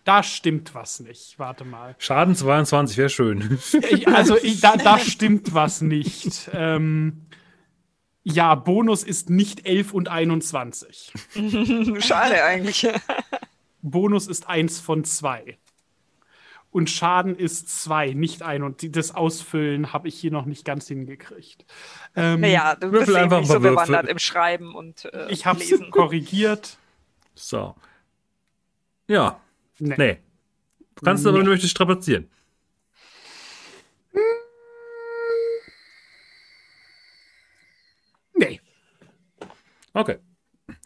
Da 0.04 0.22
stimmt 0.22 0.74
was 0.74 1.00
nicht. 1.00 1.38
Warte 1.38 1.64
mal. 1.64 1.94
Schaden 1.98 2.34
22 2.34 2.96
wäre 2.98 3.08
schön. 3.08 3.58
Also, 4.06 4.36
ich, 4.36 4.60
da, 4.60 4.76
da 4.76 4.98
stimmt 5.00 5.54
was 5.54 5.80
nicht. 5.80 6.50
Ähm, 6.52 7.22
ja, 8.22 8.54
Bonus 8.54 9.02
ist 9.04 9.30
nicht 9.30 9.66
11 9.66 9.92
und 9.92 10.08
21. 10.08 11.12
Schade 12.00 12.42
eigentlich. 12.44 12.86
Bonus 13.82 14.26
ist 14.26 14.48
1 14.48 14.80
von 14.80 15.04
2. 15.04 15.56
Und 16.74 16.90
Schaden 16.90 17.36
ist 17.36 17.68
2, 17.82 18.14
nicht 18.14 18.42
1. 18.42 18.64
Und 18.64 18.82
die- 18.82 18.90
das 18.90 19.14
Ausfüllen 19.14 19.92
habe 19.92 20.08
ich 20.08 20.18
hier 20.18 20.32
noch 20.32 20.44
nicht 20.44 20.64
ganz 20.64 20.88
hingekriegt. 20.88 21.64
Ähm, 22.16 22.40
Naja, 22.40 22.74
du 22.74 22.90
bist 22.90 23.06
eben 23.08 23.16
einfach 23.16 23.38
nicht 23.38 23.46
so 23.46 23.54
Würfel. 23.62 23.70
bewandert 23.70 24.08
im 24.08 24.18
Schreiben 24.18 24.74
und 24.74 25.04
äh, 25.14 25.30
Ich 25.30 25.46
habe 25.46 25.60
es 25.62 25.70
korrigiert. 25.92 26.76
So. 27.36 27.76
Ja, 29.06 29.40
Nee. 29.78 29.94
nee. 29.96 30.18
Du 30.96 31.04
kannst 31.04 31.24
aber 31.28 31.38
Nee. 31.38 31.44
nur 31.44 31.56
strapazieren. 31.58 32.28
Nee. 38.34 38.60
Okay. 39.92 40.18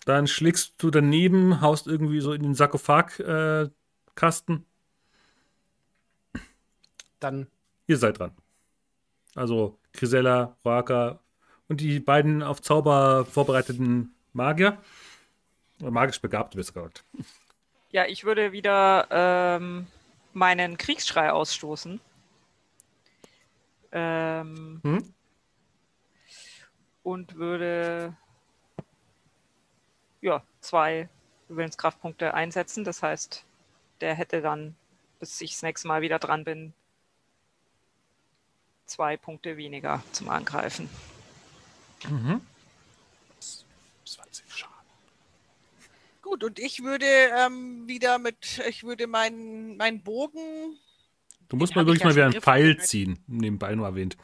Dann 0.04 0.26
schlägst 0.26 0.74
du 0.82 0.90
daneben, 0.90 1.60
haust 1.60 1.86
irgendwie 1.86 2.20
so 2.20 2.32
in 2.32 2.42
den 2.42 2.54
Sarkophag-Kasten. 2.54 3.66
Äh, 3.66 3.70
Kasten. 4.14 4.66
Dann 7.20 7.48
Ihr 7.88 7.96
seid 7.96 8.18
dran. 8.18 8.32
Also 9.34 9.78
Grisella, 9.94 10.56
Roaka 10.64 11.18
und 11.68 11.80
die 11.80 12.00
beiden 12.00 12.42
auf 12.42 12.60
Zauber 12.60 13.24
vorbereiteten 13.24 14.14
Magier. 14.34 14.78
Oder 15.80 15.90
magisch 15.90 16.20
Begabte, 16.20 16.58
besser 16.58 16.74
gesagt. 16.74 17.04
Ja, 17.90 18.04
ich 18.04 18.24
würde 18.24 18.52
wieder 18.52 19.06
ähm, 19.10 19.86
meinen 20.34 20.76
Kriegsschrei 20.76 21.32
ausstoßen. 21.32 21.98
Ähm, 23.92 24.80
Hm? 24.82 25.14
Und 27.02 27.36
würde 27.36 28.14
ja, 30.20 30.42
zwei 30.60 31.08
Willenskraftpunkte 31.48 32.34
einsetzen. 32.34 32.84
Das 32.84 33.02
heißt, 33.02 33.46
der 34.02 34.14
hätte 34.14 34.42
dann, 34.42 34.76
bis 35.20 35.40
ich 35.40 35.52
das 35.52 35.62
nächste 35.62 35.88
Mal 35.88 36.02
wieder 36.02 36.18
dran 36.18 36.44
bin, 36.44 36.74
zwei 38.88 39.16
Punkte 39.16 39.56
weniger 39.56 40.02
zum 40.12 40.28
Angreifen. 40.28 40.88
Mhm. 42.08 42.40
20 44.04 44.52
Schaden. 44.52 44.74
Gut, 46.22 46.42
und 46.44 46.58
ich 46.58 46.82
würde 46.82 47.06
ähm, 47.06 47.86
wieder 47.86 48.18
mit, 48.18 48.60
ich 48.68 48.84
würde 48.84 49.06
meinen 49.06 49.76
meinen 49.76 50.02
Bogen. 50.02 50.76
Du 51.48 51.56
musst 51.56 51.74
mal 51.74 51.86
wirklich 51.86 52.00
ich 52.00 52.02
ja 52.02 52.08
mal 52.08 52.16
wieder 52.16 52.24
einen 52.26 52.42
Pfeil 52.42 52.78
ziehen. 52.78 53.22
Nebenbei 53.26 53.74
nur 53.74 53.86
erwähnt. 53.86 54.16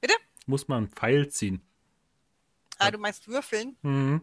Bitte? 0.00 0.14
Du 0.44 0.50
musst 0.50 0.68
mal 0.68 0.78
einen 0.78 0.88
Pfeil 0.88 1.28
ziehen. 1.28 1.62
Ah, 2.78 2.90
du 2.90 2.98
meinst 2.98 3.28
würfeln? 3.28 3.76
Mhm. 3.82 4.22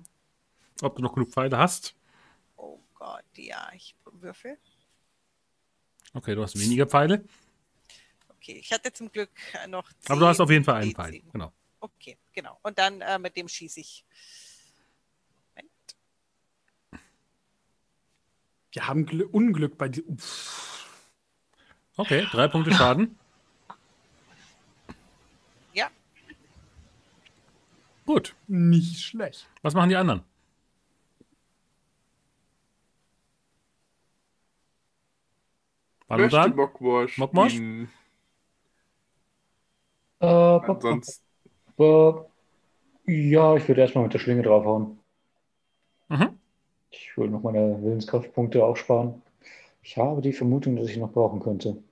Ob 0.81 0.95
du 0.95 1.01
noch 1.01 1.13
genug 1.13 1.31
Pfeile 1.31 1.57
hast? 1.57 1.95
Oh 2.57 2.79
Gott, 2.93 3.23
ja, 3.35 3.71
ich 3.73 3.95
würfel. 4.11 4.57
Okay, 6.13 6.35
du 6.35 6.43
hast 6.43 6.59
weniger 6.59 6.85
Pfeile. 6.85 7.23
Okay, 8.39 8.53
ich 8.53 8.71
hatte 8.71 8.93
zum 8.93 9.11
Glück 9.11 9.29
noch. 9.67 9.89
Aber 10.07 10.19
du 10.21 10.25
hast 10.25 10.37
10 10.37 10.43
auf 10.43 10.49
jeden 10.49 10.63
Fall 10.63 10.75
einen 10.75 10.91
D10. 10.91 10.95
Pfeil. 10.95 11.21
Genau. 11.33 11.51
Okay, 11.81 12.17
genau. 12.31 12.57
Und 12.63 12.77
dann 12.77 13.01
äh, 13.01 13.19
mit 13.19 13.35
dem 13.35 13.49
schieße 13.49 13.81
ich. 13.81 14.05
Moment. 15.55 15.71
Wir 18.71 18.87
haben 18.87 19.05
Gl 19.05 19.23
Unglück 19.23 19.77
bei 19.77 19.89
dir. 19.89 20.03
Okay, 21.97 22.25
drei 22.31 22.47
Punkte 22.47 22.73
Schaden. 22.73 23.17
Ja, 25.73 25.91
Gut. 28.05 28.35
Nicht 28.47 29.01
schlecht. 29.01 29.47
Was 29.61 29.75
machen 29.75 29.89
die 29.89 29.95
anderen? 29.95 30.23
Hallo 36.09 36.23
Möchte 36.23 36.37
dann? 36.37 36.55
Mockwash 36.55 37.17
Mockwash? 37.19 37.53
Äh, 40.21 40.25
ansonsten 40.25 41.23
ja, 43.07 43.57
ich 43.57 43.67
würde 43.67 43.81
erstmal 43.81 44.05
mit 44.05 44.13
der 44.13 44.19
Schlinge 44.19 44.41
draufhauen. 44.43 44.99
Mhm. 46.09 46.39
Ich 46.91 47.17
will 47.17 47.29
noch 47.31 47.41
meine 47.41 47.81
Willenskraftpunkte 47.81 48.63
aufsparen. 48.63 49.23
Ich 49.83 49.97
habe 49.97 50.21
die 50.21 50.33
Vermutung, 50.33 50.75
dass 50.75 50.89
ich 50.89 50.97
noch 50.97 51.13
brauchen 51.13 51.39
könnte. 51.39 51.83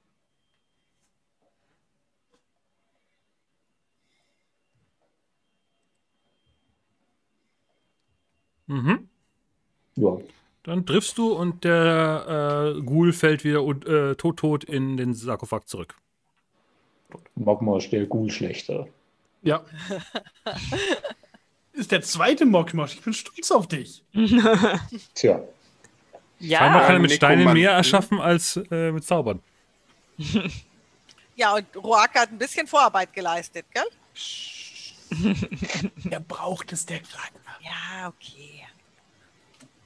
Mhm. 8.67 9.09
Ja, 9.95 10.17
Dann 10.63 10.85
triffst 10.85 11.17
du 11.17 11.31
und 11.33 11.63
der 11.63 12.75
äh, 12.77 12.81
Ghoul 12.81 13.13
fällt 13.13 13.43
wieder 13.43 13.61
äh, 13.87 14.15
tot 14.15 14.37
tot 14.37 14.63
in 14.65 14.97
den 14.97 15.13
Sarkophag 15.13 15.65
zurück. 15.67 15.95
Mogmosh, 17.37 17.89
der 17.89 18.05
Ghoul 18.05 18.29
schlechter. 18.31 18.87
Ja. 19.43 19.63
ist 21.73 21.91
der 21.91 22.01
zweite 22.01 22.45
Mockmosch. 22.45 22.95
Ich 22.95 23.01
bin 23.01 23.13
stolz 23.13 23.51
auf 23.51 23.67
dich. 23.67 24.03
Tja, 25.13 25.41
Ja, 26.39 26.59
Scheinbar 26.59 26.81
kann 26.85 26.93
er 26.95 26.99
mit 26.99 27.11
Steinen 27.11 27.53
mehr 27.53 27.71
erschaffen 27.71 28.19
als 28.19 28.57
äh, 28.71 28.91
mit 28.91 29.03
Zaubern. 29.05 29.41
ja, 31.35 31.55
und 31.55 31.65
Roaka 31.75 32.21
hat 32.21 32.31
ein 32.31 32.37
bisschen 32.39 32.65
Vorarbeit 32.67 33.13
geleistet, 33.13 33.65
gell? 33.71 33.85
Er 36.09 36.19
braucht 36.19 36.73
es, 36.73 36.85
der 36.85 36.99
Kleine. 36.99 37.37
Ja, 37.63 38.07
okay. 38.09 38.65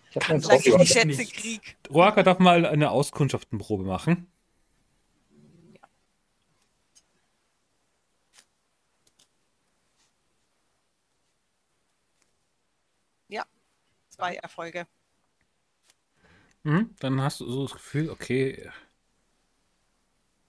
ich 0.10 0.16
habe 0.16 0.26
meinen 0.34 0.42
Kannst 0.42 0.46
Solange 0.46 0.62
ich 0.84 0.92
Zauber- 0.94 1.02
die 1.04 1.08
Nichts. 1.08 1.22
Schätze 1.24 1.42
krieg. 1.42 1.76
Roaka 1.90 2.24
darf 2.24 2.40
mal 2.40 2.66
eine 2.66 2.90
Auskundschaftenprobe 2.92 3.84
machen. 3.84 4.28
Ja, 13.30 13.46
zwei 14.12 14.36
Erfolge. 14.36 14.86
Mhm. 16.64 16.94
Dann 17.00 17.22
hast 17.22 17.40
du 17.40 17.50
so 17.50 17.64
das 17.64 17.74
Gefühl, 17.74 18.10
okay, 18.10 18.70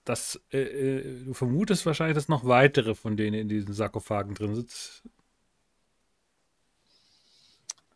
das, 0.05 0.39
äh, 0.51 0.59
äh, 0.59 1.23
du 1.25 1.33
vermutest 1.33 1.85
wahrscheinlich, 1.85 2.15
dass 2.15 2.27
noch 2.27 2.45
weitere 2.45 2.93
von 2.93 3.17
denen 3.17 3.39
in 3.39 3.49
diesen 3.49 3.73
Sarkophagen 3.73 4.35
drin 4.35 4.55
sind. 4.55 5.03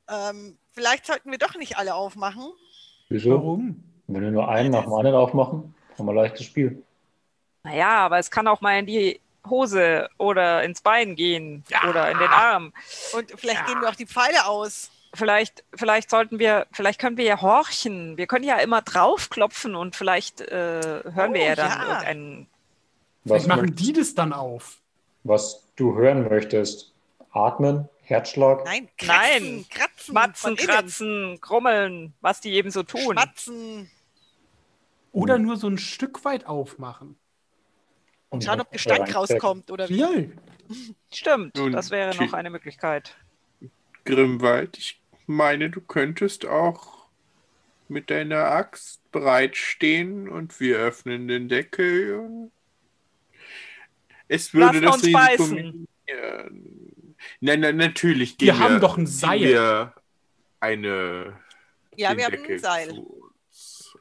Ähm, 0.09 0.57
vielleicht 0.71 1.05
sollten 1.05 1.31
wir 1.31 1.37
doch 1.37 1.55
nicht 1.55 1.77
alle 1.77 1.95
aufmachen. 1.95 2.53
Wieso? 3.09 3.31
Warum? 3.31 3.83
Wenn 4.07 4.21
wir 4.21 4.31
nur 4.31 4.47
einen 4.47 4.71
nach 4.71 4.83
dem 4.83 4.93
anderen 4.93 5.17
aufmachen, 5.17 5.75
haben 5.97 6.05
wir 6.05 6.13
leichtes 6.13 6.45
Spiel. 6.45 6.81
naja, 7.63 7.97
aber 7.97 8.19
es 8.19 8.31
kann 8.31 8.47
auch 8.47 8.61
mal 8.61 8.79
in 8.79 8.85
die 8.85 9.19
Hose 9.49 10.09
oder 10.17 10.63
ins 10.63 10.81
Bein 10.81 11.15
gehen 11.15 11.63
oder 11.89 12.09
in 12.11 12.17
den 12.17 12.29
Arm. 12.29 12.73
Und 13.13 13.31
vielleicht 13.35 13.65
gehen 13.65 13.81
wir 13.81 13.89
auch 13.89 13.95
die 13.95 14.05
Pfeile 14.05 14.45
aus. 14.45 14.91
Vielleicht, 15.17 15.63
vielleicht 15.73 16.09
sollten 16.09 16.39
wir, 16.39 16.67
vielleicht 16.71 16.99
können 16.99 17.17
wir 17.17 17.25
ja 17.25 17.41
horchen. 17.41 18.17
Wir 18.17 18.27
können 18.27 18.45
ja 18.45 18.57
immer 18.57 18.81
draufklopfen 18.81 19.75
und 19.75 19.95
vielleicht 19.95 20.41
äh, 20.41 21.01
hören 21.13 21.33
wir 21.33 21.41
Oh, 21.41 21.45
ja 21.45 21.55
dann 21.55 21.69
ja. 21.71 21.81
irgendeinen. 21.81 22.47
Was, 23.23 23.43
Vielleicht 23.43 23.47
machen 23.47 23.75
die 23.75 23.93
das 23.93 24.15
dann 24.15 24.31
auf. 24.31 24.77
was 25.23 25.67
du 25.75 25.95
hören 25.95 26.29
möchtest. 26.29 26.93
Atmen, 27.31 27.89
Herzschlag. 28.03 28.63
Nein, 28.65 28.87
kratzen, 28.97 29.55
Nein. 29.55 29.65
kratzen, 29.69 30.13
Matzen, 30.13 30.55
kratzen, 30.55 31.41
grummeln, 31.41 32.13
was 32.21 32.39
die 32.39 32.53
eben 32.53 32.71
so 32.71 32.83
tun. 32.83 33.01
Schmatzen. 33.13 33.91
Oder 35.11 35.37
nur 35.39 35.57
so 35.57 35.67
ein 35.67 35.77
Stück 35.77 36.23
weit 36.25 36.45
aufmachen. 36.47 37.17
Und 38.29 38.43
schauen, 38.43 38.61
ob 38.61 38.71
Gestank 38.71 39.13
rauskommt 39.13 39.71
oder 39.71 39.89
wie. 39.89 39.97
Ja. 39.97 40.09
Stimmt, 41.11 41.55
Nun, 41.57 41.71
das 41.71 41.91
wäre 41.91 42.15
noch 42.15 42.33
eine 42.33 42.49
Möglichkeit. 42.49 43.15
Grimwald, 44.05 44.77
ich 44.77 45.01
meine, 45.27 45.69
du 45.69 45.81
könntest 45.81 46.45
auch 46.45 47.05
mit 47.89 48.09
deiner 48.09 48.51
Axt 48.51 49.09
bereitstehen 49.11 50.27
und 50.27 50.59
wir 50.59 50.77
öffnen 50.77 51.27
den 51.27 51.47
Deckel. 51.49 52.51
Es 54.27 54.53
würde 54.53 54.79
Lasst 54.79 54.83
das 54.83 54.95
uns 54.95 55.05
Risiko 55.05 55.55
beißen. 55.55 55.87
Nein, 57.39 57.59
nein, 57.59 57.77
natürlich. 57.77 58.39
Wir 58.39 58.53
gehen 58.53 58.59
haben 58.59 58.79
doch 58.79 58.97
ein 58.97 59.07
ziehen 59.07 59.19
Seil. 59.29 59.39
Wir 59.39 59.93
eine. 60.59 61.39
Ja, 61.95 62.15
wir 62.17 62.25
haben 62.25 62.31
Deckel 62.31 62.55
ein 62.55 62.59
Seil. 62.59 63.05
zu. 63.49 63.99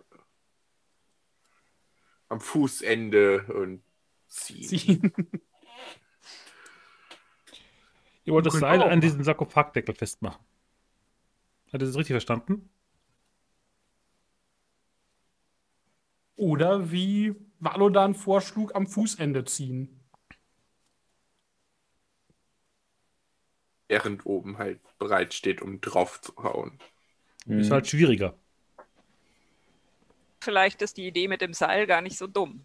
Am 2.29 2.41
Fußende 2.41 3.45
und 3.55 3.83
ziehen. 4.27 4.69
Sie, 4.69 5.01
Ihr 8.25 8.33
wollt 8.33 8.47
das 8.47 8.55
Seil 8.55 8.83
auch 8.83 8.91
an 8.91 9.01
diesem 9.01 9.23
Sarkophagdeckel 9.23 9.95
festmachen. 9.95 10.45
Hat 11.73 11.81
ihr 11.83 11.87
das 11.87 11.97
richtig 11.97 12.15
verstanden? 12.15 12.69
oder 16.37 16.93
wie 16.93 17.35
Valodan 17.61 18.15
vorschlug, 18.15 18.75
am 18.75 18.87
Fußende 18.87 19.45
ziehen. 19.45 20.01
Während 23.89 24.27
oben 24.27 24.59
halt 24.59 24.81
bereit 24.99 25.33
steht, 25.33 25.63
um 25.63 25.81
drauf 25.81 26.21
zu 26.21 26.35
hauen. 26.37 26.79
Ist 27.47 27.69
Mhm. 27.69 27.73
halt 27.73 27.87
schwieriger. 27.87 28.35
Vielleicht 30.41 30.83
ist 30.83 30.97
die 30.97 31.07
Idee 31.07 31.29
mit 31.29 31.41
dem 31.41 31.55
Seil 31.55 31.87
gar 31.87 32.03
nicht 32.03 32.19
so 32.19 32.27
dumm. 32.27 32.65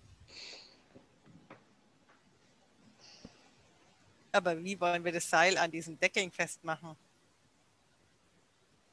Aber 4.33 4.63
wie 4.63 4.79
wollen 4.79 5.03
wir 5.03 5.11
das 5.11 5.29
Seil 5.29 5.57
an 5.57 5.71
diesen 5.71 5.99
Deckeln 5.99 6.31
festmachen? 6.31 6.95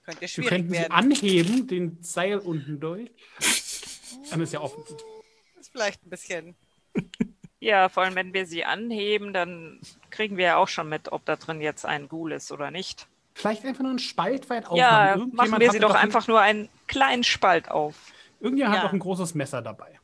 Könnte 0.09 0.21
Wir 0.23 0.29
schwierig 0.29 0.49
könnten 0.49 0.71
sie 0.71 0.79
werden. 0.79 0.93
anheben, 0.93 1.67
den 1.67 2.03
Seil 2.03 2.39
unten 2.39 2.81
durch. 2.81 3.11
Dann 4.31 4.41
ist 4.41 4.55
ja 4.55 4.61
offen. 4.61 4.83
Das 4.89 4.97
ist 5.67 5.71
vielleicht 5.73 6.03
ein 6.07 6.09
bisschen. 6.11 6.57
Ja, 7.61 7.91
vor 7.91 8.05
allem 8.05 8.15
wenn 8.15 8.33
wir 8.33 8.47
sie 8.47 8.65
anheben, 8.65 9.35
dann 9.35 9.81
kriegen 10.09 10.39
wir 10.39 10.45
ja 10.47 10.57
auch 10.57 10.69
schon 10.69 10.89
mit, 10.89 11.13
ob 11.13 11.27
da 11.27 11.37
drin 11.37 11.61
jetzt 11.61 11.85
ein 11.85 12.09
Ghoul 12.09 12.33
ist 12.33 12.51
oder 12.53 12.71
nicht. 12.71 13.07
Vielleicht 13.35 13.67
einfach 13.67 13.83
nur 13.83 13.91
einen 13.91 13.99
Spalt 13.99 14.49
weit 14.49 14.65
aufmachen. 14.67 14.79
Ja, 14.79 15.27
machen 15.33 15.61
wir 15.61 15.71
sie 15.71 15.79
doch 15.79 15.91
ein- 15.95 15.97
einfach 16.05 16.27
nur 16.27 16.41
einen 16.41 16.71
kleinen 16.87 17.23
Spalt 17.23 17.71
auf. 17.71 17.95
Irgendjemand 18.41 18.77
Ja. 18.77 18.81
hat 18.81 18.89
doch 18.89 18.93
ein 18.95 18.99
großes 19.01 19.35
Messer 19.35 19.61
dabei. 19.61 20.01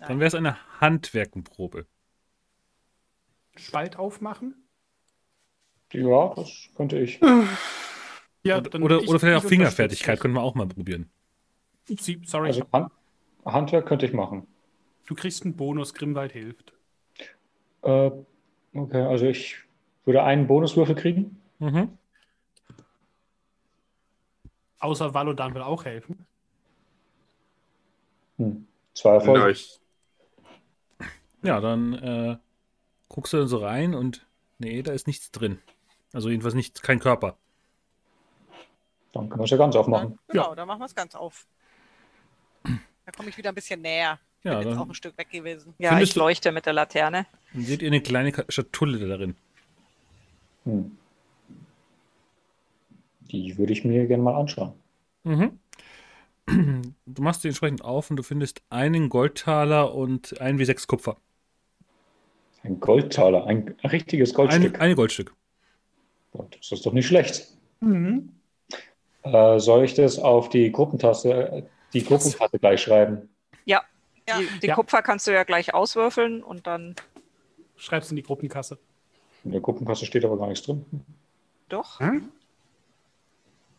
Dann 0.00 0.18
wäre 0.20 0.28
es 0.28 0.34
eine 0.34 0.56
Handwerkenprobe. 0.80 1.86
Spalt 3.56 3.96
aufmachen? 3.96 4.54
Ja, 5.92 6.32
das 6.34 6.70
könnte 6.74 6.98
ich. 6.98 7.20
Ja, 8.44 8.58
oder, 8.58 8.70
dann 8.70 8.82
oder, 8.82 8.98
ich- 9.00 9.08
oder 9.08 9.18
vielleicht 9.20 9.38
ich 9.38 9.44
auch 9.44 9.48
Fingerfertigkeit, 9.48 10.20
können 10.20 10.34
wir 10.34 10.42
auch 10.42 10.54
mal 10.54 10.66
probieren. 10.66 11.10
Sie- 11.88 12.20
Sorry, 12.24 12.48
Also 12.48 12.64
Hand, 12.72 12.92
Handwerk 13.44 13.86
könnte 13.86 14.06
ich 14.06 14.12
machen. 14.12 14.46
du 15.06 15.14
kriegst 15.14 15.44
einen 15.44 15.54
Bonus, 15.56 15.94
Grimwald 15.94 16.32
hilft. 16.32 16.72
Äh, 17.82 18.10
okay, 18.74 19.02
also 19.02 19.26
ich 19.26 19.56
würde 20.04 20.22
einen 20.22 20.46
Bonuswürfel 20.46 20.94
kriegen. 20.94 21.40
Mhm. 21.58 21.96
Außer 24.80 25.14
Valodan 25.14 25.54
will 25.54 25.62
auch 25.62 25.84
helfen. 25.84 26.26
Hm. 28.38 28.66
Zwei 28.94 29.14
Erfolge. 29.14 29.56
Ja, 31.42 31.60
dann 31.60 31.92
äh, 31.94 32.36
guckst 33.08 33.32
du 33.32 33.38
dann 33.38 33.48
so 33.48 33.58
rein 33.58 33.94
und 33.94 34.26
nee, 34.58 34.82
da 34.82 34.92
ist 34.92 35.06
nichts 35.06 35.30
drin. 35.30 35.58
Also 36.12 36.30
jedenfalls 36.30 36.54
nicht, 36.54 36.82
kein 36.82 36.98
Körper. 36.98 37.36
Dann 39.12 39.28
können 39.28 39.40
wir 39.40 39.44
es 39.44 39.50
ja 39.50 39.56
ganz 39.56 39.76
aufmachen. 39.76 40.18
Genau, 40.28 40.54
dann 40.54 40.66
machen 40.66 40.80
wir 40.80 40.86
es 40.86 40.94
ganz 40.94 41.14
auf. 41.14 41.46
Da 42.64 43.12
komme 43.16 43.28
ich 43.28 43.36
wieder 43.36 43.50
ein 43.50 43.54
bisschen 43.54 43.80
näher. 43.82 44.18
Ja, 44.44 44.58
Bin 44.58 44.68
jetzt 44.68 44.76
auch 44.76 44.80
dann, 44.82 44.90
ein 44.90 44.94
Stück 44.94 45.18
weg 45.18 45.30
gewesen. 45.30 45.74
Ja, 45.78 45.98
ich 46.00 46.14
leuchte 46.14 46.50
mit 46.52 46.66
der 46.66 46.72
Laterne. 46.72 47.26
dann 47.52 47.62
seht 47.62 47.82
ihr 47.82 47.88
eine 47.88 48.00
kleine 48.00 48.32
Schatulle 48.48 49.06
darin. 49.06 49.36
Hm. 50.64 50.96
Die 53.30 53.56
würde 53.58 53.72
ich 53.72 53.84
mir 53.84 54.06
gerne 54.06 54.22
mal 54.22 54.34
anschauen. 54.34 54.72
Mhm. 55.24 55.58
Du 57.06 57.22
machst 57.22 57.44
die 57.44 57.48
entsprechend 57.48 57.84
auf 57.84 58.10
und 58.10 58.16
du 58.16 58.22
findest 58.22 58.62
einen 58.68 59.08
Goldtaler 59.08 59.94
und 59.94 60.40
ein 60.40 60.58
wie 60.58 60.64
sechs 60.64 60.86
Kupfer. 60.86 61.16
Ein 62.64 62.80
Goldtaler, 62.80 63.46
ein 63.46 63.74
richtiges 63.84 64.34
Goldstück. 64.34 64.74
Ein, 64.74 64.80
ein 64.80 64.96
Goldstück. 64.96 65.34
Gott, 66.32 66.56
Das 66.58 66.72
ist 66.72 66.84
doch 66.84 66.92
nicht 66.92 67.06
schlecht. 67.06 67.46
Mhm. 67.80 68.30
Äh, 69.22 69.58
soll 69.60 69.84
ich 69.84 69.94
das 69.94 70.18
auf 70.18 70.48
die 70.48 70.72
Gruppentaste, 70.72 71.68
die 71.92 72.04
Gruppenkarte 72.04 72.58
gleich 72.58 72.82
schreiben? 72.82 73.28
Ja, 73.64 73.82
Ja. 74.28 74.38
die, 74.38 74.48
die 74.60 74.66
Ja. 74.68 74.74
Kupfer 74.74 75.02
kannst 75.02 75.26
du 75.26 75.32
ja 75.32 75.44
gleich 75.44 75.74
auswürfeln 75.74 76.42
und 76.42 76.66
dann 76.66 76.94
Schreib's 77.76 78.10
in 78.10 78.16
die 78.16 78.22
Gruppenkasse. 78.22 78.78
In 79.44 79.50
der 79.52 79.60
Gruppenkasse 79.60 80.06
steht 80.06 80.24
aber 80.24 80.38
gar 80.38 80.46
nichts 80.48 80.64
drin. 80.64 80.84
doch. 81.68 81.98
Hm? 82.00 82.30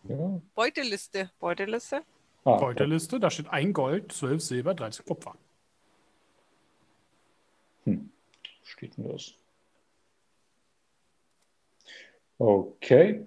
Ja. 0.09 0.41
Beuteliste. 0.55 1.29
Beutelliste. 1.39 2.01
Ah, 2.43 2.57
Beuteliste, 2.57 3.19
da 3.21 3.29
steht 3.29 3.47
ein 3.49 3.71
Gold, 3.71 4.11
12 4.11 4.41
Silber, 4.41 4.73
13 4.73 5.05
Kupfer. 5.05 5.35
Hm. 7.85 8.09
Steht 8.63 8.97
denn 8.97 9.07
das? 9.09 9.33
Okay, 12.37 13.25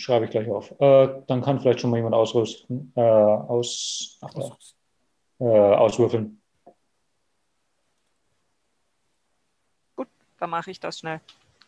schreibe 0.00 0.24
ich 0.24 0.30
gleich 0.30 0.48
auf. 0.48 0.72
Äh, 0.80 1.22
dann 1.26 1.42
kann 1.42 1.60
vielleicht 1.60 1.80
schon 1.80 1.90
mal 1.90 1.96
jemand 1.96 2.14
ausrüsten, 2.14 2.92
äh, 2.96 3.00
aus, 3.00 4.18
ach, 4.22 4.34
äh, 5.38 5.44
auswürfeln. 5.44 6.40
Dann 10.40 10.50
mache 10.50 10.70
ich 10.70 10.80
das 10.80 10.98
schnell. 10.98 11.20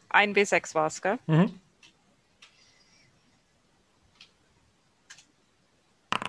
Ein 0.09 0.35
W6 0.35 0.75
war 0.75 0.87
es, 0.87 1.01
gell? 1.03 1.19
Mhm. 1.27 1.61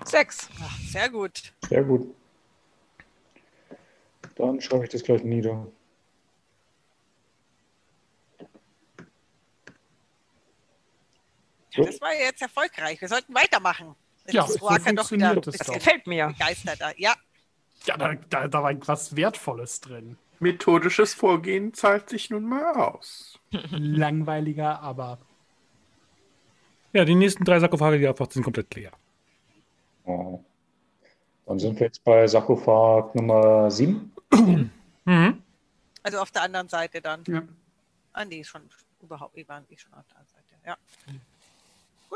Sechs. 0.05 0.49
Ach, 0.61 0.77
sehr 0.79 1.09
gut. 1.09 1.53
Sehr 1.69 1.83
gut. 1.83 2.13
Dann 4.35 4.59
schreibe 4.59 4.83
ich 4.83 4.89
das 4.89 5.03
gleich 5.03 5.23
nieder. 5.23 5.65
Ja, 11.75 11.83
das 11.85 12.01
war 12.01 12.13
jetzt 12.13 12.41
erfolgreich. 12.41 12.99
Wir 13.01 13.07
sollten 13.07 13.33
weitermachen. 13.33 13.95
Jetzt 14.25 14.33
Ja, 14.33 14.45
ist 14.45 14.53
so 14.53 14.59
doch 14.95 15.11
wieder 15.11 15.35
bisschen 15.35 15.65
doch. 15.67 15.73
Gefällt 15.73 16.07
mir. 16.07 16.27
begeisterter. 16.27 16.93
Ja, 16.97 17.13
Ja, 17.85 17.97
da, 17.97 18.13
da, 18.29 18.47
da 18.47 18.63
war 18.63 18.73
was 18.87 19.15
Wertvolles 19.15 19.81
drin. 19.81 20.17
methodisches 20.39 21.13
Vorgehen 21.13 21.73
zahlt 21.73 22.09
sich 22.09 22.29
nun 22.29 22.43
mal 22.45 22.73
aus. 22.75 23.39
Langweiliger, 23.71 24.79
aber 24.81 25.17
Ja, 26.93 27.05
die 27.05 27.15
nächsten 27.15 27.43
drei 27.43 27.59
Sarkophage, 27.59 27.97
die 27.99 28.07
abwacht, 28.07 28.33
sind 28.33 28.43
komplett 28.43 28.73
leer. 28.75 28.91
Oh. 30.05 30.43
Dann 31.45 31.59
sind 31.59 31.79
wir 31.79 31.87
jetzt 31.87 32.03
bei 32.03 32.25
Sarkophag 32.27 33.15
Nummer 33.15 33.69
7. 33.71 34.11
Mhm. 35.05 35.43
also 36.01 36.19
auf 36.19 36.31
der 36.31 36.43
anderen 36.43 36.69
Seite 36.69 37.01
dann. 37.01 37.23
ja. 37.27 37.41
Ah, 38.13 38.23
nee, 38.23 38.41
schon 38.45 38.61
überhaupt, 39.01 39.35
waren 39.49 39.65
eh 39.69 39.75
schon 39.77 39.93
auf 39.93 40.05
der 40.07 40.17
anderen 40.19 40.33
Seite. 40.33 40.55
Ja. 40.65 40.77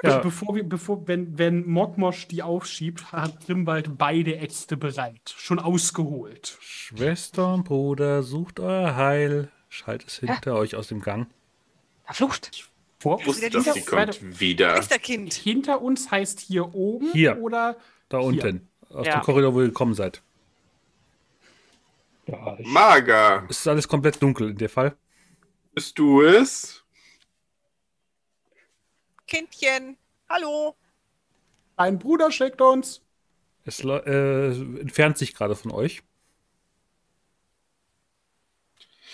Ja. 0.03 0.19
Bevor 0.19 0.55
wir, 0.55 0.63
bevor, 0.63 1.07
wenn, 1.07 1.37
wenn 1.39 1.65
Mokmosch 1.67 2.27
die 2.27 2.43
aufschiebt, 2.43 3.11
hat 3.11 3.45
Grimwald 3.45 3.97
beide 3.97 4.37
Äxte 4.37 4.77
bereit. 4.77 5.33
Schon 5.37 5.57
ausgeholt. 5.59 6.57
Schwester, 6.61 7.57
Bruder, 7.63 8.21
sucht 8.23 8.59
euer 8.59 8.95
Heil. 8.95 9.49
Schallt 9.69 10.05
es 10.05 10.17
hinter 10.19 10.55
euch 10.55 10.75
aus 10.75 10.87
dem 10.89 11.01
Gang. 11.01 11.27
Verflucht. 12.05 12.69
Vor, 12.99 13.19
Ich 13.19 13.27
wusste, 13.27 13.47
Wieder 13.47 13.63
dass 13.63 13.73
sie 13.73 13.81
kommt 13.83 14.39
wieder. 14.39 14.73
Geisterkind. 14.75 15.33
hinter 15.33 15.81
uns 15.81 16.09
heißt 16.11 16.39
hier 16.39 16.73
oben 16.73 17.11
Hier. 17.11 17.37
oder 17.41 17.77
Da 18.09 18.19
Hier. 18.19 18.27
unten. 18.27 18.67
Aus 18.89 19.05
Ja. 19.05 19.13
dem 19.19 19.21
Korridor, 19.23 19.53
wo 19.53 19.61
ihr 19.61 19.67
gekommen 19.67 19.93
seid. 19.93 20.21
Ja, 22.27 22.57
ich, 22.59 22.67
Mager, 22.67 23.45
Es 23.49 23.59
ist 23.59 23.67
alles 23.67 23.87
komplett 23.87 24.21
dunkel 24.21 24.49
in 24.51 24.57
dem 24.57 24.69
Fall. 24.69 24.95
bist 25.73 25.97
du 25.99 26.21
es? 26.21 26.83
Kindchen. 29.27 29.97
Hallo. 30.29 30.75
ein 31.77 31.99
Bruder 31.99 32.31
schickt 32.31 32.59
uns. 32.61 33.01
Es 33.65 33.83
äh, 33.83 34.47
entfernt 34.79 35.17
sich 35.17 35.33
gerade 35.35 35.55
von 35.55 35.71
euch. 35.71 36.01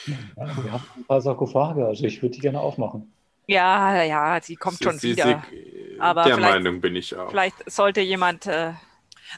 ja, 0.06 0.16
wir 0.64 0.72
haben 0.72 0.84
ein 0.96 1.04
paar 1.06 1.22
Sarkophage, 1.22 1.86
also 1.86 2.06
ich 2.06 2.22
würde 2.22 2.36
die 2.36 2.42
gerne 2.42 2.60
aufmachen. 2.60 3.12
Ja, 3.48 4.02
ja, 4.04 4.40
sie 4.42 4.56
kommt 4.56 4.82
schon 4.82 4.98
Sie- 4.98 5.14
sie- 5.14 5.18
wieder. 5.18 5.44
sie- 5.50 5.98
Aber 6.00 6.24
Der 6.24 6.38
Meinung 6.38 6.82
bin 6.82 6.96
ich 6.96 7.16
auch. 7.16 7.30
Vielleicht 7.30 7.70
sollte 7.70 8.02
jemand. 8.02 8.46
Äh, 8.48 8.74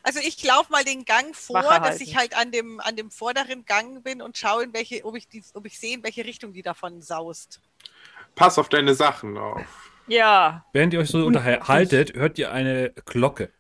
Also 0.04 0.20
ich 0.20 0.44
laufe 0.44 0.72
mal 0.72 0.84
den 0.84 1.06
Gang 1.06 1.34
vor, 1.36 1.62
dass 1.62 2.02
ich 2.02 2.18
halt 2.18 2.36
an 2.36 2.52
dem, 2.52 2.80
an 2.82 2.96
dem 2.98 3.12
vorderen 3.12 3.64
Gang 3.66 4.04
bin 4.04 4.22
und 4.22 4.38
schaue, 4.38 4.64
in 4.64 4.74
welche, 4.74 5.06
ob 5.06 5.16
ich, 5.16 5.28
die, 5.30 5.44
ob 5.54 5.66
ich 5.66 5.80
sehe, 5.80 5.96
in 5.96 6.04
welche 6.04 6.26
Richtung 6.26 6.52
die 6.54 6.62
davon 6.64 7.02
saust. 7.02 7.62
Pass 8.36 8.58
auf 8.60 8.68
deine 8.68 8.94
Sachen 8.96 9.38
auf. 9.38 9.64
Ja, 10.08 10.66
Während 10.74 10.94
ihr 10.94 11.00
euch 11.00 11.10
so 11.10 11.26
unterhaltet, 11.26 12.14
hört 12.16 12.38
ihr 12.38 12.52
eine 12.52 12.92
Glocke. 13.06 13.52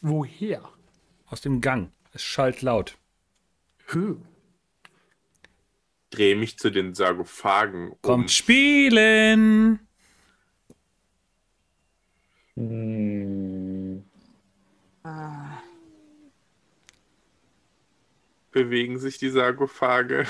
Woher? 0.00 0.68
Aus 1.26 1.40
dem 1.40 1.60
Gang. 1.60 1.92
Es 2.12 2.22
schallt 2.22 2.62
laut. 2.62 2.96
Huh. 3.92 4.16
Drehe 6.10 6.36
mich 6.36 6.58
zu 6.58 6.70
den 6.70 6.94
Sarkophagen 6.94 7.90
um. 7.90 7.98
Kommt 8.02 8.30
spielen! 8.30 9.80
Hm, 12.56 14.04
Ah, 15.04 15.62
Bewegen 18.50 18.98
sich 18.98 19.18
die 19.18 19.30
Sarkophage. 19.30 20.26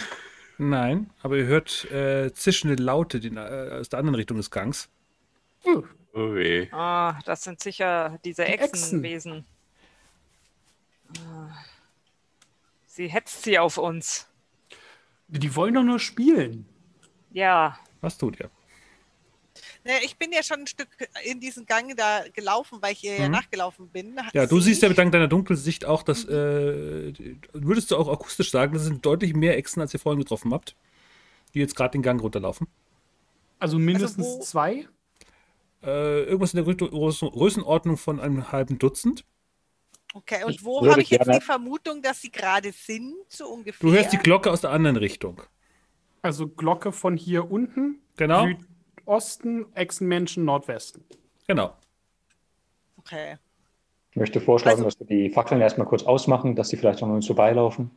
Nein, 0.59 1.11
aber 1.23 1.37
ihr 1.37 1.47
hört 1.47 1.91
äh, 1.91 2.33
zischende 2.33 2.83
Laute 2.83 3.21
die, 3.21 3.29
äh, 3.29 3.79
aus 3.81 3.89
der 3.89 4.01
anderen 4.01 4.17
Richtung 4.17 4.37
des 4.37 4.51
Gangs. 4.51 4.89
Oh 5.65 6.35
weh. 6.35 6.69
ah, 6.73 7.19
das 7.25 7.45
sind 7.45 7.61
sicher 7.61 8.19
diese 8.25 8.45
Die 8.45 8.53
Echsen. 8.53 8.65
Echsenwesen. 8.71 9.45
Ah. 11.21 11.51
Sie 12.87 13.09
hetzt 13.09 13.43
sie 13.45 13.59
auf 13.59 13.79
uns. 13.79 14.29
Die 15.29 15.55
wollen 15.55 15.75
doch 15.75 15.85
nur 15.85 16.01
spielen. 16.01 16.67
Ja, 17.31 17.79
Was 18.01 18.19
tut 18.19 18.41
ihr? 18.41 18.51
Ne, 19.85 19.93
Ich 20.05 20.17
bin 20.17 20.33
ja 20.33 20.43
schon 20.43 20.61
ein 20.61 20.67
Stück 20.67 20.89
in 21.25 21.41
diesen 21.41 21.65
Gang 21.67 21.97
da 21.97 22.25
gelaufen, 22.33 22.79
weil 22.81 22.93
ich 22.93 23.05
ihr 23.05 23.17
ja 23.17 23.27
Mhm. 23.27 23.33
nachgelaufen 23.33 23.89
bin. 23.89 24.17
Ja, 24.33 24.47
du 24.47 24.61
siehst 24.61 24.83
ja 24.83 24.89
dank 24.91 25.13
deiner 25.13 25.29
Dunkelsicht 25.29 25.85
auch, 25.85 26.03
dass, 26.03 26.25
äh, 26.25 27.13
würdest 27.53 27.91
du 27.91 27.97
auch 27.97 28.09
akustisch 28.09 28.51
sagen, 28.51 28.75
das 28.75 28.85
sind 28.85 29.05
deutlich 29.07 29.35
mehr 29.35 29.57
Echsen, 29.57 29.81
als 29.81 29.95
ihr 29.95 30.01
vorhin 30.01 30.21
getroffen 30.21 30.53
habt, 30.53 30.77
die 31.55 31.61
jetzt 31.61 31.75
gerade 31.77 31.93
den 31.93 32.03
Gang 32.03 32.21
runterlaufen. 32.21 32.67
Also 33.59 33.79
mindestens 33.79 34.27
wo- 34.27 34.41
zwei. 34.41 34.87
Äh, 35.83 36.25
irgendwas 36.25 36.55
in 36.55 36.65
der 36.65 36.75
Grö- 36.75 36.91
Größen- 36.91 37.31
Größenordnung 37.31 37.97
von 37.97 38.19
einem 38.21 38.51
halben 38.51 38.79
Dutzend. 38.79 39.25
Okay, 40.15 40.43
und 40.45 40.65
wo 40.65 40.85
habe 40.91 41.03
ich 41.03 41.11
jetzt 41.11 41.29
die 41.33 41.41
Vermutung, 41.41 42.03
dass 42.03 42.21
sie 42.21 42.31
gerade 42.31 42.73
sind, 42.73 43.15
so 43.29 43.47
ungefähr? 43.47 43.89
Du 43.89 43.95
hörst 43.95 44.13
die 44.13 44.17
Glocke 44.19 44.51
aus 44.51 44.63
der 44.63 44.71
anderen 44.71 44.97
Richtung. 44.97 45.41
Also 46.23 46.49
Glocke 46.49 46.91
von 46.93 47.17
hier 47.17 47.51
unten. 47.51 48.01
Genau, 48.17 48.49
Südosten, 49.13 49.65
Echsenmenschen, 49.75 50.45
Nordwesten. 50.45 51.03
genau. 51.47 51.75
Okay. 52.99 53.39
ich 54.11 54.17
möchte 54.17 54.39
vorschlagen, 54.41 54.85
Also- 54.85 54.99
dass 54.99 55.01
wir 55.01 55.07
die 55.07 55.31
Fackeln 55.31 55.63
erstmal 55.63 55.87
kurz 55.87 56.03
ausmachen, 56.03 56.55
dass 56.57 56.69
die 56.69 56.77
vielleicht 56.77 57.03
an 57.03 57.11
uns 57.11 57.27
vorbeilaufen. 57.27 57.91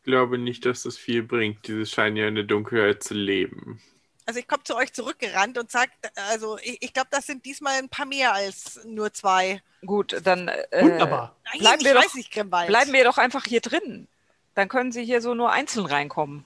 Ich 0.00 0.04
glaube 0.04 0.36
nicht, 0.36 0.66
dass 0.66 0.82
das 0.82 0.96
viel 0.96 1.22
bringt. 1.22 1.68
Diese 1.68 1.86
scheinen 1.86 2.16
ja 2.16 2.26
in 2.26 2.34
der 2.34 2.42
Dunkelheit 2.44 3.04
zu 3.04 3.14
leben. 3.14 3.80
Also 4.26 4.40
ich 4.40 4.48
komme 4.48 4.64
zu 4.64 4.74
euch 4.74 4.92
zurückgerannt 4.92 5.58
und 5.58 5.70
sage, 5.70 5.92
also 6.32 6.58
ich, 6.58 6.78
ich 6.82 6.92
glaube, 6.92 7.08
das 7.12 7.26
sind 7.26 7.44
diesmal 7.44 7.74
ein 7.78 7.88
paar 7.88 8.06
mehr 8.06 8.32
als 8.34 8.80
nur 8.84 9.12
zwei. 9.12 9.62
gut, 9.86 10.20
dann 10.24 10.48
äh, 10.48 10.64
Wunderbar. 10.82 11.36
Nein, 11.44 11.60
Bleiben 11.60 11.84
wir 11.84 11.94
doch- 11.94 12.14
nicht, 12.14 12.32
bleiben 12.32 12.92
wir 12.92 13.04
doch 13.04 13.18
einfach 13.18 13.44
hier 13.44 13.60
drin. 13.60 14.08
Dann 14.54 14.68
können 14.68 14.90
sie 14.90 15.04
hier 15.04 15.20
so 15.20 15.34
nur 15.34 15.52
einzeln 15.52 15.86
reinkommen. 15.86 16.44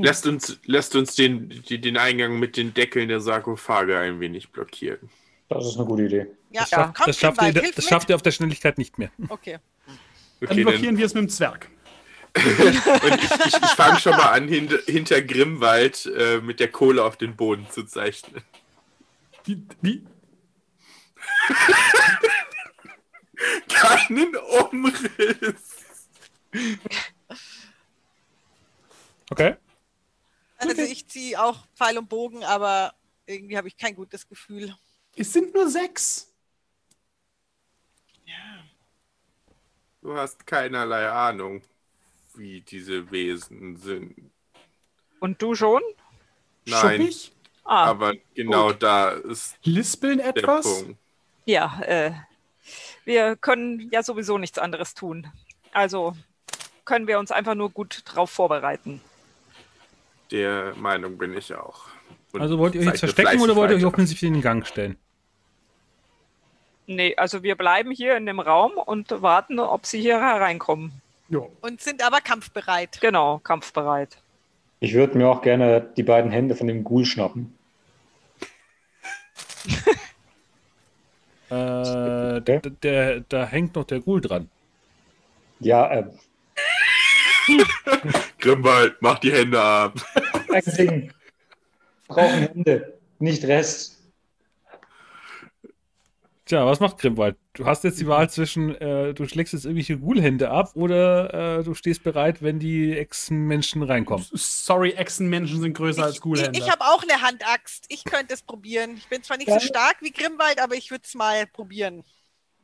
Lasst 0.00 0.26
uns, 0.26 0.58
lasst 0.64 0.96
uns 0.96 1.14
den, 1.14 1.48
die, 1.68 1.80
den 1.80 1.96
Eingang 1.96 2.38
mit 2.38 2.56
den 2.56 2.74
Deckeln 2.74 3.08
der 3.08 3.20
Sarkophage 3.20 3.98
ein 3.98 4.20
wenig 4.20 4.50
blockieren. 4.50 5.10
Das 5.48 5.66
ist 5.66 5.76
eine 5.76 5.86
gute 5.86 6.04
Idee. 6.04 6.26
Ja, 6.50 6.62
Das 6.62 6.70
schafft, 6.70 6.94
komm, 6.94 7.06
das 7.06 7.18
schafft, 7.18 7.42
ihr, 7.42 7.52
das 7.52 7.84
schafft 7.86 8.08
ihr 8.10 8.14
auf 8.14 8.22
der 8.22 8.30
Schnelligkeit 8.30 8.78
nicht 8.78 8.98
mehr. 8.98 9.10
Okay. 9.28 9.58
Dann 10.40 10.50
Okay, 10.50 10.62
blockieren 10.62 10.84
dann, 10.86 10.98
wir 10.98 11.06
es 11.06 11.14
mit 11.14 11.24
dem 11.24 11.28
Zwerg. 11.28 11.68
und 12.36 12.44
ich, 12.44 13.46
ich, 13.46 13.54
ich 13.62 13.70
fange 13.76 14.00
schon 14.00 14.12
mal 14.12 14.32
an, 14.32 14.48
hinter, 14.48 14.78
hinter 14.86 15.20
Grimwald 15.20 16.10
äh, 16.16 16.40
mit 16.40 16.60
der 16.60 16.68
Kohle 16.68 17.04
auf 17.04 17.16
den 17.16 17.36
Boden 17.36 17.66
zu 17.70 17.84
zeichnen. 17.84 18.42
Die, 19.46 19.62
die, 19.82 20.02
Keinen 23.68 24.36
Umriss. 24.70 25.76
Okay? 29.32 29.56
Also 30.58 30.82
ich 30.82 31.08
ziehe 31.08 31.42
auch 31.42 31.66
Pfeil 31.74 31.96
und 31.96 32.08
Bogen, 32.08 32.44
aber 32.44 32.94
irgendwie 33.24 33.56
habe 33.56 33.66
ich 33.66 33.76
kein 33.78 33.96
gutes 33.96 34.28
Gefühl. 34.28 34.76
es 35.16 35.32
sind 35.32 35.54
nur 35.54 35.68
sechs. 35.68 36.28
Du 40.02 40.16
hast 40.16 40.44
keinerlei 40.46 41.08
Ahnung, 41.08 41.62
wie 42.34 42.60
diese 42.60 43.10
Wesen 43.10 43.76
sind. 43.76 44.32
Und 45.20 45.40
du 45.40 45.54
schon? 45.54 45.80
Nein, 46.66 47.00
Schuppig? 47.00 47.32
Ah, 47.64 47.84
aber 47.84 48.14
genau 48.34 48.72
da 48.72 49.12
ist 49.12 49.56
Lispeln 49.62 50.18
der 50.18 50.28
etwas? 50.28 50.64
Punkt. 50.64 50.98
ja, 51.46 51.80
äh, 51.82 52.12
wir 53.04 53.36
können 53.36 53.88
ja 53.92 54.02
sowieso 54.02 54.36
nichts 54.38 54.58
anderes 54.58 54.94
tun. 54.94 55.30
Also 55.72 56.16
können 56.84 57.06
wir 57.06 57.20
uns 57.20 57.30
einfach 57.30 57.54
nur 57.54 57.70
gut 57.70 58.02
drauf 58.04 58.30
vorbereiten. 58.30 59.00
Der 60.32 60.74
Meinung 60.76 61.18
bin 61.18 61.36
ich 61.36 61.54
auch. 61.54 61.84
Und 62.32 62.40
Also 62.40 62.58
wollt 62.58 62.74
ihr 62.74 62.80
euch 62.80 62.86
jetzt 62.86 63.00
verstecken 63.00 63.40
oder 63.40 63.54
wollt 63.54 63.70
ihr 63.70 63.76
euch 63.76 63.84
offensiv 63.84 64.22
in 64.22 64.32
den 64.32 64.42
Gang 64.42 64.66
stellen? 64.66 64.96
Nee, 66.86 67.14
also 67.16 67.42
wir 67.42 67.54
bleiben 67.54 67.90
hier 67.90 68.16
in 68.16 68.26
dem 68.26 68.40
Raum 68.40 68.72
und 68.72 69.22
warten, 69.22 69.60
ob 69.60 69.86
sie 69.86 70.00
hier 70.00 70.18
hereinkommen. 70.18 70.92
Ja. 71.28 71.40
Und 71.60 71.80
sind 71.80 72.04
aber 72.04 72.20
kampfbereit. 72.20 73.00
Genau, 73.00 73.38
kampfbereit. 73.38 74.18
Ich 74.80 74.94
würde 74.94 75.16
mir 75.16 75.28
auch 75.28 75.42
gerne 75.42 75.92
die 75.96 76.02
beiden 76.02 76.30
Hände 76.30 76.56
von 76.56 76.66
dem 76.66 76.82
Ghoul 76.82 77.04
schnappen. 77.04 77.56
Äh, 81.50 82.40
der, 82.40 82.60
der, 82.60 83.20
da 83.28 83.44
hängt 83.44 83.76
noch 83.76 83.84
der 83.84 84.00
Ghoul 84.00 84.22
dran. 84.22 84.48
Ja, 85.60 85.92
äh, 85.92 86.04
Grimwald, 88.38 88.96
mach 89.00 89.18
die 89.18 89.32
Hände 89.32 89.60
ab. 89.60 89.94
Echsen 90.50 91.12
brauchen 92.08 92.40
Hände, 92.40 92.98
nicht 93.18 93.44
Rest. 93.44 93.98
Tja, 96.44 96.66
was 96.66 96.80
macht 96.80 96.98
Grimwald? 96.98 97.36
Du 97.54 97.64
hast 97.64 97.84
jetzt 97.84 98.00
die 98.00 98.06
Wahl 98.06 98.28
zwischen, 98.28 98.74
äh, 98.74 99.14
du 99.14 99.26
schlägst 99.26 99.52
jetzt 99.52 99.64
irgendwelche 99.64 99.96
Ghoul-Hände 99.98 100.50
ab 100.50 100.72
oder 100.74 101.58
äh, 101.60 101.62
du 101.62 101.72
stehst 101.74 102.02
bereit, 102.02 102.42
wenn 102.42 102.58
die 102.58 102.96
Ex-Menschen 102.96 103.82
reinkommen. 103.82 104.26
Sorry, 104.32 104.90
Echsenmenschen 104.90 105.60
sind 105.60 105.74
größer 105.74 106.02
als 106.04 106.20
Ich, 106.22 106.42
ich, 106.42 106.58
ich 106.58 106.70
habe 106.70 106.82
auch 106.84 107.02
eine 107.02 107.22
Handaxt. 107.22 107.86
Ich 107.88 108.04
könnte 108.04 108.34
es 108.34 108.42
probieren. 108.42 108.96
Ich 108.96 109.08
bin 109.08 109.22
zwar 109.22 109.36
nicht 109.36 109.48
so 109.48 109.54
Ja. 109.54 109.60
stark 109.60 109.98
wie 110.00 110.10
Grimwald, 110.10 110.60
aber 110.60 110.74
ich 110.74 110.90
würde 110.90 111.04
es 111.06 111.14
mal 111.14 111.46
probieren, 111.46 112.04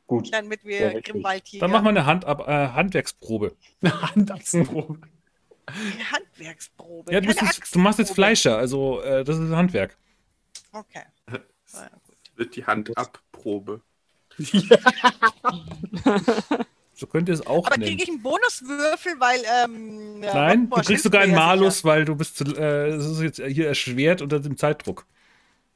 Gut, 0.09 0.33
damit 0.33 0.65
wir 0.65 0.93
Ja. 0.93 0.99
Grimwald 1.01 1.43
hier. 1.45 1.59
Dann 1.59 1.69
mach 1.69 1.83
mal 1.83 1.91
eine 1.91 2.07
Hand 2.07 2.25
ab, 2.25 2.47
äh, 2.47 2.69
Handwerksprobe. 2.69 3.55
Eine 3.81 4.01
Handachsenprobe. 4.01 4.99
Eine 5.67 6.11
Handwerksprobe. 6.11 7.13
Ja, 7.13 7.21
du, 7.21 7.27
jetzt, 7.27 7.75
du 7.75 7.79
machst 7.79 7.99
jetzt. 7.99 8.13
Fleischer, 8.13 8.57
also 8.57 9.03
äh, 9.03 9.23
das 9.23 9.37
ist 9.37 9.51
Handwerk. 9.51 9.95
Okay. 10.71 11.03
Ja, 11.71 11.87
gut. 12.07 12.17
Wird 12.35 12.55
die 12.55 12.65
Hand 12.65 12.97
abprobe. 12.97 13.81
So 16.95 17.07
könnt 17.07 17.29
ihr 17.29 17.35
es 17.35 17.47
auch 17.47 17.65
Aber 17.67 17.75
kriege 17.75 18.03
ich 18.03 18.09
einen 18.09 18.21
Bonuswürfel, 18.21 19.13
weil. 19.19 19.39
Ähm, 19.63 20.21
ja, 20.21 20.33
Nein, 20.33 20.69
du 20.69 20.81
kriegst 20.81 21.03
sogar 21.03 21.21
einen 21.21 21.31
ja 21.31 21.37
Malus, 21.37 21.85
weil 21.85 22.03
du 22.03 22.15
bist, 22.15 22.41
äh, 22.41 22.89
das 22.89 23.05
ist 23.05 23.21
jetzt 23.21 23.41
hier 23.41 23.67
erschwert 23.67 24.21
unter 24.21 24.41
dem 24.41 24.57
Zeitdruck. 24.57 25.05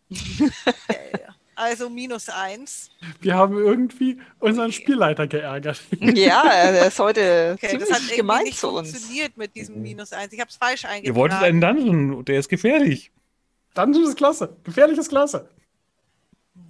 sicher. 0.09 0.51
Okay. 0.65 1.19
Also 1.55 1.89
minus 1.89 2.29
eins. 2.29 2.89
Wir 3.21 3.35
haben 3.35 3.57
irgendwie 3.57 4.19
unseren 4.39 4.71
Spielleiter 4.71 5.27
geärgert. 5.27 5.81
Ja, 5.99 6.43
er 6.51 6.87
ist 6.87 6.99
heute 6.99 7.53
Okay, 7.55 7.69
ziemlich 7.69 7.89
das 7.89 8.01
hat 8.09 8.15
gemein 8.15 8.43
nicht 8.43 8.57
zu 8.59 8.69
uns. 8.69 8.91
funktioniert 8.91 9.37
mit 9.37 9.55
diesem 9.55 9.81
minus 9.81 10.13
eins. 10.13 10.33
Ich 10.33 10.39
habe 10.39 10.49
es 10.49 10.55
falsch 10.55 10.85
eingetragen. 10.85 11.05
Ihr 11.05 11.15
wolltet 11.15 11.43
einen 11.43 11.61
Dungeon, 11.61 12.25
der 12.25 12.39
ist 12.39 12.49
gefährlich. 12.49 13.11
Dungeon 13.75 14.03
ist 14.05 14.15
klasse. 14.17 14.55
Gefährliches 14.63 15.09
Klasse. 15.09 15.49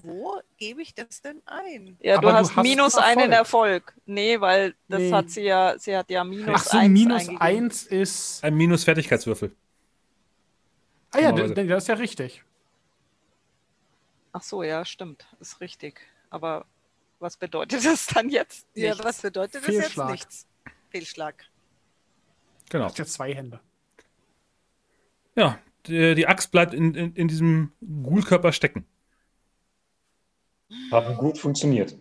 Wo 0.01 0.39
gebe 0.57 0.81
ich 0.81 0.93
das 0.93 1.21
denn 1.21 1.41
ein? 1.45 1.97
Ja, 2.01 2.15
du 2.15 2.27
du 2.27 2.33
hast 2.33 2.55
hast 2.55 2.63
minus 2.63 2.93
Erfolg. 2.95 3.17
einen 3.17 3.31
Erfolg. 3.31 3.93
Nee, 4.05 4.39
weil 4.41 4.75
das 4.87 4.99
Nee. 5.01 5.11
hat 5.13 5.29
sie 5.29 5.41
ja, 5.43 5.75
sie 5.77 5.95
hat 5.95 6.09
ja 6.09 6.23
minus 6.23 6.49
Ach 6.55 6.63
so, 6.63 6.77
eins 6.77 6.91
minus 6.91 7.19
eingegeben. 7.21 7.41
eins 7.41 7.83
ist. 7.83 8.43
Ein 8.43 8.55
Minus-Fertigkeitswürfel. 8.55 9.55
Ah 11.11 11.19
ja, 11.19 11.27
Normalerweise. 11.29 11.53
d- 11.55 11.67
das 11.67 11.83
ist 11.83 11.87
ja 11.87 11.95
richtig. 11.95 12.43
Ach 14.33 14.41
so, 14.43 14.63
ja, 14.63 14.83
stimmt. 14.83 15.25
Ist 15.39 15.61
richtig. 15.61 16.01
Aber 16.29 16.65
was 17.19 17.37
bedeutet 17.37 17.85
das 17.85 18.07
dann 18.07 18.29
jetzt? 18.29 18.67
Ja, 18.73 18.89
Nichts. 18.89 19.05
was 19.05 19.21
bedeutet 19.21 19.67
das 19.67 19.73
jetzt? 19.73 19.97
Nichts. 19.97 20.47
Fehlschlag. 20.89 21.45
Genau. 22.69 22.85
Das 22.85 22.93
ist 22.93 22.99
ja 22.99 23.05
zwei 23.05 23.33
Hände. 23.33 23.59
Ja, 25.35 25.59
die, 25.85 26.15
die 26.15 26.27
Axt 26.27 26.51
bleibt 26.51 26.73
in, 26.73 26.93
in, 26.95 27.15
in 27.15 27.27
diesem 27.27 27.71
Ghoul-Körper 27.81 28.51
stecken. 28.51 28.85
Haben 30.91 31.15
gut 31.17 31.37
funktioniert. 31.37 31.95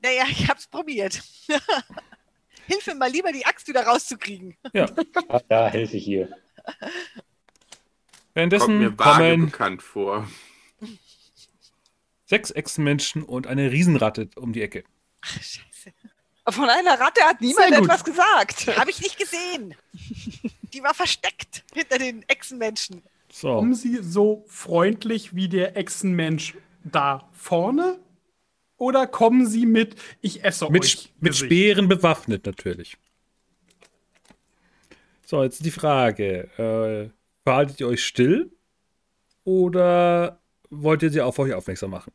Naja, 0.00 0.24
ich 0.28 0.48
habe 0.48 0.58
es 0.58 0.66
probiert. 0.66 1.22
Hilf 2.66 2.86
mir 2.86 2.94
mal 2.94 3.10
lieber, 3.10 3.32
die 3.32 3.46
Axt 3.46 3.66
wieder 3.68 3.84
rauszukriegen. 3.84 4.56
Ja, 4.72 4.86
Ja, 5.28 5.40
da 5.48 5.68
helfe 5.68 5.96
ich 5.96 6.04
hier. 6.04 6.26
Kommt 6.28 6.76
mir 6.82 6.92
währenddessen 8.34 8.98
vage 8.98 9.30
kommen 9.30 9.46
bekannt 9.46 9.82
vor. 9.82 10.28
Sechs 12.28 12.50
Echsenmenschen 12.50 13.22
und 13.22 13.46
eine 13.46 13.72
Riesenratte 13.72 14.28
um 14.36 14.52
die 14.52 14.62
Ecke. 14.62 14.84
Ach, 15.22 15.32
scheiße. 15.32 15.92
Von 16.50 16.68
einer 16.68 16.98
Ratte 16.98 17.22
hat 17.22 17.40
niemand 17.40 17.72
etwas 17.72 18.04
gesagt. 18.04 18.66
Habe 18.76 18.90
ich 18.90 19.00
nicht 19.00 19.18
gesehen. 19.18 19.74
Die 20.72 20.82
war 20.82 20.94
versteckt 20.94 21.64
hinter 21.74 21.98
den 21.98 22.22
Echsenmenschen. 22.28 23.02
So, 23.30 23.56
Kommen 23.56 23.74
Sie 23.74 24.02
so 24.02 24.44
freundlich 24.46 25.34
wie 25.34 25.48
der 25.48 25.76
Echsenmensch 25.76 26.54
da 26.84 27.28
vorne? 27.32 27.98
Oder 28.76 29.06
kommen 29.06 29.46
Sie 29.46 29.66
mit, 29.66 29.96
ich 30.20 30.44
esse 30.44 30.70
mit, 30.70 30.84
euch? 30.84 31.12
mit 31.20 31.32
Gesicht? 31.32 31.46
Speeren 31.46 31.88
bewaffnet 31.88 32.46
natürlich. 32.46 32.96
So, 35.26 35.42
jetzt 35.42 35.64
die 35.64 35.70
Frage. 35.70 36.48
Äh, 36.56 37.10
verhaltet 37.42 37.80
ihr 37.80 37.88
euch 37.88 38.04
still 38.04 38.52
oder 39.44 40.40
wollt 40.70 41.02
ihr 41.02 41.10
sie 41.10 41.20
auf 41.20 41.38
euch 41.38 41.52
aufmerksam 41.52 41.90
machen? 41.90 42.12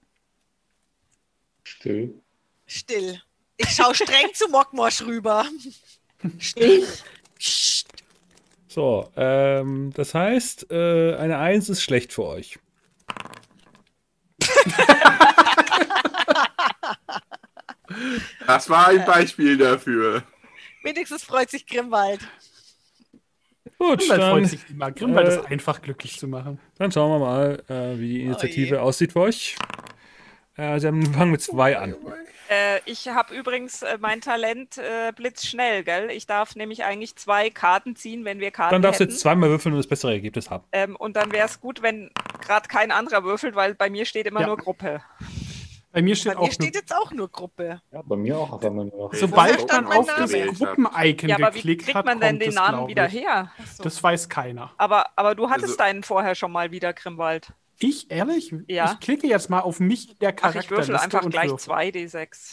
Still. 1.63 2.21
Still. 2.65 3.21
Ich 3.57 3.69
schaue 3.69 3.95
streng 3.95 4.33
zu 4.33 4.47
Mockmosch 4.49 5.01
rüber. 5.01 5.45
Psst. 7.39 7.87
So, 8.67 9.11
ähm, 9.15 9.91
das 9.93 10.15
heißt, 10.15 10.71
äh, 10.71 11.15
eine 11.15 11.37
Eins 11.37 11.69
ist 11.69 11.83
schlecht 11.83 12.11
für 12.11 12.23
euch. 12.23 12.57
Das 18.47 18.69
war 18.69 18.87
ein 18.87 19.05
Beispiel 19.05 19.57
dafür. 19.57 20.23
Wenigstens 20.81 21.23
freut 21.23 21.49
sich 21.49 21.67
Grimwald. 21.67 22.21
Gut, 23.79 23.99
Grimwald 23.99 24.21
dann, 24.21 24.31
freut 24.31 24.45
sich 24.47 24.69
immer. 24.69 24.91
Grimwald 24.91 25.27
äh, 25.27 25.31
ist 25.39 25.45
einfach 25.51 25.81
glücklich 25.81 26.17
zu 26.19 26.27
machen. 26.27 26.59
dann 26.77 26.91
schauen 26.91 27.11
wir 27.11 27.19
mal, 27.25 27.63
äh, 27.69 27.99
wie 27.99 28.07
die 28.13 28.21
Initiative 28.23 28.75
je. 28.75 28.81
aussieht 28.81 29.13
für 29.13 29.21
euch. 29.21 29.55
Äh, 30.55 30.79
sie 30.79 30.87
haben 30.87 31.13
fangen 31.13 31.31
mit 31.31 31.41
zwei 31.41 31.77
an. 31.77 31.95
Äh, 32.49 32.79
ich 32.85 33.07
habe 33.07 33.33
übrigens 33.35 33.81
äh, 33.81 33.97
mein 33.99 34.21
Talent 34.21 34.77
äh, 34.77 35.11
blitzschnell, 35.15 35.83
gell? 35.83 36.11
Ich 36.11 36.27
darf 36.27 36.55
nämlich 36.55 36.83
eigentlich 36.83 37.15
zwei 37.15 37.49
Karten 37.49 37.95
ziehen, 37.95 38.25
wenn 38.25 38.39
wir 38.39 38.51
Karten 38.51 38.73
Dann 38.73 38.81
darfst 38.83 38.99
du 38.99 39.05
hätten. 39.05 39.13
jetzt 39.13 39.21
zweimal 39.21 39.49
würfeln 39.49 39.73
und 39.73 39.79
das 39.79 39.87
bessere 39.87 40.11
Ergebnis 40.11 40.49
haben. 40.51 40.63
Ähm, 40.71 40.95
und 40.95 41.15
dann 41.15 41.31
wäre 41.31 41.47
es 41.47 41.59
gut, 41.59 41.81
wenn 41.81 42.11
gerade 42.45 42.67
kein 42.67 42.91
anderer 42.91 43.23
würfelt, 43.23 43.55
weil 43.55 43.73
bei 43.73 43.89
mir 43.89 44.05
steht 44.05 44.27
immer 44.27 44.41
Ja. 44.41 44.47
nur 44.47 44.57
Gruppe. 44.57 45.01
Bei 45.93 46.01
mir 46.01 46.15
steht 46.15 46.33
Bei 46.33 46.39
auch 46.39 46.51
steht 46.51 46.73
jetzt 46.73 46.93
auch 46.93 47.11
nur 47.11 47.29
Gruppe. 47.29 47.79
Ja, 47.91 48.01
bei 48.03 48.15
mir 48.15 48.35
auch 48.37 48.51
auf 48.51 48.65
einmal 48.65 48.85
nur. 48.85 49.11
Sobald 49.13 49.71
man 49.71 49.85
auf 49.85 50.07
das? 50.07 50.31
Gruppen-Icon 50.31 51.29
Ja, 51.29 51.35
aber 51.35 51.53
wie 51.53 51.57
geklickt 51.59 51.83
kriegt 51.83 51.95
hat, 51.95 52.05
man 52.05 52.19
denn 52.19 52.39
den 52.39 52.53
Namen 52.55 52.87
wieder 52.87 53.07
her? 53.07 53.51
So. 53.77 53.83
Das 53.83 54.01
weiß 54.01 54.27
keiner. 54.27 54.71
Aber, 54.77 55.05
aber 55.15 55.35
du 55.35 55.49
hattest 55.51 55.65
Also- 55.65 55.77
deinen 55.77 56.01
vorher 56.03 56.33
schon 56.33 56.51
mal 56.51 56.71
wieder, 56.71 56.93
Grimwald. 56.93 57.53
Ich, 57.79 58.09
ehrlich? 58.09 58.53
Ja. 58.67 58.93
Ich 58.93 58.99
klicke 59.05 59.27
jetzt 59.27 59.49
mal 59.51 59.59
auf 59.59 59.79
mich 59.79 60.09
in 60.11 60.17
der 60.19 60.29
Ach, 60.29 60.33
ich 60.33 60.37
Charakterliste 60.41 60.93
würfel 60.93 60.95
einfach 60.97 61.29
gleich 61.29 61.49
würfel. 61.51 61.71
2d6. 61.73 62.51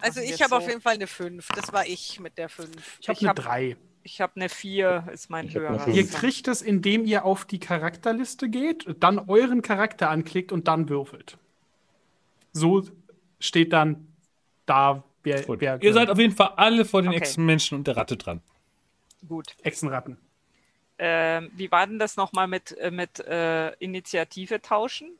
Also 0.00 0.20
ich 0.20 0.42
habe 0.42 0.56
auf 0.56 0.62
so. 0.64 0.68
jeden 0.70 0.80
Fall 0.80 0.94
eine 0.94 1.06
5. 1.06 1.48
Das 1.54 1.72
war 1.74 1.86
ich 1.86 2.20
mit 2.20 2.38
der 2.38 2.48
5. 2.48 2.70
Ich 3.00 3.08
habe 3.08 3.18
eine 3.20 3.28
hab- 3.28 3.36
3. 3.36 3.76
Ich 4.04 4.20
habe 4.20 4.32
eine 4.36 4.48
4, 4.48 5.04
ist 5.12 5.30
mein 5.30 5.46
Ich 5.46 5.54
höherer. 5.54 5.86
Ihr 5.88 6.08
kriegt 6.08 6.48
es, 6.48 6.60
indem 6.62 7.04
ihr 7.04 7.24
auf 7.24 7.44
die 7.44 7.60
Charakterliste 7.60 8.48
geht, 8.48 8.86
dann 8.98 9.18
euren 9.28 9.62
Charakter 9.62 10.10
anklickt 10.10 10.50
und 10.52 10.66
dann 10.68 10.88
würfelt. 10.88 11.38
So 12.52 12.82
steht 13.38 13.72
dann 13.72 14.08
da, 14.66 15.02
wer, 15.22 15.42
Gut. 15.42 15.60
wer 15.60 15.82
Ihr 15.82 15.92
seid 15.92 16.10
auf 16.10 16.18
jeden 16.18 16.34
Fall 16.34 16.52
alle 16.56 16.84
vor 16.84 17.02
den 17.02 17.10
Okay. 17.10 17.18
Echsenmenschen 17.18 17.78
und 17.78 17.86
der 17.86 17.96
Ratte 17.96 18.16
dran. 18.16 18.40
Gut. 19.26 19.56
Echsenratten. 19.62 20.16
Ähm, 20.98 21.50
wie 21.56 21.70
war 21.70 21.86
denn 21.86 21.98
das 21.98 22.16
nochmal 22.16 22.46
mit, 22.46 22.76
äh, 22.78 22.90
mit 22.90 23.18
äh, 23.20 23.70
Initiative 23.76 24.60
tauschen? 24.60 25.10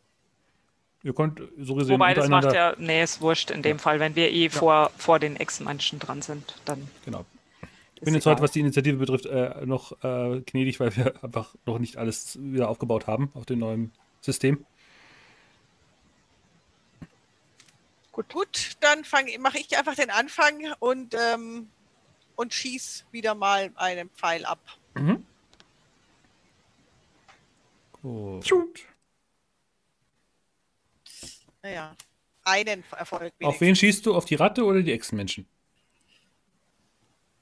Ihr 1.02 1.14
könnt 1.14 1.42
so 1.58 1.74
gesehen 1.74 1.94
Wobei 1.94 2.14
das 2.14 2.28
macht 2.28 2.52
ja, 2.52 2.74
nee, 2.78 3.02
ist 3.02 3.20
wurscht 3.20 3.50
in 3.50 3.62
dem 3.62 3.78
Fall, 3.80 3.98
wenn 3.98 4.14
wir 4.14 4.30
eh 4.30 4.48
vor, 4.48 4.92
vor 4.96 5.18
den 5.18 5.34
Echsenmenschen 5.36 5.98
dran 5.98 6.22
sind, 6.22 6.54
dann 6.64 6.88
Genau. 7.04 7.24
Ich 7.96 8.02
bin 8.04 8.14
jetzt 8.14 8.24
egal. 8.24 8.34
heute, 8.34 8.42
was 8.42 8.50
die 8.50 8.60
Initiative 8.60 8.96
betrifft, 8.96 9.26
äh, 9.26 9.64
noch 9.64 9.92
äh, 10.02 10.40
gnädig, 10.40 10.80
weil 10.80 10.96
wir 10.96 11.14
einfach 11.24 11.54
noch 11.66 11.78
nicht 11.78 11.96
alles 11.96 12.38
wieder 12.40 12.68
aufgebaut 12.68 13.06
haben 13.06 13.30
auf 13.34 13.46
dem 13.46 13.60
neuen 13.60 13.92
System. 14.20 14.64
Gut, 18.12 18.28
gut 18.28 18.76
dann 18.80 19.04
mache 19.40 19.58
ich 19.58 19.76
einfach 19.76 19.94
den 19.94 20.10
Anfang 20.10 20.72
und, 20.80 21.14
ähm, 21.18 21.70
und 22.36 22.52
schieß 22.52 23.06
wieder 23.10 23.34
mal 23.34 23.72
einen 23.76 24.10
Pfeil 24.10 24.44
ab. 24.44 24.60
Mhm. 24.94 25.26
Gut. 28.02 28.86
Naja, 31.62 31.96
einen 32.44 32.84
Erfolg. 32.90 33.32
Auf 33.42 33.60
wen 33.60 33.74
schießt 33.76 34.04
du? 34.04 34.14
Auf 34.14 34.24
die 34.24 34.34
Ratte 34.34 34.64
oder 34.64 34.82
die 34.82 34.92
Echsenmenschen? 34.92 35.46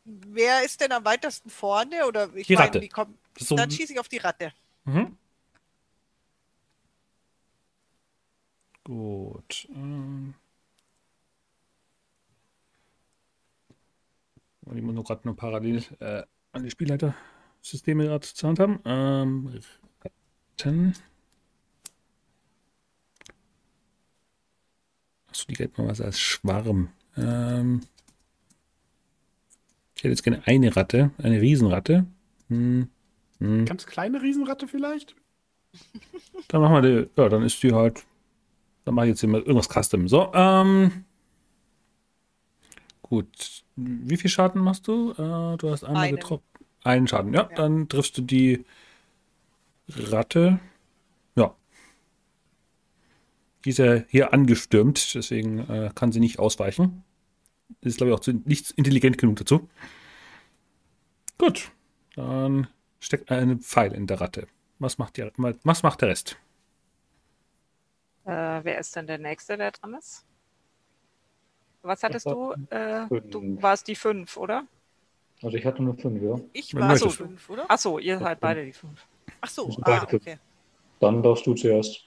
Wer 0.04 0.62
ist 0.64 0.80
denn 0.80 0.92
am 0.92 1.04
weitesten 1.04 1.50
vorne? 1.50 2.06
Oder 2.06 2.34
ich 2.34 2.46
Die 2.46 2.54
meine, 2.54 2.66
Ratte. 2.66 2.88
kommt- 2.88 3.18
so, 3.38 3.56
Dann 3.56 3.70
schieße 3.70 3.92
ich 3.94 4.00
auf 4.00 4.08
die 4.08 4.18
Ratte. 4.18 4.52
mhm. 4.84 5.16
Gut. 8.84 9.68
Ähm. 9.70 10.34
Ich 14.66 14.82
muss 14.82 14.94
nur 14.94 15.04
gerade 15.04 15.22
nur 15.24 15.36
parallel 15.36 15.82
äh, 16.00 16.22
an 16.52 16.62
die 16.62 16.70
Spielleiter-Systeme 16.70 18.04
gerade 18.04 18.26
zur 18.26 18.48
Hand 18.48 18.60
haben. 18.60 18.80
Ähm, 18.84 19.60
Ratten. 20.60 20.94
Achso, 25.28 25.46
die 25.48 25.54
gelten 25.54 25.82
mal 25.82 25.88
was 25.88 26.00
als 26.00 26.18
Schwarm. 26.18 26.90
Ähm, 27.16 27.80
ich 29.94 30.04
hätte 30.04 30.08
jetzt 30.08 30.22
gerne 30.22 30.42
eine 30.46 30.74
Ratte, 30.74 31.10
eine 31.18 31.40
Riesenratte. 31.40 32.06
Hm, 32.48 32.88
hm. 33.38 33.64
Ganz 33.64 33.86
kleine 33.86 34.22
Riesenratte 34.22 34.68
vielleicht? 34.68 35.14
Dann 36.48 36.60
machen 36.60 36.82
wir 36.82 36.82
die, 36.82 37.10
ja, 37.16 37.28
dann 37.28 37.42
ist 37.42 37.62
die 37.62 37.72
halt, 37.72 38.04
dann 38.84 38.94
mache 38.94 39.06
ich 39.06 39.10
jetzt 39.10 39.20
hier 39.20 39.28
mal 39.28 39.40
irgendwas 39.40 39.68
Custom. 39.68 40.08
So, 40.08 40.32
ähm, 40.34 41.04
gut. 43.02 43.62
Wie 43.82 44.16
viel 44.16 44.30
Schaden 44.30 44.60
machst 44.62 44.88
du? 44.88 45.12
Äh, 45.12 45.56
du 45.56 45.70
hast 45.70 45.84
einmal 45.84 46.04
Einen. 46.04 46.16
getroffen. 46.16 46.44
Einen 46.82 47.08
Schaden, 47.08 47.34
ja, 47.34 47.48
Ja. 47.50 47.56
Dann 47.56 47.88
triffst 47.88 48.16
du 48.18 48.22
die 48.22 48.64
Ratte. 49.88 50.60
Ja. 51.34 51.54
Die 53.64 53.70
ist 53.70 53.78
ja 53.78 54.02
hier 54.08 54.32
angestürmt, 54.32 55.14
deswegen 55.14 55.58
äh, 55.68 55.90
kann 55.94 56.12
sie 56.12 56.20
nicht 56.20 56.38
ausweichen. 56.38 57.04
Ist, 57.80 57.98
glaube 57.98 58.10
ich, 58.10 58.16
auch 58.16 58.20
zu, 58.20 58.32
nicht 58.32 58.70
intelligent 58.72 59.18
genug 59.18 59.36
dazu. 59.36 59.68
Gut. 61.38 61.70
Dann 62.16 62.66
steckt 62.98 63.30
ein 63.30 63.60
Pfeil 63.60 63.92
in 63.92 64.06
der 64.06 64.20
Ratte. 64.20 64.46
Was 64.78 64.98
macht, 64.98 65.16
die, 65.16 65.30
was 65.36 65.82
macht 65.82 66.00
der 66.00 66.08
Rest? 66.08 66.36
äh, 68.30 68.64
wer 68.64 68.78
ist 68.78 68.94
denn 68.96 69.06
der 69.06 69.18
Nächste, 69.18 69.56
der 69.56 69.72
dran 69.72 69.94
ist? 69.94 70.24
Was 71.82 72.02
hattest 72.02 72.26
du? 72.26 72.52
Äh, 72.70 73.06
du 73.08 73.40
fünf. 73.40 73.62
warst 73.62 73.88
die 73.88 73.94
5, 73.94 74.36
oder? 74.36 74.64
Also 75.42 75.56
ich 75.56 75.64
hatte 75.64 75.82
nur 75.82 75.94
fünf, 75.96 76.22
ja. 76.22 76.38
Ich 76.52 76.74
war 76.74 76.96
so 76.96 77.08
fünf, 77.08 77.48
oder? 77.48 77.70
Achso, 77.70 77.98
ihr 77.98 78.18
seid 78.18 78.40
beide 78.40 78.64
die 78.64 78.72
5. 78.72 79.06
Ach 79.40 79.48
so, 79.48 79.66
Das 79.66 79.74
sind 79.76 79.86
ah, 79.88 80.06
fünf. 80.06 80.22
okay. 80.22 80.38
Dann 81.00 81.22
darfst 81.22 81.46
du 81.46 81.54
zuerst. 81.54 82.06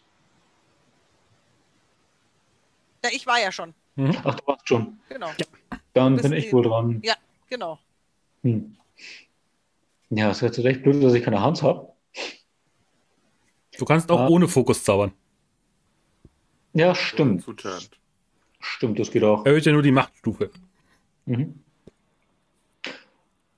Ja, 3.04 3.10
ich 3.12 3.26
war 3.26 3.40
ja 3.41 3.52
schon. 3.52 3.74
Mhm. 3.95 4.16
Ach, 4.24 4.36
du 4.36 4.48
warst 4.48 4.68
schon. 4.68 5.00
Genau, 5.10 5.30
Dann 5.94 6.18
bin 6.18 6.34
ich 6.34 6.54
wohl 6.54 6.64
dran. 6.64 7.00
Ja. 7.04 7.16
genau. 7.50 7.80
Hm. 8.44 8.78
Ja, 10.10 10.30
es 10.30 10.41
ist 10.41 10.58
jetzt 10.58 10.66
echt 10.66 10.84
blöd, 10.84 11.04
dass 11.04 11.14
ich 11.14 11.24
keine 11.24 11.41
Hand 11.41 11.64
habe. 11.64 11.91
Du 13.80 13.86
kannst 13.86 14.12
auch 14.12 14.20
Ah. 14.20 14.28
ohne 14.28 14.48
Fokus 14.48 14.84
zaubern. 14.84 15.12
Ja, 16.74 16.94
stimmt. 16.94 17.44
Zutat. 17.44 17.90
Stimmt, 18.65 18.98
das 18.98 19.11
geht 19.11 19.23
auch. 19.23 19.45
Erhöht 19.45 19.65
ja 19.65 19.73
nur 19.73 19.81
die 19.81 19.91
Machtstufe. 19.91 20.49
Mhm. 21.26 21.56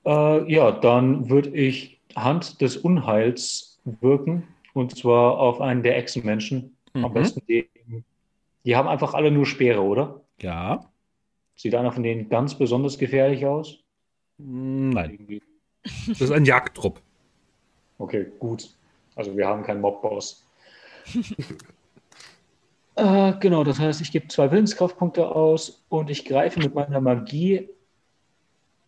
Äh, 0.04 0.52
ja, 0.52 0.72
dann 0.72 1.28
würde 1.30 1.50
ich 1.50 2.00
Hand 2.16 2.60
des 2.60 2.76
Unheils 2.76 3.78
wirken. 3.84 4.46
Und 4.74 4.96
zwar 4.98 5.38
auf 5.38 5.60
einen 5.60 5.82
der 5.82 5.96
Echsenmenschen. 5.96 6.76
Am 6.94 7.10
Mhm. 7.10 7.14
besten 7.14 7.46
den. 7.46 8.04
Die 8.64 8.74
haben 8.76 8.88
einfach 8.88 9.14
alle 9.14 9.30
nur 9.30 9.46
Speere, 9.46 9.80
oder? 9.80 10.20
Ja. 10.40 10.84
Sieht 11.54 11.74
einer 11.74 11.92
von 11.92 12.02
denen 12.02 12.28
ganz 12.28 12.56
besonders 12.58 12.98
gefährlich 12.98 13.46
aus? 13.46 13.78
Hm, 14.38 14.90
Nein. 14.90 15.40
Das 16.08 16.20
ist 16.20 16.32
ein 16.32 16.44
Jagdtrupp. 16.44 17.00
Okay, 17.98 18.26
gut. 18.40 18.70
Also 19.14 19.36
wir 19.36 19.46
haben 19.46 19.62
keinen 19.62 19.80
Mob-Boss. 19.80 20.44
äh, 22.96 23.32
genau, 23.40 23.62
das 23.64 23.78
heißt, 23.78 24.00
ich 24.00 24.10
gebe 24.12 24.28
zwei 24.28 24.50
Willenskraftpunkte 24.50 25.28
aus 25.28 25.84
und 25.88 26.10
ich 26.10 26.24
greife 26.24 26.60
mit 26.60 26.74
meiner 26.74 27.00
Magie 27.00 27.68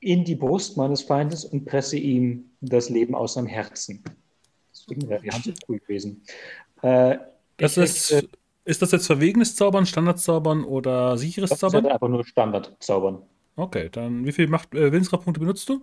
in 0.01 0.25
die 0.25 0.35
Brust 0.37 0.77
meines 0.77 1.03
Feindes 1.03 1.45
und 1.45 1.65
presse 1.65 1.97
ihm 1.99 2.51
das 2.61 2.89
Leben 2.89 3.15
aus 3.15 3.35
seinem 3.35 3.47
Herzen. 3.49 4.03
Deswegen 4.73 5.09
wäre 5.09 5.23
die 5.23 5.31
Hand 5.31 5.45
so 5.45 5.53
früh 5.67 5.79
gewesen. 5.79 6.23
Äh, 6.83 7.19
Das 7.57 7.77
ist 7.77 8.13
richte- 8.13 8.29
Ist 8.65 8.83
das 8.83 8.93
jetzt 8.93 9.07
verwegenes 9.07 9.57
Zaubern, 9.57 9.87
Standardzaubern 9.87 10.63
oder 10.63 11.17
sicheres 11.17 11.51
Das 11.51 11.57
ist 11.57 11.61
Zaubern? 11.61 11.85
halt 11.85 11.95
einfach 11.95 12.09
nur 12.09 12.25
Standard-Zaubern. 12.25 13.23
Okay, 13.57 13.89
dann 13.91 14.25
wie 14.27 14.33
viel 14.33 14.47
Macht, 14.47 14.75
äh, 14.75 14.93
Willenskraftpunkte 14.93 15.41
benutzt 15.41 15.69
du? 15.69 15.83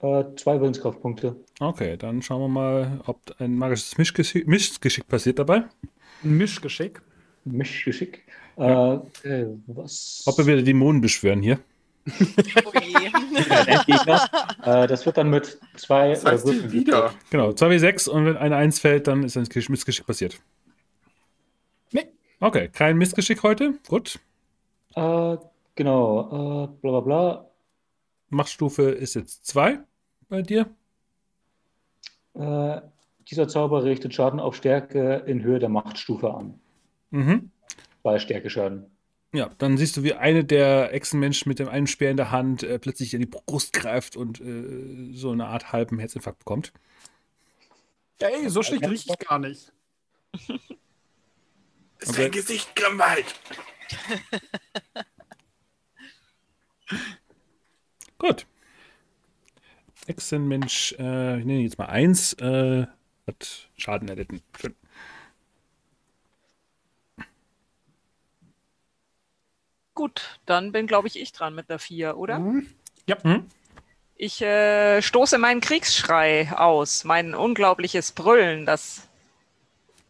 Äh, 0.00 0.24
zwei 0.36 0.60
Willenskraftpunkte. 0.60 1.36
Okay, 1.60 1.96
dann 1.96 2.22
schauen 2.22 2.40
wir 2.40 2.48
mal, 2.48 3.00
ob 3.06 3.20
ein 3.40 3.54
magisches 3.56 3.98
Mischgeschick, 3.98 4.46
Mischgeschick 4.48 5.06
passiert 5.06 5.38
dabei. 5.38 5.64
Ein 6.24 6.36
Mischgeschick. 6.38 7.00
Mischgeschick. 7.52 8.24
Äh, 8.56 8.94
äh, 9.24 9.46
was? 9.66 10.22
Ob 10.26 10.38
wir 10.38 10.46
wieder 10.46 10.62
Dämonen 10.62 11.00
beschwören 11.00 11.42
hier. 11.42 11.58
Oh 12.64 12.72
äh, 14.64 14.86
das 14.86 15.04
wird 15.04 15.18
dann 15.18 15.28
mit 15.30 15.58
zwei 15.76 16.10
Das 16.10 16.24
heißt 16.24 16.48
äh, 16.48 16.72
wieder. 16.72 17.12
Genau, 17.30 17.50
2w6 17.50 18.08
und 18.08 18.24
wenn 18.24 18.36
eine 18.36 18.56
1 18.56 18.78
fällt, 18.80 19.06
dann 19.06 19.24
ist 19.24 19.36
ein 19.36 19.44
Gesch- 19.44 19.70
Missgeschick 19.70 20.06
passiert. 20.06 20.40
Nee. 21.92 22.06
Okay, 22.40 22.68
kein 22.68 22.96
Missgeschick 22.96 23.42
heute. 23.42 23.74
Gut. 23.88 24.18
Äh, 24.94 25.36
genau. 25.74 26.64
Äh, 26.64 26.80
bla 26.80 26.90
bla 26.90 27.00
bla. 27.00 27.50
Machtstufe 28.30 28.82
ist 28.90 29.14
jetzt 29.14 29.46
2 29.46 29.78
bei 30.28 30.42
dir. 30.42 30.66
Äh, 32.34 32.80
dieser 33.30 33.48
Zauber 33.48 33.84
richtet 33.84 34.14
Schaden 34.14 34.40
auf 34.40 34.54
Stärke 34.56 35.24
in 35.26 35.42
Höhe 35.42 35.58
der 35.58 35.68
Machtstufe 35.68 36.32
an. 36.32 36.58
Mhm. 37.10 37.50
Zwei 38.02 38.18
Stärke-Schaden. 38.18 38.86
Ja, 39.34 39.50
dann 39.58 39.76
siehst 39.76 39.96
du, 39.96 40.02
wie 40.02 40.14
eine 40.14 40.44
der 40.44 40.94
Echsenmenschen 40.94 41.50
mit 41.50 41.58
dem 41.58 41.68
einen 41.68 41.86
Speer 41.86 42.10
in 42.10 42.16
der 42.16 42.30
Hand 42.30 42.62
äh, 42.62 42.78
plötzlich 42.78 43.12
in 43.12 43.20
die 43.20 43.26
Brust 43.26 43.74
greift 43.74 44.16
und 44.16 44.40
äh, 44.40 45.12
so 45.12 45.30
eine 45.30 45.46
Art 45.46 45.72
halben 45.72 45.98
Herzinfarkt 45.98 46.38
bekommt. 46.38 46.72
Ey, 48.20 48.48
so 48.48 48.62
schlecht 48.62 48.88
rieche 48.88 49.12
ich 49.12 49.18
gar 49.18 49.38
nicht. 49.38 49.72
Sein 52.00 52.30
Gesicht 52.30 52.74
Grimwald. 52.74 53.26
Gut. 58.18 58.46
Echsenmensch, 60.06 60.92
äh, 60.98 61.38
ich 61.38 61.44
nenne 61.44 61.58
ihn 61.58 61.64
jetzt 61.64 61.78
mal 61.78 61.86
1, 61.86 62.34
äh, 62.34 62.86
hat 63.26 63.68
Schaden 63.76 64.08
erlitten. 64.08 64.40
Schön. 64.58 64.74
Gut, 69.98 70.38
dann 70.46 70.70
bin, 70.70 70.86
glaube 70.86 71.08
ich, 71.08 71.18
ich 71.18 71.32
dran 71.32 71.56
mit 71.56 71.68
der 71.68 71.80
4, 71.80 72.16
oder? 72.16 72.38
Mhm. 72.38 72.68
Ich 74.16 74.40
äh, 74.40 75.02
stoße 75.02 75.38
meinen 75.38 75.60
Kriegsschrei 75.60 76.52
aus, 76.52 77.02
mein 77.02 77.34
unglaubliches 77.34 78.12
Brüllen, 78.12 78.64
das 78.64 79.08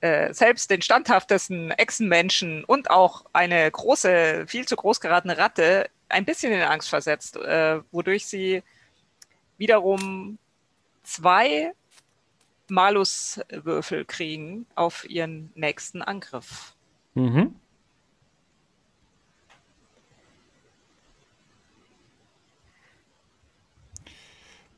äh, 0.03 0.35
selbst 0.35 0.71
den 0.71 0.83
standhaftesten 0.83 1.71
Echsenmenschen 1.71 2.65
und 2.65 2.91
auch 2.91 3.25
eine 3.33 3.71
große, 3.71 4.45
viel 4.47 4.69
zu 4.69 4.77
groß 4.77 5.01
geratene 5.01 5.39
Ratte 5.39 5.89
ein 6.11 6.27
bisschen 6.27 6.53
in 6.53 6.61
Angst 6.61 6.91
versetzt, 6.91 7.39
äh, 7.39 7.81
wodurch 7.91 8.27
sie 8.27 8.63
wiederum 9.57 10.37
zwei 11.03 11.73
Maluswürfel 12.69 14.05
kriegen 14.05 14.67
auf 14.75 15.09
ihren 15.09 15.51
nächsten 15.55 16.03
Angriff. 16.03 16.75
Mhm. 17.15 17.55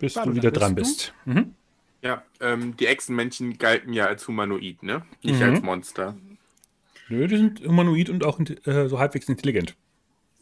Bis 0.00 0.16
Warte, 0.16 0.30
du 0.30 0.36
wieder 0.36 0.50
bist 0.50 0.60
dran 0.62 0.74
du? 0.74 0.82
bist. 0.82 1.14
Mhm. 1.26 1.54
Ja, 2.02 2.22
ähm, 2.40 2.76
die 2.76 2.86
Echsenmännchen 2.86 3.58
galten 3.58 3.92
ja 3.92 4.06
als 4.06 4.26
Humanoid, 4.26 4.82
ne? 4.82 5.02
Nicht 5.22 5.36
Mhm. 5.40 5.42
als 5.46 5.62
Monster. 5.62 6.16
Nö, 7.08 7.26
die 7.28 7.36
sind 7.36 7.60
humanoid 7.66 8.08
und 8.08 8.24
auch 8.24 8.40
äh, 8.40 8.88
so 8.88 8.98
halbwegs 8.98 9.28
intelligent. 9.28 9.76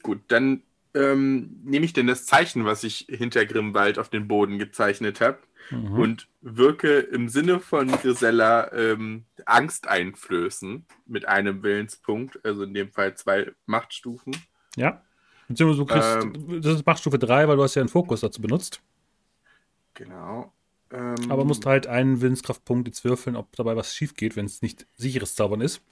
Gut, 0.03 0.21
dann 0.29 0.63
ähm, 0.95 1.61
nehme 1.65 1.85
ich 1.85 1.93
denn 1.93 2.07
das 2.07 2.25
Zeichen, 2.25 2.65
was 2.65 2.83
ich 2.85 3.07
hinter 3.11 3.45
Grimwald 3.45 3.99
auf 3.99 4.09
den 4.09 4.27
Boden 4.29 4.59
gezeichnet 4.59 5.21
habe 5.21 5.39
Mhm. 5.71 5.93
und 5.99 6.29
wirke 6.41 6.99
im 7.01 7.29
Sinne 7.29 7.61
von 7.61 7.89
Grisella 7.91 8.73
ähm, 8.73 9.25
Angst 9.45 9.87
einflößen 9.87 10.87
mit 11.05 11.29
einem 11.29 11.63
Willenspunkt, 11.63 12.43
also 12.43 12.63
in 12.63 12.73
dem 12.73 12.91
Fall 12.91 13.17
zwei 13.17 13.53
Machtstufen. 13.67 14.35
Ja. 14.77 15.03
Beziehungsweise 15.47 15.81
du 15.81 15.87
kriegst, 15.87 16.47
Ähm. 16.49 16.63
das 16.63 16.75
ist 16.77 16.87
Machtstufe 16.87 17.19
3, 17.19 17.49
weil 17.49 17.57
du 17.57 17.63
hast 17.63 17.75
ja 17.75 17.83
einen 17.83 17.91
Fokus 17.91 18.21
dazu 18.21 18.41
benutzt. 18.41 18.81
Genau. 19.99 20.53
Ähm, 20.93 21.17
Aber 21.29 21.45
musst 21.45 21.67
halt 21.67 21.89
einen 21.89 22.21
Willenskraftpunkt 22.21 22.87
jetzt 22.87 23.05
würfeln, 23.05 23.35
ob 23.35 23.55
dabei 23.57 23.75
was 23.75 23.95
schief 23.95 24.15
geht, 24.15 24.37
wenn 24.37 24.47
es 24.47 24.63
nicht 24.63 24.87
sicheres 24.97 25.35
Zaubern 25.35 25.61
ist. 25.61 25.83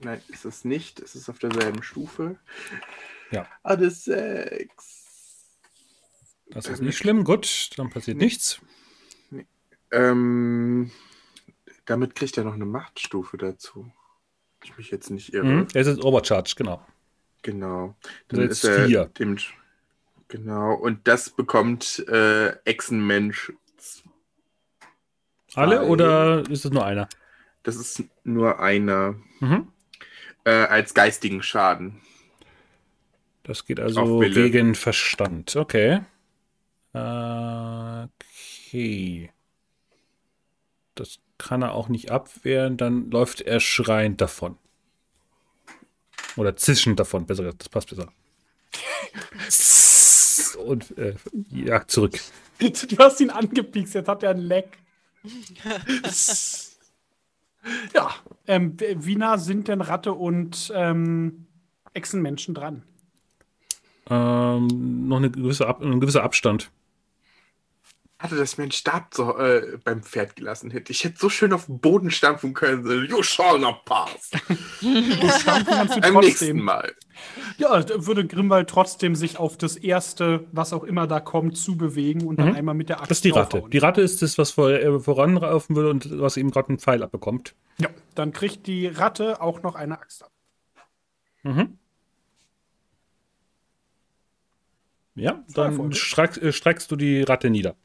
Nein, 0.00 0.20
ist 0.28 0.44
es 0.44 0.64
nicht. 0.64 1.00
Es 1.00 1.14
ist 1.14 1.28
auf 1.30 1.38
derselben 1.38 1.82
Stufe. 1.82 2.38
Ja. 3.30 3.46
Alles 3.62 4.04
sechs. 4.04 5.46
Das 6.50 6.66
ist 6.68 6.82
nicht 6.82 6.98
schlimm. 6.98 7.24
Gut, 7.24 7.70
dann 7.76 7.90
passiert 7.90 8.18
Nee. 8.18 8.24
nichts. 8.24 8.60
Ähm, 9.92 10.90
damit 11.86 12.14
kriegt 12.14 12.36
er 12.36 12.44
noch 12.44 12.54
eine 12.54 12.66
Machtstufe 12.66 13.38
dazu. 13.38 13.90
Ich 14.62 14.76
mich 14.76 14.90
jetzt 14.90 15.10
nicht 15.10 15.32
irre. 15.32 15.46
Mhm. 15.46 15.68
Es 15.74 15.86
ist 15.86 16.04
Overcharge, 16.04 16.52
genau. 16.54 16.84
Genau. 17.42 17.96
Also 18.30 18.42
jetzt 18.42 18.52
ist 18.52 18.64
er 18.64 18.86
vier. 18.86 19.04
Dem, 19.18 19.38
genau. 20.30 20.74
Und 20.74 21.06
das 21.06 21.30
bekommt 21.30 21.98
äh, 22.08 22.50
Echsenmensch. 22.64 23.52
Alle 25.54 25.76
Zwei. 25.78 25.86
oder 25.86 26.48
ist 26.48 26.64
es 26.64 26.70
nur 26.70 26.84
einer? 26.86 27.08
Das 27.64 27.76
ist 27.76 28.04
nur 28.24 28.60
einer 28.60 29.16
Mhm. 29.40 29.68
äh, 30.44 30.50
als 30.50 30.94
geistigen 30.94 31.42
Schaden. 31.42 32.00
Das 33.42 33.64
geht 33.66 33.80
also 33.80 34.20
gegen 34.20 34.74
Verstand. 34.74 35.56
Okay. 35.56 36.00
Äh, 36.94 38.06
Okay. 38.72 39.32
Das 40.94 41.18
kann 41.38 41.62
er 41.62 41.72
auch 41.72 41.88
nicht 41.88 42.10
abwehren, 42.12 42.76
dann 42.76 43.10
läuft 43.10 43.40
er 43.40 43.58
schreiend 43.58 44.20
davon. 44.20 44.56
Oder 46.36 46.54
zischend 46.54 47.00
davon, 47.00 47.26
besser 47.26 47.42
gesagt, 47.42 47.62
das 47.62 47.68
passt 47.68 47.90
besser. 47.90 48.12
Und 50.56 50.96
äh, 50.98 51.14
jagt 51.50 51.90
zurück. 51.90 52.18
Du 52.58 52.98
hast 52.98 53.20
ihn 53.20 53.30
angepiekst, 53.30 53.94
jetzt 53.94 54.08
hat 54.08 54.22
er 54.22 54.30
einen 54.30 54.42
Leck. 54.42 54.78
ja, 57.94 58.10
ähm, 58.46 58.76
wie 58.78 59.16
nah 59.16 59.38
sind 59.38 59.68
denn 59.68 59.80
Ratte 59.80 60.12
und 60.12 60.72
ähm, 60.74 61.46
Echsenmenschen 61.94 62.54
dran? 62.54 62.82
Ähm, 64.08 65.08
noch 65.08 65.18
eine 65.18 65.30
gewisse 65.30 65.66
Ab 65.66 65.82
ein 65.82 66.00
gewisser 66.00 66.22
Abstand. 66.22 66.70
Hatte 68.20 68.36
das 68.36 68.58
mir 68.58 68.64
einen 68.64 68.72
Stab 68.72 69.14
so, 69.14 69.38
äh, 69.38 69.78
beim 69.82 70.02
Pferd 70.02 70.36
gelassen 70.36 70.70
hätte. 70.70 70.92
Ich 70.92 71.04
hätte 71.04 71.16
so 71.18 71.30
schön 71.30 71.54
auf 71.54 71.64
den 71.64 71.80
Boden 71.80 72.10
stampfen 72.10 72.52
können. 72.52 72.84
So, 72.84 72.92
you 72.92 73.22
shall 73.22 73.58
not 73.58 73.86
pass. 73.86 74.30
Stampfen 75.40 75.64
kannst 75.66 75.96
du 75.96 76.00
Beim 76.02 76.14
nächsten. 76.16 76.60
Mal. 76.60 76.94
Ja, 77.56 77.80
da 77.82 78.06
würde 78.06 78.26
Grimwald 78.26 78.68
trotzdem 78.68 79.14
sich 79.14 79.38
auf 79.38 79.56
das 79.56 79.76
erste, 79.76 80.46
was 80.52 80.74
auch 80.74 80.84
immer 80.84 81.06
da 81.06 81.18
kommt, 81.18 81.56
zubewegen 81.56 82.26
und 82.26 82.36
dann 82.38 82.50
Mhm. 82.50 82.56
einmal 82.56 82.74
mit 82.74 82.90
der 82.90 82.98
Axt 82.98 83.10
Das 83.10 83.18
ist 83.18 83.24
die 83.24 83.30
Ratte. 83.30 83.62
Die 83.72 83.78
Ratte 83.78 84.02
ist 84.02 84.20
das, 84.20 84.36
was 84.36 84.50
vor, 84.50 84.68
äh, 84.68 85.00
voranlaufen 85.00 85.74
will 85.74 85.86
und 85.86 86.20
was 86.20 86.36
eben 86.36 86.50
gerade 86.50 86.68
einen 86.68 86.78
Pfeil 86.78 87.02
abbekommt. 87.02 87.54
Ja, 87.78 87.88
dann 88.14 88.32
kriegt 88.32 88.66
die 88.66 88.86
Ratte 88.86 89.40
auch 89.40 89.62
noch 89.62 89.76
eine 89.76 89.98
Axt 89.98 90.24
ab. 90.24 90.30
Mhm. 91.42 91.78
Ja, 95.14 95.42
dann 95.54 95.72
Erfolge. 95.72 95.94
streck, 95.96 96.36
äh, 96.36 96.52
streckst 96.52 96.90
du 96.90 96.96
die 96.96 97.22
Ratte 97.22 97.48
nieder. 97.48 97.76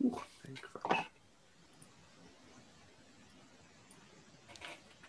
Huch, 0.00 0.22
ein 0.44 0.54
Quatsch. 0.54 1.06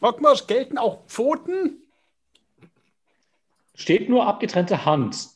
Rockmarsch, 0.01 0.47
gelten 0.47 0.77
auch 0.77 1.05
Pfoten? 1.07 1.81
Steht 3.76 4.09
nur 4.09 4.26
abgetrennte 4.26 4.85
Hand. 4.85 5.30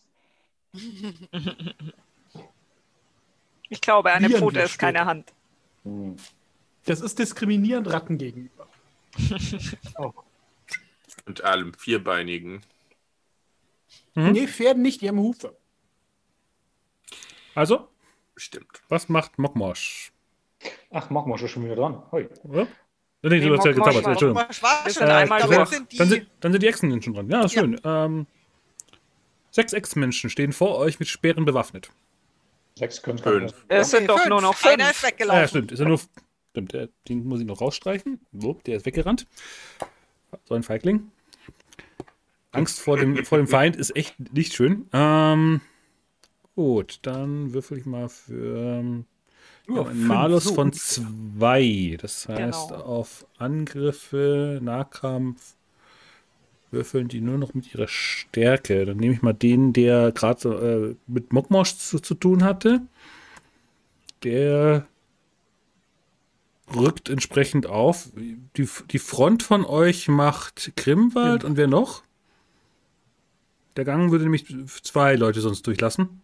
Ich 3.69 3.81
glaube, 3.81 4.11
eine 4.11 4.29
Viren 4.29 4.39
Pfote 4.39 4.61
ist 4.61 4.71
steht. 4.71 4.79
keine 4.79 5.05
Hand. 5.05 5.33
Hm. 5.83 6.15
Das 6.85 7.01
ist 7.01 7.19
diskriminierend 7.19 7.91
Ratten 7.91 8.17
gegenüber. 8.17 8.67
Und 11.25 11.43
allem 11.43 11.73
Vierbeinigen. 11.73 12.61
Mhm. 14.15 14.31
Nee, 14.31 14.47
Pferden 14.47 14.81
nicht, 14.81 15.01
die 15.01 15.09
haben 15.09 15.19
Hufe. 15.19 15.55
Also, 17.59 17.89
Stimmt. 18.37 18.81
was 18.87 19.09
macht 19.09 19.37
Mockmosch? 19.37 20.13
Ach, 20.91 21.09
machen 21.09 21.29
wir 21.29 21.37
schon 21.45 21.65
wieder 21.65 21.75
dran. 21.75 22.01
Hoi. 22.09 22.29
Oder? 22.45 22.67
Nee, 23.21 23.29
Nee, 23.39 23.39
du 23.41 23.57
hast 23.57 23.65
ja 23.65 23.73
gezaubert, 23.73 24.05
war- 24.05 24.11
Entschuldigung. 24.13 24.45
Schon? 24.53 24.91
sind 24.93 25.03
einmal 25.09 25.41
durch. 25.41 25.67
sind 25.67 25.91
die, 25.91 25.97
Dann 25.97 26.07
sind, 26.07 26.27
dann 26.39 26.51
sind 26.53 26.61
die 26.63 26.67
Echsenmenschen 26.67 27.13
dran. 27.13 27.29
Ja, 27.29 27.41
ist 27.43 27.53
Ja. 27.55 27.61
schön. 27.63 27.81
Ähm, 27.83 28.27
sechs 29.51 29.73
Echsenmenschen 29.73 30.29
stehen 30.29 30.53
vor 30.53 30.77
euch 30.77 30.99
mit 31.01 31.09
Speeren 31.09 31.43
bewaffnet. 31.43 31.89
Sechs 32.75 33.01
können 33.01 33.17
Fünf. 33.17 33.53
Es 33.67 33.91
sind 33.91 34.03
Okay, 34.03 34.07
doch 34.07 34.17
fünf. 34.19 34.29
nur 34.29 34.41
noch 34.41 34.63
Einer 34.63 34.85
fünf. 34.85 34.91
ist 34.91 35.03
Ah, 35.03 35.07
ja, 35.07 35.11
weggelaufen. 35.11 35.47
stimmt. 35.49 35.71
Ist 35.73 35.79
ja 35.79 35.85
nur 35.85 35.99
Stimmt, 36.51 36.71
der, 36.73 36.87
den 37.09 37.25
muss 37.27 37.41
ich 37.41 37.45
noch 37.45 37.59
rausstreichen. 37.59 38.21
Wupp, 38.31 38.63
der 38.63 38.77
ist 38.77 38.85
weggerannt. 38.85 39.27
So 40.45 40.55
ein 40.55 40.63
Feigling. 40.63 41.11
Angst 42.53 42.79
vor 42.79 42.95
dem, 42.95 43.25
vor 43.25 43.37
dem 43.37 43.47
Feind 43.49 43.75
ist 43.75 43.93
echt 43.97 44.15
nicht 44.33 44.53
schön. 44.53 44.87
Ähm, 44.93 45.59
gut, 46.59 46.99
dann 47.03 47.53
würfel 47.53 47.77
ich 47.77 47.85
mal 47.85 48.09
für 48.09 48.79
ähm, 48.79 49.05
Nur 49.65 49.87
einen 49.87 50.05
Malus 50.05 50.43
so 50.43 50.55
von 50.55 50.73
zwei. 50.73 51.95
Das 52.01 52.27
heißt, 52.27 52.69
Genau. 52.71 52.81
auf 52.81 53.25
Angriffe, 53.37 54.59
Nahkampf 54.61 55.55
würfeln 56.69 57.07
die 57.07 57.21
nur 57.21 57.37
noch 57.37 57.53
mit 57.53 57.73
ihrer 57.73 57.87
Stärke. 57.87 58.85
Dann 58.85 58.97
nehme 58.97 59.13
ich 59.13 59.21
mal 59.21 59.31
den, 59.31 59.71
der 59.71 60.11
gerade 60.11 60.49
äh, 60.49 60.95
mit 61.07 61.31
Mokmosch 61.31 61.77
zu, 61.77 62.01
zu 62.01 62.13
tun 62.13 62.43
hatte. 62.43 62.81
Der 64.23 64.85
rückt 66.75 67.07
entsprechend 67.07 67.67
auf. 67.67 68.09
Die, 68.57 68.67
die 68.91 68.99
Front 68.99 69.43
von 69.43 69.63
euch 69.63 70.09
macht 70.09 70.73
Grimwald 70.75 71.45
und 71.45 71.55
wer 71.55 71.67
noch? 71.67 72.03
Der 73.77 73.85
Gang 73.85 74.11
würde 74.11 74.25
nämlich 74.25 74.45
zwei 74.83 75.15
Leute 75.15 75.39
sonst 75.39 75.65
durchlassen. 75.65 76.21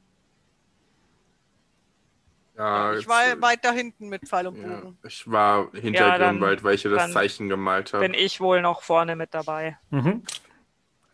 Ja, 2.57 2.93
Ich 2.93 2.99
jetzt, 2.99 3.07
war 3.09 3.25
äh, 3.25 3.41
weit 3.41 3.63
da 3.65 3.71
hinten 3.71 4.07
mit 4.09 4.27
Pfeil 4.27 4.47
und 4.47 4.57
ja, 4.61 4.75
Bogen. 4.79 4.97
ich 5.05 5.29
war 5.29 5.69
hinter 5.73 6.17
Ja, 6.17 6.17
Grimwald, 6.17 6.63
weil 6.63 6.75
ich 6.75 6.83
ja 6.83 6.91
das 6.91 7.11
Zeichen 7.11 7.49
gemalt 7.49 7.93
habe. 7.93 8.05
Bin 8.05 8.13
ich 8.13 8.39
wohl 8.39 8.61
noch 8.61 8.81
vorne 8.81 9.15
mit 9.15 9.33
dabei. 9.33 9.77
Mhm. 9.89 10.23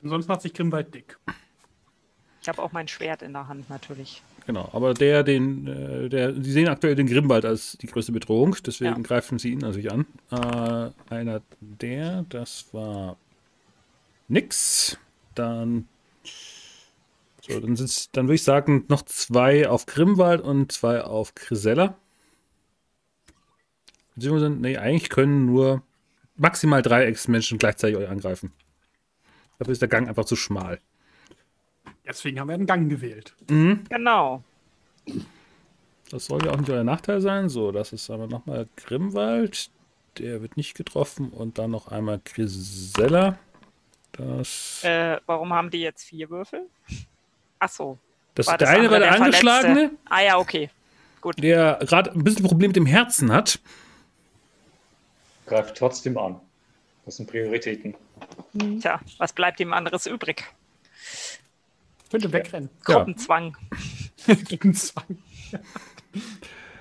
Sonst 0.04 0.28
macht 0.28 0.42
sich 0.42 0.54
Grimwald 0.54 0.94
dick. 0.94 1.18
Ich 2.42 2.50
habe 2.50 2.62
auch 2.62 2.72
mein 2.72 2.88
Schwert 2.88 3.22
in 3.22 3.34
der 3.34 3.48
Hand 3.48 3.70
natürlich. 3.70 4.24
Genau, 4.48 4.70
aber 4.74 4.96
der, 4.96 5.22
den, 5.24 5.68
äh, 5.68 6.10
der, 6.10 6.34
Sie 6.34 6.52
sehen 6.52 6.68
aktuell 6.68 6.96
den 6.96 7.06
Grimwald 7.06 7.46
als 7.46 7.78
die 7.78 7.86
größte 7.86 8.12
Bedrohung, 8.12 8.56
deswegen 8.66 8.96
Ja. 8.96 9.02
greifen 9.02 9.38
Sie 9.38 9.52
ihn 9.52 9.60
natürlich 9.60 9.92
an. 9.92 10.08
Äh, 10.32 11.14
einer 11.14 11.42
der, 11.60 12.26
das 12.30 12.66
war 12.74 13.16
nix. 14.28 14.98
Dann, 15.36 15.88
so, 17.54 17.60
dann, 17.60 17.76
sind's, 17.76 18.12
dann 18.12 18.28
würde 18.28 18.36
ich 18.36 18.44
sagen, 18.44 18.86
noch 18.88 19.04
zwei 19.04 19.68
auf 19.70 19.86
Grimwald 19.86 20.42
und 20.42 20.72
zwei 20.72 21.02
auf 21.02 21.36
Grisella. 21.36 21.96
Beziehungsweise, 24.16 24.50
nee, 24.50 24.78
eigentlich 24.78 25.10
können 25.10 25.46
nur 25.46 25.84
maximal 26.36 26.82
drei 26.82 27.06
Ex-Menschen 27.06 27.58
gleichzeitig 27.58 27.98
euch 27.98 28.10
angreifen. 28.10 28.52
Dafür 29.60 29.72
ist 29.74 29.82
der 29.82 29.90
Gang 29.90 30.08
einfach 30.08 30.26
zu 30.26 30.36
schmal. 30.36 30.80
Deswegen 32.06 32.40
haben 32.40 32.48
wir 32.48 32.56
einen 32.56 32.66
Gang 32.66 32.90
gewählt. 32.90 33.36
Mhm. 33.50 33.84
Genau. 33.90 34.44
Das 36.10 36.26
soll 36.26 36.44
ja 36.44 36.52
auch 36.52 36.58
nicht 36.58 36.70
euer 36.70 36.84
Nachteil 36.84 37.22
sein. 37.22 37.48
So, 37.48 37.72
das 37.72 37.94
ist 37.94 38.10
aber 38.10 38.28
nochmal 38.28 38.68
Grimwald. 38.76 39.70
Der 40.18 40.42
wird 40.42 40.58
nicht 40.58 40.76
getroffen. 40.76 41.30
Und 41.30 41.58
dann 41.58 41.72
noch 41.72 41.88
einmal 41.88 42.20
Grisella. 42.26 43.40
Das, 44.12 44.82
Äh, 44.84 45.20
warum 45.26 45.54
haben 45.54 45.70
die 45.70 45.80
jetzt 45.80 46.04
vier 46.04 46.30
Würfel? 46.30 46.68
Ach 47.62 47.70
so. 47.70 48.00
das 48.34 48.48
war 48.48 48.58
der 48.58 48.70
eine 48.70 48.90
war 48.90 49.00
der 49.00 49.12
der 49.12 49.22
Angeschlagene, 49.22 49.76
Verletzte? 49.76 49.98
Ah 50.10 50.22
ja, 50.22 50.38
okay. 50.40 50.72
Gut. 51.22 51.42
der 51.42 51.78
gerade 51.86 52.12
ein 52.12 52.24
bisschen 52.24 52.44
Problem 52.44 52.70
mit 52.70 52.76
dem 52.76 52.88
Herzen 52.88 53.32
hat. 53.32 53.60
Greift 55.46 55.78
trotzdem 55.78 56.18
an. 56.18 56.42
Das 57.06 57.18
sind 57.18 57.30
Prioritäten. 57.30 57.96
Tja, 58.82 59.00
was 59.20 59.34
bleibt 59.34 59.60
ihm 59.60 59.74
anderes 59.74 60.08
übrig? 60.08 60.44
Könnte 62.10 62.34
wegrennen. 62.34 62.70
Ja. 62.88 62.96
Gruppenzwang. 62.96 63.56
Gegen 64.48 64.74
Zwang. 64.74 65.20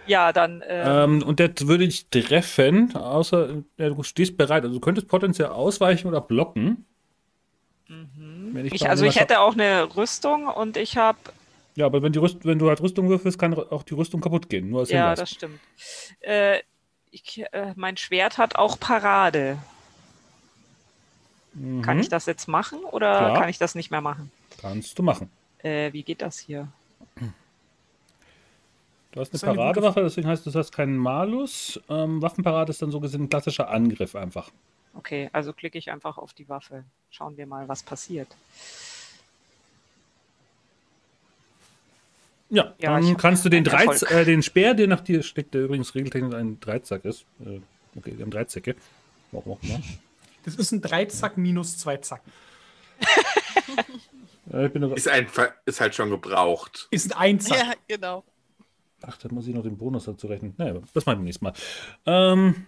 Ja, 0.07 0.33
dann 0.33 0.63
äh, 0.63 1.05
Ähm, 1.05 1.23
und 1.23 1.39
der 1.41 1.53
würde 1.61 1.85
ich 1.85 2.09
treffen, 2.09 2.97
außer 2.97 3.63
äh, 3.77 3.91
du 3.91 4.03
stehst 4.03 4.39
bereit. 4.39 4.63
Also 4.63 4.75
du 4.75 4.81
könntest 4.81 5.09
potenziell 5.09 5.49
ausweichen 5.49 6.09
oder 6.09 6.23
blocken. 6.23 6.87
Ich, 8.73 8.81
bei 8.83 8.89
also 8.89 9.05
ich 9.05 9.19
hätte 9.19 9.41
auch 9.41 9.53
eine 9.55 9.97
Rüstung 9.97 10.47
und 10.47 10.77
ich 10.77 10.97
habe 10.97 11.19
Ja, 11.77 11.87
aber 11.87 12.03
wenn, 12.03 12.13
die 12.13 12.19
Rüst 12.19 12.45
wenn 12.45 12.59
du 12.59 12.69
halt 12.69 12.81
Rüstung 12.81 13.09
würfelst, 13.09 13.39
kann 13.39 13.55
auch 13.55 13.83
die 13.83 13.95
Rüstung 13.95 14.21
kaputt 14.21 14.49
gehen. 14.49 14.71
Nur 14.71 14.81
als 14.81 14.91
Ja, 14.91 15.01
Hinweis. 15.11 15.19
das 15.21 15.31
stimmt. 15.31 15.61
Äh, 16.21 16.61
ich, 17.11 17.45
äh, 17.53 17.73
mein 17.77 17.97
Schwert 17.97 18.39
hat 18.39 18.57
auch 18.57 18.79
Parade. 18.79 19.59
Mhm. 21.55 21.83
Kann 21.83 21.99
ich 21.99 22.09
das 22.09 22.27
jetzt 22.27 22.49
machen 22.49 22.81
oder 22.85 23.17
Klar. 23.17 23.39
kann 23.41 23.49
ich 23.49 23.59
das 23.59 23.75
nicht 23.75 23.91
mehr 23.91 24.01
machen? 24.01 24.31
Kannst 24.61 24.99
du 24.99 25.03
machen. 25.03 25.31
Äh, 25.63 25.93
wie 25.93 26.03
geht 26.03 26.23
das 26.23 26.39
hier? 26.39 26.69
Du 29.13 29.21
hast 29.21 29.35
Das 29.35 29.43
eine 29.43 29.55
Paradewaffe, 29.57 30.03
deswegen 30.03 30.29
heißt 30.29 30.47
es, 30.47 30.53
du 30.53 30.59
hast 30.59 30.71
keinen 30.71 30.97
Malus. 30.97 31.81
Ähm, 31.89 32.23
Waffenparade 32.23 32.71
ist 32.71 32.81
dann 32.81 32.93
so 32.93 33.01
gesehen 33.01 33.25
ein 33.25 33.29
klassischer 33.29 33.69
Angriff 33.69 34.15
einfach. 34.15 34.51
Okay, 34.95 35.31
also 35.33 35.53
klicke 35.53 35.79
ich 35.79 35.91
einfach 35.91 36.19
auf 36.19 36.33
die 36.33 36.49
Waffe. 36.49 36.85
Schauen 37.11 37.37
wir 37.37 37.47
mal, 37.47 37.69
was 37.69 37.83
passiert. 37.83 38.29
Ja, 42.51 42.75
Ja, 42.79 42.99
dann 42.99 43.17
kannst 43.17 43.45
du 43.45 43.49
den, 43.49 43.63
Dreiz 43.63 44.03
äh, 44.03 44.25
den 44.25 44.43
Speer, 44.43 44.75
der 44.75 44.89
nach 44.89 45.01
dir 45.01 45.23
steckt, 45.23 45.55
der 45.55 45.63
übrigens 45.63 45.95
regeltechnisch 45.95 46.35
ein 46.35 46.59
Dreizack 46.59 47.05
ist. 47.05 47.25
Äh, 47.45 47.61
okay, 47.97 48.15
wir 48.17 48.25
haben 48.25 48.31
Dreizacke. 48.31 48.75
Warum 49.31 49.53
auch 49.53 49.63
immer. 49.63 49.81
Das 50.45 50.57
ist 50.57 50.73
ein 50.73 50.81
Dreizack 50.81 51.37
minus 51.37 51.79
zwei 51.79 51.97
Zacken. 51.99 52.33
Äh, 54.53 54.67
ich 54.67 54.73
bin 54.73 54.83
aber, 54.83 54.97
Ist, 54.97 55.07
einfach, 55.07 55.53
ist 55.65 55.81
halt 55.81 55.95
schon 55.95 56.11
gebraucht. 56.11 56.89
Ist 56.91 57.13
ein 57.13 57.19
Einzack. 57.19 57.59
Ja, 57.59 57.75
genau. 57.87 58.25
ach, 59.03 59.17
da 59.19 59.29
muss 59.31 59.47
ich 59.47 59.55
noch 59.55 59.63
den 59.63 59.77
Bonus 59.77 60.07
dazu 60.07 60.27
rechnen. 60.27 60.55
Naja, 60.57 60.81
das 60.93 61.07
machen 61.07 61.21
wir 61.21 61.25
nächstes 61.25 61.43
Mal. 61.43 61.53
Ähm, 62.07 62.67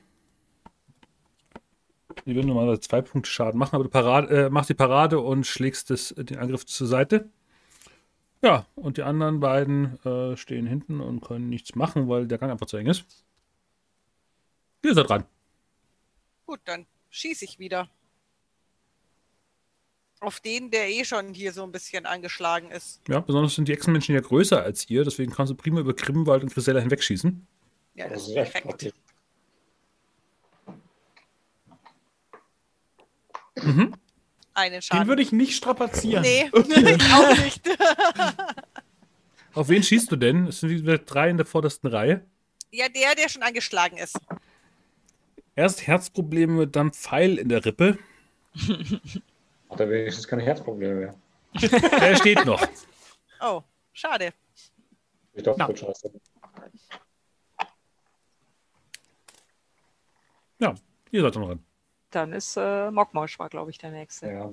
wir 2.24 2.34
würden 2.34 2.48
normalerweise 2.48 2.80
zwei 2.80 3.02
Punkte 3.02 3.30
Schaden 3.30 3.58
machen, 3.58 3.74
aber 3.74 3.84
du 3.84 3.90
Parade, 3.90 4.46
äh, 4.46 4.50
machst 4.50 4.70
die 4.70 4.74
Parade 4.74 5.20
und 5.20 5.46
schlägst 5.46 5.90
das, 5.90 6.14
den 6.16 6.38
Angriff 6.38 6.66
zur 6.66 6.86
Seite. 6.86 7.28
Ja, 8.42 8.66
und 8.74 8.96
die 8.96 9.02
anderen 9.02 9.40
beiden 9.40 10.04
äh, 10.04 10.36
stehen 10.36 10.66
hinten 10.66 11.00
und 11.00 11.20
können 11.20 11.48
nichts 11.48 11.74
machen, 11.76 12.08
weil 12.08 12.26
der 12.26 12.38
Gang 12.38 12.50
einfach 12.50 12.66
zu 12.66 12.76
eng 12.76 12.86
ist. 12.86 13.04
Ihr 14.84 14.94
seid 14.94 15.08
dran. 15.08 15.24
Gut, 16.46 16.60
dann 16.64 16.86
schieße 17.10 17.44
ich 17.44 17.58
wieder. 17.60 17.88
Auf 20.20 20.40
den, 20.40 20.70
der 20.70 20.88
eh 20.88 21.04
schon 21.04 21.34
hier 21.34 21.52
so 21.52 21.62
ein 21.62 21.72
bisschen 21.72 22.06
angeschlagen 22.06 22.70
ist. 22.70 23.00
Ja, 23.08 23.20
besonders 23.20 23.54
sind 23.54 23.68
die 23.68 23.72
Echsenmenschen 23.72 24.14
ja 24.14 24.20
größer 24.20 24.62
als 24.62 24.88
ihr, 24.90 25.04
deswegen 25.04 25.32
kannst 25.32 25.50
du 25.50 25.56
prima 25.56 25.80
über 25.80 25.94
Grimwald 25.94 26.42
und 26.42 26.52
Grisella 26.52 26.80
hinwegschießen. 26.80 27.46
Ja, 27.94 28.08
Das 28.08 28.20
das 28.20 28.28
ist 28.28 28.34
perfekt. 28.34 28.94
Praktisch. 33.54 33.92
Einen 34.54 34.72
Den 34.74 34.82
Schaden. 34.82 35.08
würde 35.08 35.22
ich 35.22 35.32
nicht 35.32 35.56
strapazieren. 35.56 36.22
nee, 36.22 36.44
ich 36.52 37.12
auch 37.12 37.36
nicht. 37.38 37.62
Auf 39.54 39.68
wen 39.68 39.82
schießt 39.82 40.10
du 40.12 40.16
denn? 40.16 40.46
Es 40.46 40.60
sind 40.60 40.70
wieder 40.70 40.98
drei 40.98 41.28
in 41.30 41.36
der 41.36 41.46
vordersten 41.46 41.88
Reihe. 41.90 42.24
ja, 42.70 42.88
der, 42.88 43.14
der 43.14 43.28
schon 43.28 43.42
angeschlagen 43.42 43.96
ist. 43.98 44.18
Erst 45.54 45.86
Herzprobleme, 45.86 46.66
dann 46.66 46.92
Pfeil 46.92 47.36
in 47.38 47.48
der 47.50 47.64
Rippe. 47.64 47.98
Hat 49.70 49.80
er 49.80 49.90
wenigstens 49.90 50.26
keine 50.26 50.42
Herzprobleme 50.42 50.94
mehr. 50.94 51.14
Der 52.00 52.16
steht 52.16 52.44
noch. 52.46 52.66
Oh, 53.40 53.62
schade. 53.92 54.32
Ich 55.34 55.42
doch 55.42 55.56
voll 55.58 55.76
scheiße. 55.76 56.10
Ja, 60.58 60.74
ihr 61.10 61.22
seid 61.22 61.34
noch 61.34 61.48
dran. 61.48 61.64
Dann 62.12 62.32
ist 62.32 62.56
äh, 62.56 62.90
Mokmosch 62.90 63.38
war, 63.38 63.48
glaube 63.48 63.70
ich, 63.70 63.78
der 63.78 63.90
nächste. 63.90 64.30
Ja. 64.30 64.52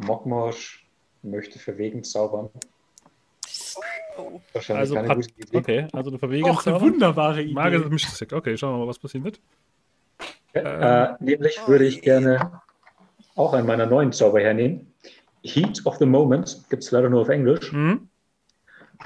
Mokmosch 0.00 0.84
möchte 1.22 1.58
verwegen 1.58 2.02
zaubern. 2.02 2.48
Oh. 4.18 4.40
Wahrscheinlich 4.52 4.80
Also, 4.80 4.94
keine 4.94 5.08
hat, 5.08 5.16
gute 5.16 5.30
Idee. 5.30 5.56
okay, 5.56 5.88
also 5.92 6.10
du 6.10 6.18
verwegen 6.18 6.48
Auch 6.48 6.66
eine 6.66 6.80
wunderbare 6.80 7.42
Idee. 7.42 7.54
Magisches 7.54 7.90
Mischgeschick. 7.90 8.32
Okay, 8.32 8.56
schauen 8.56 8.74
wir 8.74 8.78
mal, 8.78 8.88
was 8.88 8.98
passieren 8.98 9.24
wird. 9.24 9.40
Äh, 10.52 11.12
nämlich 11.20 11.60
würde 11.66 11.84
ich 11.84 12.02
gerne 12.02 12.60
auch 13.36 13.52
einen 13.52 13.66
meiner 13.66 13.86
neuen 13.86 14.12
Zauber 14.12 14.40
hernehmen. 14.40 14.92
Heat 15.42 15.84
of 15.86 15.96
the 15.98 16.06
Moment 16.06 16.64
gibt 16.70 16.82
es 16.82 16.90
leider 16.90 17.08
nur 17.08 17.22
auf 17.22 17.28
Englisch. 17.28 17.72
Mhm. 17.72 18.08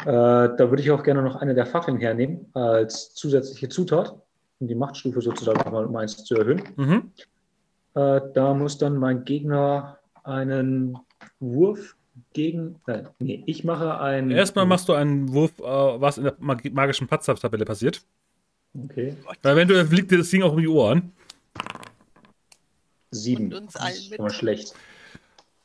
Äh, 0.01 0.05
da 0.06 0.59
würde 0.59 0.80
ich 0.82 0.90
auch 0.90 1.02
gerne 1.02 1.22
noch 1.22 1.36
eine 1.36 1.55
der 1.55 1.66
Fackeln 1.66 1.98
hernehmen 1.98 2.46
als 2.55 3.14
zusätzliche 3.14 3.68
Zutat, 3.68 4.14
um 4.60 4.66
die 4.68 4.74
Machtstufe 4.74 5.20
sozusagen 5.20 5.59
nochmal 5.59 5.86
um 5.86 5.94
eins 5.96 6.24
zu 6.24 6.34
erhöhen. 6.34 6.62
Mhm. 6.76 7.12
Äh, 7.95 8.21
da 8.35 8.55
muss 8.55 8.79
dann 8.79 8.97
mein 8.97 9.25
Gegner 9.25 9.99
einen 10.25 10.99
Wurf 11.41 11.97
gegen. 12.33 12.81
Nein, 12.87 13.09
nee, 13.19 13.43
ich 13.47 13.65
mache 13.65 14.01
einen. 14.01 14.31
Erstmal 14.31 14.66
machst 14.66 14.89
du 14.89 14.93
einen 14.95 15.33
Wurf, 15.33 15.53
äh, 15.61 15.62
was 15.62 16.19
in 16.19 16.25
der 16.25 16.35
mag 16.39 16.65
magischen 16.73 17.07
Patzer-Tabelle 17.07 17.65
passiert. 17.65 18.05
Okay, 18.77 19.16
Weil 19.43 19.53
eventuell 19.55 19.87
fliegt 19.87 20.11
dir 20.11 20.19
das 20.19 20.31
Ding 20.31 20.43
auch 20.43 20.53
um 20.53 20.59
die 20.61 20.66
Ohren. 20.69 21.12
sieben. 23.11 23.47
Und 23.47 23.55
uns 23.55 23.77
allen 23.77 23.91
Das 23.95 23.99
ist 24.01 24.11
mit. 24.11 24.16
schon 24.16 24.25
mal 24.25 24.31
schlecht. 24.33 24.75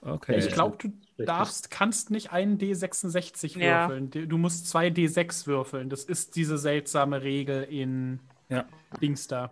Okay. 0.02 0.38
Ich 0.38 0.50
glaube, 0.50 0.78
du 0.78 0.94
darfst, 1.26 1.72
kannst 1.72 2.12
nicht 2.12 2.32
einen 2.32 2.58
D66 2.58 3.58
Ja. 3.60 3.90
würfeln. 3.90 4.30
Du 4.30 4.38
musst 4.38 4.70
zwei 4.70 4.88
D6 4.90 5.48
würfeln. 5.48 5.90
Das 5.90 6.04
ist 6.06 6.36
diese 6.36 6.58
seltsame 6.58 7.22
Regel 7.24 7.64
in 7.64 8.20
Ja. 8.50 8.66
Dings 9.02 9.28
da. 9.28 9.50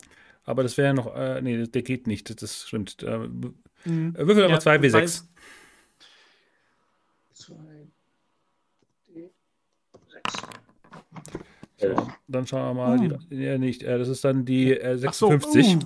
Aber 0.47 0.63
das 0.63 0.77
wäre 0.77 0.87
ja 0.87 0.93
noch, 0.93 1.13
äh, 1.13 1.41
nee, 1.41 1.67
der 1.67 1.81
geht 1.83 2.07
nicht, 2.07 2.41
das 2.41 2.67
stimmt. 2.67 3.03
Äh, 3.03 3.27
Mhm. 3.85 4.15
würfel 4.17 4.43
aber 4.45 4.53
Ja, 4.53 4.59
2 4.59 4.77
W6. 4.77 4.91
weiß- 4.93 5.23
Zwei, 7.33 7.87
D, 9.09 9.29
sechs. 10.09 10.33
Elf. 11.77 11.97
So, 11.97 12.11
dann 12.27 12.47
schauen 12.47 12.75
wir 12.75 12.81
mal. 12.81 12.97
Hm. 12.99 13.19
Die, 13.29 13.35
ja, 13.35 13.57
nicht, 13.57 13.83
äh, 13.83 13.99
das 13.99 14.07
ist 14.07 14.23
dann 14.23 14.45
die 14.45 14.71
äh, 14.71 14.99
Ach 15.05 15.13
so, 15.13 15.27
56. 15.29 15.75
uh. 15.75 15.79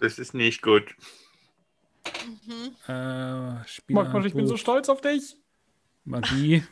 Das 0.00 0.18
ist 0.18 0.34
nicht 0.34 0.62
gut. 0.62 0.94
Mhm. 2.26 2.74
Äh, 2.88 3.92
Magmar, 3.92 4.24
ich 4.26 4.34
bin 4.34 4.46
so 4.46 4.56
stolz 4.56 4.88
auf 4.88 5.00
dich. 5.00 5.36
Magie. 6.04 6.64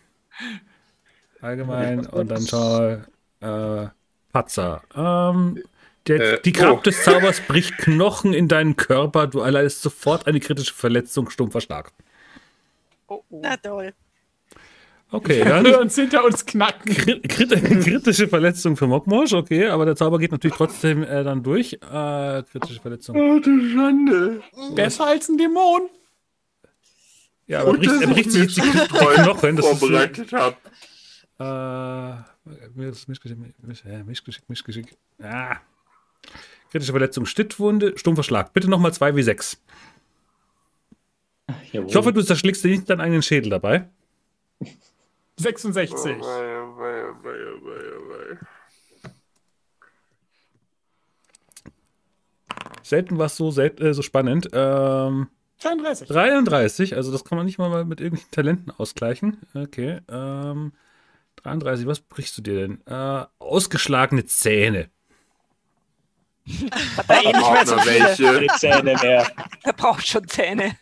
Allgemein. 1.41 2.07
Und 2.07 2.29
dann 2.29 2.43
schau 2.47 3.03
äh, 3.41 3.89
Patzer. 4.33 4.83
Ähm, 4.95 5.63
der, 6.07 6.35
Äh, 6.35 6.41
die 6.43 6.53
Kraft 6.53 6.79
oh. 6.79 6.83
des 6.83 7.03
Zaubers 7.03 7.41
bricht 7.41 7.77
Knochen 7.79 8.33
in 8.35 8.49
deinen 8.49 8.77
Körper. 8.77 9.27
Du 9.27 9.41
erleidest 9.41 9.83
sofort 9.83 10.27
eine 10.27 10.41
kritische 10.41 10.75
Verletzung, 10.75 11.29
stumpfer 11.31 11.61
Schlag. 11.61 11.93
Oh, 13.09 13.23
oh. 13.29 13.41
Na 13.43 13.57
toll. 13.57 13.93
Okay, 15.11 15.39
Wir 15.39 15.45
dann 15.47 15.67
hören 15.67 15.81
uns 15.83 15.95
hinter 15.95 16.23
uns 16.25 16.45
knacken. 16.45 16.93
kri- 16.93 17.27
krit 17.27 17.51
kritische 17.85 18.29
Verletzung 18.29 18.77
für 18.77 18.87
Mokmosch, 18.87 19.33
okay, 19.33 19.67
aber 19.69 19.87
der 19.87 19.97
Zauber 19.97 20.19
geht 20.19 20.33
natürlich 20.33 20.57
trotzdem 20.57 21.03
äh, 21.03 21.25
dann 21.25 21.43
durch. 21.43 21.73
Äh, 21.73 22.43
kritische 22.43 22.81
Verletzung. 22.83 23.17
Oh, 23.17 23.39
du 23.39 23.71
Schande. 23.73 24.43
Besser 24.75 25.07
als 25.07 25.31
ein 25.31 25.39
Dämon. 25.39 25.89
Ja, 27.47 27.63
aber 27.63 27.73
bricht, 27.73 27.91
er 27.91 28.03
ich 28.03 28.11
bricht 28.11 28.31
sich 28.33 28.55
die, 28.57 28.61
Knochen. 28.61 29.57
Das 29.57 29.73
ist. 29.73 29.83
Äh, 31.41 32.13
Mischgeschick, 32.75 33.39
Misch, 33.63 33.85
Mischgeschick, 33.85 34.49
Mischgeschick. 34.49 34.97
Ah. 35.23 35.57
Kritische 36.71 36.93
Verletzung, 36.93 37.27
Stittwunde, 37.27 37.97
stumpfer 37.97 38.23
Schlag. 38.23 38.53
Bitte 38.53 38.69
nochmal 38.69 38.93
2 38.93 39.17
wie 39.17 39.23
6. 39.23 39.61
Jawohl. 41.73 41.89
Ich 41.89 41.97
hoffe, 41.97 42.13
du 42.13 42.23
zerschlägst 42.23 42.63
dir 42.65 42.71
nicht 42.71 42.89
deinen 42.91 43.01
eigenen 43.01 43.23
Schädel 43.23 43.51
dabei. 43.51 43.89
66. 45.37 45.95
Oh, 45.95 46.05
wei, 46.05 46.63
oh, 46.63 46.79
wei, 46.79 47.05
oh, 47.05 47.25
wei, 47.25 47.41
oh, 47.55 47.65
wei, 47.65 48.39
wei. 48.39 48.39
Selten 52.83 53.19
war 53.19 53.27
es 53.27 53.37
so, 53.37 53.51
sel- 53.51 53.81
äh, 53.81 53.93
so 53.95 54.03
spannend. 54.03 54.49
Ähm, 54.53 55.29
33. 55.61 56.09
33, 56.09 56.97
also 56.97 57.13
das 57.13 57.25
kann 57.25 57.37
man 57.37 57.47
nicht 57.47 57.59
mal 57.59 57.85
mit 57.85 58.01
irgendwelchen 58.01 58.31
Talenten 58.31 58.73
ausgleichen. 58.77 59.39
Okay. 59.55 60.01
Ähm, 60.09 60.73
33, 61.43 61.87
was 61.87 62.01
brichst 62.01 62.37
du 62.39 62.43
dir 62.43 62.55
denn? 62.55 62.81
Äh, 62.87 63.25
ausgeschlagene 63.39 64.25
Zähne. 64.27 64.91
Hat 66.97 67.09
er 67.11 67.25
eh 67.25 67.33
nicht 67.33 67.53
mehr 67.53 67.67
so 67.67 67.77
welche. 67.77 68.23
Keine 68.25 68.47
Zähne 68.59 68.97
mehr. 69.03 69.31
Er 69.63 69.73
braucht 69.77 70.07
schon 70.07 70.27
Zähne. 70.29 70.77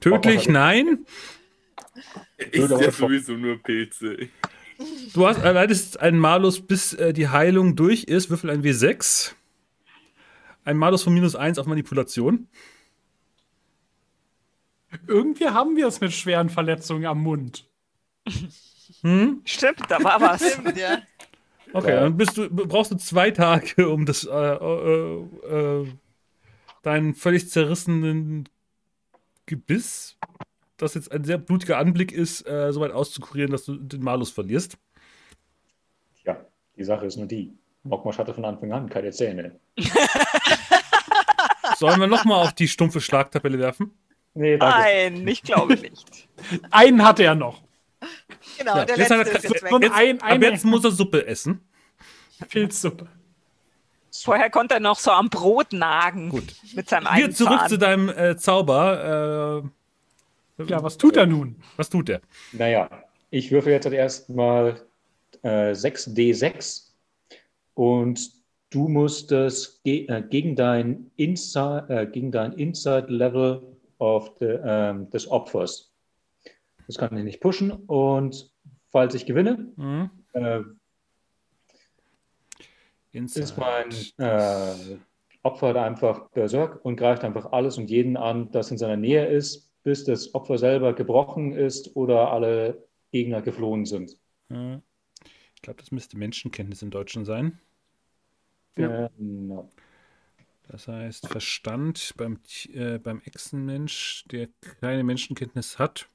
Tödlich, 0.00 0.48
nein. 0.48 1.06
Ich 2.52 2.62
aber- 2.62 2.90
sowieso 2.90 3.32
nur 3.32 3.62
Pilze. 3.62 4.28
Du 5.12 5.26
hast 5.26 5.38
erleidest 5.42 6.00
einen 6.00 6.18
Malus, 6.18 6.60
bis 6.66 6.94
äh, 6.94 7.12
die 7.12 7.28
Heilung 7.28 7.76
durch 7.76 8.04
ist. 8.04 8.30
Würfel 8.30 8.48
ein 8.50 8.62
W6. 8.62 9.32
Ein 10.64 10.76
Malus 10.78 11.02
von 11.02 11.12
minus 11.12 11.36
1 11.36 11.58
auf 11.58 11.66
Manipulation. 11.66 12.48
Irgendwie 15.06 15.48
haben 15.48 15.76
wir 15.76 15.86
es 15.86 16.00
mit 16.00 16.12
schweren 16.12 16.48
Verletzungen 16.50 17.06
am 17.06 17.20
Mund. 17.22 17.68
Hm? 19.02 19.42
Stimmt, 19.44 19.82
da 19.88 20.02
war 20.02 20.20
was. 20.20 20.52
Stimmt, 20.52 20.76
ja. 20.76 20.98
Okay, 21.72 21.94
dann 21.94 22.16
bist 22.16 22.36
du, 22.36 22.50
brauchst 22.50 22.90
du 22.90 22.96
zwei 22.96 23.30
Tage, 23.30 23.88
um 23.88 24.04
das 24.04 24.24
äh, 24.24 24.30
äh, 24.30 25.22
äh, 25.50 25.86
deinen 26.82 27.14
völlig 27.14 27.48
zerrissenen 27.48 28.48
Gebiss, 29.46 30.16
das 30.76 30.94
jetzt 30.94 31.12
ein 31.12 31.24
sehr 31.24 31.38
blutiger 31.38 31.78
Anblick 31.78 32.12
ist, 32.12 32.46
äh, 32.48 32.72
so 32.72 32.80
weit 32.80 32.92
auszukurieren, 32.92 33.52
dass 33.52 33.64
du 33.64 33.76
den 33.76 34.02
Malus 34.02 34.30
verlierst. 34.30 34.78
Ja, 36.24 36.44
die 36.76 36.84
Sache 36.84 37.06
ist 37.06 37.16
nur 37.16 37.26
die. 37.26 37.56
Mokmosch 37.82 38.18
hatte 38.18 38.34
von 38.34 38.44
Anfang 38.44 38.72
an 38.72 38.88
keine 38.90 39.10
Zähne. 39.10 39.58
Sollen 41.78 42.00
wir 42.00 42.06
nochmal 42.06 42.44
auf 42.44 42.52
die 42.52 42.68
stumpfe 42.68 43.00
Schlagtabelle 43.00 43.58
werfen? 43.58 43.92
Nee, 44.34 44.58
danke. 44.58 44.78
Nein, 44.78 45.28
ich 45.28 45.42
glaube 45.42 45.76
nicht. 45.76 46.28
Einen 46.70 47.04
hatte 47.04 47.24
er 47.24 47.34
noch. 47.34 47.62
Genau, 48.58 48.76
Ja, 48.76 48.84
der 48.84 48.96
jetzt 48.98 49.10
hat 49.10 49.18
letzte 49.18 49.32
er- 49.32 49.38
ist 49.38 49.44
jetzt 49.50 49.62
weg. 49.64 49.72
Und 49.72 49.82
Jetzt, 49.82 49.94
ein, 49.94 50.20
ab 50.20 50.26
eine 50.28 50.46
jetzt 50.50 50.64
muss 50.64 50.84
er 50.84 50.90
Suppe 50.90 51.26
essen. 51.26 51.60
Pilzsuppe. 52.48 53.06
Vorher 54.12 54.50
konnte 54.50 54.74
er 54.74 54.80
noch 54.80 54.98
so 54.98 55.10
am 55.12 55.28
Brot 55.30 55.72
nagen. 55.72 56.30
Gut. 56.30 56.54
Mit 56.74 56.88
seinem 56.88 57.04
Wieder 57.04 57.12
einen 57.12 57.32
zurück 57.34 57.58
Zahn. 57.60 57.68
zu 57.68 57.78
deinem 57.78 58.08
äh, 58.08 58.36
Zauber. 58.36 59.62
Äh, 60.58 60.64
Ja, 60.64 60.82
was 60.82 60.98
tut 60.98 61.16
er 61.16 61.26
nun? 61.26 61.56
was 61.76 61.88
tut 61.90 62.08
der? 62.08 62.20
Naja, 62.52 62.90
ich 63.30 63.50
würfe 63.50 63.70
jetzt 63.70 63.86
erstmal 63.86 64.80
äh, 65.42 65.72
6d6 65.72 66.88
und 67.74 68.30
du 68.70 68.88
musst 68.88 69.32
es 69.32 69.80
ge 69.84 70.06
äh, 70.08 70.22
gegen 70.22 70.56
dein 70.56 71.10
Inside, 71.16 71.86
äh, 71.88 72.06
gegen 72.06 72.30
dein 72.32 72.52
Inside 72.54 73.06
Level 73.08 73.62
of 73.98 74.32
the, 74.40 74.46
ähm, 74.64 75.08
des 75.10 75.30
Opfers. 75.30 75.89
Das 76.90 76.98
kann 76.98 77.16
ich 77.16 77.22
nicht 77.22 77.40
pushen 77.40 77.70
und 77.70 78.52
falls 78.88 79.14
ich 79.14 79.24
gewinne, 79.24 79.72
Hm? 79.76 80.10
äh, 80.32 80.62
ist 83.12 83.56
mein 83.56 83.90
äh, 84.18 84.96
Opfer 85.44 85.72
da 85.72 85.84
einfach 85.84 86.30
berserk 86.30 86.84
und 86.84 86.96
greift 86.96 87.22
einfach 87.22 87.52
alles 87.52 87.78
und 87.78 87.90
jeden 87.90 88.16
an, 88.16 88.50
das 88.50 88.72
in 88.72 88.78
seiner 88.78 88.96
Nähe 88.96 89.24
ist, 89.26 89.70
bis 89.84 90.02
das 90.02 90.34
Opfer 90.34 90.58
selber 90.58 90.92
gebrochen 90.92 91.52
ist 91.52 91.94
oder 91.94 92.32
alle 92.32 92.82
Gegner 93.12 93.40
geflohen 93.40 93.86
sind. 93.86 94.18
Ja. 94.48 94.82
Ich 95.54 95.62
glaube, 95.62 95.78
das 95.78 95.92
müsste 95.92 96.18
Menschenkenntnis 96.18 96.82
im 96.82 96.90
Deutschen 96.90 97.24
sein. 97.24 97.60
Genau. 98.74 99.70
Das 100.66 100.88
heißt, 100.88 101.28
Verstand 101.28 102.14
beim, 102.16 102.40
äh, 102.72 102.98
beim 102.98 103.20
Echsenmensch, 103.24 104.24
der 104.32 104.48
keine 104.80 105.04
Menschenkenntnis 105.04 105.78
hat. 105.78 106.08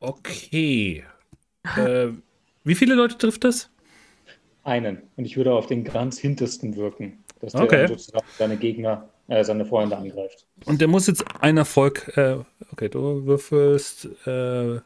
Okay. 0.00 1.04
äh, 1.74 2.08
wie 2.64 2.74
viele 2.74 2.94
Leute 2.94 3.18
trifft 3.18 3.44
das? 3.44 3.70
Einen. 4.64 5.02
Und 5.16 5.24
ich 5.24 5.36
würde 5.36 5.52
auf 5.54 5.66
den 5.66 5.84
ganz 5.84 6.18
hintersten 6.18 6.76
wirken, 6.76 7.24
dass 7.40 7.52
der 7.54 7.64
Okay. 7.64 7.86
sozusagen 7.86 8.26
seine 8.36 8.56
Gegner, 8.58 9.08
äh, 9.28 9.42
seine 9.44 9.64
Freunde 9.64 9.96
angreift. 9.96 10.46
Und 10.66 10.80
der 10.80 10.88
muss 10.88 11.06
jetzt 11.06 11.24
einen 11.40 11.58
Erfolg. 11.58 12.16
Äh, 12.16 12.38
okay, 12.72 12.88
du 12.88 13.24
würfelst 13.26 14.06
äh, 14.26 14.80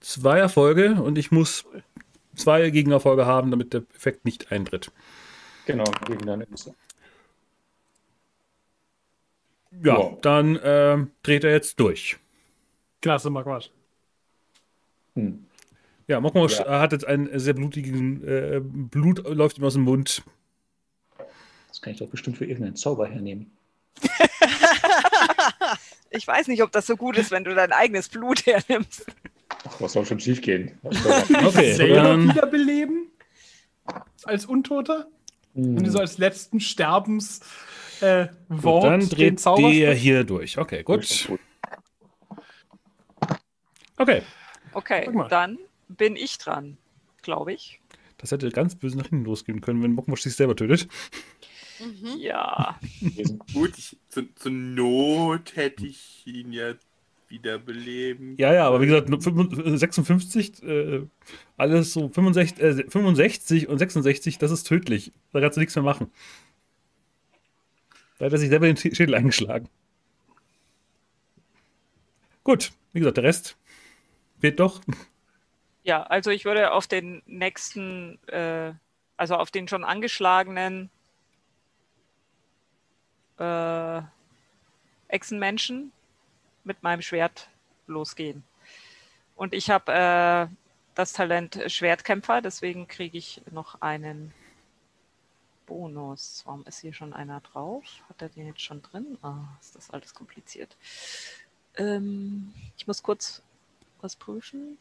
zwei 0.00 0.38
Erfolge 0.38 0.94
und 1.02 1.18
ich 1.18 1.30
muss 1.30 1.64
zwei 2.36 2.70
Gegenerfolge 2.70 3.26
haben, 3.26 3.50
damit 3.50 3.72
der 3.74 3.82
Effekt 3.94 4.24
nicht 4.24 4.52
eintritt. 4.52 4.90
Genau, 5.66 5.84
gegen 6.06 6.26
deine 6.26 6.44
Insel. 6.44 6.74
Ja, 9.82 9.96
Wow. 9.96 10.18
dann 10.22 10.58
ähm, 10.62 11.10
dreht 11.22 11.44
er 11.44 11.52
jetzt 11.52 11.78
durch. 11.80 12.18
Klasse, 13.02 13.30
Magmar. 13.30 13.62
Hm. 15.18 15.44
Ja, 16.06 16.20
Mokmosch 16.20 16.60
Ja. 16.60 16.80
hat 16.80 16.92
jetzt 16.92 17.06
einen 17.06 17.38
sehr 17.38 17.52
blutigen 17.54 18.26
äh, 18.26 18.60
Blut 18.62 19.22
läuft 19.28 19.58
ihm 19.58 19.64
aus 19.64 19.74
dem 19.74 19.82
Mund. 19.82 20.22
Das 21.68 21.82
kann 21.82 21.92
ich 21.92 21.98
doch 21.98 22.08
bestimmt 22.08 22.38
für 22.38 22.44
irgendeinen 22.46 22.76
Zauber 22.76 23.06
hernehmen. 23.06 23.50
Ich 26.10 26.26
weiß 26.26 26.48
nicht, 26.48 26.62
ob 26.62 26.72
das 26.72 26.86
so 26.86 26.96
gut 26.96 27.18
ist, 27.18 27.30
wenn 27.30 27.44
du 27.44 27.54
dein 27.54 27.70
eigenes 27.70 28.08
Blut 28.08 28.46
hernimmst. 28.46 29.04
Ach, 29.68 29.78
was 29.78 29.92
soll 29.92 30.06
schon 30.06 30.18
schief 30.18 30.40
gehen? 30.40 30.72
Okay, 31.44 31.74
Selber 31.74 32.02
dann, 32.02 32.30
wiederbeleben? 32.30 33.08
Als 34.24 34.46
Untoter? 34.46 35.06
Wenn 35.52 35.84
du 35.84 35.90
so 35.90 35.98
als 35.98 36.16
letzten 36.16 36.60
Sterbens 36.60 37.40
äh, 38.00 38.28
Wort 38.48 38.84
dann 38.84 39.00
den 39.00 39.08
dreht 39.10 39.40
Zauber 39.40 39.70
der 39.70 39.92
hier 39.92 40.24
durch. 40.24 40.56
Okay, 40.56 40.82
gut. 40.82 41.28
Okay, 43.98 44.22
Okay, 44.78 45.10
dann 45.28 45.58
bin 45.88 46.14
ich 46.14 46.38
dran, 46.38 46.78
glaube 47.22 47.52
ich. 47.52 47.80
das 48.18 48.30
hätte 48.30 48.48
ganz 48.50 48.76
böse 48.76 48.96
nach 48.96 49.08
hinten 49.08 49.24
losgehen 49.24 49.60
können, 49.60 49.82
wenn 49.82 49.92
Mokmosch 49.92 50.22
sich 50.22 50.36
selber 50.36 50.54
tötet. 50.54 50.86
Mhm. 51.80 52.16
Ja, 52.18 52.78
Gut, 53.52 53.76
ich, 53.76 53.96
zu, 54.08 54.32
zur 54.36 54.52
Not 54.52 55.56
hätte 55.56 55.84
ich 55.84 56.24
ihn 56.26 56.52
ja 56.52 56.74
wiederbeleben. 57.26 58.36
Ja, 58.36 58.54
ja, 58.54 58.68
aber 58.68 58.80
wie 58.80 58.86
gesagt, 58.86 59.08
nur 59.08 59.20
55, 59.20 59.80
56, 59.80 60.62
äh, 60.62 61.06
alles 61.56 61.92
so 61.92 62.08
65, 62.08 62.62
äh, 62.62 62.84
65 62.88 63.68
und 63.68 63.78
66, 63.78 64.38
das 64.38 64.52
ist 64.52 64.62
tödlich. 64.64 65.12
Da 65.32 65.40
kannst 65.40 65.56
du 65.56 65.60
nichts 65.60 65.74
mehr 65.74 65.82
machen. 65.82 66.12
Da 68.18 68.26
hat 68.26 68.32
er 68.32 68.38
sich 68.38 68.48
selber 68.48 68.72
den 68.72 68.76
Schädel 68.76 69.16
eingeschlagen. 69.16 69.68
Gut, 72.44 72.70
wie 72.92 73.00
gesagt, 73.00 73.16
der 73.16 73.24
Rest 73.24 73.57
wird 74.40 74.60
doch. 74.60 74.80
Ja, 75.84 76.02
also 76.02 76.30
ich 76.30 76.44
würde 76.44 76.72
auf 76.72 76.86
den 76.86 77.22
nächsten, 77.26 78.18
äh, 78.28 78.72
also 79.16 79.36
auf 79.36 79.50
den 79.50 79.68
schon 79.68 79.84
angeschlagenen 79.84 80.90
äh, 83.38 84.02
Echsenmenschen 85.08 85.92
mit 86.64 86.82
meinem 86.82 87.02
Schwert 87.02 87.48
losgehen. 87.86 88.44
Und 89.34 89.54
ich 89.54 89.70
habe 89.70 89.92
äh, 90.50 90.54
das 90.94 91.12
Talent 91.12 91.58
Schwertkämpfer, 91.68 92.42
deswegen 92.42 92.88
kriege 92.88 93.16
ich 93.16 93.40
noch 93.50 93.80
einen 93.80 94.34
Bonus. 95.64 96.42
Warum 96.44 96.64
ist 96.66 96.80
hier 96.80 96.92
schon 96.92 97.12
einer 97.12 97.40
drauf? 97.40 97.84
Hat 98.08 98.20
er 98.20 98.30
den 98.30 98.48
jetzt 98.48 98.62
schon 98.62 98.82
drin? 98.82 99.16
Ah, 99.22 99.44
ist 99.60 99.76
das 99.76 99.90
alles 99.90 100.12
kompliziert. 100.12 100.76
Ähm, 101.76 102.52
ich 102.76 102.86
muss 102.86 103.02
kurz 103.02 103.42
was 104.02 104.16
prüfen. 104.16 104.78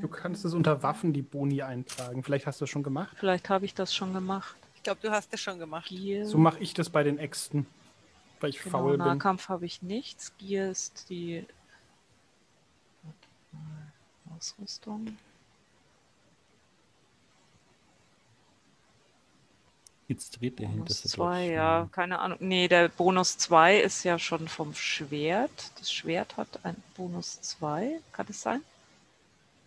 Du 0.00 0.06
kannst 0.08 0.44
es 0.44 0.54
unter 0.54 0.82
Waffen 0.82 1.12
die 1.12 1.22
Boni 1.22 1.62
eintragen. 1.62 2.22
Vielleicht 2.22 2.46
hast 2.46 2.60
du 2.60 2.64
es 2.64 2.70
schon 2.70 2.82
gemacht. 2.84 3.16
Vielleicht 3.18 3.48
habe 3.48 3.64
ich 3.64 3.74
das 3.74 3.94
schon 3.94 4.12
gemacht. 4.12 4.56
Ich 4.76 4.82
glaube, 4.84 5.00
du 5.02 5.10
hast 5.10 5.34
es 5.34 5.40
schon 5.40 5.58
gemacht. 5.58 5.88
Gier, 5.88 6.24
So 6.26 6.38
mache 6.38 6.60
ich 6.60 6.72
das 6.72 6.88
bei 6.88 7.02
den 7.02 7.18
Äxten. 7.18 7.66
Weil 8.40 8.50
ich 8.50 8.62
genau, 8.62 8.78
faul 8.78 8.96
bin. 8.96 9.06
Nahkampf 9.06 9.48
habe 9.48 9.66
ich 9.66 9.82
nichts. 9.82 10.36
Gier 10.38 10.70
ist 10.70 11.10
die 11.10 11.44
Warte 13.02 13.18
mal, 13.52 14.36
Ausrüstung. 14.36 15.16
Jetzt 20.08 20.40
dreht 20.40 20.58
der 20.60 20.66
Bonus 20.66 20.76
hinterste 20.76 21.08
2, 21.08 21.46
ja, 21.46 21.88
keine 21.90 22.20
Ahnung. 22.20 22.38
Nee, 22.40 22.68
der 22.68 22.88
Bonus 22.88 23.38
2 23.38 23.78
ist 23.80 24.04
ja 24.04 24.18
schon 24.18 24.46
vom 24.46 24.74
Schwert. 24.74 25.72
Das 25.80 25.92
Schwert 25.92 26.36
hat 26.36 26.60
ein 26.62 26.76
Bonus 26.96 27.40
2, 27.40 27.98
kann 28.12 28.26
es 28.30 28.40
sein? 28.40 28.60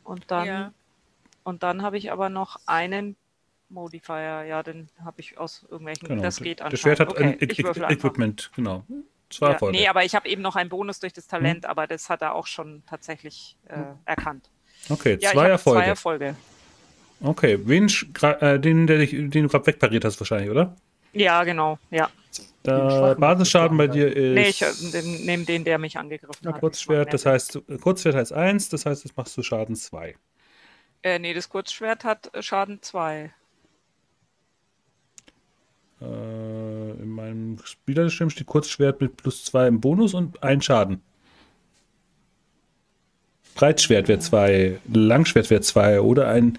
Und 0.04 0.32
dann, 0.32 0.46
Ja. 0.48 0.74
und 1.44 1.64
dann 1.64 1.82
habe 1.82 1.98
ich 1.98 2.12
aber 2.12 2.30
noch 2.30 2.60
einen 2.66 3.16
Modifier. 3.70 4.44
Ja, 4.46 4.64
den 4.64 4.90
habe 5.04 5.20
ich 5.22 5.38
aus 5.38 5.66
irgendwelchen. 5.70 6.08
Genau. 6.08 6.22
Das 6.24 6.38
geht 6.42 6.62
Das 6.62 6.80
Schwert 6.80 7.00
hat 7.02 7.10
anscheinend. 7.10 7.42
ein 7.42 7.44
Okay, 7.44 7.46
E 7.46 7.52
ich 7.52 7.66
einfach. 7.68 7.90
Equipment, 7.92 8.52
genau. 8.56 8.84
Zwei 9.30 9.48
Ja, 9.48 9.54
Erfolge. 9.54 9.78
nee, 9.78 9.88
aber 9.88 10.04
ich 10.06 10.16
habe 10.16 10.28
eben 10.28 10.42
noch 10.42 10.56
einen 10.56 10.70
Bonus 10.70 11.00
durch 11.00 11.14
das 11.14 11.28
Talent, 11.28 11.64
Hm. 11.66 11.70
aber 11.70 11.86
das 11.86 12.10
hat 12.10 12.22
er 12.24 12.34
auch 12.34 12.48
schon 12.48 12.82
tatsächlich 12.88 13.58
äh, 13.68 13.76
erkannt. 14.06 14.50
okay, 14.90 15.18
Ja, 15.22 15.32
zwei 15.32 15.44
ich 15.46 15.50
Erfolge. 15.52 15.80
zwei 15.82 15.88
Erfolge. 15.88 16.36
Okay, 17.22 17.60
wen, 17.66 17.92
äh, 18.22 18.60
den, 18.60 18.88
der 18.88 18.98
dich, 19.00 19.12
den 19.12 19.32
du 19.32 19.48
gerade 19.48 19.68
wegpariert 19.68 20.06
hast 20.06 20.20
wahrscheinlich, 20.20 20.50
oder? 20.50 20.76
Ja, 21.14 21.44
genau. 21.44 21.78
Ja. 21.92 22.10
Der 22.66 23.16
Basisschaden 23.16 23.78
bei 23.78 23.88
dir 23.88 24.16
ist 24.16 24.36
Nee, 24.36 24.50
ich 24.50 24.62
äh, 24.62 25.26
nehme 25.26 25.44
den, 25.46 25.64
der 25.64 25.78
mich 25.78 25.98
angegriffen 25.98 26.44
ja, 26.44 26.54
hat. 26.54 26.60
Kurzschwert, 26.60 27.14
das 27.14 27.26
heißt, 27.26 27.62
äh, 27.68 27.78
Kurzschwert 27.78 28.16
heißt 28.16 28.34
1, 28.34 28.70
das 28.70 28.86
heißt, 28.86 29.06
das 29.06 29.16
machst 29.16 29.36
du 29.38 29.44
Schaden 29.44 29.76
2. 29.76 30.16
Äh, 31.04 31.20
nee, 31.20 31.34
das 31.34 31.50
Kurzschwert 31.50 32.04
hat 32.04 32.34
äh, 32.34 32.42
Schaden 32.42 32.82
2. 32.82 33.32
Äh, 36.02 36.06
in 36.06 37.10
meinem 37.10 37.58
Spielersystem 37.64 38.30
steht 38.30 38.48
Kurzschwert 38.48 39.02
mit 39.02 39.18
plus 39.18 39.46
2 39.46 39.68
im 39.68 39.82
Bonus 39.82 40.14
und 40.14 40.42
ein 40.44 40.62
Schaden. 40.62 41.02
Breitschwert 43.56 44.08
wäre 44.08 44.20
2, 44.20 44.80
Langschwert 44.94 45.50
wäre 45.50 45.62
2 45.62 46.02
oder 46.02 46.30
ein 46.30 46.58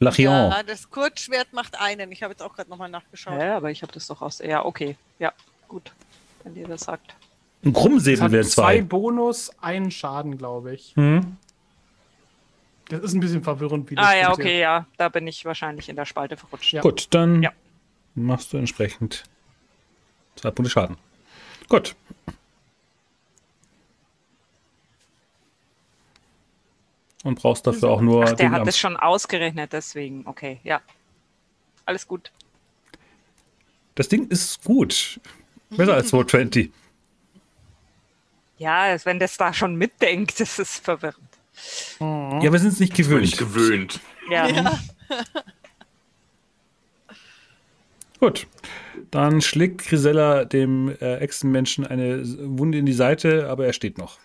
Lachion. 0.00 0.32
Ja, 0.50 0.62
das 0.62 0.90
Kurzschwert 0.90 1.52
macht 1.52 1.78
einen. 1.78 2.10
Ich 2.10 2.22
habe 2.22 2.32
jetzt 2.32 2.42
auch 2.42 2.54
gerade 2.54 2.70
nochmal 2.70 2.88
nachgeschaut. 2.90 3.38
Ja, 3.40 3.56
aber 3.56 3.70
ich 3.70 3.82
habe 3.82 3.92
das 3.92 4.06
doch 4.06 4.22
aus. 4.22 4.38
Ja, 4.40 4.64
okay. 4.64 4.96
Ja, 5.18 5.32
gut. 5.68 5.92
Wenn 6.42 6.56
ihr 6.56 6.66
das 6.66 6.82
sagt. 6.82 7.14
Ein 7.62 7.74
Krummsäbel 7.74 8.32
wäre 8.32 8.44
zwei 8.44 8.78
2. 8.78 8.82
Bonus, 8.82 9.50
einen 9.60 9.90
Schaden, 9.90 10.38
glaube 10.38 10.74
ich. 10.74 10.94
Hm? 10.96 11.36
Das 12.88 13.00
ist 13.02 13.12
ein 13.14 13.20
bisschen 13.20 13.44
verwirrend, 13.44 13.88
wie 13.90 13.94
das 13.94 14.04
Ah 14.06 14.16
ja, 14.16 14.32
okay, 14.32 14.58
ja. 14.60 14.86
Da 14.96 15.08
bin 15.10 15.26
ich 15.26 15.44
wahrscheinlich 15.44 15.88
in 15.88 15.96
der 15.96 16.06
Spalte 16.06 16.36
verrutscht. 16.36 16.72
Ja. 16.72 16.80
Gut, 16.80 17.08
dann 17.10 17.42
Ja. 17.42 17.52
machst 18.14 18.52
du 18.52 18.56
entsprechend 18.56 19.24
zwei 20.34 20.50
Punkte 20.50 20.70
Schaden. 20.70 20.96
Gut. 21.68 21.94
Und 27.22 27.38
brauchst 27.38 27.66
dafür 27.66 27.90
auch 27.90 28.00
nur 28.00 28.24
Ach, 28.24 28.28
der 28.28 28.36
den 28.36 28.52
hat 28.52 28.66
das 28.66 28.78
schon 28.78 28.96
ausgerechnet, 28.96 29.72
deswegen. 29.72 30.26
Okay, 30.26 30.58
ja. 30.64 30.80
Alles 31.84 32.06
gut. 32.08 32.32
Das 33.94 34.08
Ding 34.08 34.28
ist 34.28 34.64
gut. 34.64 35.20
Besser 35.70 35.94
als 35.94 36.08
220. 36.08 36.72
Ja, 38.58 38.96
wenn 39.04 39.18
das 39.18 39.36
da 39.36 39.52
schon 39.52 39.76
mitdenkt, 39.76 40.40
das 40.40 40.58
ist 40.58 40.84
verwirrend. 40.84 41.18
Ja, 41.98 42.52
wir 42.52 42.58
sind 42.58 42.72
es 42.72 42.80
nicht 42.80 42.98
Ich 42.98 43.08
bin 43.08 43.20
nicht 43.20 43.38
gewöhnt. 43.38 43.92
gewöhnt. 43.92 44.00
Ja. 44.30 44.48
Ja. 44.48 44.78
Gut. 48.18 48.46
Dann 49.10 49.40
schlägt 49.40 49.86
Grisella 49.88 50.44
dem 50.44 50.88
äh, 51.00 51.16
Echsenmenschen 51.16 51.86
eine 51.86 52.22
Wunde 52.58 52.78
in 52.78 52.86
die 52.86 52.92
Seite, 52.92 53.48
aber 53.48 53.66
er 53.66 53.72
steht 53.72 53.98
noch. 53.98 54.18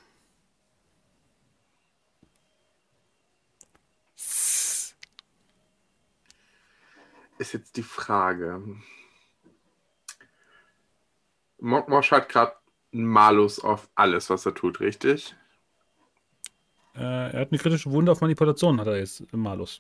Ist 7.46 7.54
jetzt 7.54 7.78
die 7.78 7.84
Frage. 7.84 8.60
Mockmosh 11.60 12.10
hat 12.10 12.28
gerade 12.28 12.54
einen 12.92 13.06
Malus 13.06 13.60
auf 13.60 13.88
alles, 13.94 14.32
was 14.32 14.48
er 14.48 14.56
tut, 14.56 14.80
richtig? 14.80 15.36
Äh, 16.96 17.02
er 17.04 17.42
hat 17.42 17.52
eine 17.52 17.60
kritische 17.60 17.92
Wunde 17.92 18.12
auf 18.12 18.22
Manipulation, 18.22 18.80
hat 18.82 18.88
er 18.88 18.98
jetzt 18.98 19.22
im 19.32 19.42
Malus. 19.42 19.80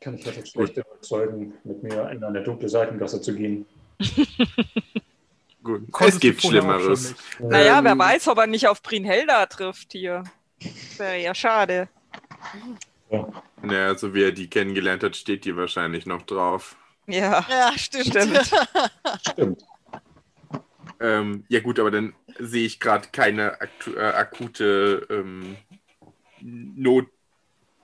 Kann 0.00 0.14
ich 0.14 0.24
das 0.24 0.36
jetzt 0.36 0.52
schlecht 0.52 0.78
überzeugen, 0.78 1.52
mit 1.64 1.82
mir 1.82 2.08
in 2.08 2.24
eine 2.24 2.42
dunkle 2.42 2.70
Seitengasse 2.70 3.20
zu 3.20 3.34
gehen? 3.34 3.66
Gut. 5.62 5.92
Konntest 5.92 6.14
es 6.14 6.20
gibt 6.20 6.40
Schlimmeres. 6.40 7.10
nicht. 7.10 7.40
Naja, 7.40 7.84
wer 7.84 7.92
Ähm, 7.92 7.98
weiß, 7.98 8.28
ob 8.28 8.38
er 8.38 8.46
nicht 8.46 8.68
auf 8.68 8.82
Brynhilda 8.82 9.44
trifft 9.44 9.92
hier. 9.92 10.24
Wäre 10.96 11.20
ja 11.20 11.34
schade. 11.34 11.90
Ja. 13.10 13.28
Naja, 13.62 13.94
so 13.96 14.14
wie 14.14 14.22
er 14.22 14.32
die 14.32 14.48
kennengelernt 14.48 15.02
hat, 15.02 15.16
steht 15.16 15.44
die 15.44 15.56
wahrscheinlich 15.56 16.06
noch 16.06 16.22
drauf. 16.22 16.76
Ja, 17.06 17.44
Ja, 17.48 17.72
stimmt. 17.76 18.06
Stimmt. 18.06 18.50
Stimmt. 19.30 19.62
Ähm, 20.98 21.44
ja 21.48 21.60
gut, 21.60 21.78
aber 21.78 21.90
dann 21.90 22.14
sehe 22.38 22.64
ich 22.66 22.80
gerade 22.80 23.08
keine 23.12 23.58
äh, 23.94 24.00
akute 24.00 25.06
ähm, 25.10 25.56
Not. 26.40 27.06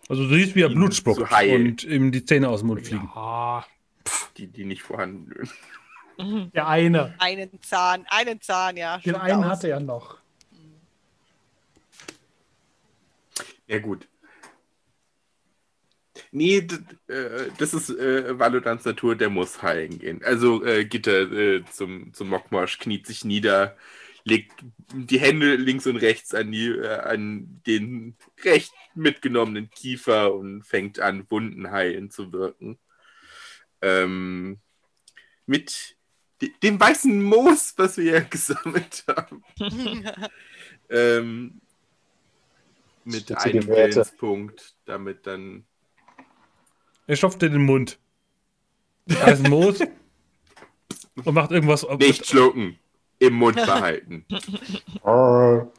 Also 0.08 0.28
du 0.28 0.34
siehst, 0.34 0.54
wie 0.54 0.62
er 0.62 0.70
Blut 0.70 0.94
spuckt 0.94 1.30
und 1.32 1.84
ihm 1.84 2.10
die 2.10 2.24
Zähne 2.24 2.48
aus 2.48 2.60
dem 2.60 2.68
Mund 2.68 2.86
fliegen. 2.86 3.10
Ja, 3.14 3.64
Die, 4.36 4.46
die 4.46 4.64
nicht 4.64 4.82
vorhanden 4.82 5.30
sind. 6.16 6.52
Der 6.54 6.68
eine. 6.68 7.14
einen 7.18 7.50
Zahn, 7.62 8.06
einen 8.08 8.40
Zahn, 8.40 8.76
ja. 8.76 8.98
Den 8.98 9.14
einen 9.16 9.44
aus. 9.44 9.50
hatte 9.50 9.68
er 9.68 9.80
noch. 9.80 10.18
Ja, 13.66 13.78
gut. 13.78 14.06
Nee, 16.34 16.66
äh, 17.08 17.50
das 17.58 17.74
ist 17.74 17.90
äh, 17.90 18.38
Valodans 18.38 18.86
Natur, 18.86 19.14
der 19.14 19.28
muss 19.28 19.62
heilen 19.62 19.98
gehen. 19.98 20.22
Also 20.24 20.64
äh, 20.64 20.86
Gitter 20.86 21.30
äh, 21.30 21.64
zum, 21.70 22.14
zum 22.14 22.28
Mockmarsch 22.28 22.78
kniet 22.78 23.06
sich 23.06 23.22
nieder, 23.24 23.76
legt 24.24 24.52
die 24.94 25.20
Hände 25.20 25.56
links 25.56 25.86
und 25.86 25.96
rechts 25.98 26.34
an, 26.34 26.50
die, 26.50 26.68
äh, 26.68 27.00
an 27.00 27.60
den 27.66 28.16
recht 28.44 28.72
mitgenommenen 28.94 29.68
Kiefer 29.70 30.34
und 30.34 30.62
fängt 30.62 31.00
an, 31.00 31.26
Wunden 31.28 31.70
heilen 31.70 32.10
zu 32.10 32.32
wirken. 32.32 32.78
Ähm, 33.82 34.58
mit 35.44 35.96
de- 36.40 36.52
dem 36.62 36.80
weißen 36.80 37.22
Moos, 37.22 37.74
was 37.76 37.98
wir 37.98 38.04
ja 38.04 38.20
gesammelt 38.30 39.04
haben. 39.06 39.44
ähm, 40.88 41.60
mit 43.04 43.36
einem. 43.36 43.66
Willenspunkt, 43.66 44.76
damit 44.86 45.26
dann. 45.26 45.66
Er 47.06 47.16
stopft 47.16 47.42
dir 47.42 47.50
den 47.50 47.64
Mund. 47.64 47.98
Da 49.06 49.28
ist 49.28 49.48
Moos 49.48 49.80
und 51.24 51.34
macht 51.34 51.50
irgendwas. 51.50 51.86
Nicht 51.98 52.26
schlucken, 52.26 52.78
im 53.18 53.34
Mund 53.34 53.56
behalten. 53.56 54.24
Dann 54.28 54.40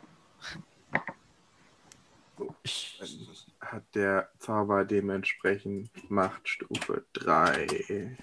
hat 3.62 3.84
der 3.96 4.30
Zauber 4.40 4.86
dementsprechend 4.86 5.90
Machtstufe 6.10 7.04
3. 7.14 8.18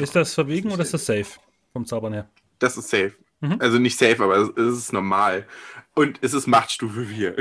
Ist 0.00 0.14
das 0.14 0.34
verwegen 0.34 0.70
oder 0.70 0.82
ist 0.82 0.92
das 0.92 1.06
safe? 1.06 1.40
Vom 1.72 1.86
Zaubern 1.86 2.12
her. 2.12 2.28
Das 2.58 2.76
ist 2.76 2.90
safe. 2.90 3.14
Mhm. 3.40 3.56
Also 3.60 3.78
nicht 3.78 3.98
safe, 3.98 4.22
aber 4.22 4.36
es 4.36 4.48
es 4.56 4.76
ist 4.78 4.92
normal. 4.92 5.46
Und 5.94 6.18
es 6.22 6.34
ist 6.34 6.46
Machtstufe 6.46 7.06
4. 7.06 7.36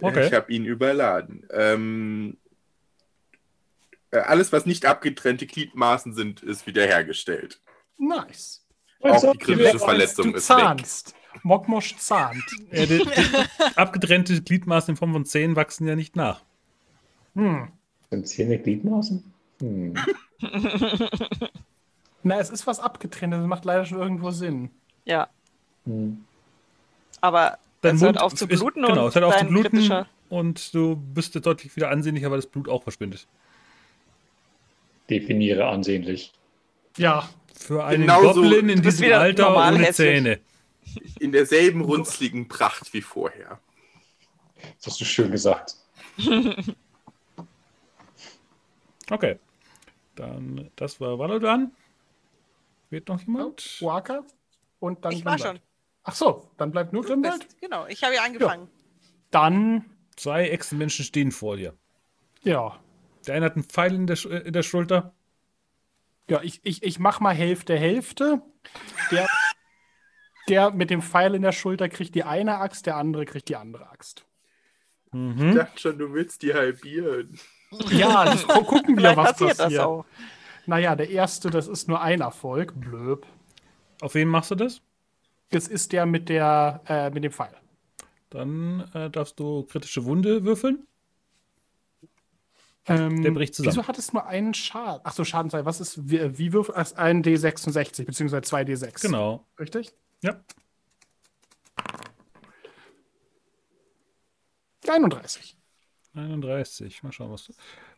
Okay. 0.00 0.26
Ich 0.26 0.32
habe 0.32 0.52
ihn 0.52 0.64
überladen. 0.64 1.46
Ähm, 1.52 2.36
äh, 4.10 4.18
alles, 4.18 4.52
was 4.52 4.64
nicht 4.66 4.86
abgetrennte 4.86 5.46
Gliedmaßen 5.46 6.14
sind, 6.14 6.42
ist 6.42 6.66
wiederhergestellt. 6.66 7.60
Nice. 7.98 8.64
Auch 9.00 9.32
die 9.32 9.38
kritische 9.38 9.72
Du 9.72 9.78
Verletzung 9.78 10.34
ist 10.34 10.48
weg. 10.50 10.58
zahnst. 10.58 11.14
Mokmosch 11.42 11.96
zahnt. 11.96 12.42
Äh, 12.70 12.86
die, 12.86 12.98
die 12.98 13.06
abgetrennte 13.76 14.40
Gliedmaßen 14.42 14.92
in 14.92 14.96
Form 14.96 15.12
von 15.12 15.24
Zähnen 15.24 15.56
wachsen 15.56 15.86
ja 15.86 15.94
nicht 15.94 16.16
nach. 16.16 16.42
Hm. 17.34 17.68
Sind 18.10 18.26
Zähne 18.26 18.58
Gliedmaßen? 18.58 19.22
Hm. 19.60 19.94
Na, 22.22 22.38
es 22.40 22.50
ist 22.50 22.66
was 22.66 22.80
abgetrennt, 22.80 23.32
das 23.34 23.46
macht 23.46 23.64
leider 23.64 23.84
schon 23.84 23.98
irgendwo 24.00 24.30
Sinn. 24.30 24.70
Ja, 25.04 25.28
Hm. 25.84 26.24
aber 27.20 27.58
Dein 27.88 27.96
es 27.96 28.02
hört 28.02 28.14
Mund 28.16 28.22
auf 28.24 28.34
zu 28.34 28.46
ist- 28.46 28.58
bluten 28.60 28.82
genau, 28.82 29.02
und 29.02 29.08
es 29.08 29.14
hört 29.14 29.24
auf 29.24 29.36
zu 29.36 29.46
bluten 29.46 30.06
und 30.28 30.74
du 30.74 30.96
bist 30.96 31.34
jetzt 31.34 31.44
deutlich 31.46 31.74
wieder 31.76 31.90
ansehnlicher, 31.90 32.30
weil 32.30 32.38
das 32.38 32.46
Blut 32.46 32.68
auch 32.68 32.82
verschwindet. 32.82 33.26
Definiere 35.10 35.66
ansehnlich. 35.66 36.32
Ja, 36.96 37.28
Für 37.54 37.84
einen 37.84 38.02
Genauso- 38.02 38.40
Goblin 38.42 38.68
in 38.68 38.82
diesem 38.82 39.12
Alter 39.12 39.56
ohne 39.56 39.78
hässlich. 39.78 39.94
Zähne. 39.96 40.40
In 41.18 41.32
derselben 41.32 41.80
runzligen 41.82 42.46
Pracht 42.48 42.92
wie 42.94 43.02
vorher. 43.02 43.58
Das 44.78 44.86
hast 44.88 45.00
du 45.00 45.04
schön 45.04 45.30
gesagt. 45.30 45.74
Okay. 49.10 49.38
Dann, 50.16 50.70
das 50.76 51.00
war 51.00 51.18
Valodan. 51.18 51.72
Wird 52.90 53.08
noch 53.08 53.20
jemand? 53.22 53.78
Waka 53.80 54.22
und 54.80 55.04
dann 55.04 55.12
Ich 55.12 55.24
war 55.24 55.38
schon. 55.38 55.58
Ach 56.08 56.14
so, 56.14 56.50
dann 56.56 56.70
bleibt 56.70 56.92
nur 56.92 57.02
Grimwald. 57.04 57.46
genau, 57.60 57.86
ich 57.86 58.02
habe 58.02 58.14
ja 58.14 58.22
angefangen. 58.22 58.68
Dann, 59.30 59.84
Zwei 60.16 60.48
Echsenmenschen 60.48 61.04
stehen 61.04 61.30
vor 61.32 61.56
dir. 61.56 61.74
ja. 62.42 62.78
Der 63.26 63.34
eine 63.34 63.44
hat 63.46 63.56
einen 63.56 63.64
Pfeil 63.64 63.94
in 63.94 64.06
der, 64.06 64.16
Sch- 64.16 64.30
äh, 64.30 64.38
in 64.46 64.52
der 64.54 64.62
Schulter. 64.62 65.12
Ja, 66.30 66.40
ich, 66.42 66.60
ich, 66.64 66.82
ich 66.82 66.98
mach 66.98 67.20
mal 67.20 67.34
Hälfte, 67.34 67.76
Hälfte. 67.76 68.40
Der, 69.10 69.28
der 70.48 70.70
mit 70.70 70.88
dem 70.88 71.02
Pfeil 71.02 71.34
in 71.34 71.42
der 71.42 71.52
Schulter 71.52 71.88
kriegt 71.90 72.14
die 72.14 72.24
eine 72.24 72.56
Axt, 72.58 72.86
der 72.86 72.96
andere 72.96 73.26
kriegt 73.26 73.48
die 73.50 73.56
andere 73.56 73.90
Axt. 73.90 74.24
Ich 75.08 75.12
Mhm. 75.14 75.54
dachte 75.56 75.78
schon, 75.78 75.98
du 75.98 76.12
willst 76.14 76.42
die 76.42 76.54
halbieren. 76.54 77.38
Ja, 77.90 78.24
das 78.24 78.46
gu- 78.46 78.62
gucken 78.64 78.96
wir, 78.96 79.14
was 79.16 79.32
passiert 79.32 79.58
passiert. 79.58 79.72
das 79.72 79.78
auch. 79.86 80.06
Naja, 80.66 80.96
der 80.96 81.10
erste, 81.10 81.50
das 81.50 81.68
ist 81.68 81.86
nur 81.88 82.00
ein 82.00 82.20
Erfolg. 82.22 82.72
Blöb. 82.80 83.26
Auf 84.00 84.14
wen 84.14 84.28
machst 84.28 84.50
du 84.50 84.54
das? 84.54 84.80
Das 85.50 85.66
ist 85.68 85.92
der 85.92 86.06
mit, 86.06 86.28
der, 86.28 86.82
äh, 86.86 87.10
mit 87.10 87.24
dem 87.24 87.32
Pfeil. 87.32 87.54
Dann 88.30 88.90
äh, 88.94 89.10
darfst 89.10 89.40
du 89.40 89.62
kritische 89.64 90.04
Wunde 90.04 90.44
würfeln. 90.44 90.86
Ähm, 92.86 93.22
Der 93.22 93.30
bricht 93.32 93.54
zusammen. 93.54 93.76
Wieso 93.76 93.86
hat 93.86 93.98
es 93.98 94.12
nur 94.12 94.26
einen 94.26 94.54
Schaden? 94.54 95.04
Achso, 95.04 95.24
Schaden 95.24 95.50
sei. 95.50 95.64
Was 95.64 95.80
ist, 95.80 96.10
wie, 96.10 96.38
wie 96.38 96.52
wirft 96.52 96.70
es 96.74 96.94
ein 96.94 97.22
D66, 97.22 98.04
beziehungsweise 98.04 98.42
zwei 98.42 98.62
D6? 98.62 99.02
Genau. 99.02 99.46
Richtig? 99.58 99.92
Ja. 100.22 100.40
31. 104.86 105.56
31. 106.14 107.02
Mal 107.02 107.12
schauen, 107.12 107.30
was 107.30 107.44
du, 107.44 107.52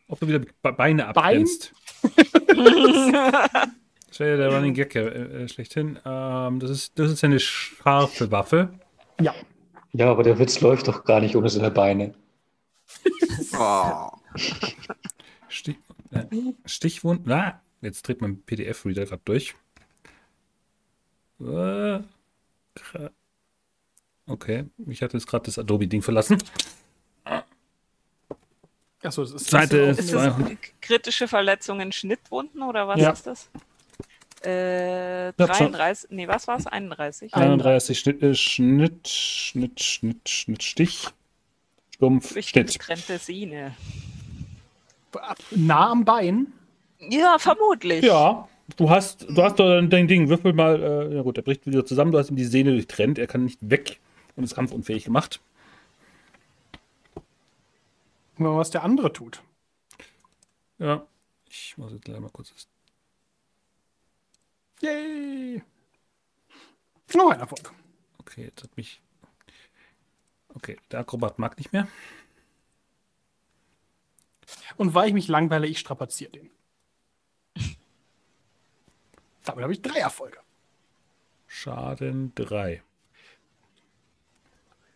ob 0.09 0.19
du 0.19 0.27
wieder 0.27 0.41
Be 0.41 0.73
Beine 0.73 1.07
abbrennst. 1.07 1.73
Das 4.11 4.21
wäre 4.21 4.31
ja 4.33 4.37
der 4.37 4.55
Running 4.55 4.75
Gag 4.75 4.95
äh, 4.95 5.01
äh, 5.45 5.49
schlechthin. 5.49 5.99
Ähm, 6.05 6.61
das, 6.61 6.71
ist, 6.71 6.99
das 6.99 7.11
ist 7.13 7.25
eine 7.25 7.41
scharfe 7.41 8.31
Waffe. 8.31 8.75
Ja. 9.21 9.35
Ja, 9.93 10.11
aber 10.11 10.23
der 10.23 10.39
Witz 10.39 10.61
läuft 10.61 10.87
doch 10.89 11.05
gar 11.05 11.21
nicht 11.21 11.35
ohne 11.37 11.49
seine 11.49 11.71
Beine. 11.71 12.15
Oh. 13.59 14.11
Stich, 15.49 15.77
äh, 16.13 16.25
Stichwund. 16.67 17.23
Na, 17.25 17.61
jetzt 17.81 18.07
dreht 18.07 18.21
mein 18.21 18.43
PDF-Reader 18.43 19.07
gerade 19.07 19.23
durch. 19.25 19.55
Äh, 21.41 22.01
Okay, 24.27 24.67
ich 24.87 25.03
hatte 25.03 25.17
jetzt 25.17 25.27
gerade 25.27 25.45
das 25.47 25.59
Adobe-Ding 25.59 26.03
verlassen. 26.03 26.39
Achso, 29.03 29.23
das 29.23 29.33
ist. 29.33 29.51
Seite 29.51 29.87
das 29.89 29.99
Ist 29.99 30.05
ist 30.07 30.15
das 30.15 30.35
200. 30.37 30.59
kritische 30.81 31.27
Verletzungen, 31.27 31.91
Schnittwunden 31.91 32.63
oder 32.63 32.87
was 32.87 33.01
Ja. 33.01 33.11
ist 33.11 33.27
das? 33.27 33.51
Äh, 34.43 35.27
Ja, 35.27 35.55
schon. 35.55 35.73
33, 35.73 36.11
nee, 36.11 36.27
was 36.29 36.49
war 36.49 36.57
es? 36.59 36.67
31? 36.67 37.35
31 37.35 37.99
Schnitt, 37.99 38.23
äh, 38.23 38.35
Schnitt, 38.35 39.07
Schnitt, 39.09 39.81
Schnitt, 39.81 40.29
Schnitt, 40.29 40.63
Stich. 40.63 41.09
Stumpf, 41.95 42.31
Schnitt. 42.43 42.73
getrennte 42.73 43.19
Sehne. 43.19 43.75
nah 45.51 45.91
am 45.91 46.05
Bein. 46.05 46.53
Ja, 47.01 47.37
vermutlich. 47.39 48.03
Ja, 48.05 48.49
du 48.77 48.89
hast, 48.89 49.27
du 49.29 49.43
hast 49.43 49.59
doch 49.59 49.69
dein, 49.69 49.91
dein 49.91 50.09
Ding. 50.09 50.29
Würfel 50.31 50.53
mal. 50.55 50.83
Äh, 50.83 51.17
ja 51.17 51.23
gut, 51.23 51.37
er 51.37 51.43
bricht 51.43 51.67
wieder 51.67 51.85
zusammen. 51.85 52.13
Du 52.13 52.19
hast 52.19 52.31
ihm 52.31 52.37
die 52.37 52.45
Sehne 52.45 52.71
durchtrennt. 52.73 53.19
Er 53.19 53.27
kann 53.27 53.45
nicht 53.45 53.59
weg 53.61 53.99
und 54.37 54.45
ist 54.45 54.55
kampfunfähig 54.55 55.05
gemacht. 55.05 55.41
Mal, 58.39 58.57
was 58.57 58.71
der 58.71 58.85
andere 58.85 59.13
tut. 59.13 59.43
Ja, 60.79 61.05
ich 61.51 61.77
muss 61.77 61.93
jetzt 61.93 62.05
gleich 62.07 62.21
mal 62.21 62.31
kurz. 62.31 62.51
das- 62.55 62.69
Yay! 64.83 65.63
Noch 67.15 67.31
ein 67.31 67.41
Erfolg. 67.41 67.73
Okay, 68.19 68.45
jetzt 68.45 68.63
hat 68.63 68.77
mich. 68.77 69.01
Okay, 70.55 70.77
der 70.91 71.01
Akrobat 71.01 71.39
mag 71.39 71.57
nicht 71.59 71.73
mehr. 71.73 71.87
Und 74.77 74.95
weil 74.95 75.09
ich 75.09 75.15
mich 75.15 75.29
langweile, 75.29 75.67
ich 75.67 75.79
strapaziere 75.79 76.33
den. 76.33 76.51
Damit 79.45 79.63
habe 79.63 79.73
ich 79.73 79.83
drei 79.83 79.99
Erfolge. 79.99 80.39
Schaden 81.47 82.33
3. 82.37 82.83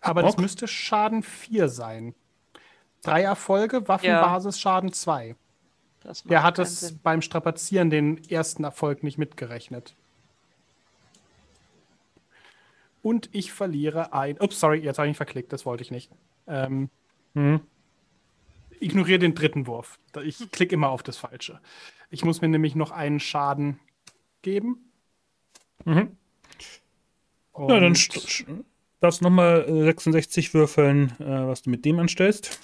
Aber 0.01 0.23
das 0.23 0.35
Ok. 0.35 0.41
müsste 0.41 0.69
Schaden 0.69 1.23
4 1.23 1.69
sein. 1.69 2.15
Drei 3.03 3.23
Erfolge, 3.23 3.89
Waffenbasis 3.89 4.61
Schaden 4.61 4.93
2. 4.93 5.35
Das 6.05 6.23
Der 6.23 6.43
hat 6.43 6.59
es 6.59 6.81
Sinn. 6.81 7.01
beim 7.03 7.23
Strapazieren 7.23 7.91
den 7.91 8.23
ersten 8.31 8.63
Erfolg 8.65 9.03
nicht 9.03 9.19
mitgerechnet. 9.19 9.95
Und 13.03 13.29
ich 13.33 13.53
verliere 13.53 14.13
ein. 14.13 14.39
Ups, 14.41 14.61
sorry, 14.61 14.79
jetzt 14.79 14.99
habe 14.99 15.07
ich 15.09 15.11
mich 15.11 15.17
verklickt, 15.17 15.53
das 15.53 15.67
wollte 15.67 15.83
ich 15.83 15.91
nicht. 15.91 16.11
Ähm, 16.47 16.89
Mhm. 17.35 17.61
ignoriere 18.81 19.19
den 19.19 19.35
dritten 19.35 19.67
Wurf. 19.67 19.99
Ich 20.23 20.51
klicke 20.53 20.75
immer 20.75 20.89
auf 20.91 21.03
das 21.03 21.17
Falsche. 21.17 21.61
Ich 22.11 22.25
muss 22.25 22.41
mir 22.41 22.49
nämlich 22.49 22.75
noch 22.75 22.91
einen 22.93 23.19
Schaden 23.21 23.79
geben. 24.43 24.91
Mhm. 25.85 26.17
Und 27.53 27.69
Ja, 27.71 27.81
dann 27.81 27.95
st- 27.95 28.19
st- 28.27 28.65
darfst 29.01 29.21
du 29.21 29.25
nochmal 29.25 29.65
66 29.69 30.55
würfeln, 30.55 31.11
äh, 31.19 31.47
was 31.47 31.63
du 31.63 31.71
mit 31.71 31.85
dem 31.85 31.99
anstellst. 31.99 32.59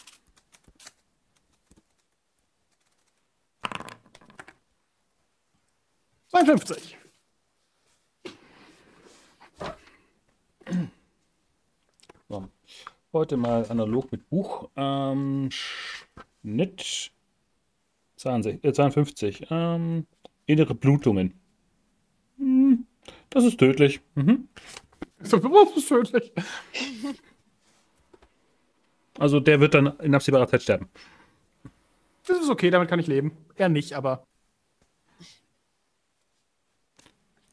52. 6.44 6.96
So. 12.28 12.48
Heute 13.12 13.36
mal 13.36 13.66
analog 13.68 14.10
mit 14.10 14.26
Buch. 14.30 14.70
Ähm, 14.74 15.50
Schnitt 15.50 17.12
62, 18.16 18.64
äh, 18.64 18.72
52. 18.72 19.46
Ähm, 19.50 20.06
innere 20.46 20.74
Blutungen. 20.74 21.34
Hm, 22.38 22.86
das 23.28 23.44
ist 23.44 23.58
tödlich. 23.58 24.00
Mhm. 24.14 24.48
Das 25.18 25.34
ist 25.34 25.88
tödlich. 25.88 26.32
Also 29.18 29.40
der 29.40 29.60
wird 29.60 29.74
dann 29.74 29.98
in 29.98 30.14
absehbarer 30.14 30.48
Zeit 30.48 30.62
sterben. 30.62 30.88
Das 32.26 32.40
ist 32.40 32.48
okay, 32.48 32.70
damit 32.70 32.88
kann 32.88 32.98
ich 32.98 33.08
leben. 33.08 33.36
Er 33.56 33.68
nicht, 33.68 33.92
aber 33.92 34.26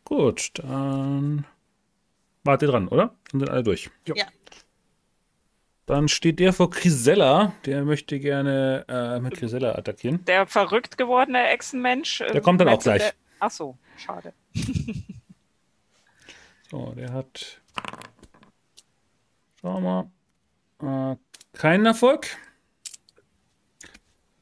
Gut, 0.07 0.51
dann 0.53 1.45
wart 2.45 2.61
ihr 2.61 2.69
dran, 2.69 2.87
oder? 2.87 3.13
Dann 3.29 3.41
sind 3.41 3.49
alle 3.49 3.61
durch. 3.63 3.89
Jo. 4.07 4.15
Ja. 4.15 4.25
Dann 5.85 6.07
steht 6.07 6.39
der 6.39 6.53
vor 6.53 6.69
Grisella. 6.69 7.51
Der 7.65 7.83
möchte 7.83 8.17
gerne 8.21 8.85
äh, 8.87 9.19
mit 9.19 9.35
Grisella 9.35 9.75
attackieren. 9.75 10.23
Der 10.23 10.47
verrückt 10.47 10.97
gewordene 10.97 11.49
Echsenmensch. 11.49 12.21
äh, 12.21 12.31
Der 12.31 12.39
kommt 12.41 12.61
dann 12.61 12.69
auch 12.69 12.81
gleich. 12.81 13.01
Der... 13.01 13.13
Ach 13.39 13.51
so, 13.51 13.77
schade. 13.97 14.33
So, 16.69 16.91
der 16.97 17.13
hat. 17.13 17.61
Schauen 19.61 19.83
wir 19.83 20.11
mal. 20.81 21.13
Äh, 21.13 21.57
keinen 21.57 21.85
Erfolg. 21.85 22.27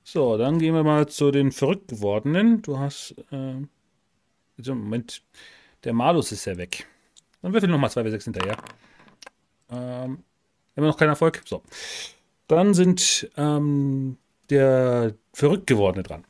So, 0.04 0.36
dann 0.38 0.58
gehen 0.58 0.74
wir 0.74 0.84
mal 0.84 1.08
zu 1.08 1.30
den 1.30 1.52
verrückt 1.52 1.88
gewordenen. 1.88 2.64
Du 2.64 2.80
hast. 2.80 3.16
Äh, 3.32 3.62
also 4.58 4.74
Moment. 4.74 5.22
Der 5.86 5.94
Malus 5.94 6.32
ist 6.32 6.46
ja 6.46 6.58
weg. 6.58 6.88
Dann 7.42 7.54
würfel 7.54 7.70
nochmal 7.70 7.92
2 7.92 8.02
W6 8.02 8.24
hinterher. 8.26 8.58
Ähm, 9.70 10.24
immer 10.76 10.88
noch 10.88 10.98
kein 10.98 11.10
Erfolg. 11.10 11.42
So. 11.46 11.64
Dann 12.48 12.74
sind 12.74 13.30
ähm, 13.38 14.18
der 14.50 15.16
verrückt 15.34 15.68
gewordene 15.68 16.04
dran. 16.04 16.26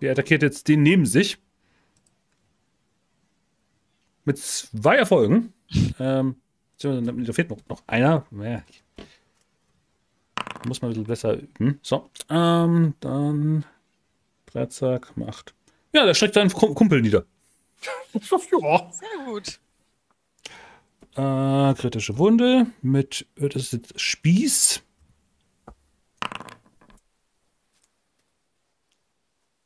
Der 0.00 0.12
attackiert 0.12 0.42
jetzt 0.42 0.66
den 0.68 0.82
neben 0.82 1.06
sich. 1.06 1.38
mit 4.24 4.38
zwei 4.38 4.96
Erfolgen. 4.96 5.52
Ähm, 5.98 6.36
da 6.80 7.32
fehlt 7.32 7.50
noch, 7.50 7.58
noch 7.68 7.82
einer. 7.86 8.26
Ja, 8.32 8.62
muss 10.66 10.82
man 10.82 10.90
ein 10.90 10.94
bisschen 10.94 11.04
besser 11.04 11.34
üben. 11.34 11.78
So, 11.82 12.10
ähm, 12.28 12.94
dann 13.00 13.64
Dreizack 14.46 15.16
macht. 15.16 15.54
Ja, 15.92 16.06
der 16.06 16.14
schreckt 16.14 16.34
seinen 16.34 16.50
Kumpel 16.50 17.02
nieder. 17.02 17.24
ja. 18.12 18.90
Sehr 18.92 19.24
gut. 19.26 19.60
Äh, 21.14 21.74
kritische 21.74 22.16
Wunde 22.16 22.66
mit, 22.80 23.26
das 23.36 23.56
ist 23.56 23.72
jetzt 23.72 24.00
Spieß. 24.00 24.82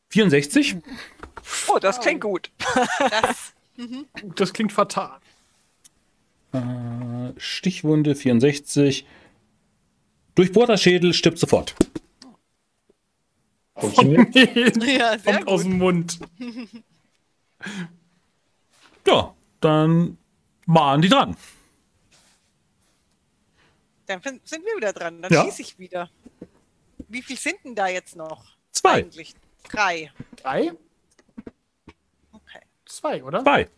64. 0.08 0.76
Oh, 1.68 1.78
das 1.78 2.00
klingt 2.00 2.22
gut. 2.22 2.50
Das, 2.98 3.54
Das 4.36 4.52
klingt 4.52 4.72
fatal. 4.72 5.18
Äh, 6.52 7.32
Stichwunde 7.36 8.14
64. 8.14 9.06
Durchbohrter 10.34 10.78
Schädel 10.78 11.12
stirbt 11.12 11.38
sofort. 11.38 11.74
Funktioniert? 13.76 14.34
ja, 14.84 15.18
sehr 15.18 15.34
Kommt 15.34 15.48
aus 15.48 15.62
gut. 15.62 15.72
dem 15.72 15.78
Mund. 15.78 16.18
Ja, 19.06 19.34
dann 19.60 20.18
waren 20.66 21.00
die 21.00 21.08
dran. 21.08 21.36
Dann 24.06 24.20
sind 24.44 24.64
wir 24.64 24.76
wieder 24.76 24.92
dran. 24.92 25.22
Dann 25.22 25.32
Ja. 25.32 25.44
schieße 25.44 25.62
ich 25.62 25.78
wieder. 25.78 26.10
Wie 27.08 27.22
viel 27.22 27.36
sind 27.38 27.56
denn 27.64 27.74
da 27.74 27.86
jetzt 27.88 28.16
noch? 28.16 28.44
Zwei. 28.72 28.94
Eigentlich. 28.94 29.34
Drei. 29.68 30.12
Drei? 30.36 30.72
Okay. 32.32 32.60
Zwei, 32.84 33.22
oder? 33.24 33.42
Zwei. 33.42 33.68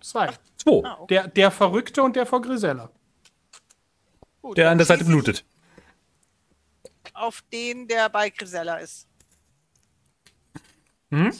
Zwei. 0.00 0.32
Zwei. 0.56 0.82
Ah, 0.88 0.96
okay. 1.00 1.06
Der, 1.14 1.28
der 1.28 1.50
Verrückte 1.50 2.02
und 2.02 2.16
der 2.16 2.24
vor 2.26 2.40
Grisella. 2.42 2.90
Gut, 4.42 4.56
Der 4.58 4.70
an 4.70 4.78
der 4.78 4.86
Seite 4.86 5.04
blutet. 5.04 5.44
Auf 7.16 7.42
den, 7.52 7.88
der 7.88 8.08
bei 8.08 8.30
Grisella 8.30 8.76
ist. 8.76 9.08
Mhm. 11.10 11.32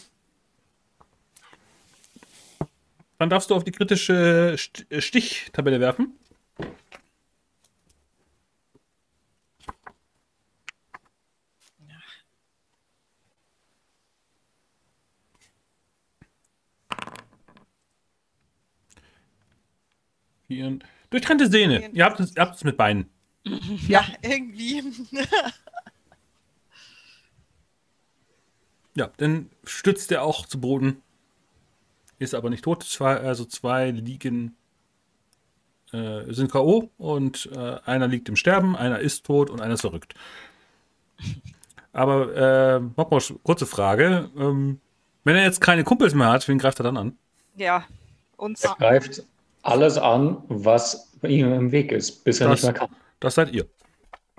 Dann 3.19 3.31
darfst 3.31 3.51
du 3.51 3.55
auf 3.55 3.65
die 3.65 3.73
kritische 3.73 4.57
äh, 4.91 5.01
Stichtabelle 5.01 5.81
werfen. 5.81 6.19
Durchtrennte 21.11 21.49
Sehne. 21.49 21.91
Ihr 21.93 22.05
habt 22.05 22.21
es, 22.21 22.37
ihr 22.37 22.43
habt 22.43 22.57
es 22.57 22.65
mit 22.65 22.77
Beinen. 22.77 23.11
Ja, 23.89 24.05
irgendwie. 24.23 24.83
Ja, 28.95 29.11
dann 29.19 29.51
stützt 29.65 30.11
er 30.13 30.23
auch 30.23 30.47
zu 30.47 30.61
Boden. 30.61 31.03
Ist 32.19 32.35
aber 32.35 32.49
nicht 32.51 32.65
tot. 32.65 32.83
Zwei, 32.83 33.17
also 33.19 33.45
zwei 33.45 33.91
liegen, 33.91 34.57
äh, 35.93 36.33
sind 36.33 36.51
K.O. 36.51 36.91
und 36.97 37.51
äh, 37.55 37.77
einer 37.85 38.09
liegt 38.09 38.29
im 38.31 38.37
Sterben, 38.37 38.75
einer 38.75 38.99
ist 39.01 39.27
tot 39.27 39.51
und 39.51 39.61
einer 39.61 39.75
ist 39.75 39.83
verrückt. 39.83 40.15
Aber, 41.93 42.35
äh, 42.35 42.81
Mokmosch, 42.81 43.35
kurze 43.43 43.67
Frage. 43.67 44.31
Ähm, 44.37 44.81
wenn 45.25 45.37
er 45.37 45.43
jetzt 45.45 45.61
keine 45.61 45.85
Kumpels 45.85 46.15
mehr 46.15 46.31
hat, 46.31 46.49
wen 46.49 46.59
greift 46.59 46.81
er 46.81 46.85
dann 46.85 46.97
an? 46.97 47.19
Ja, 47.57 47.85
uns. 48.39 48.65
Er 48.65 48.75
greift 48.79 49.23
alles 49.63 49.99
an, 49.99 50.39
was 50.49 51.13
bei 51.21 51.29
ihm 51.29 51.53
im 51.53 51.71
Weg 51.73 51.93
ist, 51.93 52.25
bis 52.25 52.41
er 52.41 52.49
Das- 52.49 52.63
nicht 52.63 52.65
mehr 52.65 52.73
kann. 52.75 52.97
Das 53.21 53.35
seid 53.35 53.53
ihr. 53.53 53.67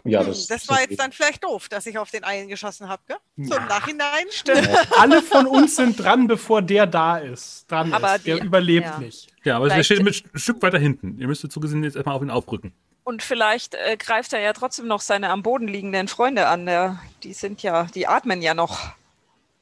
Ja, 0.04 0.24
Das, 0.24 0.48
das, 0.48 0.70
war 0.70 0.80
jetzt 0.82 0.98
dann 1.00 1.12
vielleicht 1.12 1.44
doof, 1.44 1.68
dass 1.68 1.86
ich 1.86 1.98
auf 1.98 2.10
den 2.12 2.24
einen 2.24 2.48
geschossen 2.48 2.88
habe, 2.88 3.02
gell? 3.08 3.18
So 3.38 3.56
im 3.56 3.66
Nachhinein. 3.68 4.26
Alle 4.98 5.22
von 5.22 5.48
uns 5.48 5.76
sind 5.76 6.02
dran, 6.02 6.28
bevor 6.28 6.62
der 6.62 6.86
da 6.88 7.18
ist. 7.18 7.70
Dran 7.70 7.92
Aber 7.94 8.16
ist. 8.16 8.26
Der 8.26 8.38
die- 8.40 8.46
überlebt 8.46 8.86
ja. 8.86 9.00
nicht. 9.00 9.28
Ja, 9.44 9.58
aber 9.58 9.66
der 9.66 9.84
Vielleicht- 9.84 9.86
steht 9.88 10.04
mit 10.04 10.34
ein 10.34 10.40
Stück 10.40 10.62
weiter 10.62 10.80
hinten. 10.80 11.20
Ihr 11.20 11.28
müsstet 11.28 11.52
zugesehen 11.52 11.84
jetzt 11.84 11.96
erstmal 11.96 12.16
auf 12.16 12.22
ihn 12.22 12.30
aufrücken. 12.30 12.74
Und 13.04 13.22
vielleicht 13.24 13.76
äh, 13.76 13.98
greift 13.98 14.32
er 14.34 14.40
ja 14.40 14.54
trotzdem 14.54 14.88
noch 14.88 15.02
seine 15.02 15.30
am 15.30 15.42
Boden 15.44 15.68
liegenden 15.68 16.08
Freunde 16.08 16.48
an. 16.48 16.66
Der, 16.66 17.02
die 17.24 17.34
sind 17.34 17.62
ja, 17.64 17.84
die 17.86 18.08
atmen 18.08 18.42
ja 18.42 18.54
noch. 18.54 18.80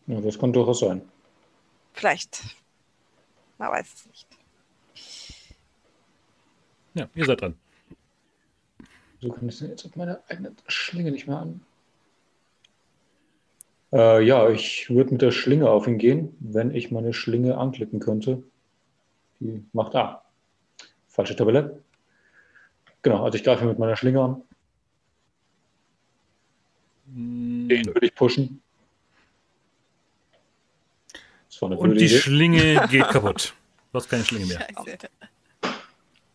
ja, 0.07 0.19
das 0.21 0.37
kann 0.37 0.53
durchaus 0.53 0.79
sein. 0.81 1.01
Vielleicht. 1.93 2.41
Man 3.57 3.71
weiß 3.71 3.87
es 3.95 4.05
nicht. 4.07 4.27
Ja, 6.93 7.07
ihr 7.15 7.25
seid 7.25 7.41
dran. 7.41 7.55
So 9.25 9.31
kann 9.31 9.49
ich 9.49 9.59
jetzt 9.59 9.85
auf 9.85 9.95
meine 9.95 10.19
eigene 10.29 10.51
Schlinge 10.67 11.09
nicht 11.11 11.27
mehr 11.27 11.39
an. 11.39 11.61
Äh, 13.91 14.23
ja, 14.23 14.49
ich 14.49 14.87
würde 14.91 15.11
mit 15.11 15.23
der 15.23 15.31
Schlinge 15.31 15.67
auf 15.67 15.87
ihn 15.87 15.97
gehen, 15.97 16.35
wenn 16.39 16.69
ich 16.75 16.91
meine 16.91 17.11
Schlinge 17.11 17.57
anklicken 17.57 17.99
könnte. 17.99 18.43
Die 19.39 19.65
macht 19.73 19.95
A. 19.95 20.23
Falsche 21.07 21.35
Tabelle. 21.35 21.81
Genau, 23.01 23.23
also 23.23 23.35
ich 23.35 23.43
greife 23.43 23.65
mit 23.65 23.79
meiner 23.79 23.95
Schlinge 23.95 24.21
an. 24.21 24.41
Den 27.07 27.85
würde 27.87 28.05
ich 28.05 28.13
pushen. 28.13 28.61
Das 31.49 31.61
war 31.63 31.71
eine 31.71 31.79
Und 31.79 31.95
die 31.95 32.05
Idee. 32.05 32.17
Schlinge 32.19 32.87
geht 32.91 33.07
kaputt. 33.09 33.55
Du 33.91 33.97
hast 33.97 34.07
keine 34.07 34.23
Schlinge 34.23 34.45
mehr. 34.45 34.59
Scheiße. 34.59 34.97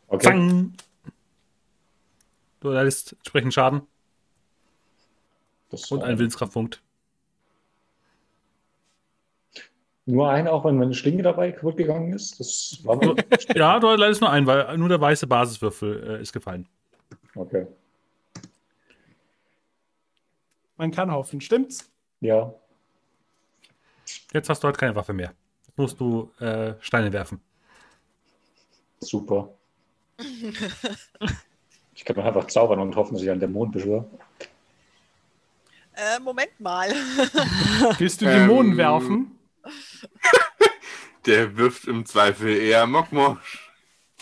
Okay. 0.09 0.25
Zang! 0.25 0.75
Du 2.61 2.69
leidest 2.69 3.15
entsprechend 3.15 3.55
Schaden 3.55 3.83
Das 5.71 5.91
und 5.91 6.03
einen 6.03 6.19
Willenskraftpunkt. 6.19 6.83
Nur 10.07 10.29
ein, 10.31 10.49
auch 10.49 10.65
wenn 10.65 10.77
meine 10.77 10.95
Schlinge 10.95 11.23
dabei 11.23 11.53
kaputt 11.53 11.77
gegangen 11.77 12.13
ist. 12.13 12.41
Das 12.41 12.81
war 12.85 12.99
ja, 13.55 13.79
du 13.79 13.89
leidest 13.95 14.21
nur 14.21 14.31
einen, 14.31 14.47
weil 14.47 14.77
nur 14.77 14.89
der 14.89 15.01
weiße 15.01 15.27
Basiswürfel 15.27 16.19
äh, 16.19 16.23
ist 16.23 16.33
gefallen. 16.33 16.69
Okay. 17.35 17.67
Man 20.77 20.91
kann 20.91 21.11
hoffen, 21.13 21.41
stimmt's? 21.41 21.91
Ja. 22.21 22.55
Jetzt 24.33 24.49
hast 24.49 24.63
du 24.63 24.67
halt 24.67 24.79
keine 24.79 24.97
Waffe 24.97 25.13
mehr. 25.13 25.33
Jetzt 25.67 25.79
musst 25.79 26.01
du 26.01 26.31
äh, 26.41 26.75
Steine 26.81 27.13
werfen. 27.13 27.41
Super. 29.01 29.55
Ich 32.01 32.05
kann 32.07 32.17
doch 32.17 32.25
einfach 32.25 32.47
zaubern 32.47 32.79
und 32.81 32.97
hoffen, 32.97 33.13
dass 33.13 33.23
ich 33.23 33.31
einen 33.31 33.41
Dämon 33.41 33.71
beschwöre. 33.71 34.07
Äh, 35.93 36.19
Moment 36.21 36.59
mal. 36.59 36.89
Willst 37.99 38.23
du 38.23 38.25
Ähm, 38.25 38.49
Dämonen 38.49 38.77
werfen? 38.79 39.39
Der 41.27 41.59
wirft 41.59 41.85
im 41.85 42.07
Zweifel 42.07 42.57
eher 42.57 42.87
Mockmosch. 42.87 43.71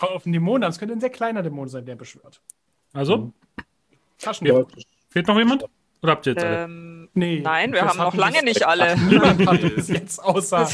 Auf 0.01 0.27
einen 0.27 0.33
Dämon, 0.33 0.61
das 0.61 0.81
könnte 0.81 0.95
ein 0.97 1.01
sehr 1.01 1.11
kleiner 1.11 1.41
Dämon 1.45 1.69
sein, 1.69 1.87
der 1.87 1.95
beschwört. 1.95 2.41
Also, 2.95 3.33
Taschentuch. 4.19 4.69
fehlt 5.09 5.29
noch 5.29 5.39
jemand? 5.39 5.65
Oder 6.03 6.13
habt 6.13 6.27
ihr 6.27 6.33
jetzt 6.33 6.45
alle? 6.45 6.65
Ähm, 6.65 7.09
Nee, 7.15 7.39
nein, 7.41 7.73
wir 7.73 7.83
haben 7.83 7.97
noch 7.99 8.15
lange 8.17 8.43
nicht 8.43 8.67
alle. 8.67 8.99
Niemand 8.99 9.47
hatte 9.47 9.71
bis 9.71 9.87
jetzt 9.87 10.19
außer 10.19 10.69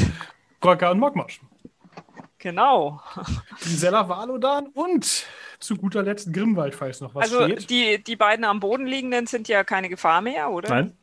Gorka 0.60 0.91
und 0.91 1.00
Mokmosch. 1.00 1.39
Genau. 2.44 3.00
Gisela 3.62 4.06
Valodan 4.06 4.66
und 4.74 5.24
zu 5.60 5.76
guter 5.76 6.02
Letzt 6.02 6.31
Grimwald, 6.31 6.74
falls 6.74 7.00
noch 7.00 7.14
was 7.14 7.32
Also 7.32 7.42
steht. 7.47 7.70
die, 7.70 8.05
die 8.05 8.16
beiden 8.16 8.44
am 8.44 8.60
Boden 8.60 8.86
liegenden 8.86 9.26
sind 9.26 9.48
ja 9.48 9.64
keine 9.64 9.89
Gefahr 9.89 10.20
mehr, 10.20 10.50
oder? 10.50 10.68
Nein? 10.68 10.97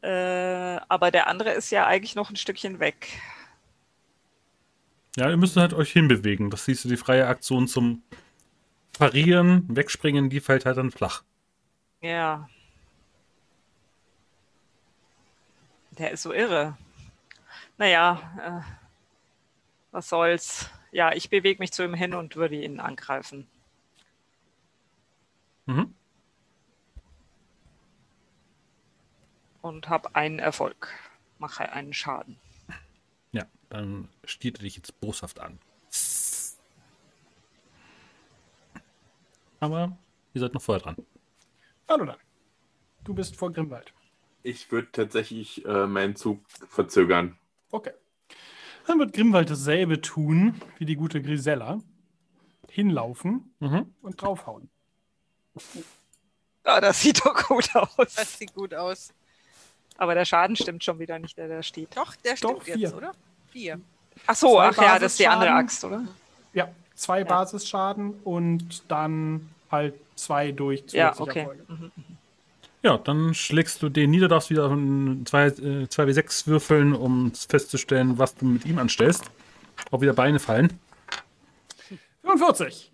Äh, 0.00 0.80
aber 0.88 1.10
der 1.10 1.26
andere 1.26 1.50
ist 1.50 1.70
ja 1.70 1.86
eigentlich 1.86 2.14
noch 2.14 2.30
ein 2.30 2.36
Stückchen 2.36 2.80
weg. 2.80 3.08
Ja, 5.16 5.28
ihr 5.28 5.36
müsst 5.36 5.58
halt 5.58 5.74
euch 5.74 5.92
hinbewegen. 5.92 6.48
Das 6.48 6.64
siehst 6.64 6.86
du, 6.86 6.88
die 6.88 6.96
freie 6.96 7.26
Aktion 7.26 7.68
zum 7.68 8.02
Parieren, 8.98 9.66
Wegspringen, 9.68 10.30
die 10.30 10.40
fällt 10.40 10.64
halt 10.64 10.78
dann 10.78 10.90
flach. 10.92 11.24
Ja. 12.00 12.48
Der 15.98 16.12
ist 16.12 16.22
so 16.22 16.32
irre. 16.32 16.78
Naja, 17.76 18.64
äh, 18.64 18.81
was 19.92 20.08
soll's. 20.08 20.68
Ja, 20.90 21.12
ich 21.12 21.30
bewege 21.30 21.60
mich 21.60 21.72
zu 21.72 21.84
ihm 21.84 21.94
hin 21.94 22.14
und 22.14 22.36
würde 22.36 22.56
ihn 22.56 22.80
angreifen. 22.80 23.46
Mhm. 25.66 25.94
Und 29.60 29.88
habe 29.88 30.14
einen 30.16 30.40
Erfolg. 30.40 30.88
Mache 31.38 31.70
einen 31.72 31.92
Schaden. 31.92 32.36
Ja, 33.30 33.44
dann 33.68 34.08
stiert 34.24 34.58
er 34.58 34.64
dich 34.64 34.76
jetzt 34.76 35.00
boshaft 35.00 35.38
an. 35.38 35.58
Aber 39.60 39.96
ihr 40.34 40.40
seid 40.40 40.54
noch 40.54 40.62
vorher 40.62 40.82
dran. 40.82 40.96
Valodan, 41.86 42.16
du 43.04 43.14
bist 43.14 43.36
vor 43.36 43.52
Grimwald. 43.52 43.92
Ich 44.42 44.72
würde 44.72 44.90
tatsächlich 44.90 45.64
äh, 45.64 45.86
meinen 45.86 46.16
Zug 46.16 46.40
verzögern. 46.68 47.38
Okay. 47.70 47.92
Dann 48.86 48.98
wird 48.98 49.12
Grimwald 49.12 49.50
dasselbe 49.50 50.00
tun 50.00 50.60
wie 50.78 50.84
die 50.84 50.96
gute 50.96 51.22
Grisella. 51.22 51.80
Hinlaufen 52.70 53.54
Mhm. 53.60 53.94
und 54.02 54.20
draufhauen. 54.20 54.70
Ah, 56.64 56.80
das 56.80 57.00
sieht 57.02 57.24
doch 57.24 57.34
gut 57.48 57.74
aus. 57.76 58.14
Das 58.14 58.38
sieht 58.38 58.54
gut 58.54 58.72
aus. 58.74 59.12
Aber 59.98 60.14
der 60.14 60.24
Schaden 60.24 60.56
stimmt 60.56 60.82
schon 60.82 60.98
wieder 60.98 61.18
nicht, 61.18 61.36
der 61.36 61.48
da 61.48 61.62
steht. 61.62 61.96
Doch, 61.96 62.16
der 62.16 62.36
stimmt 62.36 62.54
Doch, 62.60 62.66
jetzt, 62.66 62.78
vier. 62.78 62.96
oder? 62.96 63.12
Vier. 63.50 63.80
Ach 64.26 64.34
so, 64.34 64.54
Zwei 64.54 64.68
ach 64.68 64.76
ja, 64.78 64.98
das 64.98 65.12
ist 65.12 65.18
die 65.18 65.28
andere. 65.28 65.50
Axt, 65.52 65.84
oder? 65.84 66.06
Ja, 66.54 66.68
zwei 66.94 67.24
Basisschaden 67.24 68.14
und 68.24 68.90
dann 68.90 69.50
halt 69.70 69.94
zwei 70.16 70.52
durch 70.52 70.84
Ja, 70.92 71.14
okay. 71.20 71.44
Folge. 71.44 71.64
Mhm. 71.68 71.92
Ja, 72.82 72.98
dann 72.98 73.32
schlägst 73.34 73.82
du 73.82 73.88
den 73.88 74.10
nieder, 74.10 74.26
darfst 74.28 74.50
wieder 74.50 74.68
von 74.68 75.22
2 75.24 75.46
äh, 75.46 75.50
2w6 75.86 76.46
würfeln, 76.48 76.92
um 76.94 77.32
festzustellen, 77.32 78.18
was 78.18 78.34
du 78.34 78.44
mit 78.44 78.64
ihm 78.66 78.78
anstellst. 78.78 79.30
Ob 79.90 80.02
wieder 80.02 80.14
Beine 80.14 80.38
fallen. 80.40 80.78
45. 82.22 82.90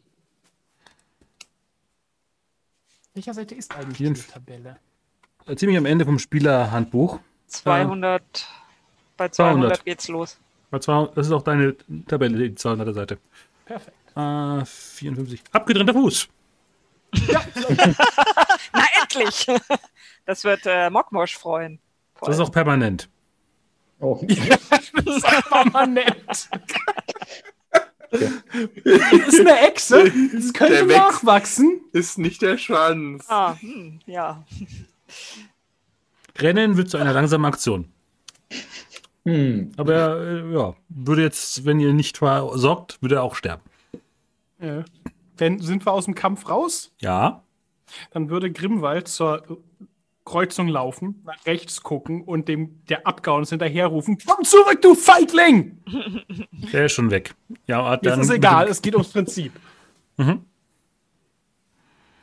Welcher 3.14 3.34
Seite 3.34 3.54
ist 3.54 3.74
eigentlich 3.74 3.96
die 4.24 4.30
Tabelle? 4.30 4.76
Ziemlich 5.56 5.78
am 5.78 5.86
Ende 5.86 6.04
vom 6.04 6.18
Spielerhandbuch. 6.18 7.18
200. 7.46 8.22
Bei 9.16 9.28
200 9.28 9.34
200. 9.78 9.84
geht's 9.84 10.08
los. 10.08 10.38
Bei 10.70 10.78
zwei- 10.78 11.06
Das 11.14 11.26
ist 11.26 11.32
auch 11.32 11.42
deine 11.42 11.74
Tabelle, 12.06 12.50
die 12.50 12.54
200er 12.56 12.92
Seite. 12.92 13.18
Perfekt. 13.64 13.96
Äh, 14.14 14.64
54. 14.66 15.42
Abgetrennter 15.52 15.94
Fuß. 15.94 16.28
Na, 18.72 18.84
endlich! 19.02 19.46
Das 20.26 20.44
wird 20.44 20.60
äh, 20.66 20.90
Mockmosch 20.90 21.36
freuen. 21.36 21.78
Das 22.20 22.30
ist 22.34 22.40
auch 22.40 22.50
permanent. 22.50 23.08
Oh, 24.00 24.16
Permanent. 25.50 26.48
Das 28.10 28.20
ist 29.28 29.40
eine 29.40 29.60
Echse. 29.68 30.10
Das 30.32 30.52
könnte 30.52 30.86
Der 30.86 30.98
nachwachsen. 30.98 31.80
Ist 31.92 32.18
nicht 32.18 32.42
der 32.42 32.58
Schwanz. 32.58 33.24
Ah, 33.28 33.54
hm, 33.60 34.00
ja. 34.06 34.44
Rennen 36.38 36.76
wird 36.76 36.90
zu 36.90 36.96
einer 36.96 37.12
langsamen 37.12 37.44
Aktion. 37.46 37.92
hm. 39.24 39.70
Aber 39.76 39.94
er, 39.94 40.20
äh, 40.20 40.52
ja, 40.52 40.74
würde 40.88 41.22
jetzt, 41.22 41.64
wenn 41.64 41.78
ihr 41.78 41.92
nicht 41.92 42.18
versorgt, 42.18 43.00
würde 43.00 43.16
er 43.16 43.22
auch 43.22 43.34
sterben. 43.36 43.62
Ja. 44.60 44.84
Wenn, 45.38 45.58
sind 45.60 45.86
wir 45.86 45.92
aus 45.92 46.04
dem 46.04 46.14
Kampf 46.14 46.48
raus, 46.48 46.92
Ja. 47.00 47.42
dann 48.10 48.28
würde 48.30 48.50
Grimwald 48.52 49.08
zur 49.08 49.62
Kreuzung 50.24 50.68
laufen, 50.68 51.22
nach 51.24 51.46
rechts 51.46 51.82
gucken 51.82 52.22
und 52.22 52.48
dem, 52.48 52.84
der 52.86 53.06
abgehauen 53.06 53.42
ist, 53.44 53.50
hinterher 53.50 53.86
rufen: 53.86 54.18
Komm 54.26 54.44
zurück, 54.44 54.82
du 54.82 54.94
Feigling! 54.94 55.82
Der 56.72 56.84
ist 56.86 56.92
schon 56.92 57.10
weg. 57.10 57.34
Ja, 57.66 57.94
Jetzt 57.94 58.04
dann 58.04 58.20
ist 58.20 58.28
mit 58.28 58.36
egal, 58.38 58.68
es 58.68 58.82
geht 58.82 58.94
ums 58.94 59.08
Prinzip. 59.08 59.52
Mhm. 60.18 60.44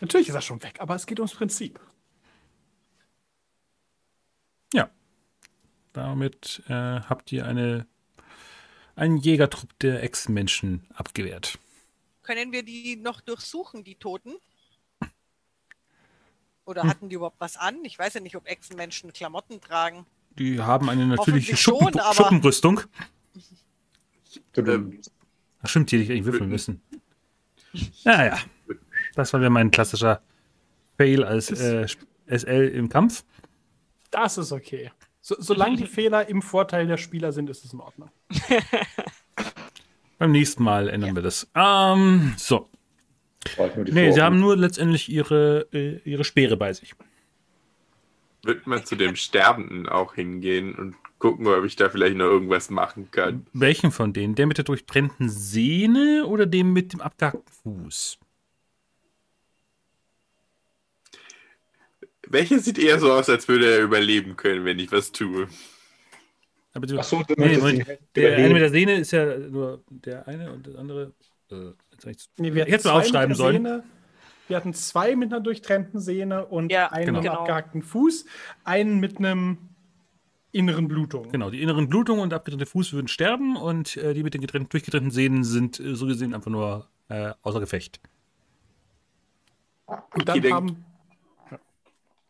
Natürlich 0.01 0.29
ist 0.29 0.35
er 0.35 0.41
schon 0.41 0.61
weg, 0.61 0.75
aber 0.79 0.93
es 0.93 1.07
geht 1.07 1.19
ums 1.19 1.33
Prinzip. 1.33 1.79
Ja. 4.73 4.89
Damit 5.93 6.61
äh, 6.67 6.73
habt 6.73 7.31
ihr 7.31 7.45
eine, 7.47 7.87
einen 8.95 9.17
Jägertrupp 9.17 9.77
der 9.79 10.03
Ex-Menschen 10.03 10.85
abgewehrt. 10.93 11.57
Können 12.25 12.51
wir 12.51 12.63
die 12.63 12.95
noch 12.95 13.21
durchsuchen, 13.21 13.83
die 13.83 13.95
Toten? 13.95 14.33
Oder 16.65 16.81
Hm. 16.81 16.89
hatten 16.89 17.09
die 17.09 17.15
überhaupt 17.15 17.39
was 17.39 17.55
an? 17.55 17.85
Ich 17.85 17.99
weiß 17.99 18.15
ja 18.15 18.19
nicht, 18.19 18.35
ob 18.35 18.47
Echsenmenschen 18.47 19.13
Klamotten 19.13 19.61
tragen. 19.61 20.07
Die 20.31 20.59
haben 20.59 20.89
eine 20.89 21.05
natürliche 21.05 21.55
Schuppen, 21.55 21.93
schon, 21.93 22.13
Schuppenrüstung. 22.13 22.81
Ähm, 24.57 25.01
Ach, 25.61 25.69
stimmt, 25.69 25.91
die 25.91 25.97
hätte 25.97 26.03
ich 26.05 26.11
eigentlich 26.11 26.25
würfeln 26.25 26.49
müssen. 26.49 26.81
Naja. 28.03 28.39
Das 29.13 29.31
war 29.31 29.39
wieder 29.39 29.51
mein 29.51 29.69
klassischer 29.69 30.21
Fail 30.97 31.23
als 31.23 31.51
äh, 31.51 31.87
SL 32.27 32.71
im 32.73 32.89
Kampf. 32.89 33.23
Das 34.09 34.39
ist 34.39 34.51
okay. 34.51 34.91
So, 35.21 35.35
solange 35.37 35.77
die 35.77 35.85
Fehler 35.87 36.27
im 36.27 36.41
Vorteil 36.41 36.87
der 36.87 36.97
Spieler 36.97 37.31
sind, 37.31 37.49
ist 37.51 37.63
es 37.65 37.71
in 37.73 37.81
Ordnung. 37.81 38.09
Beim 40.17 40.31
nächsten 40.31 40.63
Mal 40.63 40.89
ändern 40.89 41.15
wir 41.15 41.21
das. 41.21 41.47
Ähm, 41.55 42.33
so. 42.37 42.69
Nee, 43.91 44.11
sie 44.11 44.21
haben 44.21 44.39
nur 44.39 44.57
letztendlich 44.57 45.09
ihre, 45.09 45.67
äh, 45.71 45.99
ihre 46.03 46.23
Speere 46.23 46.57
bei 46.57 46.73
sich. 46.73 46.95
Wird 48.43 48.67
man 48.67 48.85
zu 48.85 48.95
dem 48.95 49.15
Sterbenden 49.15 49.87
auch 49.87 50.15
hingehen 50.15 50.75
und 50.75 50.95
gucken, 51.19 51.47
ob 51.47 51.65
ich 51.65 51.75
da 51.75 51.89
vielleicht 51.89 52.17
noch 52.17 52.25
irgendwas 52.25 52.69
machen 52.69 53.09
kann. 53.11 53.47
Welchen 53.53 53.91
von 53.91 54.13
denen? 54.13 54.35
Der 54.35 54.47
mit 54.47 54.57
der 54.57 54.65
durchtrennten 54.65 55.29
Sehne 55.29 56.25
oder 56.27 56.45
dem 56.45 56.73
mit 56.73 56.93
dem 56.93 57.01
abgehackten 57.01 57.53
Fuß? 57.63 58.19
Welcher 62.27 62.59
sieht 62.59 62.79
eher 62.79 62.99
so 62.99 63.11
aus, 63.11 63.29
als 63.29 63.47
würde 63.47 63.71
er 63.71 63.83
überleben 63.83 64.35
können, 64.35 64.65
wenn 64.65 64.79
ich 64.79 64.91
was 64.91 65.11
tue? 65.11 65.47
Aber 66.75 66.85
du, 66.85 66.99
Ach 66.99 67.03
so, 67.03 67.23
du 67.23 67.33
nee, 67.37 67.57
Moment, 67.57 67.85
der 68.15 68.35
eine 68.37 68.49
mit 68.53 68.61
der 68.61 68.69
Sehne 68.69 68.95
ist 68.95 69.11
ja 69.11 69.37
nur 69.37 69.81
der 69.89 70.27
eine 70.27 70.51
und 70.51 70.67
der 70.67 70.77
andere. 70.77 71.13
Äh, 71.49 71.71
jetzt 72.05 72.29
Nee, 72.37 72.53
wir 72.53 72.63
ich 72.67 72.73
hätte 72.73 72.79
es 72.79 72.83
mal 72.83 72.99
aufschreiben 72.99 73.33
sollen. 73.35 73.63
Sehne. 73.63 73.83
Wir 74.47 74.57
hatten 74.57 74.73
zwei 74.75 75.15
mit 75.15 75.31
einer 75.33 75.41
durchtrennten 75.41 75.99
Sehne 75.99 76.45
und 76.45 76.71
Ja, 76.71 76.91
einen 76.91 77.07
genau. 77.07 77.21
mit 77.21 77.29
einem 77.29 77.39
abgehackten 77.39 77.81
Fuß, 77.81 78.25
einen 78.63 78.99
mit 78.99 79.17
einem 79.17 79.57
inneren 80.51 80.87
Blutung. 80.87 81.31
Genau, 81.31 81.49
die 81.49 81.61
inneren 81.61 81.89
Blutungen 81.89 82.21
und 82.21 82.33
abgetrennte 82.33 82.65
Fuß 82.65 82.93
würden 82.93 83.07
sterben 83.07 83.55
und 83.57 83.97
äh, 83.97 84.13
die 84.13 84.21
mit 84.23 84.33
den 84.33 84.41
getrennten, 84.41 84.69
durchgetrennten 84.69 85.11
Sehnen 85.11 85.43
sind 85.43 85.79
äh, 85.79 85.95
so 85.95 86.05
gesehen 86.05 86.33
einfach 86.35 86.51
nur 86.51 86.87
äh, 87.09 87.31
außer 87.41 87.59
Gefecht. 87.59 87.99
Und 90.13 90.27
dann- 90.27 90.43
haben 90.51 90.85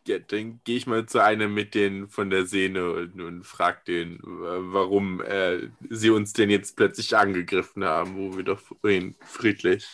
Ja, 0.07 0.19
dann 0.19 0.59
gehe 0.63 0.77
ich 0.77 0.85
mal 0.85 1.05
zu 1.07 1.19
einem 1.23 1.53
mit 1.53 1.73
den 1.73 2.07
von 2.09 2.29
der 2.29 2.45
Sehne 2.45 2.91
und, 2.91 3.19
und 3.19 3.43
frag 3.43 3.85
den, 3.85 4.19
warum 4.23 5.19
äh, 5.21 5.69
sie 5.89 6.11
uns 6.11 6.33
denn 6.33 6.51
jetzt 6.51 6.75
plötzlich 6.75 7.17
angegriffen 7.17 7.83
haben, 7.83 8.15
wo 8.15 8.37
wir 8.37 8.43
doch 8.43 8.59
vorhin 8.59 9.15
friedlich. 9.25 9.85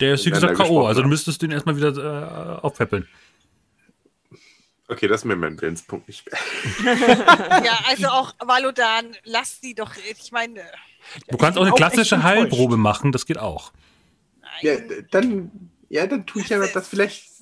Der 0.00 0.14
ist 0.14 0.26
wie 0.26 0.30
gesagt 0.30 0.56
K.O., 0.56 0.84
also 0.86 1.02
du 1.02 1.08
müsstest 1.08 1.40
den 1.42 1.52
erstmal 1.52 1.76
wieder 1.76 1.96
äh, 1.96 2.60
aufpäppeln. 2.62 3.06
Okay, 4.88 5.06
das 5.08 5.20
ist 5.22 5.24
mir 5.24 5.36
mein 5.36 5.58
Willenspunkt 5.60 6.08
nicht 6.08 6.26
mehr. 6.30 6.38
Ja, 7.64 7.78
also 7.88 8.08
auch 8.08 8.34
Valodan, 8.44 9.16
lass 9.24 9.60
die 9.60 9.74
doch. 9.74 9.92
Ich 10.20 10.30
meine, 10.32 10.60
Du 11.28 11.36
kannst 11.36 11.58
auch 11.58 11.62
eine 11.62 11.72
auch 11.72 11.76
klassische. 11.76 12.22
Heilprobe 12.22 12.76
machen, 12.76 13.12
das 13.12 13.24
geht 13.24 13.38
auch. 13.38 13.72
Ja, 14.62 14.74
nein, 14.74 14.88
d- 14.88 15.06
dann, 15.10 15.70
ja, 15.88 16.06
dann 16.06 16.26
tue 16.26 16.42
ich 16.42 16.54
aber 16.54 16.66
das 16.68 16.88
vielleicht. 16.88 17.33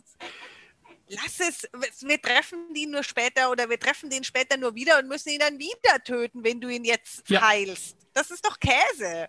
Lass 1.14 1.40
es. 1.40 1.68
Wir 2.02 2.20
treffen 2.20 2.72
die 2.74 2.86
nur 2.86 3.02
später 3.02 3.50
oder 3.50 3.68
wir 3.68 3.78
treffen 3.78 4.10
den 4.10 4.24
später 4.24 4.56
nur 4.56 4.74
wieder 4.74 4.98
und 4.98 5.08
müssen 5.08 5.30
ihn 5.30 5.38
dann 5.40 5.58
wieder 5.58 6.02
töten, 6.04 6.42
wenn 6.44 6.60
du 6.60 6.68
ihn 6.68 6.84
jetzt 6.84 7.28
Ja. 7.28 7.42
heilst. 7.42 7.96
Das 8.14 8.30
ist 8.30 8.44
doch 8.46 8.58
Käse. 8.60 9.28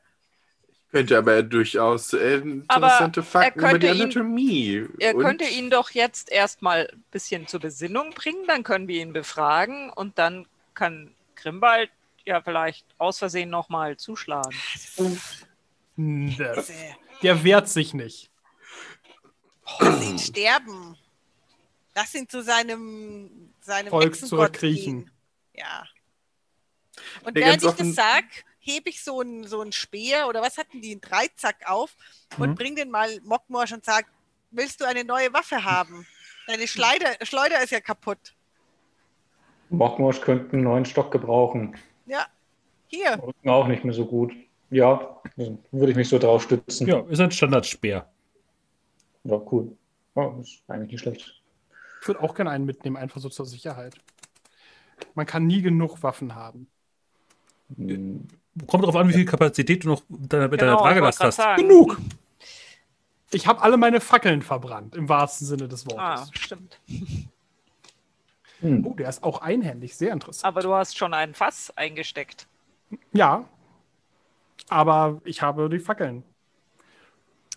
Könnte 0.91 1.17
aber 1.17 1.41
durchaus 1.41 2.13
äh, 2.13 2.41
Aber 2.67 2.85
interessante 2.87 3.21
er 3.21 3.23
Fakten 3.23 3.59
über 3.59 3.67
die 3.79 3.87
könnte 3.87 3.87
ihn- 3.97 4.01
Anatomie. 4.03 4.87
Er 4.99 5.15
und- 5.15 5.23
könnte 5.23 5.45
ihn 5.45 5.69
doch 5.71 5.89
jetzt 5.91 6.31
erstmal 6.31 6.87
ein 6.93 7.03
bisschen 7.11 7.47
zur 7.47 7.59
Besinnung 7.61 8.11
bringen, 8.11 8.45
dann 8.47 8.63
können 8.63 8.87
wir 8.87 9.01
ihn 9.01 9.11
befragen 9.13 9.89
und 9.89 10.19
dann 10.19 10.47
kann 10.75 11.15
Grimwald 11.35 11.89
ja 12.25 12.41
vielleicht 12.41 12.85
aus 12.99 13.17
Versehen 13.19 13.49
nochmal 13.49 13.97
zuschlagen. 13.97 14.55
Nö, 15.95 16.31
Käse. 16.35 16.73
der 17.23 17.43
wehrt 17.43 17.69
sich 17.69 17.93
nicht. 17.93 18.29
Lass 19.79 20.03
ihn 20.03 20.19
sterben. 20.19 20.95
Lass 21.95 22.13
ihn 22.15 22.27
zu 22.27 22.41
seinem, 22.41 23.53
seinem 23.61 23.89
Volk 23.89 24.15
zurückkriechen. 24.15 25.05
gehen. 25.05 25.11
Ja. 25.55 25.85
Und 27.23 27.37
Ja, 27.37 27.45
während 27.45 27.61
ich 27.61 27.69
das 27.69 27.73
offen- 27.79 27.93
sag, 27.93 28.25
hebe 28.59 28.89
ich 28.89 29.03
so 29.03 29.19
einen 29.19 29.45
so 29.45 29.61
einen 29.61 29.71
Speer 29.71 30.27
oder 30.27 30.41
was 30.41 30.57
hatten 30.57 30.81
die, 30.81 30.91
einen 30.91 31.01
Dreizack 31.01 31.69
auf 31.69 31.95
und 32.39 32.51
Mhm. 32.51 32.55
bring 32.55 32.75
den 32.75 32.89
mal 32.89 33.19
Mockmorsch 33.23 33.73
und 33.73 33.83
sag, 33.85 34.05
willst 34.51 34.81
du 34.81 34.85
eine 34.85 35.03
neue 35.03 35.31
Waffe 35.33 35.63
haben? 35.63 36.07
Deine 36.47 36.67
Schleuder, 36.67 37.13
Schleuder 37.23 37.61
ist 37.63 37.71
ja 37.71 37.79
kaputt. 37.79 38.33
Mockmorsch 39.69 40.21
könnte 40.21 40.53
einen 40.53 40.63
neuen 40.63 40.85
Stock 40.85 41.11
gebrauchen. 41.11 41.77
Ja, 42.05 42.27
hier. 42.87 43.19
Rücken 43.21 43.49
auch 43.49 43.67
nicht 43.67 43.83
mehr 43.83 43.93
so 43.93 44.05
gut. 44.05 44.33
Ja, 44.69 45.21
würde 45.71 45.91
ich 45.91 45.95
mich 45.97 46.09
so 46.09 46.17
drauf 46.19 46.43
stützen. 46.43 46.87
Ja, 46.87 47.01
ist 47.07 47.19
ein 47.19 47.31
Standardspeer. 47.31 48.11
Ja, 49.23 49.35
cool. 49.51 49.75
Oh, 50.15 50.35
ist 50.41 50.63
eigentlich 50.67 50.91
nicht 50.91 51.01
schlecht. 51.01 51.41
Ich 52.03 52.07
würde 52.09 52.19
auch 52.21 52.35
gerne 52.35 52.49
einen 52.49 52.65
mitnehmen, 52.65 52.97
einfach 52.97 53.21
so 53.21 53.29
zur 53.29 53.45
Sicherheit. 53.45 53.95
Man 55.15 55.25
kann 55.25 55.47
nie 55.47 55.61
genug 55.61 56.03
Waffen 56.03 56.35
haben. 56.35 56.67
Kommt 58.67 58.83
darauf 58.83 58.97
an, 58.97 59.07
wie 59.07 59.13
viel 59.13 59.23
Kapazität 59.23 59.85
du 59.85 59.87
noch 59.87 60.03
mit 60.09 60.33
deiner 60.33 60.49
Genau, 60.49 60.81
Tragelast 60.81 61.21
hast. 61.21 61.37
sagen. 61.37 61.65
Genug! 61.65 61.97
Ich 63.31 63.47
habe 63.47 63.61
alle 63.61 63.77
meine 63.77 64.01
Fackeln 64.01 64.41
verbrannt, 64.41 64.95
im 64.95 65.07
wahrsten 65.07 65.47
Sinne 65.47 65.69
des 65.69 65.87
Ah, 65.87 66.15
Wortes. 66.17 66.31
stimmt. 66.37 66.77
hm. 68.59 68.85
Oh, 68.85 68.95
der 68.95 69.07
ist 69.07 69.23
auch 69.23 69.39
einhändig, 69.41 69.95
sehr 69.95 70.11
interessant. 70.11 70.43
Aber 70.43 70.61
du 70.61 70.73
hast 70.73 70.97
schon 70.97 71.13
ein 71.13 71.33
Fass 71.33 71.71
eingesteckt. 71.77 72.47
Ja, 73.13 73.45
Aber 74.67 75.21
ich 75.23 75.41
habe 75.41 75.69
die 75.69 75.79
Fackeln. 75.79 76.23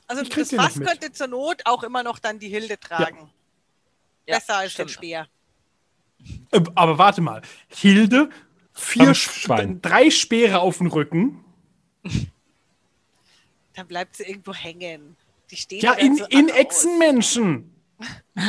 Also 0.07 0.23
das 0.23 0.52
Fass 0.52 0.78
könnte 0.78 1.10
zur 1.10 1.26
Not 1.26 1.62
auch 1.65 1.83
immer 1.83 2.05
noch 2.05 2.20
dann 2.20 2.39
die 2.39 2.49
Hilde 2.49 2.78
tragen. 2.78 3.18
Ja, 3.18 3.28
Besser 4.27 4.57
als 4.57 4.73
stimmt. 4.73 4.91
den 4.91 4.95
Speer. 4.95 5.29
Äh, 6.51 6.61
Aber 6.75 6.99
warte 6.99 7.21
mal. 7.21 7.43
Hilde, 7.69 8.31
vier 8.73 9.15
Schwein. 9.15 9.81
drei 9.83 10.11
Speere 10.11 10.61
auf 10.61 10.79
dem 10.79 10.89
Rücken. 10.89 11.45
Dann 13.75 13.87
bleibt 13.87 14.17
sie 14.17 14.25
irgendwo 14.25 14.55
hängen. 14.55 15.17
Die 15.51 15.57
steht 15.57 15.83
Ja, 15.83 15.93
in, 15.93 16.17
so 16.17 16.25
in. 16.27 16.49
Echsenmenschen. 16.49 17.73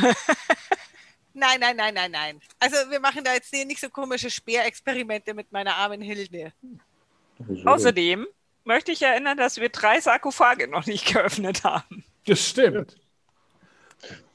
Nein, 1.34 1.60
nein, 1.60 1.76
nein, 1.78 1.94
nein, 1.94 2.10
nein. 2.12 2.42
Also 2.60 2.76
wir 2.90 3.00
machen 3.00 3.24
da 3.24 3.32
jetzt 3.34 3.54
hier 3.54 3.64
nicht 3.64 3.80
so 3.80 3.90
komische 3.90 4.32
Speerexperimente 4.32 5.36
mit 5.36 5.52
meiner 5.52 5.76
armen 5.76 6.02
Hilde. 6.02 6.52
Außerdem 7.64 8.26
möchte 8.64 8.92
ich 8.92 9.04
erinnern, 9.04 9.38
dass 9.38 9.58
wir 9.58 9.70
drei 9.70 10.02
Sarkophage 10.02 10.68
noch 10.68 10.88
nicht 10.88 11.06
geöffnet 11.14 11.64
haben. 11.64 12.04
Das 12.26 12.40
stimmt. 12.48 12.96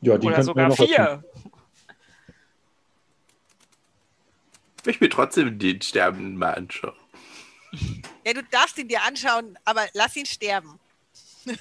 ja, 0.00 0.16
die 0.16 0.26
Oder 0.28 0.36
könnten 0.36 0.56
wir 0.56 0.70
sogar 0.70 0.70
vier. 0.70 1.24
Ich 4.82 4.86
möchte 4.86 5.04
mir 5.04 5.10
trotzdem 5.10 5.58
den 5.60 5.80
Sterbenden 5.80 6.36
mal 6.36 6.54
anschauen. 6.54 6.96
Ja, 8.26 8.34
du 8.34 8.42
darfst 8.50 8.76
ihn 8.78 8.88
dir 8.88 9.02
anschauen, 9.04 9.56
aber 9.64 9.86
lass 9.94 10.16
ihn 10.16 10.26
sterben. 10.26 10.80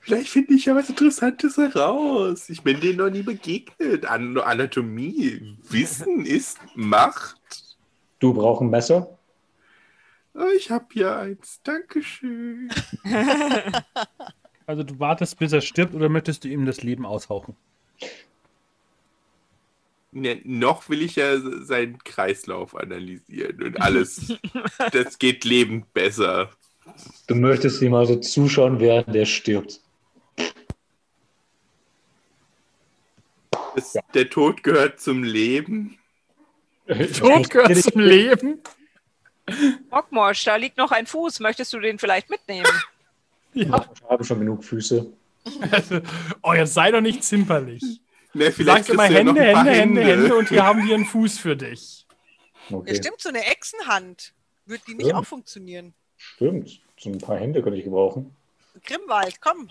Vielleicht 0.00 0.30
finde 0.30 0.54
ich 0.54 0.64
ja 0.64 0.74
was 0.74 0.88
Interessantes 0.88 1.58
heraus. 1.58 2.48
Ich 2.48 2.62
bin 2.62 2.80
denen 2.80 2.96
noch 2.96 3.10
nie 3.10 3.22
begegnet. 3.22 4.06
An 4.06 4.38
Anatomie. 4.38 5.58
Wissen 5.68 6.24
ist 6.26 6.58
Macht. 6.74 7.76
Du 8.18 8.32
brauchst 8.32 8.62
ein 8.62 8.70
Messer? 8.70 9.18
Oh, 10.32 10.48
ich 10.56 10.70
habe 10.70 10.86
hier 10.92 11.16
eins. 11.16 11.60
Dankeschön. 11.62 12.70
Also 14.66 14.82
du 14.82 15.00
wartest, 15.00 15.38
bis 15.38 15.50
er 15.54 15.62
stirbt 15.62 15.94
oder 15.94 16.10
möchtest 16.10 16.44
du 16.44 16.48
ihm 16.48 16.66
das 16.66 16.82
Leben 16.82 17.06
aushauchen? 17.06 17.56
Ne, 20.10 20.40
noch 20.44 20.88
will 20.88 21.02
ich 21.02 21.16
ja 21.16 21.38
seinen 21.38 21.98
Kreislauf 22.02 22.74
analysieren 22.74 23.62
und 23.62 23.80
alles. 23.80 24.34
das 24.92 25.18
geht 25.18 25.44
lebend 25.44 25.92
besser. 25.92 26.50
Du 27.26 27.34
möchtest 27.34 27.82
ihm 27.82 27.94
also 27.94 28.16
zuschauen, 28.16 28.80
während 28.80 29.14
er 29.14 29.26
stirbt. 29.26 29.80
Das, 33.74 33.96
Der 34.14 34.30
Tod 34.30 34.62
gehört 34.62 34.98
zum 35.00 35.22
Leben. 35.22 35.98
Tod 37.18 37.50
gehört 37.50 37.76
zum 37.76 38.00
Leben. 38.00 38.60
Mockmorsch, 39.90 40.44
da 40.44 40.56
liegt 40.56 40.78
noch 40.78 40.90
ein 40.90 41.06
Fuß. 41.06 41.40
Möchtest 41.40 41.72
du 41.74 41.80
den 41.80 41.98
vielleicht 41.98 42.30
mitnehmen? 42.30 42.66
Ja. 43.54 43.86
Ich 43.94 44.02
habe 44.08 44.24
schon 44.24 44.40
genug 44.40 44.64
Füße. 44.64 45.06
Also, 45.70 46.00
oh, 46.42 46.52
jetzt 46.52 46.74
sei 46.74 46.90
doch 46.90 47.00
nicht 47.00 47.24
zimperlich. 47.24 47.82
Ne, 48.34 48.44
Du 48.46 48.52
vielleicht 48.52 48.86
sagst 48.86 48.90
immer 48.90 49.08
du 49.08 49.12
ja 49.14 49.18
Hände, 49.20 49.40
Hände, 49.42 49.70
Hände, 49.70 50.04
Hände 50.04 50.36
und 50.36 50.48
hier 50.48 50.64
haben 50.64 50.86
wir 50.86 50.94
einen 50.94 51.06
Fuß 51.06 51.38
für 51.38 51.56
dich. 51.56 52.06
Ja, 52.68 52.76
Okay. 52.76 52.94
stimmt, 52.96 53.20
so 53.20 53.30
eine 53.30 53.44
Echsenhand. 53.46 54.34
Würde 54.66 54.82
die 54.86 54.94
nicht 54.94 55.08
Ja. 55.08 55.16
auch 55.16 55.24
funktionieren? 55.24 55.94
Stimmt. 56.18 56.80
So 56.98 57.10
ein 57.10 57.18
paar 57.18 57.38
Hände 57.38 57.62
könnte 57.62 57.78
ich 57.78 57.84
gebrauchen. 57.84 58.34
Grimwald, 58.84 59.40
komm. 59.40 59.70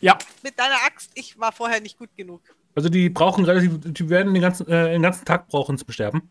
Ja, 0.00 0.18
Mit 0.42 0.58
deiner 0.58 0.76
Axt. 0.86 1.10
Ich 1.14 1.38
war 1.38 1.52
vorher 1.52 1.80
nicht 1.80 1.98
gut 1.98 2.10
genug. 2.16 2.40
Also 2.74 2.88
die 2.88 3.08
brauchen 3.08 3.44
relativ, 3.44 3.78
die 3.84 4.08
werden 4.10 4.34
den 4.34 4.42
ganzen, 4.42 4.66
äh, 4.68 4.90
den 4.92 5.02
ganzen 5.02 5.24
Tag 5.24 5.46
brauchen 5.48 5.78
zum 5.78 5.90
Sterben. 5.92 6.30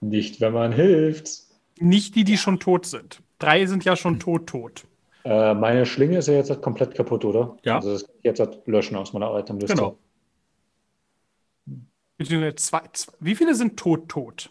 Nicht, 0.00 0.40
wenn 0.40 0.52
man 0.52 0.72
hilft. 0.72 1.44
nicht 1.78 2.14
die, 2.14 2.24
die 2.24 2.36
schon 2.38 2.58
tot 2.58 2.86
sind. 2.86 3.20
Drei 3.38 3.66
sind 3.66 3.84
ja 3.84 3.96
schon 3.96 4.18
tot, 4.18 4.46
tot. 4.48 4.84
Äh, 5.26 5.54
meine 5.54 5.84
Schlinge 5.86 6.18
ist 6.18 6.28
ja 6.28 6.34
jetzt 6.34 6.50
halt 6.50 6.62
komplett 6.62 6.94
kaputt, 6.94 7.24
oder? 7.24 7.56
Ja. 7.64 7.76
Also 7.76 7.92
das 7.92 8.06
kann 8.06 8.14
ich 8.18 8.24
jetzt 8.24 8.38
halt 8.38 8.64
löschen 8.68 8.96
aus 8.96 9.12
meiner 9.12 9.36
Itemliste. 9.36 9.74
Genau. 9.74 9.98
Wie 12.18 13.34
viele 13.34 13.54
sind 13.54 13.76
tot, 13.76 14.08
tot? 14.08 14.50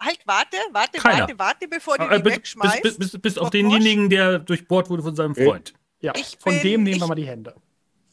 Halt, 0.00 0.18
warte, 0.26 0.56
warte, 0.72 0.98
Keiner. 0.98 1.20
warte, 1.20 1.38
warte, 1.38 1.68
bevor 1.68 1.96
du 1.98 2.04
Äh, 2.04 2.16
die 2.16 2.22
bis, 2.22 2.32
wegschmeißt. 2.34 2.82
bis, 2.82 2.98
bis, 2.98 3.18
bis 3.20 3.38
auf 3.38 3.50
denjenigen, 3.50 4.08
der 4.10 4.38
durchbohrt 4.38 4.90
wurde 4.90 5.02
von 5.02 5.14
seinem. 5.14 5.34
Freund. 5.34 5.74
Ja, 6.00 6.12
Ich 6.16 6.36
von 6.40 6.52
bin- 6.54 6.62
dem 6.62 6.82
nehmen 6.82 6.86
wir 6.86 6.94
ich- 6.96 7.06
mal 7.08 7.14
die 7.14 7.26
Hände. 7.26 7.54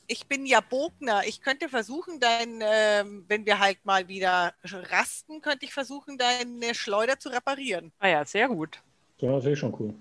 Ich 0.08 0.26
bin 0.28 0.46
ja 0.46 0.60
Bogner. 0.60 1.22
Ich 1.28 1.42
könnte 1.42 1.70
versuchen, 1.70 2.20
dein, 2.20 2.60
ähm, 2.62 3.26
wenn 3.28 3.46
wir 3.46 3.60
halt 3.60 3.78
mal 3.86 4.08
wieder 4.08 4.54
rasten, 4.74 5.40
könnte 5.42 5.66
ich 5.66 5.74
versuchen, 5.74 6.18
deine 6.18 6.74
Schleuder 6.76 7.20
zu 7.20 7.30
reparieren. 7.30 7.92
Ah 8.00 8.08
ja, 8.10 8.26
sehr 8.26 8.48
gut. 8.48 8.82
Das 9.18 9.24
wäre 9.24 9.34
natürlich 9.36 9.60
schon 9.60 9.76
cool. 9.80 9.94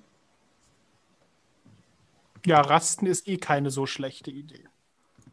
Ja, 2.46 2.60
Rasten 2.60 3.06
ist 3.06 3.28
eh 3.28 3.36
keine 3.36 3.70
so 3.70 3.86
schlechte 3.86 4.30
Idee. 4.30 4.68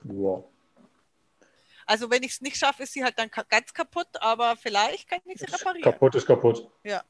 Wow. 0.03 0.45
Also 1.85 2.09
wenn 2.09 2.23
ich 2.23 2.31
es 2.31 2.41
nicht 2.41 2.57
schaffe, 2.57 2.83
ist 2.83 2.93
sie 2.93 3.03
halt 3.03 3.17
dann 3.19 3.29
ka 3.29 3.43
ganz 3.43 3.73
kaputt, 3.73 4.07
aber 4.19 4.55
vielleicht 4.55 5.07
kann 5.07 5.19
ich 5.25 5.39
sie 5.39 5.45
reparieren. 5.45 5.83
Kaputt 5.83 6.15
ist 6.15 6.25
kaputt. 6.25 6.67
Ja. 6.83 7.03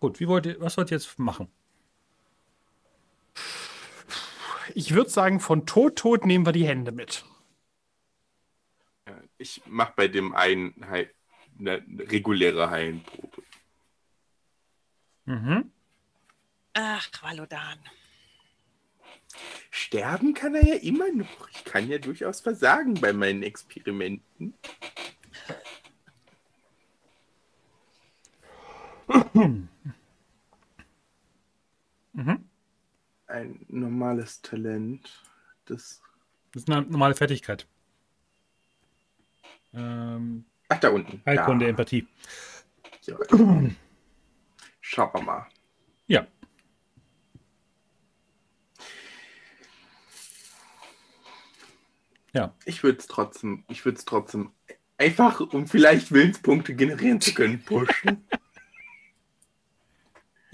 Gut, 0.00 0.18
wie 0.18 0.26
wollt 0.26 0.46
ihr, 0.46 0.60
was 0.60 0.76
wollt 0.76 0.90
ihr 0.90 0.96
jetzt 0.96 1.18
machen? 1.18 1.48
Ich 4.74 4.94
würde 4.94 5.10
sagen, 5.10 5.38
von 5.38 5.66
tot, 5.66 5.96
tot 5.96 6.26
nehmen 6.26 6.44
wir 6.46 6.52
die 6.52 6.66
Hände 6.66 6.92
mit. 6.92 7.24
Ja, 9.06 9.16
Ich 9.38 9.62
mache 9.66 9.92
bei 9.96 10.08
dem 10.08 10.34
einen 10.34 10.88
Heil, 10.88 11.12
eine 11.58 11.84
reguläre 12.10 12.70
Heilenprobe. 12.70 13.42
Mhm. 15.26 15.70
Ach, 16.74 17.08
Valodan. 17.22 17.78
Sterben 19.70 20.34
kann 20.34 20.54
er 20.54 20.66
ja 20.66 20.74
immer 20.76 21.10
noch. 21.12 21.48
Ich 21.50 21.64
kann 21.64 21.88
ja 21.88 21.98
durchaus 21.98 22.40
versagen 22.40 22.94
bei 22.94 23.12
meinen 23.12 23.42
Experimenten. 23.42 24.54
Mhm. 32.12 32.48
Ein 33.26 33.64
normales 33.68 34.42
Talent. 34.42 35.22
Das. 35.64 36.02
Das 36.52 36.62
ist 36.64 36.70
eine 36.70 36.82
normale 36.82 37.14
Fertigkeit. 37.14 37.66
Ähm, 39.72 40.44
Ach, 40.68 40.78
da 40.80 40.90
unten. 40.90 41.22
Heilkunde, 41.24 41.64
Da. 41.64 41.70
Empathie. 41.70 42.06
Ja. 43.04 43.16
Schauen 44.80 45.14
wir 45.14 45.22
mal. 45.22 45.46
Ja. 46.06 46.26
Ja. 52.32 52.54
Ich 52.64 52.82
würde 52.82 52.98
es 52.98 53.06
trotzdem, 53.06 53.64
ich 53.68 53.84
würde 53.84 53.98
es 53.98 54.04
trotzdem 54.04 54.52
einfach, 54.96 55.40
um 55.40 55.66
vielleicht 55.66 56.12
Willenspunkte 56.12 56.74
generieren 56.74 57.20
zu 57.20 57.34
können, 57.34 57.62
pushen. 57.62 58.26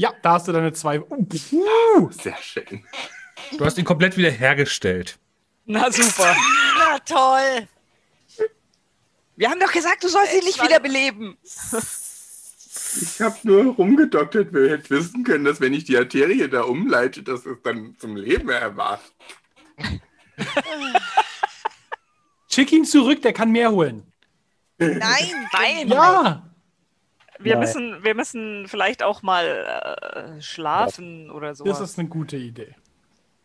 Ja, 0.01 0.13
da 0.23 0.35
hast 0.35 0.47
du 0.47 0.53
deine 0.53 0.73
zwei. 0.73 1.01
Uh, 1.01 1.25
puh. 1.25 2.11
Sehr 2.13 2.37
schön. 2.37 2.85
Du 3.59 3.65
hast 3.65 3.79
ihn 3.79 3.85
komplett 3.85 4.17
wieder 4.17 4.31
hergestellt. 4.31 5.19
Na 5.67 5.91
super. 5.91 6.37
Na 6.79 6.99
toll. 7.01 7.67
Wir 9.35 9.51
haben 9.51 9.59
doch 9.59 9.73
gesagt, 9.73 10.05
du 10.05 10.09
sollst 10.09 10.33
ihn 10.35 10.45
nicht 10.45 10.63
wiederbeleben. 10.63 11.37
Ich 13.03 13.21
habe 13.21 13.37
nur 13.43 13.75
rumgedoktert, 13.75 14.53
wer 14.53 14.71
hätte 14.71 14.91
wissen 14.91 15.25
können, 15.25 15.45
dass 15.45 15.61
wenn 15.61 15.75
ich 15.75 15.83
die 15.83 15.97
Arterie 15.97 16.49
da 16.49 16.63
umleite, 16.63 17.25
dass 17.25 17.45
es 17.45 17.61
dann 17.63 17.97
zum 17.99 18.15
Leben 18.15 18.51
erwacht. 18.51 19.13
Schick 22.59 22.73
ihn 22.73 22.85
zurück, 22.85 23.23
der 23.23 23.33
kann 23.33 23.53
mehr 23.53 23.71
holen. 23.71 24.03
Nein, 24.79 24.99
Nein. 25.53 25.89
Ja, 25.89 26.43
Wir 27.39 27.53
Nein. 27.55 27.61
müssen, 27.61 28.03
wir 28.03 28.15
müssen 28.17 28.67
vielleicht 28.67 29.03
auch 29.05 29.23
mal 29.23 30.37
äh, 30.37 30.43
schlafen 30.43 31.31
oder 31.31 31.55
so. 31.55 31.63
das 31.65 31.81
ist 31.81 31.99
eine 32.01 32.09
gute 32.09 32.37
Idee. 32.37 32.75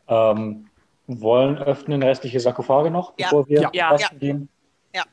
Ähm, 0.08 0.68
wollen 1.06 1.60
öffnen 1.60 2.02
restliche 2.02 2.40
Sarkophage 2.40 2.90
noch, 2.90 3.14
Ja. 3.20 3.28
bevor 3.28 3.48
wir 3.48 3.62
Ja. 3.62 3.70
Ja. 3.74 3.98
gehen? 4.20 4.50
Ja, 4.96 5.04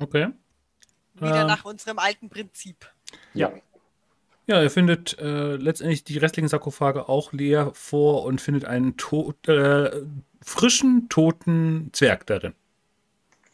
Okay. 0.00 0.28
wieder 1.14 1.42
Ähm. 1.42 1.46
nach 1.46 1.64
unserem 1.64 1.98
alten 2.00 2.28
Prinzip. 2.30 2.90
ja. 3.34 3.52
Ja, 4.50 4.60
ihr 4.60 4.70
findet 4.70 5.16
äh, 5.20 5.54
letztendlich 5.54 6.02
die 6.02 6.18
restlichen 6.18 6.48
Sarkophage 6.48 7.08
auch 7.08 7.32
leer 7.32 7.70
vor 7.72 8.24
und 8.24 8.40
findet 8.40 8.64
einen 8.64 8.96
tot, 8.96 9.46
äh, 9.46 10.02
frischen, 10.42 11.08
toten 11.08 11.90
Zwerg 11.92 12.26
darin. 12.26 12.54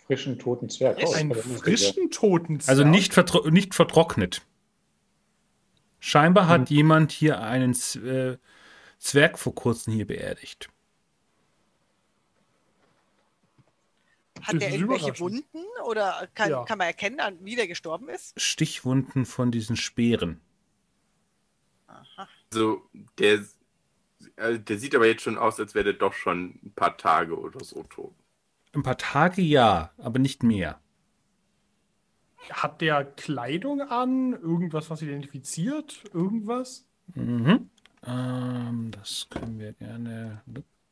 Frischen 0.07 0.39
toten 0.39 0.70
Zwerg. 0.70 0.97
Oh, 1.05 1.12
Einen 1.12 1.34
frischen 1.34 2.10
Toten. 2.10 2.60
Also 2.66 2.83
nicht, 2.83 3.12
vertro 3.12 3.50
nicht 3.50 3.75
vertrocknet. 3.75 4.41
Scheinbar 6.00 6.49
hat 6.49 6.70
jemand 6.70 7.12
hier 7.12 7.42
einen 7.42 7.75
Z 7.75 8.02
äh, 8.02 8.39
Zwerg 8.99 9.39
vor 9.39 9.55
kurzem 9.55 9.92
hier 9.92 10.07
beerdigt. 10.07 10.70
Hat 14.41 14.55
ist 14.55 14.62
irgendwelche. 14.73 15.18
Wunden 15.20 15.62
oder 15.86 16.26
kann, 16.34 16.49
Ja. 16.49 16.65
kann 16.65 16.78
man 16.78 16.86
erkennen, 16.86 17.20
an- 17.20 17.36
wie 17.42 17.55
der 17.55 17.68
gestorben 17.68 18.08
ist? 18.08 18.41
Stichwunden 18.41 19.26
von 19.26 19.50
diesen 19.50 19.76
Speeren. 19.76 20.41
Aha. 21.97 22.28
Also, 22.52 22.83
der, 23.18 23.44
also 24.36 24.58
der 24.58 24.78
sieht 24.78 24.94
aber 24.94 25.07
jetzt 25.07 25.23
schon 25.23 25.39
aus, 25.39 25.58
als 25.58 25.75
wäre 25.75 25.84
der 25.84 25.92
doch 25.94 26.12
schon 26.12 26.58
ein 26.62 26.73
paar 26.75 26.97
Tage 26.97 27.39
oder 27.39 27.65
so 27.65 27.83
tot. 27.84 28.15
Ein 28.73 28.83
paar 28.83 28.99
Tage 28.99 29.42
ja, 29.42 29.91
aber 29.99 30.18
nicht 30.18 30.42
mehr. 30.42 30.81
Hat 32.50 32.81
der 32.81 33.05
Kleidung 33.05 33.81
an? 33.81 34.33
Irgendwas, 34.33 34.91
was 34.91 35.02
identifiziert? 35.02 36.05
Irgendwas? 36.12 36.84
Mhm. 37.15 37.70
Ähm, 38.07 38.91
das 38.92 39.26
können 39.31 39.58
wir 39.58 39.73
gerne 39.73 40.42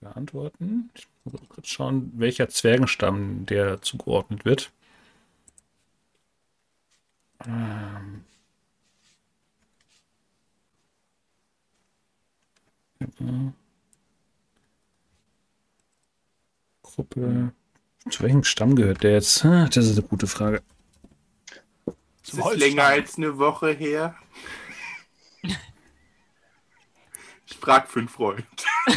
beantworten. 0.00 0.90
Ich 0.94 1.06
muss 1.24 1.34
kurz 1.48 1.68
schauen, 1.68 2.12
welcher 2.16 2.48
Zwergenstamm 2.48 3.46
der 3.46 3.82
zugeordnet 3.82 4.44
wird. 4.44 4.72
Ähm. 7.46 8.24
Gruppe. 16.82 17.52
Zu 18.10 18.22
welchem 18.22 18.44
Stamm 18.44 18.76
gehört 18.76 19.02
der 19.02 19.12
jetzt? 19.12 19.44
Das 19.44 19.76
ist 19.76 19.98
eine 19.98 20.06
gute 20.06 20.26
Frage. 20.26 20.62
Ist 21.86 21.96
Zum 22.22 22.38
es 22.38 22.44
Holzstamm. 22.44 22.68
länger 22.68 22.84
als 22.84 23.16
eine 23.16 23.38
Woche 23.38 23.72
her? 23.72 24.14
Ich 27.46 27.56
frag 27.58 27.88
für 27.88 28.00
einen 28.00 28.08
Freund. 28.08 28.44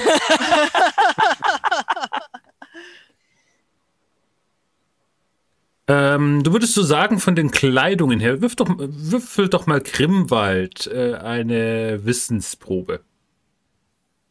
Ähm, 5.90 6.44
du 6.44 6.52
würdest 6.52 6.74
so 6.74 6.84
sagen, 6.84 7.20
von 7.20 7.36
den 7.36 7.50
Kleidungen 7.50 8.20
her, 8.20 8.42
wirf 8.42 8.58
doch, 8.58 8.68
würfel 8.78 9.48
doch 9.48 9.68
mal 9.68 9.80
Grimwald 9.80 10.88
äh, 10.88 11.14
eine 11.16 12.04
Wissensprobe. 12.04 13.00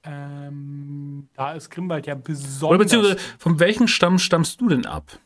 Ähm, 0.07 1.28
da 1.35 1.52
ist 1.52 1.70
Grimwald 1.70 2.07
ja 2.07 2.15
Oder 2.15 2.23
besonders. 2.23 2.78
beziehungsweise, 2.78 3.18
von 3.39 3.59
welchem 3.59 3.89
Stamm 3.89 4.18
stammst 4.18 4.60
du 4.60 4.68
denn 4.68 4.86
ab? 4.86 5.18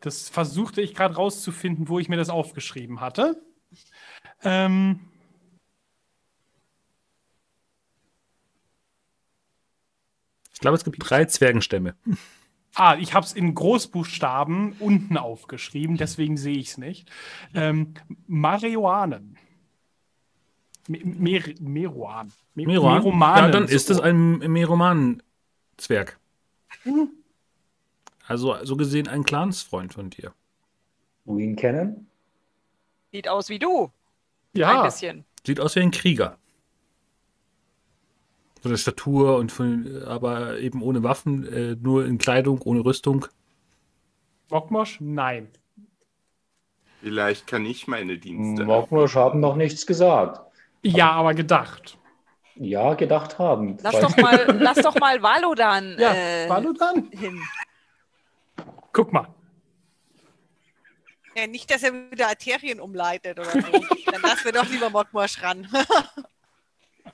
Das 0.00 0.28
versuchte 0.28 0.82
ich 0.82 0.94
gerade 0.94 1.14
rauszufinden, 1.14 1.88
wo 1.88 1.98
ich 1.98 2.08
mir 2.08 2.16
das 2.16 2.28
aufgeschrieben 2.28 3.00
hatte. 3.00 3.40
Ähm, 4.42 5.00
Ich 10.52 10.60
glaube, 10.60 10.76
es 10.78 10.84
gibt 10.84 10.96
drei 10.98 11.26
Zwergenstämme. 11.26 11.94
ah, 12.74 12.96
ich 12.98 13.12
habe 13.12 13.26
es 13.26 13.34
in 13.34 13.54
Großbuchstaben 13.54 14.72
unten 14.80 15.18
aufgeschrieben, 15.18 15.98
deswegen 15.98 16.38
sehe 16.38 16.56
ich 16.56 16.68
es 16.68 16.78
nicht. 16.78 17.10
Ähm, 17.54 17.92
Marihuanen. 18.26 19.36
Me 20.88 21.00
Mer 21.04 21.42
Meruan. 21.60 22.32
Me 22.54 22.66
Meroan? 22.66 22.94
Meromanen, 22.98 23.44
Ja, 23.44 23.50
dann 23.50 23.64
ist 23.68 23.90
es 23.90 24.00
ein 24.00 24.38
Meromanen-Zwerg. 24.38 26.18
Also, 28.26 28.56
so 28.64 28.76
gesehen 28.76 29.08
ein 29.08 29.24
Clansfreund 29.24 29.94
von 29.94 30.10
dir. 30.10 30.32
Du 31.24 31.38
ihn 31.38 31.56
kennen? 31.56 32.06
Sieht 33.12 33.28
aus 33.28 33.48
wie 33.48 33.58
du. 33.58 33.84
Ein 34.54 34.60
Ja, 34.60 34.84
bisschen. 34.84 35.24
Sieht 35.44 35.60
aus 35.60 35.74
wie 35.76 35.80
ein 35.80 35.90
Krieger. 35.90 36.38
Von 38.62 38.70
der 38.70 38.78
Statur 38.78 39.36
und 39.36 39.52
von, 39.52 40.02
aber 40.04 40.58
eben 40.58 40.82
ohne 40.82 41.02
Waffen, 41.02 41.46
äh, 41.46 41.76
nur 41.76 42.04
in 42.06 42.18
Kleidung, 42.18 42.60
ohne 42.62 42.84
Rüstung. 42.84 43.26
Mokmosch? 44.50 45.00
Nein. 45.00 45.48
Vielleicht 47.00 47.46
kann 47.46 47.64
ich 47.64 47.86
meine 47.86 48.18
Dienste. 48.18 48.64
Mogmosch 48.64 49.14
haben 49.14 49.40
noch 49.40 49.54
nichts 49.56 49.86
gesagt. 49.86 50.40
Ja, 50.86 51.10
aber 51.12 51.34
gedacht. 51.34 51.98
Ja, 52.54 52.94
gedacht 52.94 53.38
haben. 53.38 53.76
Lass 53.82 54.00
doch 54.00 54.16
mal, 54.16 54.56
lass 54.60 54.78
doch 54.78 54.94
mal 54.98 55.20
Valodan 55.22 55.96
Ja, 55.98 56.12
äh, 56.14 56.48
Valodan? 56.48 57.08
hin. 57.12 57.38
Guck 58.92 59.12
mal. 59.12 59.28
Ja, 61.36 61.46
nicht, 61.46 61.70
dass 61.70 61.82
er 61.82 61.92
wieder 62.10 62.28
Arterien 62.28 62.80
umleitet 62.80 63.38
oder 63.38 63.50
so. 63.50 63.60
Dann 63.60 64.22
lassen 64.22 64.44
wir 64.44 64.52
doch 64.52 64.68
lieber 64.70 64.88
Mockmorsch 64.90 65.42
ran. 65.42 65.68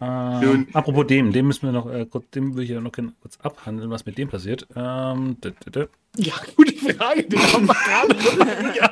Ähm, 0.00 0.40
Nun- 0.40 0.68
apropos 0.72 1.06
dem, 1.06 1.32
dem 1.32 1.46
müssen 1.46 1.62
wir 1.66 1.70
noch, 1.72 1.86
äh, 1.88 2.06
kurz, 2.06 2.28
dem 2.30 2.56
will 2.56 2.64
ich 2.64 2.70
ja 2.70 2.80
noch 2.80 2.90
gerne 2.92 3.12
kurz 3.20 3.36
abhandeln, 3.40 3.90
was 3.90 4.04
mit 4.06 4.16
dem 4.18 4.28
passiert. 4.30 4.66
Ähm, 4.74 5.38
d- 5.40 5.50
d- 5.52 5.70
d- 5.70 5.88
Ja, 6.16 6.32
gute 6.56 6.74
Frage. 6.94 7.22
Den 7.24 7.38
haben 7.52 7.66
wir 7.68 7.74
gerade. 7.74 8.74
Ja. 8.74 8.90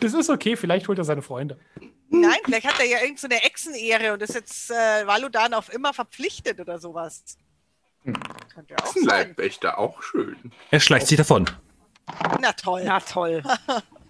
Das 0.00 0.14
ist 0.14 0.30
okay, 0.30 0.56
vielleicht 0.56 0.88
holt 0.88 0.98
er 0.98 1.04
seine 1.04 1.22
Freunde. 1.22 1.58
Nein, 2.08 2.38
vielleicht 2.44 2.66
hat 2.66 2.80
er 2.80 2.86
ja 2.86 2.98
irgendeine 2.98 3.18
so 3.18 3.26
eine 3.28 3.42
Echsenehre 3.44 4.12
und 4.12 4.22
ist 4.22 4.34
jetzt 4.34 4.70
äh, 4.70 5.06
Valudan 5.06 5.54
auf 5.54 5.72
immer 5.72 5.92
verpflichtet 5.94 6.58
oder 6.60 6.78
sowas. 6.78 7.36
Könnte 8.04 8.70
ja 8.70 8.76
auch 8.82 8.96
Ein 8.96 9.02
sein. 9.02 9.04
Leibwächter 9.28 9.78
auch 9.78 10.02
schön. 10.02 10.36
er 10.70 10.80
schleicht 10.80 11.06
sich 11.06 11.18
davon. 11.18 11.48
Na 12.40 12.52
toll. 12.52 12.82
Na 12.84 12.98
toll. 13.00 13.42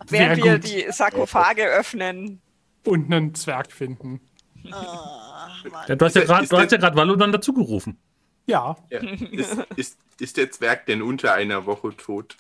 Während 0.09 0.43
wir 0.43 0.59
die 0.59 0.87
Sarkophage 0.91 1.65
öffnen. 1.67 2.41
Und 2.87 3.13
einen 3.13 3.35
Zwerg 3.35 3.71
finden. 3.73 4.21
Ja, 4.63 5.97
du 5.97 6.05
hast 6.05 6.15
ja 6.17 6.23
Ist 6.23 6.29
der- 6.31 6.47
gerade 6.49 6.77
ja 6.77 6.79
der- 6.79 6.95
Valodan 6.97 7.33
dazugerufen. 7.33 7.99
Ja, 8.47 8.77
Ja. 8.89 9.01
Ist, 9.01 9.59
ist, 9.77 9.99
ist 10.19 10.37
der 10.37 10.51
Zwerg 10.51 10.87
denn 10.87 11.03
unter 11.03 11.35
einer 11.35 11.67
Woche 11.67 11.95
tot? 11.97 12.37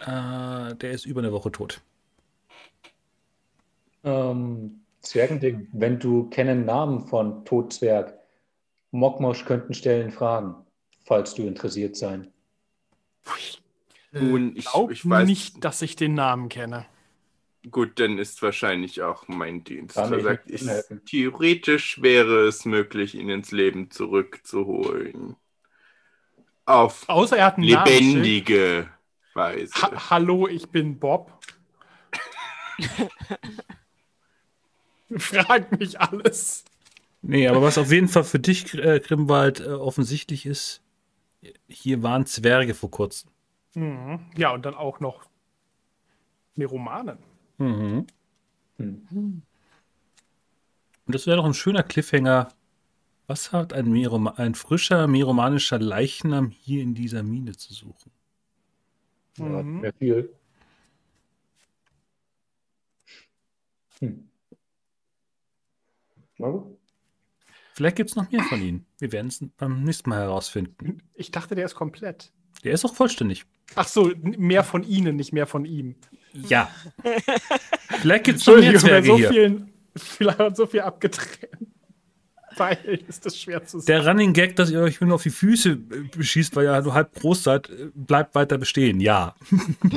Äh, 0.00 0.74
der 0.74 0.90
ist 0.90 1.06
über 1.06 1.20
eine 1.20 1.32
Woche 1.32 1.52
tot. 1.52 1.80
Ähm, 4.04 4.82
Zwergending, 5.00 5.68
wenn 5.72 5.98
du 5.98 6.28
kennen 6.30 6.64
Namen 6.64 7.06
von 7.08 7.44
Todzwerg, 7.44 8.14
Mogmosch 8.92 9.44
könnten 9.44 9.74
stellen 9.74 10.12
Fragen, 10.12 10.54
falls 11.04 11.34
du 11.34 11.42
interessiert 11.42 11.96
sein. 11.96 12.32
Nun, 14.12 14.56
ich, 14.56 14.66
glaub 14.66 14.90
ich 14.90 15.08
weiß 15.08 15.26
nicht, 15.26 15.64
dass 15.64 15.82
ich 15.82 15.96
den 15.96 16.14
Namen 16.14 16.48
kenne. 16.48 16.86
Gut, 17.70 17.98
dann 18.00 18.18
ist 18.18 18.42
wahrscheinlich 18.42 19.02
auch 19.02 19.28
mein 19.28 19.64
Dienst. 19.64 19.94
Versagt. 19.94 20.50
theoretisch 21.06 22.02
wäre 22.02 22.46
es 22.46 22.64
möglich, 22.64 23.14
ihn 23.14 23.28
ins 23.28 23.52
Leben 23.52 23.90
zurückzuholen. 23.90 25.36
Auf 26.64 27.08
Außer 27.08 27.36
er 27.38 27.46
hat 27.46 27.58
einen 27.58 27.70
Namen. 27.70 27.86
lebendige 27.86 28.88
Weise. 29.34 29.72
Ha 29.74 30.10
Hallo, 30.10 30.48
ich 30.48 30.68
bin 30.68 30.98
Bob. 30.98 31.32
Frag 35.18 35.78
mich 35.78 36.00
alles. 36.00 36.64
Nee, 37.22 37.46
aber 37.48 37.62
was 37.62 37.78
auf 37.78 37.92
jeden 37.92 38.08
Fall 38.08 38.24
für 38.24 38.38
dich, 38.38 38.74
äh, 38.74 39.00
Grimwald, 39.00 39.60
äh, 39.60 39.68
offensichtlich 39.68 40.46
ist, 40.46 40.82
hier 41.68 42.02
waren 42.02 42.26
Zwerge 42.26 42.74
vor 42.74 42.90
kurzem. 42.90 43.30
Mhm. 43.74 44.20
Ja, 44.36 44.52
und 44.52 44.64
dann 44.66 44.74
auch 44.74 45.00
noch 45.00 45.24
Meromanen. 46.56 47.18
Mhm. 47.58 48.06
Hm. 48.78 49.42
Und 51.06 51.14
das 51.14 51.26
wäre 51.26 51.36
doch 51.36 51.44
ein 51.44 51.54
schöner 51.54 51.82
Cliffhanger. 51.82 52.52
Was 53.26 53.52
hat 53.52 53.72
ein, 53.72 53.90
Merom 53.90 54.28
ein 54.28 54.54
frischer 54.54 55.06
meromanischer 55.06 55.78
Leichnam 55.78 56.50
hier 56.50 56.82
in 56.82 56.94
dieser 56.94 57.22
Mine 57.22 57.56
zu 57.56 57.72
suchen? 57.72 58.10
Ja, 59.38 59.44
Mhm. 59.62 59.80
mehr 59.80 59.92
viel. 59.94 60.34
Hm. 64.00 64.28
Na 66.42 66.48
gut. 66.50 66.76
Vielleicht 67.72 67.96
gibt 67.96 68.10
es 68.10 68.16
noch 68.16 68.30
mehr 68.30 68.42
von 68.42 68.60
ihnen. 68.60 68.84
Wir 68.98 69.12
werden 69.12 69.28
es 69.28 69.42
beim 69.56 69.84
nächsten 69.84 70.10
Mal 70.10 70.18
herausfinden. 70.20 70.98
Ich 71.14 71.30
dachte, 71.30 71.54
der 71.54 71.64
ist 71.64 71.74
komplett. 71.74 72.32
Der 72.64 72.72
ist 72.72 72.84
auch 72.84 72.94
vollständig. 72.94 73.44
Ach 73.76 73.86
so, 73.86 74.12
mehr 74.20 74.64
von 74.64 74.82
ihnen, 74.82 75.16
nicht 75.16 75.32
mehr 75.32 75.46
von 75.46 75.64
ihm. 75.64 75.94
Ja. 76.32 76.68
Vielleicht 78.00 78.24
gibt 78.24 78.40
es 78.40 78.46
noch 78.46 78.58
mehr 78.58 78.78
Zwerge 78.78 79.06
so 79.06 79.16
hier. 79.16 79.28
vielen, 79.30 79.72
vielleicht 79.96 80.38
hat 80.38 80.56
so 80.56 80.66
viel 80.66 80.80
abgetrennt. 80.80 81.68
Weil 82.56 83.02
ist 83.08 83.24
das 83.24 83.38
schwer 83.38 83.64
zu 83.64 83.78
sagen. 83.78 83.86
Der 83.86 84.06
Running 84.06 84.32
Gag, 84.34 84.56
dass 84.56 84.70
ihr 84.70 84.80
euch 84.80 85.00
nur 85.00 85.14
auf 85.14 85.22
die 85.22 85.30
Füße 85.30 85.70
äh, 85.70 85.76
beschießt, 86.14 86.54
weil 86.56 86.66
ihr 86.66 86.82
nur 86.82 86.92
halb 86.92 87.14
groß 87.14 87.44
seid, 87.44 87.70
äh, 87.70 87.90
bleibt 87.94 88.34
weiter 88.34 88.58
bestehen. 88.58 89.00
Ja. 89.00 89.34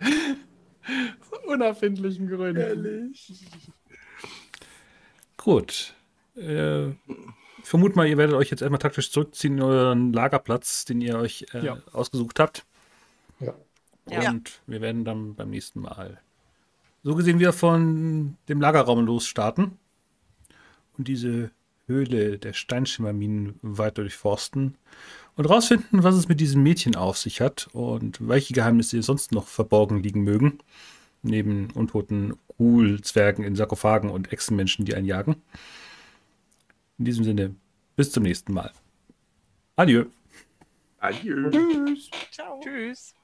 Aus 0.00 1.40
unerfindlichen 1.46 2.28
Gründen. 2.28 3.12
Gut. 5.46 5.94
Äh, 6.36 6.88
ich 6.88 6.94
vermute 7.62 7.94
mal, 7.94 8.08
ihr 8.08 8.16
werdet 8.16 8.34
euch 8.34 8.50
jetzt 8.50 8.62
erstmal 8.62 8.80
taktisch 8.80 9.12
zurückziehen 9.12 9.58
in 9.58 9.62
euren 9.62 10.12
Lagerplatz, 10.12 10.84
den 10.86 11.00
ihr 11.00 11.16
euch 11.20 11.46
äh, 11.54 11.64
Ja. 11.64 11.78
ausgesucht 11.92 12.40
habt. 12.40 12.66
Ja. 13.38 13.54
Ja. 14.10 14.28
Und 14.30 14.60
wir 14.66 14.80
werden 14.80 15.04
dann 15.04 15.36
beim 15.36 15.50
nächsten 15.50 15.82
Mal 15.82 16.20
so 17.04 17.14
gesehen 17.14 17.38
wieder 17.38 17.52
von 17.52 18.36
dem 18.48 18.60
Lagerraum 18.60 19.06
losstarten 19.06 19.78
und 20.98 21.06
diese 21.06 21.52
Höhle 21.86 22.40
der 22.40 22.52
Steinschimmerminen 22.52 23.54
weiter 23.62 24.02
durchforsten 24.02 24.76
und 25.36 25.44
rausfinden, 25.44 26.02
was 26.02 26.16
es 26.16 26.26
mit 26.26 26.40
diesem 26.40 26.64
Mädchen 26.64 26.96
auf 26.96 27.18
sich 27.18 27.40
hat 27.40 27.68
und 27.72 28.18
welche 28.26 28.52
Geheimnisse 28.52 29.00
sonst 29.00 29.30
noch 29.30 29.46
verborgen 29.46 30.02
liegen 30.02 30.22
mögen. 30.22 30.58
Neben 31.26 31.70
untoten 31.72 32.34
Ghoul-Zwergen 32.56 33.44
in 33.44 33.56
Sarkophagen 33.56 34.10
und 34.10 34.32
Echsenmenschen, 34.32 34.84
die 34.84 34.94
einen 34.94 35.06
jagen. 35.06 35.36
In 36.98 37.04
diesem 37.04 37.24
Sinne, 37.24 37.54
bis 37.96 38.12
zum 38.12 38.22
nächsten 38.22 38.52
Mal. 38.52 38.72
Adieu. 39.74 40.06
Adieu. 40.98 41.50
Tschüss. 41.50 42.10
Ciao. 42.30 42.60
Tschüss. 42.62 43.14